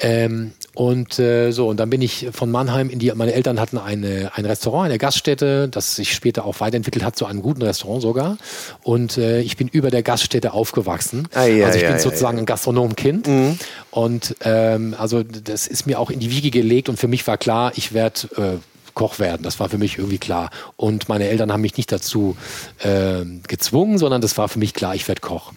Ähm, 0.00 0.52
Und 0.78 1.18
äh, 1.18 1.50
so, 1.50 1.66
und 1.66 1.80
dann 1.80 1.90
bin 1.90 2.00
ich 2.00 2.28
von 2.30 2.52
Mannheim 2.52 2.88
in 2.88 3.00
die, 3.00 3.10
meine 3.12 3.32
Eltern 3.32 3.58
hatten 3.58 3.78
eine, 3.78 4.30
ein 4.36 4.44
Restaurant, 4.44 4.84
eine 4.84 4.98
Gaststätte, 4.98 5.68
das 5.68 5.96
sich 5.96 6.14
später 6.14 6.44
auch 6.44 6.60
weiterentwickelt 6.60 7.04
hat 7.04 7.16
zu 7.16 7.26
einem 7.26 7.42
guten 7.42 7.62
Restaurant 7.62 8.00
sogar. 8.00 8.38
Und 8.84 9.18
äh, 9.18 9.40
ich 9.40 9.56
bin 9.56 9.66
über 9.66 9.90
der 9.90 10.04
Gaststätte 10.04 10.52
aufgewachsen. 10.52 11.26
Ah, 11.34 11.46
ja, 11.46 11.66
also 11.66 11.78
ich 11.78 11.82
ja, 11.82 11.88
bin 11.88 11.96
ja, 11.96 12.02
sozusagen 12.02 12.38
ein 12.38 12.46
Gastronomkind. 12.46 13.26
Mhm. 13.26 13.58
Und 13.90 14.36
ähm, 14.42 14.94
also 14.96 15.24
das 15.24 15.66
ist 15.66 15.86
mir 15.88 15.98
auch 15.98 16.10
in 16.10 16.20
die 16.20 16.30
Wiege 16.30 16.52
gelegt 16.52 16.88
und 16.88 16.96
für 16.96 17.08
mich 17.08 17.26
war 17.26 17.38
klar, 17.38 17.72
ich 17.74 17.92
werde 17.92 18.28
äh, 18.36 18.92
Koch 18.94 19.18
werden. 19.18 19.42
Das 19.42 19.58
war 19.58 19.68
für 19.68 19.78
mich 19.78 19.98
irgendwie 19.98 20.18
klar. 20.18 20.50
Und 20.76 21.08
meine 21.08 21.26
Eltern 21.26 21.52
haben 21.52 21.62
mich 21.62 21.76
nicht 21.76 21.90
dazu 21.90 22.36
äh, 22.78 23.24
gezwungen, 23.48 23.98
sondern 23.98 24.20
das 24.20 24.38
war 24.38 24.48
für 24.48 24.60
mich 24.60 24.74
klar, 24.74 24.94
ich 24.94 25.08
werde 25.08 25.22
Koch. 25.22 25.52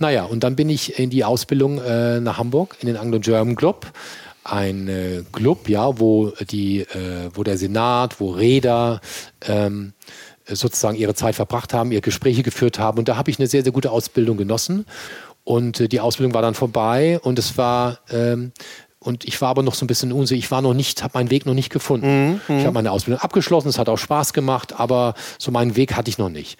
Naja, 0.00 0.24
und 0.24 0.42
dann 0.42 0.56
bin 0.56 0.68
ich 0.68 0.98
in 0.98 1.10
die 1.10 1.22
Ausbildung 1.22 1.80
äh, 1.80 2.18
nach 2.18 2.38
Hamburg, 2.38 2.76
in 2.80 2.88
den 2.88 2.96
Anglo-German 2.96 3.54
Club. 3.54 3.86
Ein 4.48 4.88
äh, 4.88 5.22
Club, 5.32 5.68
ja, 5.68 5.98
wo, 5.98 6.32
die, 6.50 6.80
äh, 6.80 7.30
wo 7.34 7.42
der 7.42 7.58
Senat, 7.58 8.20
wo 8.20 8.30
Räder 8.30 9.00
ähm, 9.46 9.92
sozusagen 10.48 10.96
ihre 10.96 11.14
Zeit 11.14 11.34
verbracht 11.34 11.74
haben, 11.74 11.90
ihre 11.90 12.02
Gespräche 12.02 12.42
geführt 12.42 12.78
haben. 12.78 12.98
Und 12.98 13.08
da 13.08 13.16
habe 13.16 13.30
ich 13.30 13.38
eine 13.38 13.48
sehr, 13.48 13.64
sehr 13.64 13.72
gute 13.72 13.90
Ausbildung 13.90 14.36
genossen. 14.36 14.86
Und 15.44 15.80
äh, 15.80 15.88
die 15.88 16.00
Ausbildung 16.00 16.34
war 16.34 16.42
dann 16.42 16.54
vorbei 16.54 17.18
und 17.20 17.38
es 17.38 17.58
war 17.58 17.98
ähm, 18.10 18.52
und 18.98 19.24
ich 19.24 19.40
war 19.40 19.50
aber 19.50 19.62
noch 19.62 19.74
so 19.74 19.84
ein 19.84 19.86
bisschen 19.86 20.10
unsicher. 20.10 20.38
Ich 20.38 20.50
war 20.50 20.62
noch 20.62 20.74
nicht, 20.74 21.02
habe 21.04 21.18
meinen 21.18 21.30
Weg 21.30 21.46
noch 21.46 21.54
nicht 21.54 21.70
gefunden. 21.70 22.40
Mhm. 22.48 22.58
Ich 22.58 22.64
habe 22.64 22.72
meine 22.72 22.90
Ausbildung 22.90 23.22
abgeschlossen, 23.22 23.68
es 23.68 23.78
hat 23.78 23.88
auch 23.88 23.98
Spaß 23.98 24.32
gemacht, 24.32 24.72
aber 24.78 25.14
so 25.38 25.52
meinen 25.52 25.76
Weg 25.76 25.94
hatte 25.94 26.10
ich 26.10 26.18
noch 26.18 26.28
nicht. 26.28 26.58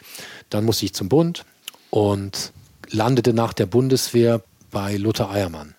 Dann 0.49 0.65
musste 0.65 0.85
ich 0.85 0.95
zum 0.95 1.09
Bund 1.09 1.45
und 1.91 2.53
landete 2.89 3.33
nach 3.33 3.53
der 3.53 3.67
Bundeswehr 3.67 4.43
bei 4.71 4.97
Lothar 4.97 5.31
Eiermann. 5.31 5.75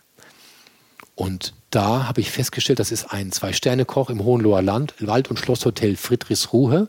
Und 1.15 1.53
da 1.69 2.07
habe 2.07 2.21
ich 2.21 2.31
festgestellt, 2.31 2.79
das 2.79 2.91
ist 2.91 3.11
ein 3.11 3.31
Zwei-Sterne-Koch 3.31 4.09
im 4.09 4.23
Hohenloher 4.23 4.61
Land, 4.61 4.93
Wald- 4.99 5.29
und 5.29 5.37
Schlosshotel 5.37 5.97
Friedrichsruhe. 5.97 6.87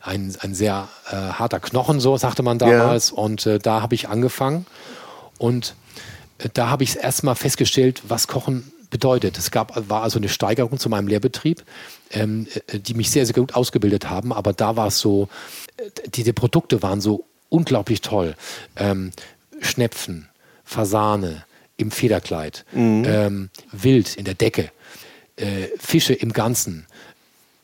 Ein, 0.00 0.34
ein 0.40 0.54
sehr 0.54 0.88
äh, 1.10 1.16
harter 1.16 1.60
Knochen, 1.60 2.00
so 2.00 2.16
sagte 2.16 2.42
man 2.42 2.58
damals. 2.58 3.10
Ja. 3.10 3.16
Und 3.16 3.46
äh, 3.46 3.58
da 3.58 3.82
habe 3.82 3.94
ich 3.94 4.08
angefangen. 4.08 4.64
Und 5.38 5.74
äh, 6.38 6.48
da 6.52 6.70
habe 6.70 6.82
ich 6.82 6.96
erstmal 6.96 7.34
festgestellt, 7.34 8.02
was 8.08 8.26
Kochen 8.26 8.72
bedeutet. 8.88 9.36
Es 9.36 9.50
gab, 9.50 9.88
war 9.90 10.02
also 10.02 10.18
eine 10.18 10.30
Steigerung 10.30 10.78
zu 10.78 10.88
meinem 10.88 11.08
Lehrbetrieb, 11.08 11.62
ähm, 12.10 12.46
äh, 12.68 12.78
die 12.78 12.94
mich 12.94 13.10
sehr, 13.10 13.26
sehr 13.26 13.34
gut 13.34 13.54
ausgebildet 13.54 14.08
haben. 14.08 14.32
Aber 14.32 14.54
da 14.54 14.76
war 14.76 14.86
es 14.86 14.98
so, 14.98 15.28
äh, 15.76 15.90
die, 16.14 16.22
die, 16.22 16.32
Produkte 16.32 16.82
waren 16.82 17.02
so 17.02 17.26
unglaublich 17.50 18.00
toll. 18.00 18.34
Ähm, 18.76 19.12
Schnepfen, 19.60 20.28
Fasane 20.64 21.44
im 21.76 21.90
Federkleid, 21.90 22.64
mhm. 22.72 23.04
ähm, 23.06 23.50
Wild 23.72 24.16
in 24.16 24.24
der 24.24 24.34
Decke, 24.34 24.70
äh, 25.36 25.68
Fische 25.78 26.14
im 26.14 26.32
Ganzen, 26.32 26.86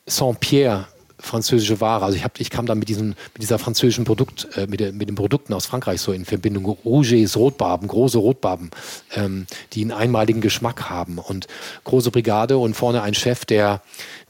Saint-Pierre 0.07 0.87
französische 1.23 1.81
Ware. 1.81 2.05
Also 2.05 2.17
ich, 2.17 2.25
hab, 2.25 2.39
ich 2.41 2.51
kam 2.51 2.67
da 2.67 2.75
mit, 2.75 2.89
diesem, 2.89 3.09
mit 3.09 3.43
dieser 3.43 3.59
französischen 3.59 4.05
Produkt, 4.05 4.49
äh, 4.57 4.67
mit, 4.67 4.81
der, 4.81 4.93
mit 4.93 5.09
den 5.09 5.15
Produkten 5.15 5.55
aus 5.55 5.67
Frankreich 5.67 6.01
so 6.01 6.13
in 6.13 6.25
Verbindung. 6.25 6.67
Rouges, 6.85 7.37
Rotbarben, 7.37 7.89
große 7.89 8.19
Rotbarben, 8.19 8.71
ähm, 9.15 9.47
die 9.73 9.83
einen 9.83 9.93
einmaligen 9.93 10.41
Geschmack 10.41 10.91
haben. 10.91 11.19
Und 11.19 11.47
große 11.85 12.11
Brigade 12.11 12.59
und 12.59 12.75
vorne 12.75 13.03
ein 13.03 13.15
Chef, 13.15 13.45
der, 13.45 13.83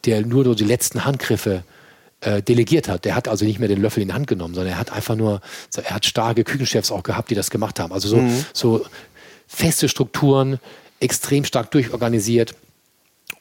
der 0.05 0.25
nur 0.25 0.45
so 0.45 0.55
die 0.55 0.65
letzten 0.65 1.05
Handgriffe 1.05 1.65
äh, 2.21 2.43
delegiert 2.43 2.89
hat. 2.89 3.05
Der 3.05 3.15
hat 3.15 3.27
also 3.27 3.45
nicht 3.45 3.59
mehr 3.59 3.69
den 3.69 3.81
Löffel 3.81 4.03
in 4.03 4.09
die 4.09 4.15
Hand 4.15 4.27
genommen, 4.27 4.55
sondern 4.55 4.75
er 4.75 4.79
hat 4.79 4.93
einfach 4.93 5.17
nur, 5.17 5.41
er 5.83 5.95
hat 5.95 6.05
starke 6.05 6.45
Küchenchefs 6.45 6.93
auch 6.93 7.03
gehabt, 7.03 7.31
die 7.31 7.35
das 7.35 7.51
gemacht 7.51 7.81
haben. 7.81 7.93
Also 7.93 8.09
so, 8.09 8.19
mhm. 8.19 8.45
so 8.53 8.85
feste 9.53 9.89
Strukturen, 9.89 10.59
extrem 11.01 11.45
stark 11.45 11.71
durchorganisiert. 11.71 12.55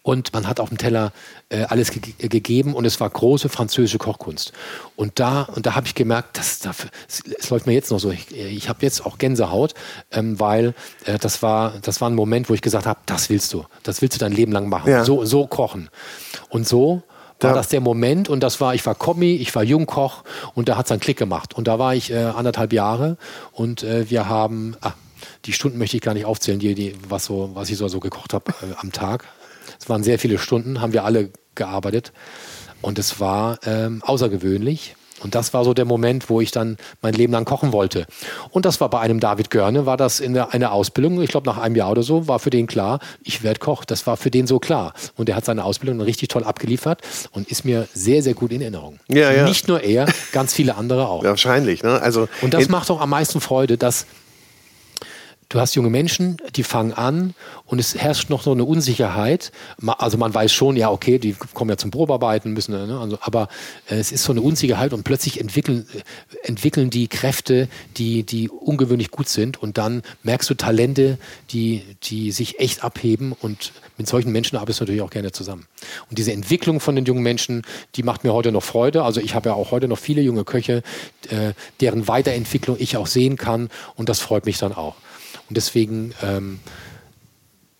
Und 0.03 0.33
man 0.33 0.47
hat 0.47 0.59
auf 0.59 0.69
dem 0.69 0.79
Teller 0.79 1.13
äh, 1.49 1.63
alles 1.65 1.91
ge 1.91 2.01
gegeben 2.27 2.73
und 2.73 2.85
es 2.85 2.99
war 2.99 3.07
große 3.07 3.49
französische 3.49 3.99
Kochkunst. 3.99 4.51
Und 4.95 5.19
da, 5.19 5.43
und 5.43 5.67
da 5.67 5.75
habe 5.75 5.85
ich 5.85 5.93
gemerkt, 5.93 6.39
dass 6.39 6.57
dafür, 6.57 6.89
es 7.07 7.49
läuft 7.51 7.67
mir 7.67 7.73
jetzt 7.73 7.91
noch 7.91 7.99
so, 7.99 8.09
ich, 8.09 8.35
ich 8.35 8.67
habe 8.67 8.79
jetzt 8.81 9.05
auch 9.05 9.19
Gänsehaut, 9.19 9.75
ähm, 10.11 10.39
weil 10.39 10.73
äh, 11.05 11.19
das, 11.19 11.43
war, 11.43 11.75
das 11.83 12.01
war 12.01 12.09
ein 12.09 12.15
Moment, 12.15 12.49
wo 12.49 12.55
ich 12.55 12.63
gesagt 12.63 12.87
habe, 12.87 12.99
das 13.05 13.29
willst 13.29 13.53
du, 13.53 13.65
das 13.83 14.01
willst 14.01 14.15
du 14.15 14.19
dein 14.19 14.31
Leben 14.31 14.51
lang 14.51 14.69
machen, 14.69 14.89
ja. 14.89 15.05
so, 15.05 15.23
so 15.23 15.45
kochen. 15.45 15.89
Und 16.49 16.67
so 16.67 17.03
war 17.41 17.53
das 17.53 17.69
der 17.69 17.81
Moment 17.81 18.29
und 18.29 18.41
das 18.41 18.61
war, 18.61 18.75
ich 18.75 18.85
war 18.85 18.95
Kommi, 18.95 19.35
ich 19.35 19.53
war 19.55 19.63
Jungkoch 19.63 20.23
und 20.53 20.69
da 20.69 20.77
hat 20.77 20.85
es 20.85 20.91
einen 20.91 21.01
Klick 21.01 21.17
gemacht. 21.17 21.53
Und 21.53 21.67
da 21.67 21.79
war 21.79 21.95
ich 21.95 22.11
äh, 22.11 22.17
anderthalb 22.17 22.73
Jahre 22.73 23.17
und 23.51 23.83
äh, 23.83 24.09
wir 24.09 24.27
haben, 24.29 24.75
ah, 24.81 24.93
die 25.45 25.53
Stunden 25.53 25.77
möchte 25.77 25.97
ich 25.97 26.03
gar 26.03 26.13
nicht 26.13 26.25
aufzählen, 26.25 26.59
die, 26.59 26.75
die, 26.75 26.95
was, 27.07 27.25
so, 27.25 27.51
was 27.53 27.69
ich 27.69 27.77
so, 27.77 27.87
so 27.87 27.99
gekocht 27.99 28.33
habe 28.33 28.51
äh, 28.61 28.75
am 28.77 28.91
Tag. 28.91 29.25
Es 29.79 29.89
waren 29.89 30.03
sehr 30.03 30.19
viele 30.19 30.37
Stunden, 30.37 30.81
haben 30.81 30.93
wir 30.93 31.03
alle 31.03 31.31
gearbeitet. 31.55 32.11
Und 32.81 32.97
es 32.99 33.19
war 33.19 33.59
ähm, 33.65 34.01
außergewöhnlich. 34.03 34.95
Und 35.23 35.35
das 35.35 35.53
war 35.53 35.63
so 35.63 35.73
der 35.73 35.85
Moment, 35.85 36.29
wo 36.29 36.41
ich 36.41 36.51
dann 36.51 36.77
mein 37.01 37.13
Leben 37.13 37.31
lang 37.31 37.45
kochen 37.45 37.71
wollte. 37.71 38.07
Und 38.49 38.65
das 38.65 38.81
war 38.81 38.89
bei 38.89 38.99
einem 38.99 39.19
David 39.19 39.51
Görne, 39.51 39.85
war 39.85 39.97
das 39.97 40.19
in 40.19 40.37
einer 40.37 40.71
Ausbildung, 40.71 41.21
ich 41.21 41.29
glaube 41.29 41.47
nach 41.47 41.59
einem 41.59 41.75
Jahr 41.75 41.91
oder 41.91 42.03
so, 42.03 42.27
war 42.27 42.39
für 42.39 42.49
den 42.49 42.67
klar, 42.67 42.99
ich 43.23 43.43
werde 43.43 43.59
Koch. 43.59 43.85
Das 43.85 44.07
war 44.07 44.17
für 44.17 44.31
den 44.31 44.47
so 44.47 44.59
klar. 44.59 44.93
Und 45.15 45.29
er 45.29 45.35
hat 45.35 45.45
seine 45.45 45.63
Ausbildung 45.63 46.01
richtig 46.01 46.29
toll 46.29 46.43
abgeliefert 46.43 47.01
und 47.31 47.47
ist 47.49 47.65
mir 47.65 47.87
sehr, 47.93 48.23
sehr 48.23 48.33
gut 48.33 48.51
in 48.51 48.61
Erinnerung. 48.61 48.99
Ja, 49.09 49.31
ja. 49.31 49.43
Nicht 49.43 49.67
nur 49.67 49.81
er, 49.81 50.07
ganz 50.31 50.53
viele 50.53 50.75
andere 50.75 51.07
auch. 51.07 51.23
Ja, 51.23 51.29
wahrscheinlich. 51.29 51.83
Ne? 51.83 52.01
Also 52.01 52.27
und 52.41 52.53
das 52.53 52.67
macht 52.69 52.89
auch 52.89 53.01
am 53.01 53.11
meisten 53.11 53.41
Freude, 53.41 53.77
dass 53.77 54.07
du 55.51 55.59
hast 55.59 55.75
junge 55.75 55.89
Menschen, 55.89 56.37
die 56.55 56.63
fangen 56.63 56.93
an 56.93 57.33
und 57.65 57.79
es 57.79 57.95
herrscht 57.95 58.29
noch 58.29 58.41
so 58.41 58.53
eine 58.53 58.63
Unsicherheit. 58.63 59.51
Also 59.85 60.17
man 60.17 60.33
weiß 60.33 60.51
schon, 60.53 60.77
ja, 60.77 60.89
okay, 60.89 61.19
die 61.19 61.35
kommen 61.53 61.69
ja 61.69 61.77
zum 61.77 61.91
Probearbeiten, 61.91 62.53
müssen, 62.53 62.71
ne? 62.71 62.99
also, 62.99 63.17
aber 63.21 63.49
äh, 63.89 63.95
es 63.95 64.11
ist 64.13 64.23
so 64.23 64.31
eine 64.31 64.41
Unsicherheit 64.41 64.93
und 64.93 65.03
plötzlich 65.03 65.41
entwickeln, 65.41 65.85
äh, 65.93 66.47
entwickeln 66.47 66.89
die 66.89 67.09
Kräfte, 67.09 67.67
die, 67.97 68.23
die 68.23 68.49
ungewöhnlich 68.49 69.11
gut 69.11 69.27
sind 69.27 69.61
und 69.61 69.77
dann 69.77 70.03
merkst 70.23 70.49
du 70.49 70.53
Talente, 70.53 71.17
die, 71.49 71.83
die 72.03 72.31
sich 72.31 72.59
echt 72.59 72.83
abheben 72.83 73.33
und 73.33 73.73
mit 73.97 74.07
solchen 74.07 74.31
Menschen 74.31 74.55
arbeitest 74.55 74.79
du 74.79 74.83
natürlich 74.85 75.01
auch 75.01 75.09
gerne 75.09 75.33
zusammen. 75.33 75.67
Und 76.09 76.17
diese 76.17 76.31
Entwicklung 76.31 76.79
von 76.79 76.95
den 76.95 77.03
jungen 77.03 77.23
Menschen, 77.23 77.63
die 77.95 78.03
macht 78.03 78.23
mir 78.23 78.33
heute 78.33 78.53
noch 78.53 78.63
Freude. 78.63 79.03
Also 79.03 79.19
ich 79.19 79.35
habe 79.35 79.49
ja 79.49 79.55
auch 79.55 79.71
heute 79.71 79.89
noch 79.89 79.99
viele 79.99 80.21
junge 80.21 80.45
Köche, 80.45 80.81
äh, 81.29 81.51
deren 81.81 82.07
Weiterentwicklung 82.07 82.77
ich 82.79 82.95
auch 82.95 83.07
sehen 83.07 83.35
kann 83.35 83.69
und 83.95 84.07
das 84.07 84.21
freut 84.21 84.45
mich 84.45 84.57
dann 84.57 84.73
auch. 84.73 84.95
Und 85.51 85.57
deswegen 85.57 86.13
ähm, 86.23 86.61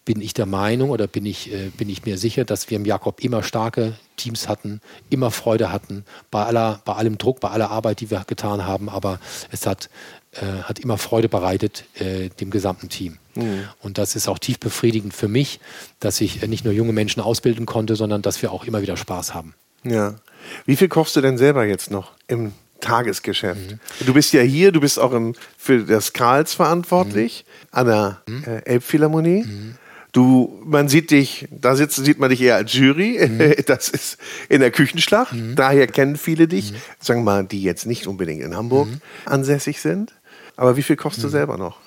bin 0.03 0.19
ich 0.19 0.34
der 0.34 0.45
Meinung 0.45 0.89
oder 0.89 1.07
bin 1.07 1.26
ich, 1.26 1.53
äh, 1.53 1.69
bin 1.69 1.88
ich 1.88 2.03
mir 2.03 2.17
sicher, 2.17 2.43
dass 2.43 2.69
wir 2.69 2.76
im 2.76 2.84
Jakob 2.84 3.24
immer 3.24 3.43
starke 3.43 3.93
Teams 4.17 4.49
hatten, 4.49 4.82
immer 5.09 5.32
Freude 5.32 5.72
hatten, 5.72 6.03
bei, 6.32 6.43
aller, 6.43 6.82
bei 6.84 6.95
allem 6.95 7.17
Druck, 7.17 7.39
bei 7.39 7.47
aller 7.47 7.72
Arbeit, 7.72 8.01
die 8.01 8.11
wir 8.11 8.26
getan 8.28 8.65
haben, 8.65 8.89
aber 8.89 9.22
es 9.51 9.65
hat, 9.65 9.89
äh, 10.34 10.63
hat 10.63 10.80
immer 10.80 10.97
Freude 10.97 11.30
bereitet 11.30 11.86
äh, 11.95 12.28
dem 12.28 12.51
gesamten 12.51 12.89
Team. 12.89 13.19
Mhm. 13.36 13.69
Und 13.80 13.97
das 13.97 14.17
ist 14.17 14.28
auch 14.28 14.38
tief 14.38 14.59
befriedigend 14.59 15.13
für 15.13 15.30
mich, 15.30 15.61
dass 16.01 16.19
ich 16.19 16.43
äh, 16.43 16.49
nicht 16.49 16.65
nur 16.65 16.74
junge 16.74 16.91
Menschen 16.91 17.22
ausbilden 17.22 17.65
konnte, 17.65 17.95
sondern 17.95 18.22
dass 18.22 18.41
wir 18.41 18.51
auch 18.51 18.65
immer 18.65 18.82
wieder 18.82 18.97
Spaß 18.97 19.34
haben. 19.34 19.53
Ja. 19.86 20.15
Wie 20.65 20.76
viel 20.76 20.89
kochst 20.89 21.15
du 21.15 21.22
denn 21.22 21.38
selber 21.38 21.63
jetzt 21.63 21.89
noch 21.89 22.11
im 22.28 22.51
Tagesgeschäft. 22.82 23.71
Mhm. 23.71 24.05
Du 24.05 24.13
bist 24.13 24.34
ja 24.34 24.41
hier, 24.41 24.71
du 24.71 24.82
bist 24.82 24.99
auch 24.99 25.13
im, 25.13 25.34
für 25.57 25.84
das 25.84 26.13
Karls 26.13 26.53
verantwortlich 26.53 27.45
mhm. 27.45 27.67
an 27.77 27.86
der 27.88 28.21
mhm. 28.27 28.43
äh, 28.45 28.65
Elbphilharmonie. 28.65 29.43
Mhm. 29.43 29.75
Du, 30.11 30.61
man 30.65 30.89
sieht 30.89 31.11
dich, 31.11 31.47
da 31.51 31.75
sitzt, 31.75 32.03
sieht 32.03 32.19
man 32.19 32.29
dich 32.29 32.41
eher 32.41 32.55
als 32.55 32.73
Jury. 32.73 33.19
Mhm. 33.25 33.53
Das 33.65 33.88
ist 33.88 34.17
in 34.49 34.59
der 34.59 34.71
Küchenschlacht. 34.71 35.34
Daher 35.55 35.88
kennen 35.88 36.17
viele 36.17 36.47
dich. 36.47 36.73
Sagen 36.99 37.21
wir 37.21 37.25
mal, 37.25 37.45
die 37.45 37.63
jetzt 37.63 37.86
nicht 37.86 38.07
unbedingt 38.07 38.41
in 38.41 38.55
Hamburg 38.55 38.89
ansässig 39.25 39.79
sind. 39.79 40.13
Aber 40.57 40.75
wie 40.75 40.84
viel 40.84 40.97
kochst 40.97 41.23
du 41.23 41.29
selber 41.29 41.57
noch? 41.57 41.77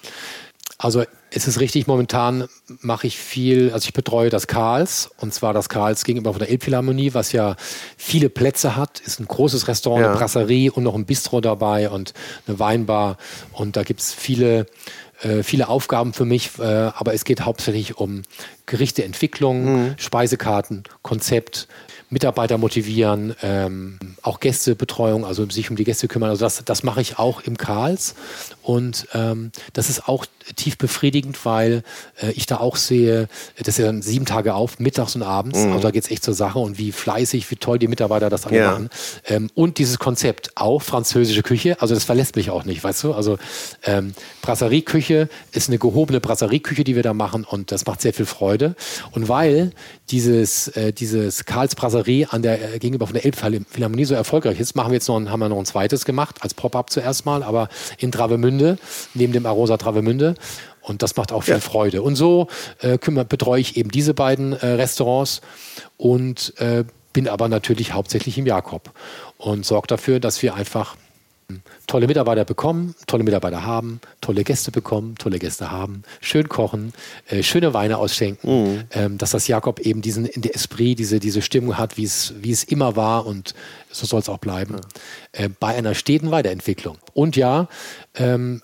Also 0.79 1.05
es 1.31 1.47
ist 1.47 1.61
richtig, 1.61 1.87
momentan 1.87 2.49
mache 2.81 3.07
ich 3.07 3.19
viel, 3.19 3.73
also 3.73 3.87
ich 3.87 3.93
betreue 3.93 4.31
das 4.31 4.47
Karls 4.47 5.11
und 5.19 5.33
zwar 5.33 5.53
das 5.53 5.69
Karls 5.69 6.05
gegenüber 6.05 6.33
von 6.33 6.41
der 6.41 6.51
Elbphilharmonie, 6.51 7.15
was 7.15 7.33
ja 7.33 7.57
viele 7.97 8.29
Plätze 8.29 8.77
hat, 8.77 9.01
ist 9.01 9.21
ein 9.21 9.27
großes 9.27 9.69
Restaurant, 9.69 10.03
ja. 10.03 10.11
eine 10.11 10.19
Brasserie 10.19 10.71
und 10.71 10.83
noch 10.85 10.95
ein 10.95 11.07
Bistro 11.07 11.41
dabei 11.41 11.91
und 11.91 12.13
eine 12.47 12.59
Weinbar 12.59 13.19
und 13.53 13.77
da 13.77 13.85
gibt 13.85 14.01
es 14.01 14.13
viele, 14.13 14.67
äh, 15.23 15.43
viele 15.43 15.69
Aufgaben 15.69 16.13
für 16.13 16.25
mich, 16.25 16.59
äh, 16.59 16.63
aber 16.63 17.15
es 17.15 17.25
geht 17.25 17.43
hauptsächlich 17.43 17.97
um 17.97 18.23
Gerichteentwicklung, 18.67 19.65
mhm. 19.65 19.95
Speisekarten, 19.97 20.85
Konzept, 21.03 21.69
Mitarbeiter 22.15 22.59
motivieren, 22.59 23.35
ähm, 23.43 23.99
auch 24.23 24.41
Gästebetreuung, 24.41 25.25
also 25.25 25.49
sich 25.51 25.69
um 25.71 25.77
die 25.77 25.85
Gäste 25.85 26.07
kümmern. 26.07 26.31
Also 26.31 26.45
das, 26.45 26.65
das 26.65 26.83
mache 26.83 27.01
ich 27.01 27.19
auch 27.19 27.41
im 27.41 27.57
Karls. 27.57 28.15
Und 28.65 29.09
ähm, 29.13 29.53
das 29.75 29.91
ist 29.91 30.09
auch 30.09 30.25
tief 30.57 30.79
befriedigend, 30.79 31.45
weil 31.45 31.83
äh, 32.23 32.31
ich 32.33 32.47
da 32.47 32.59
auch 32.59 32.77
sehe, 32.77 33.29
das 33.59 33.69
ist 33.69 33.79
ja 33.79 33.87
dann 33.87 34.01
sieben 34.01 34.25
Tage 34.25 34.55
auf, 34.55 34.79
mittags 34.79 35.15
und 35.15 35.23
abends. 35.23 35.59
Mhm. 35.59 35.73
Also 35.73 35.83
da 35.83 35.91
geht 35.91 36.05
es 36.05 36.11
echt 36.11 36.25
zur 36.25 36.35
Sache 36.35 36.59
und 36.59 36.79
wie 36.79 36.91
fleißig, 36.91 37.51
wie 37.51 37.57
toll 37.57 37.79
die 37.79 37.89
Mitarbeiter 37.89 38.31
das 38.31 38.47
alle 38.47 38.59
ja. 38.59 38.71
machen. 38.71 38.91
Ähm, 39.27 39.51
und 39.55 39.79
dieses 39.79 39.99
Konzept, 39.99 40.53
auch 40.55 40.81
französische 40.81 41.43
Küche, 41.43 41.81
also 41.81 41.95
das 41.95 42.05
verlässt 42.05 42.37
mich 42.37 42.51
auch 42.51 42.65
nicht, 42.65 42.83
weißt 42.83 43.05
du? 43.05 43.13
Also 43.13 43.39
ähm, 43.85 44.15
Brasserie-Küche 44.43 45.29
ist 45.53 45.69
eine 45.69 45.79
gehobene 45.79 46.21
Brasserie-Küche, 46.21 46.85
die 46.85 46.97
wir 46.97 47.03
da 47.03 47.13
machen 47.13 47.45
und 47.45 47.71
das 47.71 47.85
macht 47.85 48.01
sehr 48.01 48.15
viel 48.15 48.27
Freude. 48.27 48.77
Und 49.13 49.29
weil 49.29 49.73
dieses, 50.11 50.69
äh, 50.69 50.93
dieses 50.93 51.45
Karls 51.45 51.75
Brasserie 51.75 52.27
an 52.31 52.43
der, 52.43 52.75
äh, 52.75 52.79
gegenüber 52.79 53.07
von 53.07 53.15
der 53.15 53.25
Elbphilharmonie 53.25 54.05
so 54.05 54.15
erfolgreich 54.15 54.61
ist, 54.61 54.75
machen 54.75 54.91
wir 54.91 54.95
jetzt 54.95 55.09
noch 55.09 55.17
ein, 55.17 55.31
haben 55.31 55.41
wir 55.41 55.49
noch 55.49 55.59
ein 55.59 55.67
zweites 55.67 56.05
gemacht, 56.05 56.37
als 56.41 56.55
Pop-up 56.55 56.91
zuerst 56.91 57.27
mal, 57.27 57.43
aber 57.43 57.69
in 57.99 58.13
Travemünde, 58.13 58.54
neben 59.15 59.33
dem 59.33 59.47
Arosa 59.47 59.77
Travemünde. 59.77 60.35
Und 60.81 61.03
das 61.03 61.17
macht 61.17 61.33
auch 61.33 61.43
viel 61.43 61.55
ja. 61.55 61.61
Freude. 61.61 62.03
Und 62.03 62.17
so 62.17 62.49
äh, 62.81 62.99
kümmere, 62.99 63.25
betreue 63.25 63.61
ich 63.61 63.77
eben 63.77 63.91
diese 63.91 64.13
beiden 64.13 64.53
äh, 64.53 64.67
Restaurants 64.67 65.41
und 65.97 66.53
äh, 66.59 66.85
bin 67.13 67.29
aber 67.29 67.49
natürlich 67.49 67.95
hauptsächlich 67.95 68.37
im 68.37 68.47
Jakob 68.47 68.93
und 69.39 69.65
sorge 69.65 69.87
dafür, 69.87 70.21
dass 70.21 70.43
wir 70.43 70.55
einfach 70.55 70.97
tolle 71.87 72.07
Mitarbeiter 72.07 72.45
bekommen, 72.45 72.95
tolle 73.07 73.25
Mitarbeiter 73.25 73.65
haben, 73.65 74.01
tolle 74.21 74.45
Gäste 74.45 74.71
bekommen, 74.71 75.17
tolle 75.17 75.39
Gäste 75.39 75.71
haben, 75.71 76.03
schön 76.21 76.49
kochen, 76.49 76.93
äh, 77.29 77.43
schöne 77.43 77.75
Weine 77.75 77.99
ausschenken, 77.99 78.49
mhm. 78.49 78.85
ähm, 78.93 79.19
dass 79.19 79.31
das 79.31 79.49
Jakob 79.49 79.81
eben 79.81 80.03
diesen 80.03 80.27
in 80.27 80.43
der 80.43 80.55
Esprit, 80.55 80.99
diese, 80.99 81.21
diese 81.21 81.43
Stimmung 81.43 81.79
hat, 81.79 81.97
wie 81.97 82.05
es, 82.05 82.35
wie 82.41 82.53
es 82.53 82.65
immer 82.65 82.97
war 82.97 83.27
und 83.27 83.55
so 83.91 84.07
soll 84.07 84.21
es 84.21 84.29
auch 84.29 84.39
bleiben. 84.39 84.77
Ja. 85.37 85.45
Äh, 85.45 85.51
bei 85.61 85.75
einer 85.75 85.95
steten 85.95 86.31
Weiterentwicklung. 86.31 86.99
Und 87.13 87.37
ja, 87.37 87.69
ähm, 88.17 88.63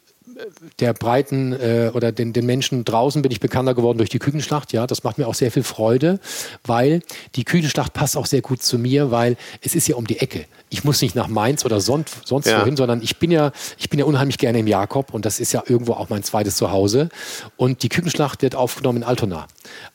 der 0.79 0.93
breiten 0.93 1.53
äh, 1.53 1.91
oder 1.95 2.13
den, 2.13 2.33
den 2.33 2.47
Menschen 2.47 2.85
draußen 2.85 3.23
bin 3.23 3.33
ich 3.33 3.41
bekannter 3.41 3.75
geworden 3.75 3.99
durch 3.99 4.11
die 4.11 4.19
Küchenschlacht. 4.19 4.73
Ja, 4.73 4.87
das 4.87 5.05
macht 5.05 5.19
mir 5.19 5.27
auch 5.27 5.35
sehr 5.35 5.51
viel 5.51 5.63
Freude, 5.63 6.21
weil 6.65 7.03
die 7.37 7.45
Küchenschlacht 7.45 7.93
passt 7.93 8.17
auch 8.17 8.27
sehr 8.27 8.41
gut 8.41 8.63
zu 8.63 8.79
mir, 8.79 9.11
weil 9.11 9.37
es 9.63 9.75
ist 9.75 9.89
ja 9.89 9.97
um 9.97 10.07
die 10.07 10.19
Ecke. 10.19 10.47
Ich 10.69 10.85
muss 10.85 11.03
nicht 11.03 11.15
nach 11.15 11.29
Mainz 11.29 11.65
oder 11.65 11.81
sonst, 11.81 12.27
sonst 12.27 12.47
ja. 12.47 12.61
wohin, 12.63 12.77
sondern 12.77 13.03
ich 13.03 13.19
bin 13.19 13.31
ja, 13.31 13.53
ich 13.79 13.91
bin 13.91 13.99
ja 13.99 14.05
unheimlich 14.05 14.39
gerne 14.39 14.61
im 14.61 14.67
Jakob 14.67 15.13
und 15.13 15.25
das 15.25 15.41
ist 15.41 15.53
ja 15.53 15.63
irgendwo 15.67 15.95
auch 15.95 16.09
mein 16.09 16.23
zweites 16.23 16.57
Zuhause. 16.57 17.09
Und 17.57 17.83
die 17.83 17.89
Küchenschlacht 17.89 18.43
wird 18.43 18.55
aufgenommen 18.55 18.99
in 18.99 19.05
Altona. 19.05 19.47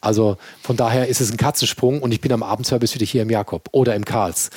Also 0.02 0.38
von 0.62 0.76
daher 0.76 1.08
ist 1.08 1.22
es 1.22 1.32
ein 1.32 1.38
Katzensprung 1.38 2.02
und 2.02 2.12
ich 2.12 2.22
bin 2.22 2.32
am 2.32 2.44
Abendservice 2.44 2.96
wieder 2.96 3.06
hier 3.06 3.22
im 3.22 3.30
Jakob 3.30 3.70
oder 3.72 3.96
im 3.96 4.06
Karls. 4.06 4.50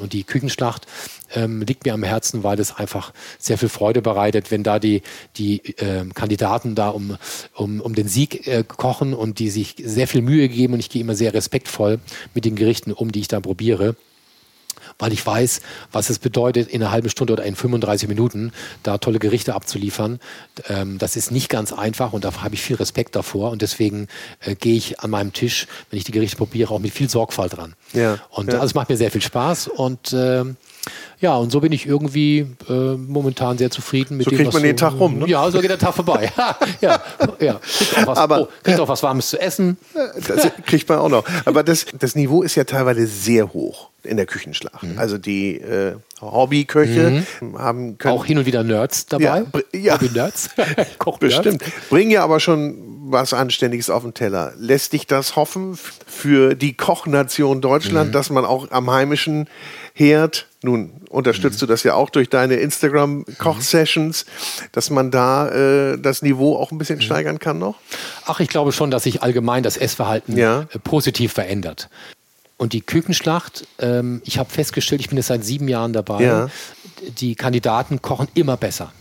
Und 0.00 0.12
die 0.12 0.24
Küchenschlacht 0.24 0.86
ähm, 1.34 1.62
liegt 1.62 1.84
mir 1.84 1.94
am 1.94 2.02
Herzen, 2.02 2.42
weil 2.42 2.58
es 2.60 2.74
einfach 2.76 3.12
sehr 3.38 3.58
viel 3.58 3.68
Freude 3.68 4.02
bereitet, 4.02 4.50
wenn 4.50 4.62
da 4.62 4.78
die, 4.78 5.02
die 5.36 5.60
äh, 5.76 6.06
Kandidaten 6.14 6.74
da 6.74 6.88
um, 6.88 7.16
um, 7.54 7.80
um 7.80 7.94
den 7.94 8.08
Sieg 8.08 8.46
äh, 8.46 8.64
kochen 8.66 9.14
und 9.14 9.38
die 9.38 9.50
sich 9.50 9.76
sehr 9.82 10.08
viel 10.08 10.22
Mühe 10.22 10.48
geben 10.48 10.74
und 10.74 10.80
ich 10.80 10.90
gehe 10.90 11.02
immer 11.02 11.14
sehr 11.14 11.34
respektvoll 11.34 12.00
mit 12.34 12.44
den 12.44 12.56
Gerichten 12.56 12.92
um, 12.92 13.12
die 13.12 13.20
ich 13.20 13.28
da 13.28 13.40
probiere 13.40 13.96
weil 14.98 15.12
ich 15.12 15.24
weiß, 15.24 15.60
was 15.92 16.10
es 16.10 16.18
bedeutet, 16.18 16.68
in 16.68 16.82
einer 16.82 16.92
halben 16.92 17.08
Stunde 17.10 17.32
oder 17.32 17.44
in 17.44 17.56
35 17.56 18.08
Minuten 18.08 18.52
da 18.82 18.98
tolle 18.98 19.18
Gerichte 19.18 19.54
abzuliefern. 19.54 20.20
Ähm, 20.68 20.98
das 20.98 21.16
ist 21.16 21.30
nicht 21.30 21.48
ganz 21.48 21.72
einfach 21.72 22.12
und 22.12 22.24
da 22.24 22.42
habe 22.42 22.54
ich 22.54 22.62
viel 22.62 22.76
Respekt 22.76 23.16
davor 23.16 23.50
und 23.50 23.62
deswegen 23.62 24.08
äh, 24.40 24.54
gehe 24.54 24.76
ich 24.76 25.00
an 25.00 25.10
meinem 25.10 25.32
Tisch, 25.32 25.66
wenn 25.90 25.98
ich 25.98 26.04
die 26.04 26.12
Gerichte 26.12 26.36
probiere, 26.36 26.72
auch 26.72 26.78
mit 26.78 26.92
viel 26.92 27.08
Sorgfalt 27.08 27.56
dran. 27.56 27.74
Ja, 27.92 28.18
und 28.30 28.48
ja. 28.48 28.54
Also 28.54 28.66
es 28.66 28.74
macht 28.74 28.88
mir 28.88 28.96
sehr 28.96 29.10
viel 29.10 29.22
Spaß 29.22 29.68
und 29.68 30.12
äh, 30.12 30.44
ja, 31.20 31.36
und 31.36 31.50
so 31.50 31.60
bin 31.60 31.72
ich 31.72 31.86
irgendwie 31.86 32.46
äh, 32.68 32.96
momentan 32.96 33.56
sehr 33.58 33.70
zufrieden 33.70 34.16
mit 34.16 34.24
so 34.24 34.30
dem. 34.30 34.38
kriegt 34.38 34.52
man 34.52 34.62
so, 34.62 34.66
den 34.66 34.76
Tag 34.76 34.98
rum, 34.98 35.18
ne? 35.18 35.26
Ja, 35.26 35.50
so 35.50 35.60
geht 35.60 35.70
der 35.70 35.78
Tag 35.78 35.94
vorbei. 35.94 36.30
ja, 36.80 37.02
ja. 37.40 37.60
Kriegt 37.60 37.98
auch 37.98 38.06
was, 38.06 38.18
Aber, 38.18 38.42
oh, 38.42 38.48
kriegt 38.62 38.80
auch 38.80 38.88
was 38.88 39.02
Warmes 39.02 39.28
zu 39.30 39.40
essen. 39.40 39.78
Das 40.26 40.50
kriegt 40.66 40.88
man 40.88 40.98
auch 40.98 41.08
noch. 41.08 41.24
Aber 41.44 41.62
das, 41.62 41.86
das 41.98 42.14
Niveau 42.14 42.42
ist 42.42 42.54
ja 42.54 42.64
teilweise 42.64 43.06
sehr 43.06 43.52
hoch 43.52 43.90
in 44.04 44.16
der 44.16 44.26
Küchenschlacht. 44.26 44.82
Mhm. 44.82 44.98
Also 44.98 45.18
die 45.18 45.56
äh, 45.60 45.94
Hobbyköche 46.20 47.24
mhm. 47.40 47.58
haben 47.58 47.98
können, 47.98 48.14
auch 48.14 48.24
hin 48.24 48.38
und 48.38 48.46
wieder 48.46 48.62
Nerds 48.62 49.06
dabei. 49.06 49.44
Ja, 49.72 49.78
ja. 49.78 49.94
Hobby-Nerds. 49.94 50.50
Bestimmt. 51.20 51.62
Bringen 51.88 52.10
ja 52.10 52.22
aber 52.22 52.40
schon 52.40 52.94
was 53.06 53.32
Anständiges 53.32 53.90
auf 53.90 54.02
den 54.02 54.14
Teller. 54.14 54.52
Lässt 54.58 54.92
dich 54.92 55.06
das 55.06 55.36
hoffen 55.36 55.78
für 56.06 56.54
die 56.54 56.76
Kochnation 56.76 57.60
Deutschland, 57.60 58.08
mhm. 58.08 58.12
dass 58.12 58.30
man 58.30 58.44
auch 58.44 58.70
am 58.70 58.90
heimischen 58.90 59.48
Herd, 59.96 60.48
nun 60.62 60.90
unterstützt 61.08 61.58
mhm. 61.58 61.60
du 61.60 61.66
das 61.66 61.84
ja 61.84 61.94
auch 61.94 62.10
durch 62.10 62.28
deine 62.28 62.56
Instagram-Koch-Sessions, 62.56 64.26
dass 64.72 64.90
man 64.90 65.12
da 65.12 65.48
äh, 65.92 65.98
das 65.98 66.22
Niveau 66.22 66.56
auch 66.56 66.72
ein 66.72 66.78
bisschen 66.78 66.96
mhm. 66.96 67.02
steigern 67.02 67.38
kann 67.38 67.60
noch? 67.60 67.76
Ach, 68.26 68.40
ich 68.40 68.48
glaube 68.48 68.72
schon, 68.72 68.90
dass 68.90 69.04
sich 69.04 69.22
allgemein 69.22 69.62
das 69.62 69.76
Essverhalten 69.76 70.36
ja. 70.36 70.62
Äh, 70.72 70.78
positiv 70.80 71.32
verändert. 71.32 71.88
Und 72.56 72.72
die 72.72 72.80
Kükenschlacht, 72.80 73.68
ähm, 73.78 74.20
ich 74.24 74.38
habe 74.38 74.50
festgestellt, 74.50 75.00
ich 75.00 75.08
bin 75.08 75.16
jetzt 75.16 75.28
seit 75.28 75.44
sieben 75.44 75.68
Jahren 75.68 75.92
dabei, 75.92 76.22
ja. 76.22 76.48
die 77.18 77.36
Kandidaten 77.36 78.02
kochen 78.02 78.26
immer 78.34 78.56
besser. 78.56 78.92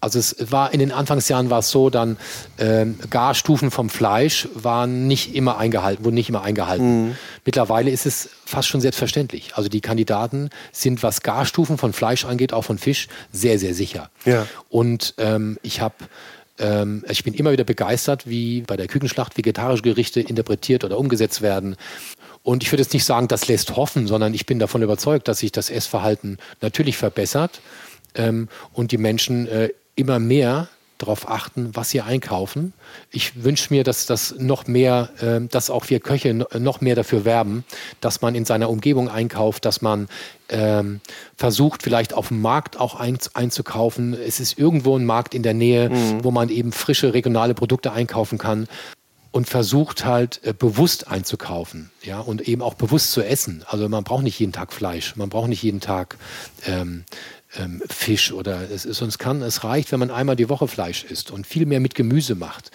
Also 0.00 0.18
es 0.18 0.36
war 0.50 0.72
in 0.72 0.78
den 0.78 0.92
Anfangsjahren 0.92 1.50
war 1.50 1.60
es 1.60 1.70
so, 1.70 1.90
dann 1.90 2.16
ähm, 2.58 2.98
Garstufen 3.10 3.70
vom 3.70 3.90
Fleisch 3.90 4.48
waren 4.54 5.06
nicht 5.06 5.34
immer 5.34 5.58
eingehalten, 5.58 6.04
wurden 6.04 6.14
nicht 6.14 6.28
immer 6.28 6.42
eingehalten. 6.42 7.08
Mhm. 7.08 7.16
Mittlerweile 7.44 7.90
ist 7.90 8.06
es 8.06 8.30
fast 8.44 8.68
schon 8.68 8.80
selbstverständlich. 8.80 9.56
Also 9.56 9.68
die 9.68 9.80
Kandidaten 9.80 10.50
sind, 10.72 11.02
was 11.02 11.22
Garstufen 11.22 11.78
von 11.78 11.92
Fleisch 11.92 12.24
angeht, 12.24 12.52
auch 12.52 12.62
von 12.62 12.78
Fisch, 12.78 13.08
sehr, 13.32 13.58
sehr 13.58 13.74
sicher. 13.74 14.10
Ja. 14.24 14.46
Und 14.68 15.14
ähm, 15.18 15.58
ich 15.62 15.80
habe 15.80 15.94
ähm, 16.58 17.04
ich 17.08 17.24
bin 17.24 17.34
immer 17.34 17.52
wieder 17.52 17.64
begeistert, 17.64 18.26
wie 18.28 18.62
bei 18.62 18.76
der 18.76 18.88
Kükenschlacht 18.88 19.36
vegetarische 19.36 19.82
Gerichte 19.82 20.20
interpretiert 20.20 20.84
oder 20.84 20.98
umgesetzt 20.98 21.42
werden. 21.42 21.76
Und 22.42 22.62
ich 22.62 22.72
würde 22.72 22.82
jetzt 22.82 22.94
nicht 22.94 23.04
sagen, 23.04 23.28
das 23.28 23.48
lässt 23.48 23.76
hoffen, 23.76 24.06
sondern 24.06 24.34
ich 24.34 24.46
bin 24.46 24.58
davon 24.58 24.82
überzeugt, 24.82 25.28
dass 25.28 25.38
sich 25.38 25.52
das 25.52 25.70
Essverhalten 25.70 26.38
natürlich 26.60 26.96
verbessert 26.96 27.60
ähm, 28.14 28.48
und 28.72 28.92
die 28.92 28.98
Menschen 28.98 29.46
äh, 29.48 29.70
immer 29.98 30.18
mehr 30.18 30.68
darauf 30.98 31.30
achten, 31.30 31.70
was 31.74 31.90
sie 31.90 32.00
einkaufen. 32.00 32.72
Ich 33.10 33.44
wünsche 33.44 33.72
mir, 33.72 33.84
dass 33.84 34.06
das 34.06 34.34
noch 34.38 34.66
mehr, 34.66 35.10
äh, 35.20 35.40
dass 35.46 35.70
auch 35.70 35.88
wir 35.90 36.00
Köche 36.00 36.34
noch 36.34 36.80
mehr 36.80 36.96
dafür 36.96 37.24
werben, 37.24 37.64
dass 38.00 38.20
man 38.20 38.34
in 38.34 38.44
seiner 38.44 38.68
Umgebung 38.68 39.08
einkauft, 39.08 39.64
dass 39.64 39.80
man 39.80 40.08
ähm, 40.48 41.00
versucht, 41.36 41.82
vielleicht 41.82 42.14
auf 42.14 42.28
dem 42.28 42.40
Markt 42.40 42.80
auch 42.80 42.96
ein, 42.96 43.18
einzukaufen. 43.34 44.14
Es 44.14 44.40
ist 44.40 44.58
irgendwo 44.58 44.98
ein 44.98 45.06
Markt 45.06 45.34
in 45.34 45.44
der 45.44 45.54
Nähe, 45.54 45.88
mhm. 45.88 46.24
wo 46.24 46.32
man 46.32 46.48
eben 46.48 46.72
frische 46.72 47.14
regionale 47.14 47.54
Produkte 47.54 47.92
einkaufen 47.92 48.38
kann 48.38 48.66
und 49.30 49.48
versucht 49.48 50.04
halt 50.04 50.40
äh, 50.42 50.52
bewusst 50.52 51.08
einzukaufen, 51.08 51.90
ja, 52.02 52.18
und 52.18 52.48
eben 52.48 52.62
auch 52.62 52.74
bewusst 52.74 53.12
zu 53.12 53.22
essen. 53.22 53.62
Also 53.68 53.88
man 53.88 54.02
braucht 54.02 54.24
nicht 54.24 54.38
jeden 54.38 54.52
Tag 54.52 54.72
Fleisch, 54.72 55.16
man 55.16 55.28
braucht 55.28 55.48
nicht 55.48 55.62
jeden 55.62 55.80
Tag 55.80 56.16
ähm, 56.66 57.04
ähm, 57.56 57.82
Fisch 57.88 58.32
oder 58.32 58.70
es 58.70 58.84
ist, 58.84 58.98
sonst 58.98 59.18
kann, 59.18 59.42
es 59.42 59.64
reicht, 59.64 59.92
wenn 59.92 60.00
man 60.00 60.10
einmal 60.10 60.36
die 60.36 60.48
Woche 60.48 60.68
Fleisch 60.68 61.04
isst 61.04 61.30
und 61.30 61.46
viel 61.46 61.66
mehr 61.66 61.80
mit 61.80 61.94
Gemüse 61.94 62.34
macht. 62.34 62.70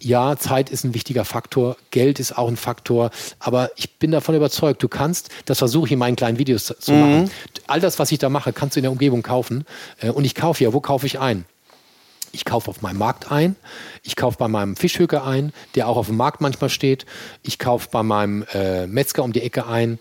Ja, 0.00 0.36
Zeit 0.36 0.70
ist 0.70 0.84
ein 0.84 0.94
wichtiger 0.94 1.24
Faktor, 1.24 1.76
Geld 1.90 2.20
ist 2.20 2.38
auch 2.38 2.46
ein 2.46 2.56
Faktor, 2.56 3.10
aber 3.40 3.70
ich 3.76 3.98
bin 3.98 4.12
davon 4.12 4.36
überzeugt, 4.36 4.82
du 4.82 4.88
kannst, 4.88 5.30
das 5.44 5.58
versuche 5.58 5.86
ich 5.86 5.92
in 5.92 5.98
meinen 5.98 6.14
kleinen 6.14 6.38
Videos 6.38 6.72
zu 6.78 6.92
mhm. 6.92 7.00
machen, 7.00 7.30
all 7.66 7.80
das, 7.80 7.98
was 7.98 8.12
ich 8.12 8.18
da 8.18 8.28
mache, 8.28 8.52
kannst 8.52 8.76
du 8.76 8.80
in 8.80 8.84
der 8.84 8.92
Umgebung 8.92 9.22
kaufen 9.22 9.64
äh, 10.00 10.10
und 10.10 10.24
ich 10.24 10.36
kaufe 10.36 10.62
ja, 10.62 10.72
wo 10.72 10.80
kaufe 10.80 11.06
ich 11.06 11.18
ein? 11.18 11.44
Ich 12.30 12.44
kaufe 12.44 12.68
auf 12.70 12.82
meinem 12.82 12.98
Markt 12.98 13.32
ein, 13.32 13.56
ich 14.02 14.14
kaufe 14.14 14.36
bei 14.38 14.48
meinem 14.48 14.76
Fischhöker 14.76 15.24
ein, 15.24 15.52
der 15.74 15.88
auch 15.88 15.96
auf 15.96 16.08
dem 16.08 16.16
Markt 16.16 16.40
manchmal 16.40 16.70
steht, 16.70 17.06
ich 17.42 17.58
kaufe 17.58 17.88
bei 17.90 18.02
meinem 18.02 18.44
äh, 18.52 18.86
Metzger 18.86 19.24
um 19.24 19.32
die 19.32 19.42
Ecke 19.42 19.66
ein 19.66 19.98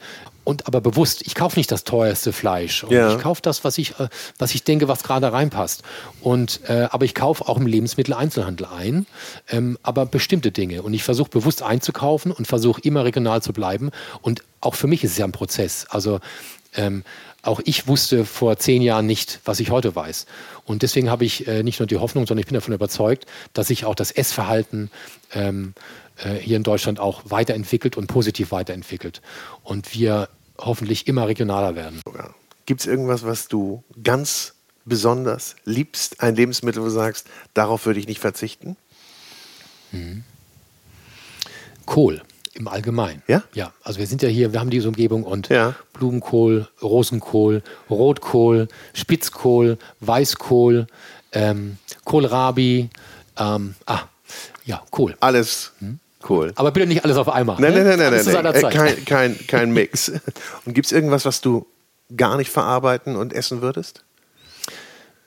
und 0.47 0.65
aber 0.65 0.79
bewusst, 0.79 1.23
ich 1.27 1.35
kaufe 1.35 1.59
nicht 1.59 1.73
das 1.73 1.83
teuerste 1.83 2.31
Fleisch. 2.31 2.85
Ja. 2.89 3.13
Ich 3.13 3.19
kaufe 3.19 3.41
das, 3.41 3.65
was 3.65 3.77
ich, 3.77 3.99
äh, 3.99 4.07
was 4.37 4.55
ich 4.55 4.63
denke, 4.63 4.87
was 4.87 5.03
gerade 5.03 5.33
reinpasst. 5.33 5.83
Und, 6.21 6.61
äh, 6.69 6.87
aber 6.89 7.03
ich 7.03 7.13
kaufe 7.13 7.49
auch 7.49 7.57
im 7.57 7.67
Lebensmitteleinzelhandel 7.67 8.65
ein, 8.65 9.07
ähm, 9.49 9.77
aber 9.83 10.05
bestimmte 10.05 10.53
Dinge. 10.53 10.83
Und 10.83 10.93
ich 10.93 11.03
versuche 11.03 11.29
bewusst 11.29 11.63
einzukaufen 11.63 12.31
und 12.31 12.47
versuche 12.47 12.79
immer 12.79 13.03
regional 13.03 13.41
zu 13.41 13.51
bleiben. 13.51 13.91
Und 14.21 14.41
auch 14.61 14.75
für 14.75 14.87
mich 14.87 15.03
ist 15.03 15.11
es 15.11 15.17
ja 15.17 15.25
ein 15.25 15.33
Prozess. 15.33 15.85
Also 15.89 16.21
ähm, 16.75 17.03
auch 17.41 17.59
ich 17.65 17.87
wusste 17.89 18.23
vor 18.23 18.57
zehn 18.57 18.81
Jahren 18.81 19.05
nicht, 19.05 19.41
was 19.43 19.59
ich 19.59 19.69
heute 19.69 19.97
weiß. 19.97 20.27
Und 20.63 20.81
deswegen 20.81 21.09
habe 21.09 21.25
ich 21.25 21.45
äh, 21.45 21.61
nicht 21.61 21.79
nur 21.79 21.87
die 21.87 21.97
Hoffnung, 21.97 22.25
sondern 22.25 22.39
ich 22.39 22.47
bin 22.47 22.55
davon 22.55 22.73
überzeugt, 22.73 23.25
dass 23.51 23.67
sich 23.67 23.83
auch 23.83 23.95
das 23.95 24.11
Essverhalten 24.11 24.91
ähm, 25.33 25.73
äh, 26.23 26.35
hier 26.35 26.55
in 26.55 26.63
Deutschland 26.63 27.01
auch 27.01 27.23
weiterentwickelt 27.25 27.97
und 27.97 28.07
positiv 28.07 28.51
weiterentwickelt. 28.51 29.21
Und 29.63 29.93
wir 29.93 30.29
hoffentlich 30.59 31.07
immer 31.07 31.27
regionaler 31.27 31.75
werden. 31.75 32.01
Gibt 32.65 32.81
es 32.81 32.87
irgendwas, 32.87 33.23
was 33.23 33.47
du 33.47 33.83
ganz 34.03 34.53
besonders 34.85 35.55
liebst? 35.65 36.21
Ein 36.21 36.35
Lebensmittel, 36.35 36.81
wo 36.81 36.85
du 36.85 36.91
sagst, 36.91 37.27
darauf 37.53 37.85
würde 37.85 37.99
ich 37.99 38.07
nicht 38.07 38.19
verzichten? 38.19 38.75
Mhm. 39.91 40.23
Kohl. 41.85 42.21
Im 42.53 42.67
Allgemeinen. 42.67 43.21
Ja? 43.27 43.43
Ja. 43.53 43.71
Also 43.83 43.99
wir 43.99 44.07
sind 44.07 44.23
ja 44.23 44.29
hier, 44.29 44.51
wir 44.51 44.59
haben 44.59 44.71
diese 44.71 44.87
Umgebung 44.87 45.23
und 45.23 45.49
Ja. 45.49 45.75
Blumenkohl, 45.93 46.67
Rosenkohl, 46.81 47.61
Rotkohl, 47.87 48.67
Spitzkohl, 48.95 49.77
Weißkohl, 49.99 50.87
ähm, 51.33 51.77
Kohlrabi, 52.03 52.89
ähm, 53.37 53.75
ah, 53.85 54.03
ja, 54.65 54.81
Kohl. 54.89 55.15
Alles 55.19 55.71
cool. 56.29 56.53
Aber 56.55 56.71
bitte 56.71 56.87
nicht 56.87 57.03
alles 57.03 57.17
auf 57.17 57.29
einmal. 57.29 57.57
Nein, 57.59 57.73
ne? 57.73 57.83
nein, 57.83 57.99
nein, 57.99 58.13
nein, 58.25 58.35
Alles 58.35 58.61
nein. 58.61 58.71
Äh, 58.71 58.75
kein, 58.75 59.05
kein, 59.05 59.47
kein 59.47 59.71
Mix. 59.71 60.09
Und 60.65 60.73
gibt 60.73 60.85
es 60.85 60.91
irgendwas, 60.91 61.25
was 61.25 61.41
du 61.41 61.67
gar 62.15 62.37
nicht 62.37 62.49
verarbeiten 62.49 63.17
und 63.17 63.33
essen 63.33 63.61
würdest? 63.61 64.05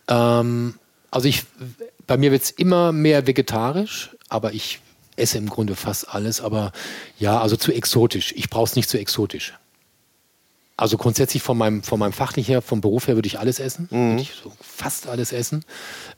Ähm, 0.08 0.74
also 1.10 1.28
ich, 1.28 1.44
bei 2.06 2.16
mir 2.16 2.32
wird 2.32 2.42
es 2.42 2.50
immer 2.50 2.92
mehr 2.92 3.26
vegetarisch, 3.26 4.16
aber 4.30 4.54
ich 4.54 4.80
esse 5.16 5.38
im 5.38 5.48
Grunde 5.48 5.76
fast 5.76 6.08
alles. 6.14 6.40
Aber 6.40 6.72
ja, 7.18 7.40
also 7.40 7.56
zu 7.56 7.72
exotisch. 7.72 8.32
Ich 8.36 8.48
brauche 8.48 8.64
es 8.64 8.76
nicht 8.76 8.88
zu 8.88 8.98
exotisch. 8.98 9.54
Also 10.80 10.96
grundsätzlich 10.96 11.42
von 11.42 11.58
meinem, 11.58 11.82
von 11.82 11.98
meinem 11.98 12.14
Fach 12.14 12.34
her, 12.36 12.62
vom 12.62 12.80
Beruf 12.80 13.06
her 13.06 13.14
würde 13.14 13.26
ich 13.26 13.38
alles 13.38 13.60
essen. 13.60 13.86
Mhm. 13.90 14.10
Würde 14.12 14.22
ich 14.22 14.32
so 14.42 14.50
fast 14.62 15.08
alles 15.08 15.30
essen. 15.30 15.62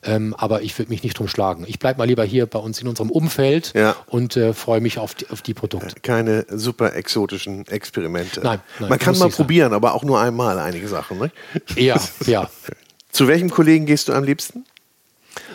Ähm, 0.05 0.35
aber 0.39 0.63
ich 0.63 0.79
würde 0.79 0.91
mich 0.91 1.03
nicht 1.03 1.19
drum 1.19 1.27
schlagen. 1.27 1.65
Ich 1.67 1.81
bleibe 1.81 1.99
mal 1.99 2.05
lieber 2.05 2.23
hier 2.23 2.47
bei 2.47 2.61
uns 2.61 2.81
in 2.81 2.87
unserem 2.87 3.11
Umfeld 3.11 3.73
Ja. 3.75 3.97
und 4.07 4.37
äh, 4.37 4.53
freue 4.55 4.81
mich 4.81 4.99
auf 4.99 5.15
die, 5.17 5.29
auf 5.31 5.43
die 5.43 5.53
Produkte. 5.53 5.97
Keine 6.01 6.47
super 6.49 6.95
exotischen 6.95 7.67
Experimente. 7.67 8.41
Nein, 8.41 8.61
nein, 8.79 8.89
Man 8.89 8.99
kann 9.01 9.19
mal 9.19 9.25
nicht 9.27 9.37
sein. 9.37 9.45
probieren, 9.45 9.73
aber 9.73 9.95
auch 9.95 10.05
nur 10.05 10.21
einmal 10.21 10.59
einige 10.61 10.87
Sachen. 10.87 11.19
Ne? 11.19 11.33
Ja, 11.75 12.01
ja. 12.27 12.49
Zu 13.11 13.27
welchem 13.27 13.51
Kollegen 13.51 13.85
gehst 13.87 14.09
du 14.09 14.13
am 14.13 14.23
liebsten? 14.23 14.65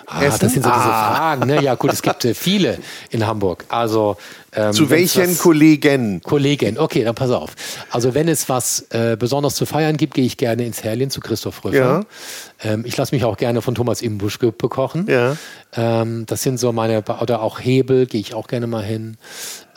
Ah, 0.09 0.23
Essen? 0.23 0.39
das 0.39 0.53
sind 0.53 0.63
so 0.63 0.69
diese 0.69 0.81
Ah. 0.83 1.15
Fragen. 1.15 1.47
Ne? 1.47 1.61
Ja, 1.61 1.75
gut, 1.75 1.91
es 1.91 2.01
gibt 2.01 2.23
äh, 2.23 2.33
viele 2.33 2.77
in 3.09 3.27
Hamburg. 3.27 3.65
Also 3.67 4.15
ähm, 4.53 4.71
Zu 4.71 4.89
welchen 4.89 5.29
was- 5.31 5.37
Kollegen? 5.39 6.21
Kollegin, 6.23 6.79
okay, 6.79 7.03
dann 7.03 7.13
pass 7.13 7.29
auf. 7.29 7.51
Also 7.91 8.13
wenn 8.13 8.29
es 8.29 8.47
was 8.47 8.85
äh, 8.91 9.17
Besonderes 9.19 9.55
zu 9.55 9.65
feiern 9.65 9.97
gibt, 9.97 10.13
gehe 10.13 10.25
ich 10.25 10.37
gerne 10.37 10.65
ins 10.65 10.81
Herlin 10.81 11.09
zu 11.11 11.19
Christoph 11.19 11.63
Rüffer. 11.65 12.05
Ähm, 12.63 12.83
ich 12.85 12.95
lasse 12.95 13.13
mich 13.13 13.25
auch 13.25 13.35
gerne 13.35 13.61
von 13.61 13.75
Thomas 13.75 14.01
Imbusch 14.01 14.39
bekochen. 14.39 15.07
Ja. 15.09 15.35
Ähm, 15.75 16.25
das 16.25 16.41
sind 16.41 16.57
so 16.57 16.71
meine, 16.71 17.03
oder 17.19 17.41
auch 17.41 17.59
Hebel, 17.59 18.05
gehe 18.05 18.21
ich 18.21 18.33
auch 18.33 18.47
gerne 18.47 18.65
mal 18.67 18.83
hin. 18.83 19.17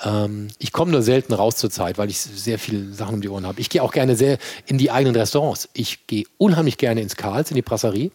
Ähm, 0.04 0.46
ich 0.60 0.70
komme 0.72 0.92
nur 0.92 1.02
selten 1.02 1.32
raus 1.34 1.56
zur 1.56 1.70
Zeit, 1.70 1.98
weil 1.98 2.08
ich 2.08 2.20
sehr 2.20 2.60
viele 2.60 2.92
Sachen 2.94 3.16
um 3.16 3.20
die 3.20 3.28
Ohren 3.28 3.46
habe. 3.46 3.60
Ich 3.60 3.68
gehe 3.68 3.82
auch 3.82 3.92
gerne 3.92 4.14
sehr 4.14 4.38
in 4.66 4.78
die 4.78 4.92
eigenen 4.92 5.16
Restaurants. 5.16 5.68
Ich 5.74 6.06
gehe 6.06 6.24
unheimlich 6.38 6.78
gerne 6.78 7.00
ins 7.00 7.16
Karls, 7.16 7.50
in 7.50 7.56
die 7.56 7.62
Brasserie. 7.62 8.12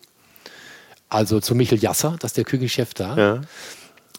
Also 1.09 1.39
zu 1.39 1.55
Michel 1.55 1.79
Jasser, 1.79 2.15
das 2.19 2.31
ist 2.31 2.37
der 2.37 2.43
Küchenchef 2.45 2.93
da. 2.93 3.17
Ja. 3.17 3.41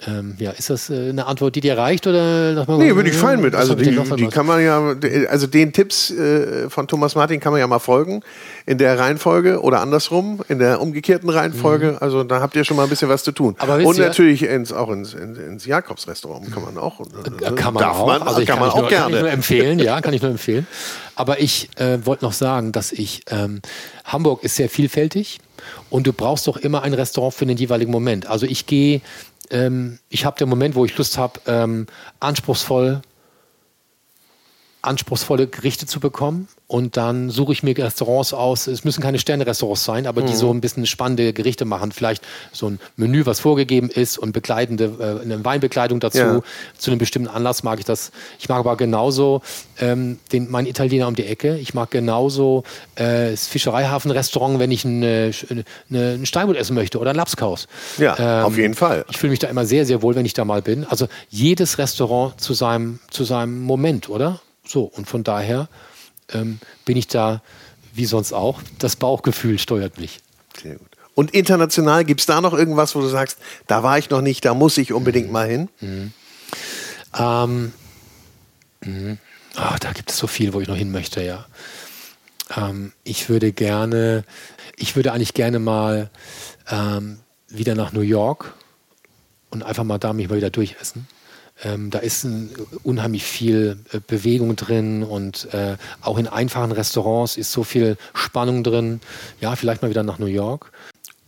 Ähm, 0.07 0.35
ja, 0.39 0.51
ist 0.51 0.69
das 0.69 0.91
äh, 0.91 1.09
eine 1.09 1.27
Antwort, 1.27 1.55
die 1.55 1.61
dir 1.61 1.79
reicht? 1.79 2.07
Oder 2.07 2.67
Nee, 2.77 2.93
bin 2.93 3.07
ich 3.07 3.15
fein 3.15 3.41
mit. 3.41 3.55
Also 3.55 3.75
die, 3.75 3.99
die 4.17 4.27
kann 4.29 4.45
man 4.45 4.63
ja, 4.63 4.95
also 5.31 5.47
den 5.47 5.73
Tipps 5.73 6.11
äh, 6.11 6.69
von 6.69 6.87
Thomas 6.87 7.15
Martin 7.15 7.41
kann 7.41 7.53
man 7.53 7.61
ja 7.61 7.67
mal 7.67 7.79
folgen 7.79 8.23
in 8.67 8.77
der 8.77 8.99
Reihenfolge 8.99 9.63
oder 9.63 9.81
andersrum 9.81 10.43
in 10.49 10.59
der 10.59 10.83
umgekehrten 10.83 11.31
Reihenfolge. 11.31 11.97
Also 12.03 12.25
da 12.25 12.41
habt 12.41 12.57
ihr 12.57 12.65
schon 12.65 12.77
mal 12.77 12.83
ein 12.83 12.91
bisschen 12.91 13.09
was 13.09 13.25
zu 13.25 13.33
tun. 13.33 13.55
Mhm. 13.55 13.57
Aber 13.59 13.79
Und 13.79 13.99
natürlich 13.99 14.43
ins, 14.43 14.71
auch 14.71 14.91
ins, 14.91 15.15
ins, 15.15 15.39
ins 15.39 15.65
Jakobsrestaurant 15.65 16.53
kann 16.53 16.63
man 16.63 16.77
auch. 16.77 17.01
Ja, 17.41 17.53
kann 17.53 17.73
man 17.73 17.83
Darf 17.83 17.99
auch. 17.99 18.07
Man, 18.07 18.23
also 18.23 18.41
ich 18.41 18.47
kann, 18.47 18.61
man 18.61 18.69
auch 18.69 18.81
nur, 18.81 18.91
Kann 18.91 19.05
ich 19.07 19.13
nur 19.13 19.21
gerne. 19.21 19.31
empfehlen, 19.31 19.79
ja, 19.79 20.01
kann 20.03 20.13
ich 20.13 20.21
nur 20.21 20.31
empfehlen. 20.31 20.67
Aber 21.15 21.41
ich 21.41 21.71
äh, 21.77 22.05
wollte 22.05 22.23
noch 22.25 22.35
sagen, 22.35 22.73
dass 22.73 22.93
ich, 22.93 23.23
ähm, 23.31 23.63
Hamburg 24.05 24.45
ist 24.45 24.57
sehr 24.57 24.69
vielfältig 24.69 25.39
und 25.91 26.07
du 26.07 26.13
brauchst 26.13 26.47
doch 26.47 26.57
immer 26.57 26.83
ein 26.83 26.95
Restaurant 26.95 27.35
für 27.35 27.47
den 27.47 27.57
jeweiligen 27.57 27.93
Moment. 27.93 28.27
Also 28.27 28.47
ich 28.47 28.67
gehe, 28.67 29.01
ähm, 29.51 29.99
ich 30.09 30.25
habe 30.25 30.39
den 30.39 30.49
Moment, 30.49 30.75
wo 30.75 30.85
ich 30.85 30.97
Lust 30.97 31.19
habe, 31.19 31.41
ähm, 31.47 31.87
anspruchsvoll 32.21 33.03
anspruchsvolle 34.83 35.49
Gerichte 35.49 35.87
zu 35.87 35.99
bekommen 35.99 36.49
und 36.69 36.97
dann 36.97 37.31
suche 37.31 37.53
ich 37.53 37.63
mir 37.63 37.79
Restaurants 37.79 38.33
aus. 38.33 38.67
Es 38.67 38.83
müssen 38.83 39.01
keine 39.01 39.21
Sterne-Restaurants 39.21 39.85
sein, 39.85 40.07
aber 40.09 40.23
die 40.23 40.33
Mhm. 40.33 40.37
so 40.37 40.53
ein 40.53 40.61
bisschen 40.61 40.85
spannende 40.87 41.33
Gerichte 41.33 41.65
machen. 41.65 41.93
Vielleicht 41.93 42.25
so 42.53 42.69
ein 42.69 42.81
Menü, 42.97 43.25
was 43.25 43.39
vorgegeben 43.39 43.89
ist 43.89 44.19
und 44.19 44.33
begleitende, 44.33 44.93
äh, 44.99 45.23
eine 45.23 45.45
Weinbekleidung 45.45 46.01
dazu. 46.01 46.19
Ja. 46.19 46.41
Zu 46.77 46.91
einem 46.91 46.99
bestimmten 46.99 47.29
Anlass 47.29 47.63
mag 47.63 47.79
ich 47.79 47.85
das. 47.85 48.11
Ich 48.41 48.49
mag 48.49 48.59
aber 48.59 48.77
genauso 48.77 49.43
ähm, 49.79 50.19
den, 50.33 50.51
meinen 50.51 50.67
Italiener 50.67 51.07
um 51.07 51.15
die 51.15 51.27
Ecke. 51.27 51.57
Ich 51.59 51.73
mag 51.73 51.93
genauso 51.93 52.65
äh, 52.97 53.31
das 53.31 53.47
Fischereihafen-Restaurant, 53.47 54.59
wenn 54.59 54.73
ich 54.73 54.85
eine, 54.85 55.31
eine, 55.89 56.15
ein 56.15 56.27
Steinbutt 56.27 56.57
essen 56.57 56.75
möchte 56.75 56.99
oder 56.99 57.11
ein 57.11 57.17
Lapskaus. 57.17 57.69
Ja, 57.97 58.45
auf 58.45 58.57
jeden 58.57 58.75
Fall. 58.75 59.05
Ich 59.09 59.19
fühle 59.19 59.31
mich 59.31 59.39
da 59.39 59.47
immer 59.47 59.67
sehr, 59.67 59.87
sehr 59.87 60.03
wohl, 60.03 60.17
wenn 60.17 60.27
ich 60.27 60.35
da 60.35 60.45
mal 60.45 60.63
bin. 60.63 60.85
Also 60.85 61.07
jedes 61.31 61.79
Restaurant 61.79 62.41
zu 62.41 62.55
seinem, 62.55 62.99
zu 63.11 63.23
seinem 63.23 63.63
Moment, 63.63 64.09
oder? 64.09 64.41
So, 64.67 64.83
und 64.83 65.07
von 65.09 65.23
daher 65.23 65.69
ähm, 66.33 66.59
bin 66.85 66.97
ich 66.97 67.09
da, 67.09 67.43
wie 67.95 68.07
sonst 68.07 68.33
auch, 68.33 68.61
das 68.79 68.97
Bauchgefühl 68.97 69.59
steuert 69.59 69.99
mich. 69.99 70.21
Sehr 70.61 70.77
gut. 70.77 70.89
Und 71.15 71.31
international 71.31 72.05
gibt 72.05 72.21
es 72.21 72.27
da 72.27 72.41
noch 72.43 72.53
irgendwas, 72.53 72.95
wo 72.95 73.01
du 73.01 73.09
sagst, 73.09 73.39
da 73.67 73.83
war 73.83 73.99
ich 73.99 74.11
noch 74.11 74.21
nicht, 74.21 74.45
da 74.45 74.53
muss 74.53 74.77
ich 74.77 74.93
unbedingt 74.93 75.33
mal 75.33 75.49
hin? 75.49 75.69
Ähm, 77.19 77.73
mh. 78.85 79.17
ah, 79.55 79.77
da 79.81 79.93
gibt 79.93 80.11
es 80.11 80.19
so 80.19 80.27
viel, 80.27 80.53
wo 80.53 80.61
ich 80.61 80.69
noch 80.69 80.77
hin 80.77 80.93
möchte, 80.93 81.23
ja. 81.23 81.47
Ähm, 82.55 82.93
ich 83.03 83.31
würde 83.31 83.53
gerne, 83.53 84.25
ich 84.77 84.95
würde 84.95 85.13
eigentlich 85.13 85.33
gerne 85.33 85.59
mal 85.59 86.11
ähm, 86.71 87.21
wieder 87.49 87.75
nach 87.75 87.93
New 87.93 88.01
York 88.03 88.55
und 89.51 89.63
einfach 89.63 89.85
mal 89.85 89.99
da 89.99 90.13
mich 90.13 90.29
mal 90.29 90.37
wieder 90.37 90.51
durchessen. 90.51 91.09
Ähm, 91.65 91.91
da 91.91 92.01
ist 92.01 92.25
ein, 92.25 92.51
unheimlich 92.83 93.25
viel 93.25 93.79
äh, 93.93 94.01
Bewegung 94.07 94.57
drin 94.57 95.03
und 95.03 95.53
äh, 95.55 95.77
auch 96.03 96.19
in 96.19 96.29
einfachen 96.29 96.73
Restaurants 96.73 97.37
ist 97.37 97.53
so 97.53 97.65
viel 97.65 97.97
Spannung 98.15 98.63
drin. 98.63 99.01
Ja, 99.41 99.57
vielleicht 99.57 99.83
mal 99.83 99.89
wieder 99.91 100.03
nach 100.03 100.19
New 100.19 100.27
York. 100.27 100.73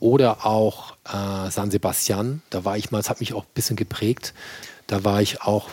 Oder 0.01 0.47
auch 0.47 0.95
äh, 1.07 1.51
San 1.51 1.71
Sebastian, 1.71 2.43
da 2.51 2.65
war 2.65 2.77
ich 2.77 2.91
mal, 2.91 2.99
das 2.99 3.11
hat 3.11 3.21
mich 3.21 3.33
auch 3.33 3.43
ein 3.43 3.55
bisschen 3.55 3.77
geprägt. 3.77 4.33
Da 4.87 5.03
war 5.03 5.21
ich 5.21 5.43
auch 5.43 5.71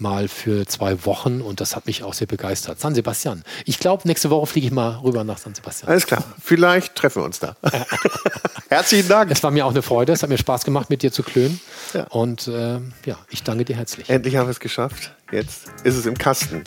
mal 0.00 0.28
für 0.28 0.66
zwei 0.66 1.04
Wochen 1.04 1.40
und 1.40 1.60
das 1.60 1.76
hat 1.76 1.86
mich 1.86 2.02
auch 2.02 2.14
sehr 2.14 2.26
begeistert. 2.26 2.80
San 2.80 2.94
Sebastian. 2.94 3.42
Ich 3.64 3.78
glaube, 3.78 4.06
nächste 4.06 4.30
Woche 4.30 4.46
fliege 4.46 4.66
ich 4.66 4.72
mal 4.72 4.98
rüber 4.98 5.24
nach 5.24 5.38
San 5.38 5.54
Sebastian. 5.54 5.90
Alles 5.90 6.06
klar, 6.06 6.24
vielleicht 6.42 6.94
treffen 6.94 7.22
wir 7.22 7.26
uns 7.26 7.38
da. 7.38 7.56
Herzlichen 8.68 9.08
Dank. 9.08 9.30
Es 9.30 9.42
war 9.42 9.50
mir 9.50 9.66
auch 9.66 9.70
eine 9.70 9.82
Freude, 9.82 10.12
es 10.12 10.22
hat 10.22 10.30
mir 10.30 10.38
Spaß 10.38 10.64
gemacht, 10.64 10.90
mit 10.90 11.02
dir 11.02 11.12
zu 11.12 11.22
klönen. 11.22 11.60
Ja. 11.94 12.04
Und 12.04 12.48
äh, 12.48 12.78
ja, 13.04 13.18
ich 13.30 13.42
danke 13.42 13.64
dir 13.64 13.76
herzlich. 13.76 14.08
Endlich 14.08 14.36
haben 14.36 14.46
wir 14.46 14.52
es 14.52 14.60
geschafft. 14.60 15.12
Jetzt 15.32 15.66
ist 15.84 15.96
es 15.96 16.06
im 16.06 16.16
Kasten. 16.16 16.64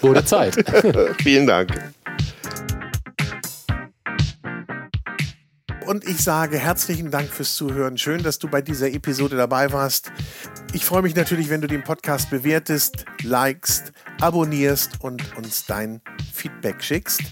Wurde 0.00 0.24
Zeit. 0.24 0.56
Vielen 1.22 1.46
Dank. 1.46 1.92
Und 5.88 6.06
ich 6.06 6.22
sage 6.22 6.58
herzlichen 6.58 7.10
Dank 7.10 7.30
fürs 7.30 7.56
Zuhören. 7.56 7.96
Schön, 7.96 8.22
dass 8.22 8.38
du 8.38 8.46
bei 8.46 8.60
dieser 8.60 8.92
Episode 8.92 9.38
dabei 9.38 9.72
warst. 9.72 10.12
Ich 10.74 10.84
freue 10.84 11.00
mich 11.00 11.14
natürlich, 11.16 11.48
wenn 11.48 11.62
du 11.62 11.66
den 11.66 11.82
Podcast 11.82 12.28
bewertest, 12.28 13.06
likest, 13.22 13.92
abonnierst 14.20 15.00
und 15.00 15.36
uns 15.36 15.66
dein 15.66 16.00
Feedback 16.32 16.82
schickst. 16.82 17.22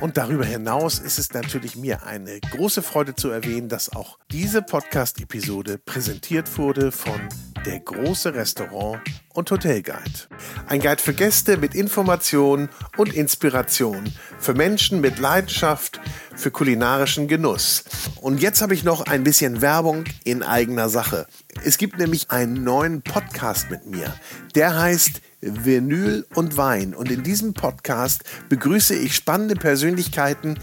Und 0.00 0.16
darüber 0.16 0.44
hinaus 0.44 0.98
ist 0.98 1.18
es 1.18 1.32
natürlich 1.32 1.76
mir 1.76 2.04
eine 2.04 2.40
große 2.40 2.82
Freude 2.82 3.14
zu 3.14 3.30
erwähnen, 3.30 3.68
dass 3.68 3.94
auch 3.94 4.18
diese 4.30 4.62
Podcast-Episode 4.62 5.78
präsentiert 5.78 6.58
wurde 6.58 6.92
von 6.92 7.20
der 7.64 7.80
große 7.80 8.34
Restaurant 8.34 9.00
und 9.34 9.50
Hotelguide. 9.50 10.28
Ein 10.66 10.80
Guide 10.80 11.00
für 11.00 11.14
Gäste 11.14 11.56
mit 11.56 11.74
Informationen 11.74 12.68
und 12.96 13.12
Inspiration, 13.12 14.12
für 14.38 14.54
Menschen 14.54 15.00
mit 15.00 15.18
Leidenschaft 15.18 16.00
für 16.34 16.50
kulinarischen 16.50 17.28
Genuss. 17.28 17.84
Und 18.20 18.40
jetzt 18.40 18.62
habe 18.62 18.74
ich 18.74 18.84
noch 18.84 19.06
ein 19.06 19.22
bisschen 19.22 19.60
Werbung 19.60 20.04
in 20.24 20.42
eigener 20.42 20.88
Sache. 20.88 21.26
Es 21.64 21.78
gibt 21.78 21.98
nämlich 21.98 22.30
einen 22.30 22.64
neuen 22.64 23.02
Podcast 23.02 23.70
mit 23.70 23.86
mir. 23.86 24.14
Der 24.54 24.78
heißt 24.78 25.20
Vinyl 25.42 26.24
und 26.34 26.56
Wein. 26.56 26.94
Und 26.94 27.10
in 27.10 27.22
diesem 27.22 27.52
Podcast 27.52 28.24
begrüße 28.48 28.94
ich 28.94 29.14
spannende 29.14 29.56
Persönlichkeiten, 29.56 30.58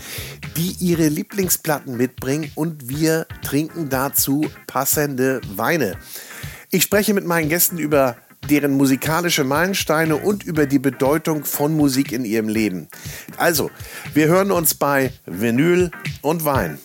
die 0.57 0.75
ihre 0.80 1.07
Lieblingsplatten 1.07 1.97
mitbringen 1.97 2.51
und 2.55 2.89
wir 2.89 3.27
trinken 3.43 3.89
dazu 3.89 4.45
passende 4.67 5.41
Weine. 5.55 5.97
Ich 6.71 6.84
spreche 6.84 7.13
mit 7.13 7.25
meinen 7.25 7.49
Gästen 7.49 7.77
über 7.77 8.15
deren 8.49 8.71
musikalische 8.71 9.43
Meilensteine 9.43 10.15
und 10.15 10.43
über 10.43 10.65
die 10.65 10.80
Bedeutung 10.80 11.43
von 11.45 11.75
Musik 11.75 12.11
in 12.11 12.25
ihrem 12.25 12.47
Leben. 12.47 12.88
Also, 13.38 13.69
wir 14.13 14.27
hören 14.27 14.51
uns 14.51 14.73
bei 14.73 15.11
Vinyl 15.25 15.91
und 16.21 16.45
Wein. 16.45 16.80